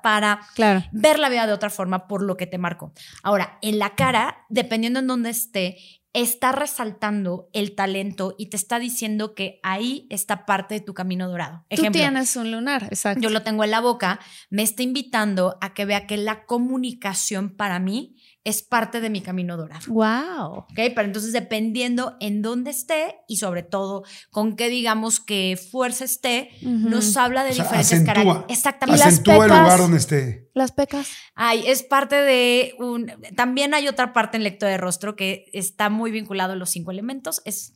para 0.01 0.39
Claro. 0.55 0.83
ver 0.91 1.19
la 1.19 1.29
vida 1.29 1.47
de 1.47 1.53
otra 1.53 1.69
forma 1.69 2.07
por 2.07 2.23
lo 2.23 2.37
que 2.37 2.47
te 2.47 2.57
marcó. 2.57 2.93
Ahora, 3.23 3.57
en 3.61 3.79
la 3.79 3.95
cara, 3.95 4.45
dependiendo 4.49 4.99
en 4.99 5.07
dónde 5.07 5.29
esté, 5.29 5.77
está 6.13 6.51
resaltando 6.51 7.49
el 7.53 7.73
talento 7.73 8.35
y 8.37 8.47
te 8.47 8.57
está 8.57 8.77
diciendo 8.77 9.33
que 9.33 9.59
ahí 9.63 10.05
está 10.11 10.45
parte 10.45 10.75
de 10.75 10.81
tu 10.81 10.93
camino 10.93 11.27
dorado. 11.27 11.65
Tú 11.75 11.83
tienes 11.91 12.35
un 12.35 12.51
lunar, 12.51 12.83
exacto. 12.83 13.19
yo 13.21 13.29
lo 13.31 13.41
tengo 13.41 13.63
en 13.63 13.71
la 13.71 13.81
boca, 13.81 14.19
me 14.51 14.61
está 14.61 14.83
invitando 14.83 15.57
a 15.59 15.73
que 15.73 15.85
vea 15.85 16.05
que 16.05 16.17
la 16.17 16.45
comunicación 16.45 17.55
para 17.55 17.79
mí 17.79 18.15
es 18.45 18.61
parte 18.61 18.99
de 18.99 19.09
mi 19.09 19.21
camino 19.21 19.55
dorado. 19.55 19.85
Wow. 19.87 20.53
¿Ok? 20.59 20.73
Pero 20.75 21.01
entonces 21.03 21.31
dependiendo 21.31 22.17
en 22.19 22.41
dónde 22.41 22.71
esté 22.71 23.15
y 23.27 23.37
sobre 23.37 23.63
todo 23.63 24.03
con 24.31 24.55
qué 24.55 24.69
digamos 24.69 25.19
que 25.19 25.57
fuerza 25.71 26.03
esté, 26.05 26.49
nos 26.61 27.15
habla 27.15 27.43
de 27.43 27.51
O 27.51 27.53
sea, 27.53 27.63
diferentes 27.63 27.93
acentúa. 27.93 28.13
características. 28.13 28.57
Exactamente. 28.57 28.99
las 28.99 29.07
Acentúa 29.13 29.35
el 29.35 29.41
pecas. 29.43 29.59
lugar 29.61 29.79
donde 29.79 29.97
esté. 29.97 30.49
Las 30.53 30.71
pecas. 30.71 31.07
Ay, 31.35 31.63
es 31.67 31.83
parte 31.83 32.15
de 32.17 32.75
un. 32.79 33.11
También 33.35 33.73
hay 33.73 33.87
otra 33.87 34.13
parte 34.13 34.37
en 34.37 34.43
lectura 34.43 34.71
de 34.71 34.77
rostro 34.77 35.15
que 35.15 35.45
está 35.53 35.89
muy 35.89 36.11
vinculado 36.11 36.53
a 36.53 36.55
los 36.55 36.69
cinco 36.69 36.91
elementos. 36.91 37.41
Es 37.45 37.75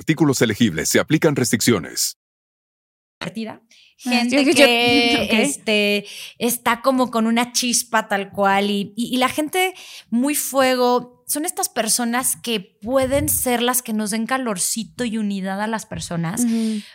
artículos 0.00 0.40
elegibles 0.42 0.88
se 0.88 0.98
aplican 0.98 1.36
restricciones. 1.36 2.16
divertida. 3.20 3.60
Ah, 4.06 4.10
Gente 4.10 4.44
yo- 4.46 4.52
yo- 4.52 4.54
que 4.64 5.28
este, 5.42 6.06
está 6.38 6.80
como 6.80 7.10
con 7.10 7.26
una 7.26 7.52
chispa 7.52 8.08
tal 8.08 8.30
cual 8.30 8.70
y, 8.70 8.94
y- 8.96 9.14
y 9.14 9.18
la 9.18 9.28
gente 9.28 9.74
muy 10.08 10.34
fuego. 10.34 11.19
Son 11.30 11.44
estas 11.44 11.68
personas 11.68 12.34
que 12.34 12.58
pueden 12.82 13.28
ser 13.28 13.62
las 13.62 13.82
que 13.82 13.92
nos 13.92 14.10
den 14.10 14.26
calorcito 14.26 15.04
y 15.04 15.16
unidad 15.16 15.60
a 15.60 15.68
las 15.68 15.86
personas, 15.86 16.44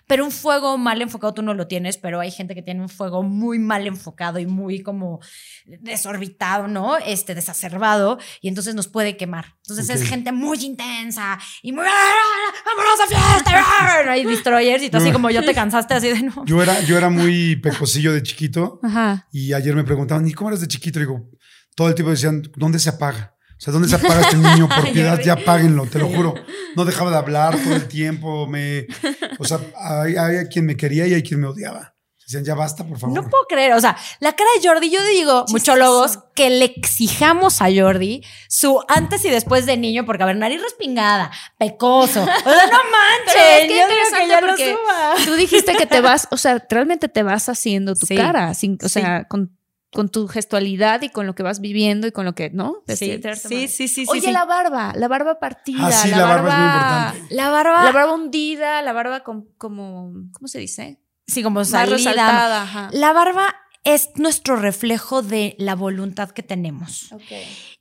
pero 0.08 0.26
un 0.26 0.32
fuego 0.32 0.78
mal 0.78 1.02
enfocado 1.02 1.34
tú 1.36 1.42
no 1.42 1.54
lo 1.54 1.68
tienes, 1.68 1.96
pero 1.96 2.20
hay 2.20 2.32
gente 2.32 2.54
que 2.54 2.62
tiene 2.62 2.82
un 2.82 2.90
fuego 2.90 3.24
muy 3.24 3.60
mal 3.60 3.88
enfocado 3.88 4.38
y 4.40 4.46
muy 4.46 4.84
como 4.84 5.22
desorbitado, 5.66 6.68
¿no? 6.68 6.98
Este, 6.98 7.34
desacerbado 7.34 8.20
y 8.42 8.50
entonces 8.50 8.76
nos 8.76 8.90
puede 8.90 9.16
quemar. 9.16 9.56
Entonces 9.62 9.90
es 9.90 10.04
gente 10.04 10.34
muy 10.34 10.58
intensa 10.66 11.40
y 11.62 11.72
muy, 11.72 11.86
"Ah, 11.88 12.54
vámonos 12.66 13.00
a 13.06 13.08
fiesta, 13.08 13.52
ah", 13.56 14.12
hay 14.12 14.26
destroyers 14.26 14.84
y 14.84 14.90
tú 14.90 14.98
así 14.98 15.14
como 15.14 15.30
yo 15.30 15.46
te 15.46 15.54
cansaste 15.54 15.94
así 15.94 16.10
de 16.10 16.24
no. 16.24 16.44
Yo 16.46 16.62
era, 16.62 16.82
yo 16.82 16.98
era 16.98 17.10
muy 17.10 17.56
pecosillo 17.56 18.12
de 18.12 18.22
chiquito 18.22 18.82
Ajá. 18.84 19.30
y 19.32 19.54
ayer 19.54 19.74
me 19.76 19.86
preguntaban, 19.86 20.28
¿y 20.28 20.34
cómo 20.34 20.50
eres 20.50 20.60
de 20.60 20.68
chiquito? 20.68 21.00
Digo, 21.00 21.30
todo 21.74 21.88
el 21.88 21.96
tiempo 21.96 22.12
decían, 22.12 22.44
¿dónde 22.58 22.80
se 22.80 22.90
apaga? 22.90 23.35
O 23.58 23.62
sea, 23.62 23.72
¿dónde 23.74 23.88
se 23.88 23.95
apaga 23.95 24.22
este 24.22 24.36
niño? 24.38 24.68
Por 24.68 24.91
piedad, 24.93 25.20
ya 25.24 25.34
apáguenlo, 25.34 25.86
te 25.86 25.99
lo 25.99 26.08
juro. 26.10 26.34
No 26.76 26.84
dejaba 26.84 27.10
de 27.10 27.16
hablar 27.16 27.58
todo 27.58 27.74
el 27.74 27.88
tiempo. 27.88 28.47
Me, 28.47 28.86
o 29.39 29.45
sea, 29.45 29.60
hay, 29.82 30.18
hay 30.18 30.45
quien 30.47 30.66
me 30.66 30.76
quería 30.76 31.08
y 31.08 31.14
hay 31.14 31.24
quien 31.24 31.39
me 31.39 31.47
odiaba. 31.47 31.95
Decían, 32.28 32.43
ya 32.43 32.53
basta, 32.53 32.84
por 32.84 32.99
favor. 32.99 33.16
No 33.16 33.30
puedo 33.30 33.45
creer, 33.47 33.72
o 33.74 33.80
sea, 33.80 33.95
la 34.20 34.34
cara 34.36 34.49
de 34.60 34.68
Jordi, 34.68 34.89
yo 34.89 35.01
digo, 35.06 35.45
muchólogos, 35.49 36.20
que 36.36 36.49
le 36.49 36.66
exijamos 36.66 37.62
a 37.62 37.68
Jordi 37.74 38.24
su 38.49 38.82
antes 38.89 39.24
y 39.24 39.30
después 39.30 39.66
de 39.68 39.78
niño, 39.78 40.06
porque 40.06 40.24
a 40.24 40.26
ver, 40.26 40.36
nariz 40.36 40.62
respingada, 40.62 41.32
pecoso. 41.58 42.24
O 42.24 42.26
sea, 42.26 42.34
no 42.34 42.43
manches. 42.91 43.36
Pero 43.36 43.62
es 43.62 43.68
que 43.68 43.78
yo 43.78 43.84
interesante 43.84 44.41
lo 44.41 44.47
porque 44.47 44.72
suba. 44.74 45.14
tú 45.26 45.34
dijiste 45.36 45.76
que 45.78 45.86
te 45.86 46.01
vas, 46.01 46.28
o 46.32 46.36
sea, 46.38 46.62
realmente 46.70 47.08
te 47.08 47.24
vas 47.24 47.47
haciendo 47.47 47.93
tu 47.95 48.06
Sí. 48.08 48.16
cara, 48.18 48.53
sin, 48.53 48.78
o 48.84 48.89
Sí. 48.89 48.99
sea, 48.99 49.26
con, 49.30 49.58
con 49.92 50.10
tu 50.10 50.28
gestualidad 50.28 51.02
y 51.04 51.10
con 51.10 51.26
lo 51.26 51.36
que 51.36 51.44
vas 51.44 51.62
viviendo 51.62 52.06
y 52.08 52.12
con 52.12 52.26
lo 52.26 52.36
que, 52.36 52.50
¿no? 52.50 52.84
Sí, 52.88 53.12
Este, 53.12 53.36
sí, 53.36 53.68
sí, 53.68 53.88
sí, 53.88 54.06
Oye, 54.10 54.22
sí. 54.22 54.32
la 54.32 54.44
barba, 54.46 54.94
la 54.96 55.08
barba 55.08 55.40
partida, 55.40 55.88
Ah, 55.88 55.92
sí, 55.92 56.10
la, 56.10 56.18
la 56.18 56.26
barba, 56.26 56.42
barba 56.44 56.50
es 56.50 56.58
muy 56.58 56.66
importante. 57.20 57.36
La 57.36 57.50
barba, 57.50 57.84
La 57.86 57.92
barba 57.92 58.14
hundida, 58.14 58.82
la 58.82 58.94
barba 58.94 59.20
con, 59.24 59.46
como, 59.58 60.12
¿cómo 60.34 60.48
se 60.48 60.60
dice? 60.60 61.00
sí, 61.28 61.42
como 61.44 61.64
salida. 61.66 61.96
resaltada. 61.98 62.64
Ajá. 62.64 62.90
La 62.92 63.14
barba 63.14 63.56
es 63.84 64.10
nuestro 64.16 64.56
reflejo 64.56 65.22
de 65.22 65.56
la 65.60 65.76
voluntad 65.76 66.32
que 66.32 66.42
tenemos. 66.44 67.12
Ok. 67.14 67.22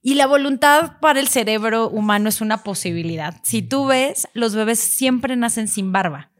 Y 0.03 0.15
la 0.15 0.27
voluntad 0.27 0.99
para 1.01 1.19
el 1.19 1.29
cerebro 1.29 1.89
humano 1.89 2.29
es 2.29 2.41
una 2.43 2.63
posibilidad. 2.63 3.37
Si 3.43 3.63
tú 3.63 3.87
ves, 3.87 4.29
los 4.35 4.55
bebés 4.55 4.79
siempre 4.79 5.35
nacen 5.37 5.67
sin 5.67 5.93
barba. 5.93 6.31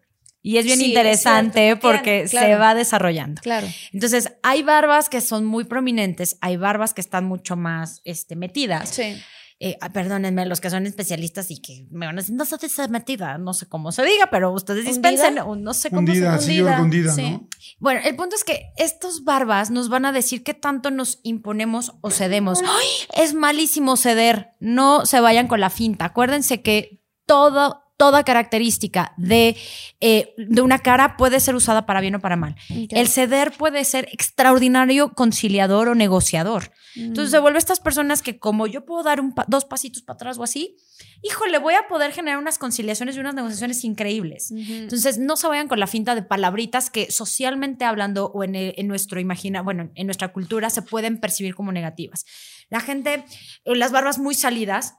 Y 0.47 0.59
es 0.59 0.67
bien 0.67 0.77
Sí, 0.79 0.85
es 0.85 0.89
interesante 0.91 1.61
cierto. 1.61 1.89
porque 1.89 2.29
se 2.29 2.55
va 2.57 2.75
desarrollando. 2.75 3.41
Claro. 3.41 3.67
Entonces, 3.95 4.31
hay 4.43 4.63
barbas 4.63 5.09
que 5.09 5.23
son 5.23 5.47
muy 5.47 5.65
prominentes, 5.65 6.37
hay 6.43 6.59
barbas 6.59 6.93
que 6.93 7.01
están 7.01 7.25
mucho 7.25 7.57
más 7.57 8.03
este, 8.05 8.37
metidas. 8.37 8.91
Sí. 8.91 9.17
Eh, 9.59 9.79
ah, 9.81 9.91
perdónenme, 9.91 10.45
los 10.45 10.61
que 10.61 10.69
son 10.69 10.85
especialistas 10.85 11.51
y 11.51 11.63
que 11.63 11.87
me 11.91 12.05
van 12.05 12.19
a 12.19 12.21
decir, 12.21 12.35
no 12.35 12.45
sé 12.45 12.59
si 12.59 12.67
está 12.67 12.87
metida, 12.89 13.39
no 13.39 13.55
sé 13.55 13.67
cómo 13.67 13.91
se 13.91 14.05
diga, 14.05 14.29
pero 14.31 14.53
ustedes 14.53 14.85
dispensen, 14.85 15.39
o 15.39 15.57
no 15.57 15.73
sé 15.73 15.89
cómo 15.89 16.01
Hundida, 16.01 16.39
se 16.39 16.47
sí, 16.47 16.61
hundida, 16.61 17.15
sí. 17.15 17.31
¿no? 17.31 17.49
Bueno, 17.79 18.01
el 18.05 18.15
punto 18.15 18.37
es 18.37 18.45
que 18.45 18.67
estos 18.77 19.25
barbas 19.25 19.71
nos 19.71 19.89
van 19.89 20.05
a 20.05 20.13
decir 20.13 20.43
qué 20.45 20.53
tanto 20.53 20.91
nos 20.91 21.21
imponemos 21.23 21.95
o 22.03 22.11
cedemos. 22.11 22.61
¡Ay! 22.63 23.23
Es 23.23 23.33
malísimo 23.33 23.97
ceder, 23.97 24.51
no 24.61 25.07
se 25.07 25.21
vayan 25.21 25.49
con 25.49 25.61
la 25.61 25.71
finta. 25.71 26.05
Acuérdense 26.05 26.61
que 26.61 27.01
todo, 27.25 27.84
toda 27.97 28.25
característica 28.25 29.13
de, 29.17 29.57
eh, 30.01 30.35
de 30.37 30.61
una 30.63 30.81
cara 30.81 31.17
puede 31.17 31.39
ser 31.41 31.55
usada 31.55 31.87
para 31.87 32.01
bien 32.01 32.17
o 32.17 32.21
para 32.21 32.37
mal. 32.37 32.57
El 32.91 33.09
ceder 33.09 33.53
puede 33.53 33.85
ser 33.85 34.09
extraordinario 34.13 35.13
conciliador 35.15 35.89
o 35.89 35.95
negociador. 35.95 36.73
Entonces 36.97 37.31
se 37.31 37.39
vuelve 37.39 37.59
estas 37.59 37.81
personas 37.81 38.21
que 38.23 38.39
como 38.39 38.67
yo 38.67 38.85
puedo 38.85 39.03
dar 39.05 39.21
un 39.21 39.33
pa- 39.35 39.45
dos 39.49 39.65
pasitos 39.65 40.03
para 40.03 40.15
atrás 40.15 40.39
o 40.39 40.43
así, 40.43 40.77
híjole, 41.23 41.59
voy 41.59 41.75
a 41.75 41.89
poder 41.89 42.13
generar 42.13 42.39
unas 42.39 42.59
conciliaciones 42.59 43.17
y 43.17 43.21
unas 43.21 43.35
negociaciones 43.35 43.83
increíbles. 43.85 44.51
Entonces 44.53 45.19
no 45.19 45.37
se 45.37 45.47
vayan 45.49 45.69
con 45.69 45.79
la 45.81 45.87
finta 45.87 46.15
de 46.15 46.23
palabritas 46.23 46.91
que 46.91 47.11
socialmente 47.11 47.85
hablando 47.85 48.27
o 48.27 48.45
en, 48.45 48.55
el- 48.57 48.75
en 48.77 48.87
nuestro 48.89 49.21
imagina, 49.21 49.63
bueno, 49.63 49.91
en 49.95 50.07
nuestra 50.07 50.33
cultura 50.33 50.69
se 50.71 50.83
pueden 50.83 51.19
percibir 51.21 51.55
como 51.55 51.73
negativas. 51.73 52.25
La 52.71 52.81
gente, 52.81 53.25
eh, 53.65 53.77
las 53.77 53.93
barbas 53.93 54.19
muy 54.19 54.35
salidas, 54.35 54.95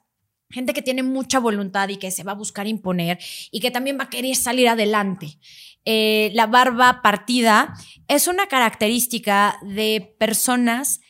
gente 0.50 0.74
que 0.74 0.82
tiene 0.82 1.04
mucha 1.04 1.40
voluntad 1.40 1.90
y 1.90 1.98
que 1.98 2.12
se 2.12 2.24
va 2.24 2.34
a 2.34 2.36
buscar 2.36 2.68
imponer 2.68 3.20
y 3.52 3.60
que 3.60 3.72
también 3.72 3.98
va 4.00 4.06
a 4.06 4.10
querer 4.10 4.36
salir 4.36 4.70
adelante. 4.70 5.40
Eh, 5.86 6.32
la 6.34 6.48
barba 6.48 7.02
partida 7.02 7.74
es 8.08 8.28
una 8.28 8.48
característica 8.48 9.58
de 9.62 10.16
personas 10.20 11.02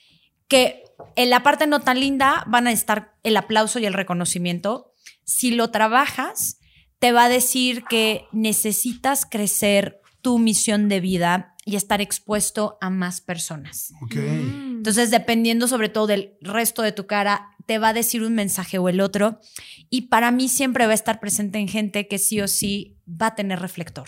que 0.47 0.83
en 1.15 1.29
la 1.29 1.43
parte 1.43 1.67
no 1.67 1.81
tan 1.81 1.99
linda 1.99 2.43
van 2.47 2.67
a 2.67 2.71
estar 2.71 3.15
el 3.23 3.37
aplauso 3.37 3.79
y 3.79 3.85
el 3.85 3.93
reconocimiento. 3.93 4.93
Si 5.23 5.51
lo 5.51 5.71
trabajas, 5.71 6.59
te 6.99 7.11
va 7.11 7.25
a 7.25 7.29
decir 7.29 7.83
que 7.83 8.25
necesitas 8.31 9.25
crecer 9.25 10.01
tu 10.21 10.39
misión 10.39 10.89
de 10.89 10.99
vida 10.99 11.55
y 11.65 11.75
estar 11.75 12.01
expuesto 12.01 12.77
a 12.81 12.89
más 12.89 13.21
personas. 13.21 13.93
Ok. 14.03 14.15
Entonces, 14.85 15.09
dependiendo 15.09 15.67
sobre 15.67 15.89
todo 15.89 16.05
del 16.05 16.37
resto 16.41 16.83
de 16.83 16.91
tu 16.91 17.07
cara, 17.07 17.55
te 17.65 17.79
va 17.79 17.87
a 17.87 17.93
decir 17.93 18.21
un 18.21 18.35
mensaje 18.35 18.77
o 18.77 18.87
el 18.87 19.01
otro. 19.01 19.39
Y 19.89 20.09
para 20.09 20.29
mí 20.29 20.47
siempre 20.47 20.85
va 20.85 20.91
a 20.91 20.93
estar 20.93 21.19
presente 21.19 21.57
en 21.57 21.67
gente 21.67 22.07
que 22.07 22.19
sí 22.19 22.39
o 22.39 22.47
sí 22.47 22.95
va 23.09 23.27
a 23.27 23.35
tener 23.35 23.59
reflector. 23.61 24.07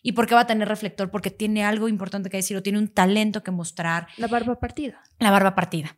¿Y 0.00 0.12
por 0.12 0.28
qué 0.28 0.36
va 0.36 0.42
a 0.42 0.46
tener 0.46 0.68
reflector? 0.68 1.10
Porque 1.10 1.32
tiene 1.32 1.64
algo 1.64 1.88
importante 1.88 2.30
que 2.30 2.36
decir 2.36 2.56
o 2.56 2.62
tiene 2.62 2.78
un 2.78 2.86
talento 2.86 3.42
que 3.42 3.50
mostrar. 3.50 4.06
La 4.16 4.28
barba 4.28 4.60
partida. 4.60 5.02
La 5.18 5.32
barba 5.32 5.56
partida. 5.56 5.96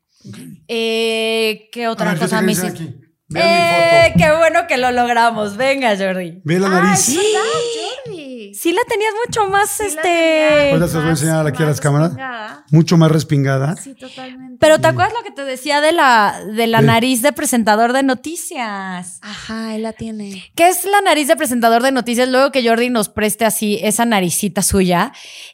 Eh, 0.69 1.69
¿Qué 1.71 1.87
otra 1.87 2.13
ver, 2.13 2.19
cosa 2.19 2.41
me 2.41 2.53
dice 2.53 2.69
hiciste? 2.69 2.85
Eh, 2.85 2.95
mi 3.29 3.41
foto. 3.41 4.19
qué 4.25 4.39
bueno 4.39 4.67
que 4.67 4.79
lo 4.79 4.91
logramos. 4.91 5.59
Venga, 5.59 5.95
Jordi. 5.99 6.41
Ve 6.45 6.59
la 6.59 6.71
nariz. 6.71 7.15
Jordi. 7.15 8.24
Sí 8.53 8.73
la 8.73 8.83
tenías 8.89 9.13
mucho 9.27 9.49
más, 9.49 9.71
Sí 9.71 9.85
este... 9.87 10.71
Ahorita 10.73 10.89
se 10.89 10.95
los 10.95 11.03
voy 11.03 11.07
a 11.07 11.11
enseñar 11.11 11.47
aquí 11.47 11.63
a 11.63 11.67
las 11.67 11.81
cámaras. 11.81 12.09
respingada. 12.11 12.65
Mucho 12.71 12.97
más 12.97 13.11
respingada. 13.11 13.77
Sí, 13.77 13.95
totalmente. 13.95 14.57
Pero 14.61 14.79
¿te 14.81 14.87
acuerdas 14.89 15.15
lo 15.17 15.23
que 15.23 15.31
te 15.31 15.45
decía 15.45 15.81
de 15.81 15.93
la, 15.93 16.41
de 16.53 16.67
la 16.67 16.81
Sí. 16.81 16.87
nariz 16.87 17.23
de 17.23 17.33
presentador 17.33 17.93
de 17.93 18.03
noticias? 18.03 19.19
Ajá, 19.23 19.75
él 19.75 19.83
la 19.83 19.93
tiene. 19.93 20.51
¿Qué 20.55 20.69
es 20.69 20.85
la 20.85 21.01
nariz 21.01 21.29
de 21.29 21.37
presentador 21.37 21.83
de 21.83 21.93
noticias? 21.93 22.29
Luego 22.29 22.51
que 22.53 22.67
Jordi 22.67 22.91
nos 22.91 23.09
preste 23.09 23.45
así 23.45 23.79
esa 23.83 24.05
naricita 24.05 24.63
suya. 24.63 25.13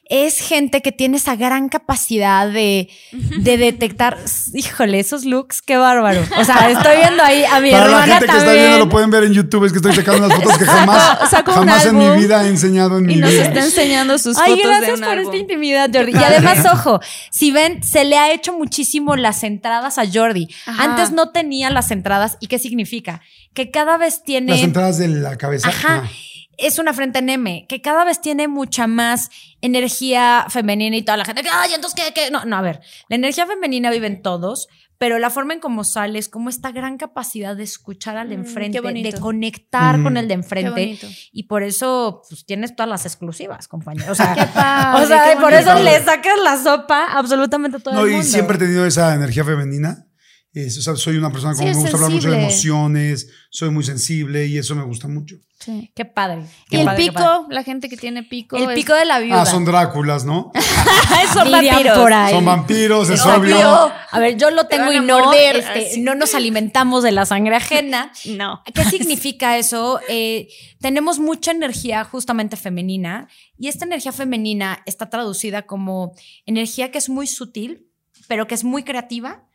Es 0.09 0.39
gente 0.39 0.81
que 0.81 0.91
tiene 0.91 1.17
esa 1.17 1.35
gran 1.35 1.69
capacidad 1.69 2.47
de, 2.49 2.89
de 3.11 3.57
detectar. 3.57 4.17
Híjole, 4.53 4.99
esos 4.99 5.25
looks, 5.25 5.61
qué 5.61 5.77
bárbaro. 5.77 6.21
O 6.39 6.43
sea, 6.43 6.69
estoy 6.71 6.97
viendo 6.97 7.23
ahí 7.23 7.43
a 7.45 7.59
mi 7.59 7.71
Para 7.71 7.87
la 7.87 8.03
gente 8.03 8.25
que 8.25 8.37
está 8.37 8.53
viendo, 8.53 8.77
lo 8.79 8.89
pueden 8.89 9.09
ver 9.11 9.23
en 9.25 9.33
YouTube. 9.33 9.65
Es 9.65 9.71
que 9.71 9.77
estoy 9.77 9.93
sacando 9.93 10.25
unas 10.25 10.37
fotos 10.37 10.57
que 10.57 10.65
jamás, 10.65 11.19
jamás 11.45 11.85
en 11.85 11.97
mi 11.97 12.09
vida 12.21 12.43
he 12.45 12.49
enseñado 12.49 12.80
en 12.87 13.05
mi 13.05 13.13
Y 13.13 13.15
nos 13.17 13.31
vida. 13.31 13.43
está 13.43 13.59
enseñando 13.65 14.17
sus 14.17 14.37
Ay, 14.37 14.51
fotos 14.51 14.63
de 14.63 14.69
gracias 14.69 14.99
un 14.99 15.05
por 15.05 15.09
álbum. 15.13 15.25
esta 15.25 15.37
intimidad, 15.37 15.89
Jordi. 15.93 16.11
Y 16.13 16.23
además, 16.23 16.65
ojo, 16.73 16.99
si 17.31 17.51
ven, 17.51 17.83
se 17.83 18.03
le 18.03 18.17
ha 18.17 18.31
hecho 18.33 18.53
muchísimo 18.53 19.15
las 19.15 19.43
entradas 19.43 19.97
a 19.97 20.03
Jordi. 20.11 20.47
Ajá. 20.65 20.83
Antes 20.83 21.11
no 21.11 21.31
tenía 21.31 21.69
las 21.69 21.91
entradas. 21.91 22.37
¿Y 22.39 22.47
qué 22.47 22.59
significa? 22.59 23.21
Que 23.53 23.71
cada 23.71 23.97
vez 23.97 24.23
tiene. 24.23 24.51
Las 24.53 24.61
entradas 24.61 24.97
de 24.97 25.07
la 25.07 25.37
cabeza. 25.37 25.69
Ajá. 25.69 26.03
Ah. 26.05 26.09
Es 26.57 26.77
una 26.77 26.93
frente 26.93 27.19
en 27.19 27.29
M, 27.29 27.65
que 27.67 27.81
cada 27.81 28.03
vez 28.05 28.21
tiene 28.21 28.47
mucha 28.47 28.85
más 28.85 29.29
energía 29.61 30.45
femenina 30.49 30.95
y 30.95 31.01
toda 31.01 31.17
la 31.17 31.25
gente 31.25 31.41
que, 31.41 31.49
ay, 31.51 31.73
entonces, 31.73 31.99
¿qué? 32.03 32.13
qué?". 32.13 32.29
No, 32.29 32.45
no, 32.45 32.55
a 32.57 32.61
ver, 32.61 32.81
la 33.09 33.15
energía 33.15 33.47
femenina 33.47 33.89
vive 33.89 34.07
en 34.07 34.21
todos, 34.21 34.67
pero 35.01 35.17
la 35.17 35.31
forma 35.31 35.55
en 35.55 35.59
cómo 35.59 35.83
sales, 35.83 36.29
como 36.29 36.51
esta 36.51 36.71
gran 36.71 36.97
capacidad 36.97 37.55
de 37.55 37.63
escuchar 37.63 38.17
al 38.17 38.29
de 38.29 38.37
Mm, 38.37 38.41
enfrente, 38.41 38.79
bonito. 38.81 39.09
de 39.15 39.19
conectar 39.19 39.97
Mm. 39.97 40.03
con 40.03 40.15
el 40.15 40.27
de 40.27 40.35
enfrente. 40.35 40.95
Y 41.31 41.43
por 41.47 41.63
eso, 41.63 42.21
pues 42.29 42.45
tienes 42.45 42.75
todas 42.75 42.87
las 42.87 43.07
exclusivas, 43.07 43.67
compañero. 43.67 44.11
O 44.11 44.15
sea, 44.15 44.35
Qué 44.35 44.45
padre, 44.53 45.03
o 45.03 45.07
sea, 45.07 45.23
qué 45.25 45.33
y 45.39 45.41
por 45.41 45.53
eso 45.53 45.73
le 45.79 45.99
sacas 46.03 46.37
la 46.43 46.55
sopa 46.55 47.05
absolutamente 47.13 47.77
a 47.77 47.79
todo 47.79 47.95
No, 47.95 48.01
el 48.05 48.11
y 48.11 48.15
mundo. 48.17 48.27
siempre 48.27 48.57
he 48.57 48.59
tenido 48.59 48.85
esa 48.85 49.15
energía 49.15 49.43
femenina. 49.43 50.05
Es- 50.53 50.77
o 50.77 50.81
sea, 50.81 50.95
soy 50.95 51.15
una 51.17 51.31
persona 51.31 51.53
Sí, 51.53 51.59
como 51.61 51.71
me 51.71 51.79
gusta 51.79 51.95
hablar 51.95 52.11
mucho 52.11 52.29
de 52.31 52.41
emociones, 52.41 53.29
soy 53.49 53.69
muy 53.69 53.83
sensible 53.85 54.45
y 54.47 54.57
eso 54.57 54.75
me 54.75 54.83
gusta 54.83 55.07
mucho. 55.07 55.37
Sí. 55.59 55.91
Qué 55.95 56.05
padre. 56.05 56.41
Y 56.65 56.69
qué 56.71 56.79
el 56.79 56.85
padre, 56.85 57.05
pico, 57.05 57.45
la 57.49 57.63
gente 57.63 57.87
que 57.87 57.95
tiene 57.95 58.23
pico. 58.23 58.57
El 58.57 58.69
es- 58.71 58.75
pico 58.75 58.93
de 58.95 59.05
la 59.05 59.19
viuda. 59.19 59.43
Ah, 59.43 59.45
son 59.45 59.63
Dráculas, 59.63 60.25
¿no? 60.25 60.51
son 61.33 61.51
vampiros. 61.51 61.97
por 61.99 62.11
ahí. 62.11 62.33
Son 62.33 62.43
vampiros, 62.45 63.09
es 63.11 63.25
obvio. 63.25 63.91
A 64.11 64.19
ver, 64.19 64.37
yo 64.37 64.49
lo 64.51 64.65
tengo 64.65 64.91
y 64.91 64.99
no, 64.99 65.19
morder, 65.19 65.57
este, 65.57 65.99
no 66.01 66.15
nos 66.15 66.33
alimentamos 66.35 67.03
de 67.03 67.11
la 67.11 67.25
sangre 67.25 67.55
ajena. 67.55 68.11
No. 68.25 68.61
¿Qué 68.73 68.83
significa 68.85 69.57
eso? 69.57 69.99
Eh, 70.09 70.47
tenemos 70.79 71.19
mucha 71.19 71.51
energía 71.51 72.03
justamente 72.03 72.57
femenina 72.57 73.27
y 73.57 73.67
esta 73.67 73.85
energía 73.85 74.11
femenina 74.11 74.81
está 74.85 75.09
traducida 75.09 75.61
como 75.63 76.13
energía 76.45 76.91
que 76.91 76.97
es 76.97 77.07
muy 77.09 77.27
sutil, 77.27 77.87
pero 78.27 78.47
que 78.47 78.55
es 78.55 78.63
muy 78.63 78.83
creativa 78.83 79.47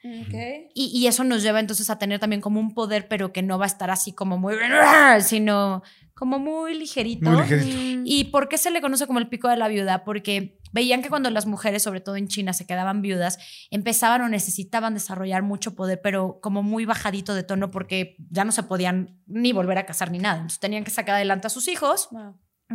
y, 0.74 0.90
y 0.94 1.06
eso 1.06 1.24
nos 1.24 1.42
lleva 1.42 1.60
entonces 1.60 1.90
a 1.90 1.98
tener 1.98 2.18
también 2.18 2.40
como 2.40 2.60
un 2.60 2.74
poder, 2.74 3.08
pero 3.08 3.32
que 3.32 3.42
no 3.42 3.58
va 3.58 3.64
a 3.64 3.68
estar 3.68 3.90
así 3.90 4.12
como 4.12 4.38
muy, 4.38 4.54
sino 5.20 5.82
como 6.14 6.38
muy 6.38 6.74
ligerito. 6.74 7.30
Muy 7.30 7.42
ligerito. 7.42 8.02
¿Y 8.04 8.24
por 8.24 8.48
qué 8.48 8.56
se 8.56 8.70
le 8.70 8.80
conoce 8.80 9.06
como 9.06 9.18
el 9.18 9.28
pico 9.28 9.48
de 9.48 9.56
la 9.56 9.68
viuda? 9.68 10.02
Porque 10.02 10.58
veían 10.72 11.02
que 11.02 11.10
cuando 11.10 11.30
las 11.30 11.46
mujeres, 11.46 11.82
sobre 11.82 12.00
todo 12.00 12.16
en 12.16 12.28
China, 12.28 12.52
se 12.54 12.66
quedaban 12.66 13.02
viudas, 13.02 13.38
empezaban 13.70 14.22
o 14.22 14.28
necesitaban 14.28 14.94
desarrollar 14.94 15.42
mucho 15.42 15.74
poder, 15.74 16.00
pero 16.02 16.40
como 16.40 16.62
muy 16.62 16.86
bajadito 16.86 17.34
de 17.34 17.42
tono 17.42 17.70
porque 17.70 18.16
ya 18.30 18.44
no 18.44 18.52
se 18.52 18.62
podían 18.62 19.20
ni 19.26 19.52
volver 19.52 19.78
a 19.78 19.86
casar 19.86 20.10
ni 20.10 20.18
nada. 20.18 20.36
Entonces 20.36 20.60
tenían 20.60 20.84
que 20.84 20.90
sacar 20.90 21.16
adelante 21.16 21.48
a 21.48 21.50
sus 21.50 21.68
hijos, 21.68 22.08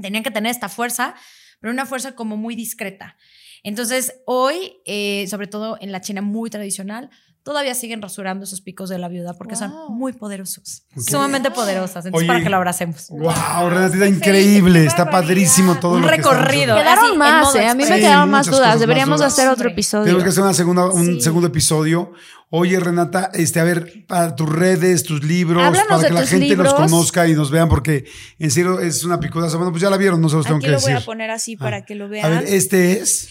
tenían 0.01 0.23
que 0.23 0.31
tener 0.31 0.51
esta 0.51 0.69
fuerza, 0.69 1.15
pero 1.59 1.73
una 1.73 1.85
fuerza 1.85 2.15
como 2.15 2.37
muy 2.37 2.55
discreta. 2.55 3.17
Entonces, 3.63 4.21
hoy, 4.25 4.81
eh, 4.85 5.27
sobre 5.27 5.47
todo 5.47 5.77
en 5.79 5.91
la 5.91 6.01
China 6.01 6.21
muy 6.21 6.49
tradicional, 6.49 7.09
todavía 7.43 7.73
siguen 7.75 8.01
rasurando 8.01 8.43
esos 8.45 8.61
picos 8.61 8.89
de 8.89 8.97
la 8.99 9.07
viuda 9.07 9.33
porque 9.33 9.55
Wow. 9.55 9.59
son 9.69 9.97
muy 9.97 10.13
poderosos, 10.13 10.83
Ok. 10.95 11.03
sumamente 11.09 11.49
poderosas. 11.51 12.05
Entonces, 12.05 12.13
Oye, 12.19 12.27
para 12.27 12.43
que 12.43 12.49
lo 12.49 12.57
abracemos. 12.57 13.07
Wow, 13.09 13.69
Renatita, 13.69 14.07
increíble. 14.07 14.85
Está 14.85 15.09
padrísimo 15.09 15.75
todo 15.79 15.93
Un 15.95 16.01
lo 16.01 16.07
que 16.09 16.17
recorrido. 16.17 16.73
haciendo. 16.73 16.75
Quedaron 16.77 17.17
más, 17.17 17.55
eh. 17.55 17.67
A 17.67 17.73
mí 17.73 17.83
me 17.83 17.95
Sí, 17.95 18.01
quedaron 18.01 18.29
más 18.29 18.45
dudas. 18.47 18.59
cosas, 18.61 18.79
Deberíamos 18.79 19.19
más 19.19 19.19
dudas. 19.19 19.33
hacer 19.33 19.49
otro 19.49 19.69
episodio. 19.69 20.03
Tenemos 20.05 20.23
que 20.23 20.29
hacer 20.29 20.43
una 20.43 20.53
segunda, 20.53 20.85
un 20.91 21.05
Sí. 21.15 21.21
segundo 21.21 21.47
episodio. 21.47 22.13
Oye, 22.53 22.79
Renata, 22.81 23.31
este, 23.33 23.61
a 23.61 23.63
ver, 23.63 24.05
para 24.07 24.35
tus 24.35 24.49
redes, 24.49 25.03
tus 25.03 25.23
libros, 25.23 25.63
Háblanos 25.63 25.87
para 25.87 26.07
que 26.09 26.13
la 26.13 26.27
gente 26.27 26.47
libros. 26.47 26.65
los 26.65 26.73
conozca 26.73 27.25
y 27.27 27.33
nos 27.33 27.49
vean, 27.49 27.69
porque 27.69 28.03
en 28.39 28.51
serio 28.51 28.81
es 28.81 29.05
una 29.05 29.21
picudaza. 29.21 29.55
Bueno, 29.55 29.71
pues 29.71 29.81
ya 29.81 29.89
la 29.89 29.95
vieron, 29.95 30.19
no 30.19 30.27
se 30.27 30.35
los 30.35 30.45
tengo 30.45 30.57
Aquí 30.57 30.65
que 30.65 30.71
lo 30.73 30.77
voy 30.79 30.91
decir. 30.91 31.01
a 31.01 31.05
poner 31.05 31.31
así 31.31 31.55
Ah. 31.57 31.63
para 31.63 31.85
que 31.85 31.95
lo 31.95 32.05
A 32.05 32.07
vean. 32.09 32.29
ver, 32.29 32.43
este 32.47 32.99
es. 32.99 33.29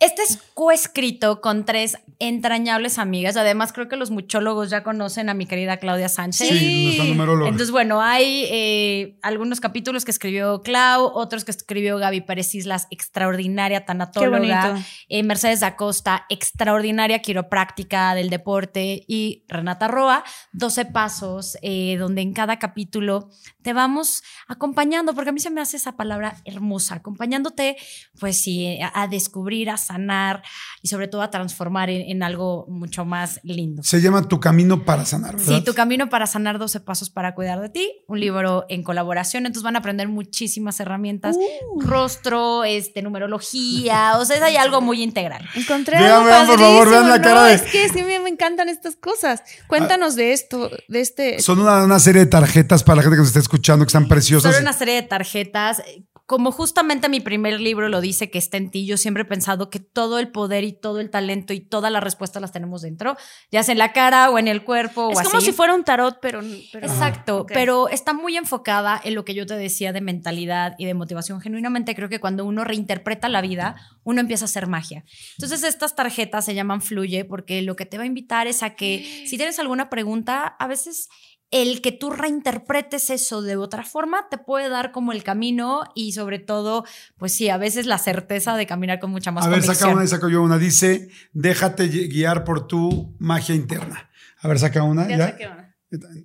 Este 0.00 0.22
es 0.22 0.38
coescrito 0.54 1.40
con 1.40 1.64
tres 1.64 1.98
entrañables 2.20 2.98
amigas. 2.98 3.36
Además, 3.36 3.72
creo 3.72 3.88
que 3.88 3.96
los 3.96 4.10
muchólogos 4.10 4.70
ya 4.70 4.82
conocen 4.82 5.28
a 5.28 5.34
mi 5.34 5.46
querida 5.46 5.78
Claudia 5.78 6.08
Sánchez. 6.08 6.48
Sí, 6.48 7.00
numeróloga. 7.08 7.48
Entonces, 7.48 7.70
bueno, 7.72 8.00
hay 8.00 8.44
eh, 8.50 9.18
algunos 9.22 9.60
capítulos 9.60 10.04
que 10.04 10.10
escribió 10.10 10.62
Clau, 10.62 11.04
otros 11.14 11.44
que 11.44 11.50
escribió 11.50 11.98
Gaby 11.98 12.20
Pérez 12.22 12.54
Islas, 12.54 12.86
extraordinaria 12.90 13.84
tanatóloga. 13.84 14.78
eh, 15.08 15.22
Mercedes 15.22 15.62
Acosta, 15.62 16.26
extraordinaria 16.28 17.20
quiropráctica 17.20 18.14
del 18.14 18.30
deporte, 18.30 19.04
y 19.08 19.44
Renata 19.48 19.88
Roa, 19.88 20.24
12 20.52 20.86
pasos, 20.86 21.56
eh, 21.62 21.96
donde 21.98 22.22
en 22.22 22.32
cada 22.32 22.58
capítulo 22.58 23.30
te 23.62 23.72
vamos 23.72 24.22
acompañando, 24.46 25.14
porque 25.14 25.30
a 25.30 25.32
mí 25.32 25.40
se 25.40 25.50
me 25.50 25.60
hace 25.60 25.76
esa 25.76 25.96
palabra 25.96 26.36
hermosa, 26.44 26.96
acompañándote, 26.96 27.76
pues 28.18 28.40
sí, 28.40 28.80
a, 28.80 29.02
a 29.02 29.08
descubrir, 29.08 29.70
a 29.70 29.76
sanar 29.88 30.42
y 30.82 30.88
sobre 30.88 31.08
todo 31.08 31.22
a 31.22 31.30
transformar 31.30 31.90
en, 31.90 32.02
en 32.10 32.22
algo 32.22 32.66
mucho 32.68 33.04
más 33.04 33.40
lindo. 33.42 33.82
Se 33.82 34.00
llama 34.00 34.28
Tu 34.28 34.38
Camino 34.40 34.84
para 34.84 35.04
Sanar, 35.04 35.36
¿verdad? 35.36 35.56
Sí, 35.58 35.64
Tu 35.64 35.74
Camino 35.74 36.08
para 36.08 36.26
Sanar 36.26 36.58
12 36.58 36.80
Pasos 36.80 37.10
para 37.10 37.34
Cuidar 37.34 37.60
de 37.60 37.68
Ti, 37.70 37.92
un 38.06 38.20
libro 38.20 38.64
en 38.68 38.82
colaboración, 38.82 39.46
entonces 39.46 39.62
van 39.62 39.76
a 39.76 39.80
aprender 39.80 40.08
muchísimas 40.08 40.78
herramientas, 40.80 41.36
Uh. 41.36 41.80
rostro, 41.80 42.64
este, 42.64 43.02
numerología, 43.02 44.12
o 44.18 44.24
sea, 44.24 44.44
hay 44.44 44.56
algo 44.56 44.80
muy 44.80 45.02
integral. 45.02 45.44
Encontré 45.54 45.98
Vean, 45.98 46.12
algo 46.12 46.26
vean, 46.26 46.46
por 46.46 46.58
favor, 46.60 46.90
vean 46.90 47.08
la 47.08 47.20
cara 47.20 47.40
No, 47.42 47.46
de- 47.46 47.54
es 47.54 47.62
que 47.62 47.88
sí 47.88 48.02
me, 48.02 48.18
me 48.20 48.28
encantan 48.30 48.68
estas 48.68 48.96
cosas. 48.96 49.42
Cuéntanos 49.66 50.14
de 50.16 50.32
esto, 50.32 50.70
de 50.88 51.00
este. 51.00 51.40
Son 51.40 51.58
una, 51.58 51.84
una 51.84 51.98
serie 51.98 52.20
de 52.22 52.26
tarjetas 52.26 52.84
para 52.84 52.96
la 52.96 53.02
gente 53.02 53.16
que 53.16 53.20
nos 53.20 53.28
está 53.28 53.40
escuchando 53.40 53.84
que 53.84 53.88
están 53.88 54.08
preciosas. 54.08 54.52
Son 54.54 54.62
una 54.62 54.72
serie 54.72 54.94
de 54.94 55.02
tarjetas. 55.02 55.82
Como 56.28 56.52
justamente 56.52 57.08
mi 57.08 57.20
primer 57.20 57.58
libro 57.58 57.88
lo 57.88 58.02
dice 58.02 58.30
que 58.30 58.36
está 58.36 58.58
en 58.58 58.70
ti, 58.70 58.84
yo 58.84 58.98
siempre 58.98 59.22
he 59.22 59.24
pensado 59.24 59.70
que 59.70 59.80
todo 59.80 60.18
el 60.18 60.28
poder 60.30 60.62
y 60.62 60.74
todo 60.74 61.00
el 61.00 61.08
talento 61.08 61.54
y 61.54 61.60
todas 61.60 61.90
las 61.90 62.04
respuestas 62.04 62.42
las 62.42 62.52
tenemos 62.52 62.82
dentro, 62.82 63.16
ya 63.50 63.62
sea 63.62 63.72
en 63.72 63.78
la 63.78 63.94
cara 63.94 64.28
o 64.28 64.38
en 64.38 64.46
el 64.46 64.62
cuerpo 64.62 65.10
es 65.10 65.18
o 65.18 65.22
como 65.22 65.38
así. 65.38 65.46
si 65.46 65.52
fuera 65.52 65.74
un 65.74 65.84
tarot, 65.84 66.18
pero. 66.20 66.42
pero- 66.70 66.86
Exacto, 66.86 67.46
pero 67.46 67.88
está 67.88 68.12
muy 68.12 68.36
enfocada 68.36 69.00
en 69.02 69.14
lo 69.14 69.24
que 69.24 69.32
yo 69.32 69.46
te 69.46 69.54
decía 69.56 69.94
de 69.94 70.02
mentalidad 70.02 70.74
y 70.76 70.84
de 70.84 70.92
motivación. 70.92 71.40
Genuinamente 71.40 71.94
creo 71.94 72.10
que 72.10 72.20
cuando 72.20 72.44
uno 72.44 72.62
reinterpreta 72.62 73.30
la 73.30 73.40
vida, 73.40 73.76
uno 74.04 74.20
empieza 74.20 74.44
a 74.44 74.48
hacer 74.52 74.66
magia. 74.66 75.06
Entonces 75.38 75.64
estas 75.64 75.96
tarjetas 75.96 76.44
se 76.44 76.54
llaman 76.54 76.82
Fluye 76.82 77.24
porque 77.24 77.62
lo 77.62 77.74
que 77.74 77.86
te 77.86 77.96
va 77.96 78.02
a 78.02 78.06
invitar 78.06 78.46
es 78.48 78.62
a 78.62 78.74
que 78.74 79.24
si 79.26 79.38
tienes 79.38 79.58
alguna 79.58 79.88
pregunta, 79.88 80.46
a 80.46 80.66
veces 80.66 81.08
el 81.50 81.80
que 81.80 81.92
tú 81.92 82.10
reinterpretes 82.10 83.10
eso 83.10 83.40
de 83.42 83.56
otra 83.56 83.82
forma 83.82 84.28
te 84.30 84.36
puede 84.38 84.68
dar 84.68 84.92
como 84.92 85.12
el 85.12 85.22
camino 85.22 85.82
y 85.94 86.12
sobre 86.12 86.38
todo, 86.38 86.84
pues 87.16 87.34
sí, 87.34 87.48
a 87.48 87.56
veces 87.56 87.86
la 87.86 87.98
certeza 87.98 88.56
de 88.56 88.66
caminar 88.66 88.98
con 89.00 89.10
mucha 89.10 89.30
más 89.32 89.46
A 89.46 89.48
ver, 89.48 89.60
convicción. 89.60 89.76
saca 89.76 89.92
una 89.94 90.04
y 90.04 90.08
saco 90.08 90.28
yo 90.28 90.42
una. 90.42 90.58
Dice, 90.58 91.08
déjate 91.32 91.88
guiar 91.88 92.44
por 92.44 92.66
tu 92.66 93.14
magia 93.18 93.54
interna. 93.54 94.10
A 94.40 94.48
ver, 94.48 94.58
saca 94.58 94.82
una. 94.82 95.08
Ya 95.08 95.16
Ya. 95.16 95.26
saqué 95.30 95.46
una. 95.46 95.64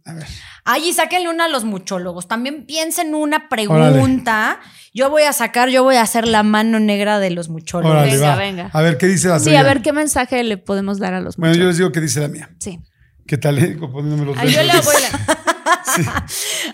A 0.04 0.14
ver. 0.14 0.26
Ay, 0.66 0.90
y 0.90 0.94
sáquenle 0.94 1.30
una 1.30 1.46
a 1.46 1.48
los 1.48 1.64
muchólogos. 1.64 2.28
También 2.28 2.66
piensen 2.66 3.16
una 3.16 3.48
pregunta. 3.48 4.60
Yo 4.94 5.10
voy 5.10 5.24
a 5.24 5.32
sacar, 5.32 5.70
yo 5.70 5.84
voy 5.84 5.96
a 5.96 6.02
hacer 6.02 6.28
la 6.28 6.44
mano 6.44 6.82
negra 6.82 7.20
de 7.20 7.30
los 7.32 7.48
muchólogos. 7.48 7.96
Órale, 7.96 8.12
Venga, 8.16 8.28
va. 8.28 8.36
venga. 8.36 8.70
A 8.74 8.82
ver, 8.82 8.98
¿qué 8.98 9.08
dice 9.08 9.30
la 9.30 9.40
Sí, 9.40 9.46
suya? 9.46 9.62
a 9.62 9.64
ver 9.64 9.82
qué 9.82 9.94
mensaje 9.94 10.44
le 10.44 10.58
podemos 10.58 11.00
dar 11.00 11.14
a 11.14 11.22
los 11.22 11.38
Bueno, 11.38 11.56
yo 11.56 11.66
les 11.68 11.78
digo 11.78 11.94
qué 11.94 12.02
dice 12.02 12.20
la 12.20 12.28
mía. 12.28 12.50
Sí. 12.60 12.80
¿Qué 13.28 13.38
tal? 13.38 13.58
eh? 13.64 13.78
Poniéndome 13.80 14.26
los 14.26 14.38
Ay, 14.38 14.52
yo 14.52 14.62
lentes. 14.64 14.76
le 14.86 14.92
voy 14.92 14.96
a- 15.04 15.38
Sí. 15.96 16.02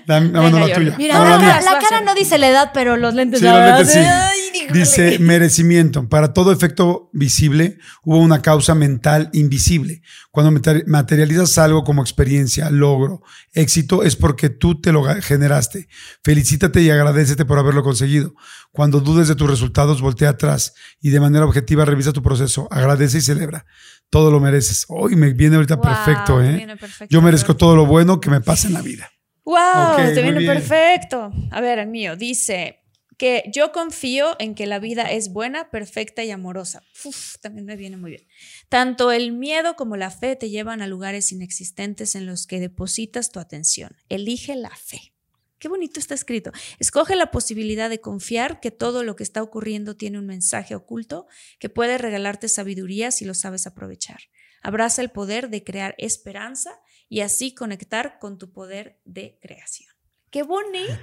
La, 0.06 0.20
la 0.20 0.42
mano 0.42 0.60
la 0.60 0.74
tuya. 0.74 0.96
Mira, 0.98 1.20
la, 1.20 1.30
la 1.32 1.38
mía. 1.40 1.48
cara, 1.60 1.62
la 1.74 1.80
cara 1.80 2.02
no 2.02 2.16
dice 2.16 2.38
la 2.38 2.48
edad, 2.50 2.72
pero 2.74 2.96
los 2.96 3.14
lentes 3.14 3.40
Sí, 3.40 3.46
la 3.46 3.52
los 3.54 3.60
verdad, 3.62 3.78
lentes 3.80 3.94
sí. 3.94 4.00
ay, 4.00 4.40
híjole. 4.64 4.80
Dice 4.80 5.20
merecimiento. 5.20 6.08
Para 6.10 6.32
todo 6.34 6.52
efecto 6.52 7.10
visible 7.12 7.78
hubo 8.04 8.18
una 8.20 8.42
causa 8.42 8.76
mental 8.76 9.30
invisible. 9.34 10.02
Cuando 10.32 10.52
mate- 10.52 10.84
materializas 10.88 11.58
algo 11.58 11.84
como 11.84 12.02
experiencia, 12.02 12.70
logro, 12.70 13.22
éxito, 13.54 14.04
es 14.04 14.16
porque 14.16 14.50
tú 14.50 14.80
te 14.80 14.92
lo 14.92 15.04
generaste. 15.22 15.88
Felicítate 16.24 16.82
y 16.82 16.90
agradecete 16.90 17.46
por 17.46 17.60
haberlo 17.60 17.84
conseguido. 17.84 18.36
Cuando 18.72 19.00
dudes 19.02 19.28
de 19.28 19.36
tus 19.36 19.50
resultados, 19.50 20.02
voltea 20.02 20.30
atrás 20.30 20.74
y 21.02 21.10
de 21.10 21.20
manera 21.20 21.46
objetiva 21.46 21.84
revisa 21.86 22.14
tu 22.14 22.22
proceso. 22.24 22.68
Agradece 22.72 23.18
y 23.18 23.22
celebra. 23.22 23.66
Todo 24.10 24.32
lo 24.32 24.40
mereces. 24.40 24.86
Hoy 24.88 25.16
me 25.16 25.34
viene 25.34 25.58
ahorita 25.58 25.76
Wow, 25.76 25.84
perfecto, 25.84 26.42
¿eh? 26.42 26.56
viene 26.56 26.78
perfecto. 26.78 27.14
Yo 27.14 27.22
merezco 27.22 27.56
todo 27.56 27.76
lo 27.76 27.86
bueno 27.86 28.20
que 28.20 28.30
me 28.30 28.42
pasa 28.42 28.68
en 28.68 28.74
la 28.74 28.82
vida. 28.82 29.12
¡Wow! 29.46 29.56
Ok, 29.94 30.14
te 30.14 30.22
viene 30.22 30.42
perfecto. 30.42 31.32
A 31.52 31.62
ver, 31.62 31.80
el 31.80 31.88
mío 31.88 32.16
dice 32.16 32.80
que 33.20 33.44
yo 33.54 33.72
confío 33.74 34.36
en 34.40 34.56
que 34.56 34.66
la 34.66 34.80
vida 34.80 35.12
es 35.12 35.34
buena, 35.34 35.70
perfecta 35.70 36.24
y 36.24 36.32
amorosa. 36.32 36.82
Uf, 37.04 37.36
también 37.42 37.66
me 37.66 37.76
viene 37.76 37.98
muy 37.98 38.12
bien. 38.12 38.28
Tanto 38.70 39.12
el 39.12 39.34
miedo 39.34 39.76
como 39.76 39.98
la 39.98 40.10
fe 40.10 40.38
te 40.38 40.50
llevan 40.50 40.82
a 40.82 40.88
lugares 40.88 41.32
inexistentes 41.32 42.16
en 42.16 42.26
los 42.26 42.48
que 42.48 42.62
depositas 42.62 43.32
tu 43.32 43.40
atención. 43.40 43.92
Elige 44.08 44.56
la 44.56 44.70
fe. 44.70 45.14
Qué 45.60 45.68
bonito 45.68 46.00
está 46.00 46.14
escrito. 46.16 46.52
Escoge 46.80 47.16
la 47.16 47.32
posibilidad 47.32 47.90
de 47.90 48.00
confiar 48.00 48.60
que 48.60 48.72
todo 48.72 49.04
lo 49.04 49.16
que 49.16 49.24
está 49.24 49.44
ocurriendo 49.44 49.96
tiene 49.96 50.18
un 50.18 50.26
mensaje 50.26 50.74
oculto 50.74 51.28
que 51.60 51.70
puede 51.70 51.98
regalarte 51.98 52.48
sabiduría 52.48 53.12
si 53.12 53.26
lo 53.26 53.34
sabes 53.34 53.68
aprovechar. 53.68 54.20
Abraza 54.62 55.02
el 55.02 55.10
poder 55.10 55.50
de 55.50 55.64
crear 55.64 55.96
esperanza 55.98 56.72
y 57.10 57.22
así 57.22 57.54
conectar 57.54 58.20
con 58.20 58.38
tu 58.38 58.52
poder 58.52 59.00
de 59.06 59.38
creación. 59.42 59.90
¡Qué 60.32 60.44
bonito! 60.44 60.94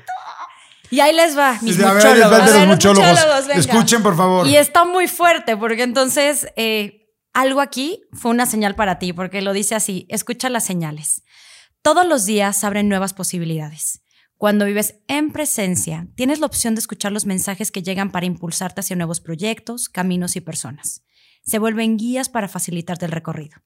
Y 0.90 1.00
ahí 1.00 1.14
les 1.14 1.36
va, 1.36 1.58
mis 1.62 1.78
A 1.80 1.92
ver, 1.92 1.94
muchólogos. 1.94 2.18
les 2.18 2.32
va 2.32 2.36
el 2.38 2.44
de 2.44 2.44
A 2.44 2.44
los 2.44 2.52
ver, 2.52 2.60
los 2.60 2.68
muchólogos. 2.76 3.10
muchólogos, 3.10 3.46
venga. 3.48 3.60
Escuchen, 3.60 4.02
por 4.02 4.16
favor. 4.16 4.46
Y 4.46 4.56
está 4.56 4.84
muy 4.84 5.08
fuerte, 5.08 5.56
porque 5.56 5.82
entonces 5.82 6.46
eh, 6.56 7.08
algo 7.32 7.60
aquí 7.60 8.04
fue 8.12 8.30
una 8.30 8.46
señal 8.46 8.74
para 8.76 8.98
ti, 8.98 9.12
porque 9.12 9.42
lo 9.42 9.52
dice 9.52 9.74
así, 9.74 10.06
escucha 10.08 10.48
las 10.48 10.64
señales. 10.64 11.22
Todos 11.82 12.06
los 12.06 12.24
días 12.24 12.58
se 12.60 12.66
abren 12.66 12.88
nuevas 12.88 13.14
posibilidades. 13.14 14.00
Cuando 14.38 14.66
vives 14.66 14.98
en 15.08 15.32
presencia, 15.32 16.08
tienes 16.14 16.40
la 16.40 16.46
opción 16.46 16.74
de 16.74 16.80
escuchar 16.80 17.10
los 17.10 17.24
mensajes 17.24 17.70
que 17.70 17.82
llegan 17.82 18.12
para 18.12 18.26
impulsarte 18.26 18.80
hacia 18.80 18.94
nuevos 18.94 19.20
proyectos, 19.20 19.88
caminos 19.88 20.36
y 20.36 20.42
personas. 20.42 21.04
Se 21.42 21.58
vuelven 21.58 21.96
guías 21.96 22.28
para 22.28 22.48
facilitarte 22.48 23.06
el 23.06 23.12
recorrido. 23.12 23.62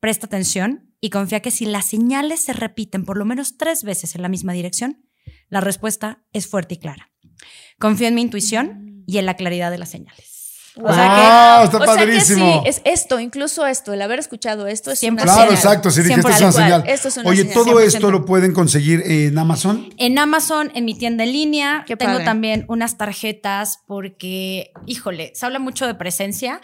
Presta 0.00 0.26
atención 0.26 0.94
y 1.00 1.10
confía 1.10 1.40
que 1.40 1.52
si 1.52 1.64
las 1.64 1.84
señales 1.84 2.42
se 2.42 2.54
repiten 2.54 3.04
por 3.04 3.18
lo 3.18 3.24
menos 3.24 3.56
tres 3.56 3.84
veces 3.84 4.16
en 4.16 4.22
la 4.22 4.28
misma 4.28 4.52
dirección, 4.52 5.06
la 5.48 5.60
respuesta 5.60 6.24
es 6.32 6.48
fuerte 6.48 6.74
y 6.74 6.78
clara. 6.78 7.12
Confío 7.78 8.08
en 8.08 8.14
mi 8.14 8.22
intuición 8.22 9.04
y 9.06 9.18
en 9.18 9.26
la 9.26 9.36
claridad 9.36 9.70
de 9.70 9.78
las 9.78 9.90
señales. 9.90 10.39
O 10.82 10.92
sea 10.94 11.56
Wow, 11.60 11.64
está 11.64 11.76
o 11.76 11.80
sea 11.80 11.80
que 11.80 11.86
padrísimo. 11.86 12.62
sí, 12.64 12.68
es 12.68 12.82
esto, 12.84 13.20
incluso 13.20 13.66
esto, 13.66 13.92
el 13.92 14.02
haber 14.02 14.18
escuchado 14.18 14.66
esto 14.66 14.90
es 14.90 15.02
una 15.02 15.22
100%. 15.22 15.22
Claro, 15.24 15.40
señal. 15.42 15.54
exacto. 15.54 15.90
Si 15.90 16.02
dijiste 16.02 16.20
es 16.30 16.36
100%. 16.36 16.40
una 16.42 16.52
señal. 16.52 16.84
Esto 16.86 17.08
es 17.08 17.16
una 17.16 17.28
Oye, 17.30 17.40
señal. 17.42 17.54
todo 17.54 17.80
100%. 17.80 17.82
esto 17.86 18.10
lo 18.10 18.24
pueden 18.24 18.52
conseguir 18.52 19.02
en 19.04 19.38
Amazon. 19.38 19.88
En 19.98 20.18
Amazon, 20.18 20.70
en 20.74 20.84
mi 20.84 20.94
tienda 20.94 21.24
en 21.24 21.32
línea, 21.32 21.84
Qué 21.86 21.96
tengo 21.96 22.12
padre. 22.12 22.24
también 22.24 22.64
unas 22.68 22.96
tarjetas 22.96 23.80
porque, 23.86 24.72
híjole, 24.86 25.32
se 25.34 25.46
habla 25.46 25.58
mucho 25.58 25.86
de 25.86 25.94
presencia, 25.94 26.60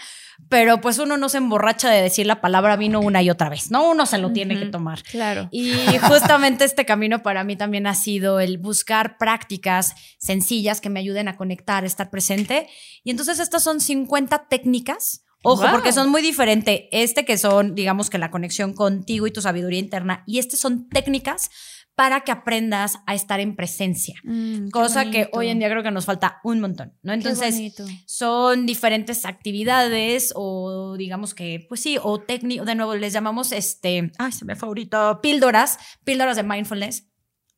pero 0.48 0.80
pues 0.80 0.98
uno 0.98 1.16
no 1.16 1.28
se 1.28 1.38
emborracha 1.38 1.90
de 1.90 2.02
decir 2.02 2.26
la 2.26 2.40
palabra 2.40 2.76
vino 2.76 3.00
una 3.00 3.22
y 3.22 3.30
otra 3.30 3.48
vez, 3.48 3.70
¿no? 3.70 3.90
Uno 3.90 4.06
se 4.06 4.18
lo 4.18 4.32
tiene 4.32 4.58
que 4.58 4.66
tomar. 4.66 5.02
Claro. 5.02 5.48
Y 5.50 5.72
justamente 6.08 6.64
este 6.64 6.84
camino 6.84 7.22
para 7.22 7.42
mí 7.44 7.56
también 7.56 7.86
ha 7.86 7.94
sido 7.94 8.40
el 8.40 8.58
buscar 8.58 9.18
prácticas 9.18 9.94
sencillas 10.18 10.80
que 10.80 10.90
me 10.90 11.00
ayuden 11.00 11.28
a 11.28 11.36
conectar, 11.36 11.84
a 11.84 11.86
estar 11.86 12.10
presente. 12.10 12.68
Y 13.02 13.10
entonces 13.10 13.38
estas 13.40 13.62
son 13.62 13.80
50 13.80 14.46
técnicas. 14.48 15.22
Ojo, 15.42 15.62
Wow. 15.62 15.70
porque 15.72 15.92
son 15.92 16.10
muy 16.10 16.22
diferentes. 16.22 16.82
Este 16.90 17.24
que 17.24 17.38
son, 17.38 17.74
digamos 17.74 18.10
que 18.10 18.18
la 18.18 18.30
conexión 18.30 18.72
contigo 18.72 19.26
y 19.26 19.30
tu 19.32 19.40
sabiduría 19.40 19.78
interna. 19.78 20.24
Y 20.26 20.38
este 20.38 20.56
son 20.56 20.88
técnicas 20.88 21.50
para 21.96 22.20
que 22.20 22.30
aprendas 22.30 22.98
a 23.06 23.14
estar 23.14 23.40
en 23.40 23.56
presencia. 23.56 24.20
Mm, 24.22 24.68
Cosa 24.68 25.10
que 25.10 25.30
hoy 25.32 25.48
en 25.48 25.58
día 25.58 25.70
creo 25.70 25.82
que 25.82 25.90
nos 25.90 26.04
falta 26.04 26.40
un 26.44 26.60
montón, 26.60 26.92
¿no? 27.02 27.14
Entonces, 27.14 27.58
son 28.04 28.66
diferentes 28.66 29.24
actividades 29.24 30.32
o 30.36 30.96
digamos 30.98 31.34
que, 31.34 31.64
pues 31.68 31.80
sí, 31.80 31.96
o 32.00 32.20
técnico, 32.20 32.66
de 32.66 32.74
nuevo 32.74 32.94
les 32.94 33.14
llamamos 33.14 33.50
este, 33.50 34.12
ay, 34.18 34.30
se 34.30 34.44
me 34.44 34.56
fue 34.56 34.68
ahorita, 34.68 35.22
píldoras, 35.22 35.78
píldoras 36.04 36.36
de 36.36 36.42
mindfulness, 36.42 37.08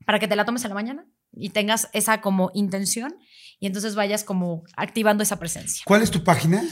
para 0.07 0.21
que 0.21 0.29
te 0.29 0.37
la 0.37 0.45
tomes 0.45 0.65
en 0.65 0.69
la 0.69 0.77
mañana 0.77 1.07
y 1.33 1.51
tengas 1.51 1.91
esa 1.93 2.21
como 2.21 2.53
intención 2.55 3.17
y 3.61 3.67
entonces 3.67 3.95
vayas 3.95 4.25
como 4.25 4.65
activando 4.77 5.23
esa 5.23 5.39
presencia. 5.39 5.83
¿Cuál 5.87 6.03
es 6.03 6.11
tu 6.11 6.23
página? 6.23 6.63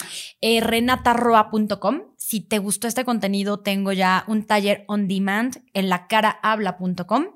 Eh, 0.40 0.60
renatarroa.com. 0.60 2.02
Si 2.16 2.40
te 2.40 2.58
gustó 2.58 2.86
este 2.86 3.04
contenido, 3.04 3.60
tengo 3.60 3.92
ya 3.92 4.24
un 4.28 4.46
taller 4.46 4.84
on 4.88 5.08
demand 5.08 5.62
en 5.74 5.88
lacarahabla.com. 5.88 7.26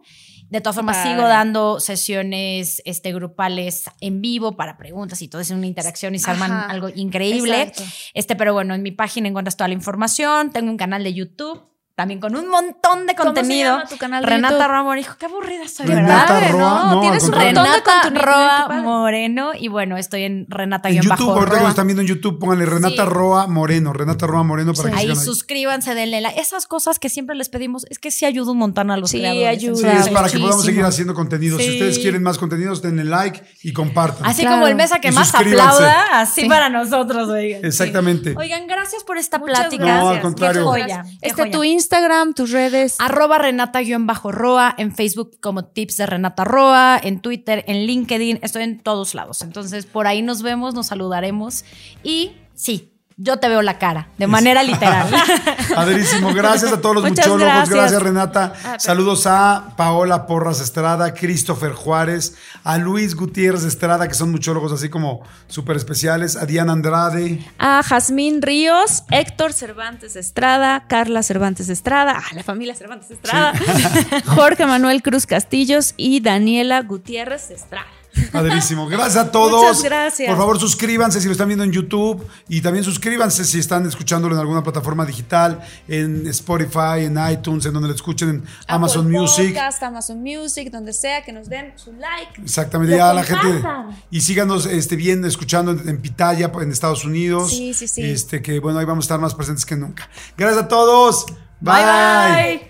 De 0.49 0.61
todas 0.61 0.75
formas, 0.75 1.03
sigo 1.05 1.23
dando 1.23 1.79
sesiones 1.79 2.83
este, 2.85 3.13
grupales 3.13 3.85
en 4.01 4.21
vivo 4.21 4.57
para 4.57 4.77
preguntas 4.77 5.23
y 5.23 5.29
todo 5.29 5.41
es 5.41 5.51
una 5.51 5.67
interacción 5.67 6.15
y 6.17 6.19
se 6.19 6.29
arman 6.29 6.51
algo 6.51 6.89
increíble. 6.93 7.63
Exacto. 7.63 7.85
Este, 8.15 8.35
pero 8.35 8.53
bueno, 8.53 8.75
en 8.75 8.83
mi 8.83 8.91
página 8.91 9.29
encuentras 9.29 9.57
toda 9.57 9.69
la 9.69 9.75
información. 9.75 10.51
Tengo 10.51 10.71
un 10.71 10.77
canal 10.77 11.05
de 11.05 11.15
YouTube 11.15 11.70
también 12.01 12.19
con 12.19 12.35
un 12.35 12.49
montón 12.49 13.07
de 13.07 13.15
¿Cómo 13.15 13.31
se 13.31 13.35
contenido. 13.35 13.77
llama 13.77 13.89
tu 13.89 13.99
canal 13.99 14.23
de 14.23 14.31
Renata 14.31 14.55
YouTube? 14.55 14.69
Roa 14.69 14.83
Moreno. 14.83 15.09
Qué 15.19 15.27
aburrida 15.27 15.69
soy, 15.69 15.87
Renata 15.87 16.33
¿verdad? 16.35 16.51
Roa, 16.53 16.85
no, 16.95 17.01
Tienes 17.03 17.25
al 17.25 17.29
un 17.29 17.35
montón 17.37 17.55
de 17.55 17.61
Renata 17.61 17.93
contenido. 18.03 18.23
Roa. 18.25 18.81
Moreno. 18.81 19.51
Y 19.59 19.69
bueno, 19.69 19.97
estoy 19.99 20.23
en 20.25 20.47
Renata 20.49 20.89
En 20.89 21.03
YouTube, 21.03 21.29
ahorita 21.31 21.57
que 21.57 21.61
nos 21.61 21.69
están 21.71 21.87
viendo 21.87 22.01
en 22.01 22.09
YouTube, 22.09 22.39
pónganle 22.39 22.65
Renata 22.67 23.05
Sí. 23.05 23.09
Roa 23.11 23.47
Moreno, 23.47 23.93
Renata 23.93 24.27
Roa 24.27 24.43
Moreno 24.43 24.73
para 24.73 24.91
que 24.91 24.97
Ahí 24.97 25.03
sigan 25.03 25.19
ahí. 25.19 25.25
suscríbanse, 25.25 25.95
denle 25.95 26.21
like. 26.23 26.41
Esas 26.41 26.67
cosas 26.67 26.99
que 26.99 27.09
siempre 27.11 27.37
les 27.37 27.49
pedimos, 27.51 27.85
es 27.91 27.99
que 27.99 28.11
sí 28.11 28.25
ayuda 28.25 28.53
un 28.53 28.59
montón 28.59 28.91
a 28.91 28.97
los 28.97 29.11
Sí, 29.11 29.19
creadores. 29.19 29.49
ayuda. 29.49 29.77
Sí, 29.77 29.99
es 29.99 30.09
para 30.09 30.29
que 30.31 30.39
podamos 30.39 30.65
seguir 30.65 30.85
haciendo 30.85 31.15
contenido. 31.15 31.59
Si 31.59 31.65
Sí. 31.65 31.73
ustedes 31.73 31.99
quieren 31.99 32.23
más 32.23 32.39
contenidos, 32.39 32.81
denle 32.83 33.05
like 33.05 33.43
y 33.63 33.73
compartan. 33.75 34.25
Así 34.27 34.41
Claro. 34.41 34.57
como 34.57 34.67
el 34.69 34.75
mesa 34.75 35.01
que 35.01 35.09
Y 35.09 35.13
más 35.13 35.35
aplauda, 35.35 36.21
así 36.21 36.43
Sí. 36.43 36.49
para 36.49 36.69
nosotros, 36.71 37.29
oigan. 37.29 37.65
Exactamente. 37.65 38.31
Sí. 38.31 38.37
Oigan, 38.39 38.67
gracias 38.67 39.05
por 39.05 39.19
esta 39.19 39.39
Muchas 39.39 39.59
plática. 39.59 39.85
gracias. 39.85 40.05
No, 40.05 40.11
al 40.11 40.21
contrario. 40.21 40.61
Qué 40.63 40.67
joya. 40.83 41.03
qué 41.21 41.29
Este, 41.29 41.47
tu 41.51 41.65
Instagram, 41.65 41.90
tus 42.35 42.51
redes. 42.51 42.97
Arroba 42.99 43.39
Renata-Roa, 43.39 44.75
en 44.79 44.95
Facebook 44.95 45.39
como 45.41 45.65
Tips 45.65 45.97
de 45.99 46.07
Renata 46.07 46.45
Roa, 46.45 47.01
en 47.03 47.21
Twitter, 47.21 47.65
en 47.67 47.87
LinkedIn, 47.87 48.39
estoy 48.43 48.63
en 48.63 48.81
todos 48.81 49.15
lados. 49.15 49.43
Entonces, 49.43 49.87
por 49.87 50.07
ahí 50.07 50.23
nos 50.23 50.43
vemos, 50.43 50.75
nos 50.75 50.87
saludaremos 50.87 51.65
y 52.03 52.33
sí, 52.55 52.93
yo 53.23 53.37
te 53.37 53.51
veo 53.51 53.61
la 53.61 53.79
cara, 53.79 54.09
de 54.17 54.27
manera 54.27 54.63
literal. 54.63 55.07
Padrísimo. 55.75 56.33
Gracias 56.33 56.73
a 56.73 56.81
todos 56.81 56.95
los 56.95 57.05
Muchas 57.05 57.27
muchólogos. 57.27 57.53
Gracias. 57.53 57.77
gracias. 57.77 58.03
Renata. 58.03 58.79
Saludos 58.79 59.27
a 59.27 59.75
Paola 59.77 60.27
Porras 60.27 60.59
Estrada, 60.61 61.13
Christopher 61.13 61.73
Juárez, 61.73 62.37
a 62.65 62.79
Luis 62.79 63.15
Gutiérrez 63.15 63.65
Estrada, 63.65 64.09
que 64.09 64.15
son 64.15 64.31
muchólogos 64.31 64.73
así 64.73 64.89
como 64.89 65.21
súper 65.49 65.77
especiales, 65.77 66.35
a 66.35 66.47
Diana 66.47 66.73
Andrade. 66.73 67.47
a 67.59 67.83
Jazmín 67.83 68.41
Ríos, 68.41 69.05
Héctor 69.11 69.53
Cervantes 69.53 70.17
Estrada, 70.17 70.85
Carla 70.89 71.23
Cervantes 71.23 71.69
Estrada, 71.69 72.15
ah, 72.17 72.35
la 72.35 72.43
familia 72.43 72.75
Cervantes 72.75 73.11
Estrada, 73.11 73.53
Jorge 74.25 74.65
Manuel 74.65 75.03
Cruz 75.03 75.27
Castillos 75.27 75.93
y 75.99 76.21
Daniela 76.21 76.81
Gutiérrez 76.81 77.51
Estrada. 77.51 78.00
Padrísimo. 78.33 78.87
Gracias 78.89 79.17
a 79.17 79.31
todos. 79.31 79.63
Muchas 79.63 79.83
gracias. 79.83 80.29
Por 80.29 80.37
favor, 80.37 80.59
suscríbanse 80.59 81.21
si 81.21 81.27
lo 81.27 81.33
están 81.33 81.49
viendo 81.49 81.65
en 81.65 81.73
YouTube 81.73 82.27
y 82.49 82.61
también 82.61 82.85
suscríbanse 82.85 83.45
si 83.45 83.59
están 83.59 83.87
escuchándolo 83.87 84.35
en 84.35 84.41
alguna 84.41 84.63
plataforma 84.63 85.05
digital, 85.05 85.61
en 85.89 86.27
Spotify, 86.29 87.05
en 87.05 87.19
iTunes, 87.31 87.67
en 87.67 87.73
donde 87.73 87.89
lo 87.89 87.95
escuchen, 87.95 88.29
en 88.29 88.45
Amazon 88.67 89.07
Apple 89.07 89.19
Music. 89.19 89.55
Podcast, 89.55 89.83
Amazon 89.83 90.23
Music, 90.23 90.71
donde 90.71 90.93
sea, 90.93 91.23
que 91.25 91.33
nos 91.33 91.49
den 91.49 91.73
su 91.77 91.93
like. 91.93 92.41
Exactamente, 92.43 92.97
ya 92.97 93.13
la 93.13 93.25
gente. 93.25 93.63
Y 94.11 94.21
síganos 94.21 94.67
este, 94.67 94.97
viendo, 94.97 95.27
escuchando 95.27 95.73
en, 95.73 95.89
en 95.89 96.01
Pitaya, 96.01 96.51
en 96.61 96.71
Estados 96.71 97.05
Unidos. 97.05 97.51
Sí, 97.51 97.75
sí, 97.75 97.89
sí. 97.89 98.03
Este, 98.03 98.43
que 98.43 98.61
bueno, 98.61 98.79
ahí 98.79 98.85
vamos 98.85 99.05
a 99.05 99.07
estar 99.07 99.21
más 99.21 99.35
presentes 99.35 99.65
que 99.65 99.77
nunca. 99.77 100.09
Gracias 100.37 100.65
a 100.65 100.69
todos. 100.69 101.27
bye. 101.61 101.75
bye. 101.75 102.70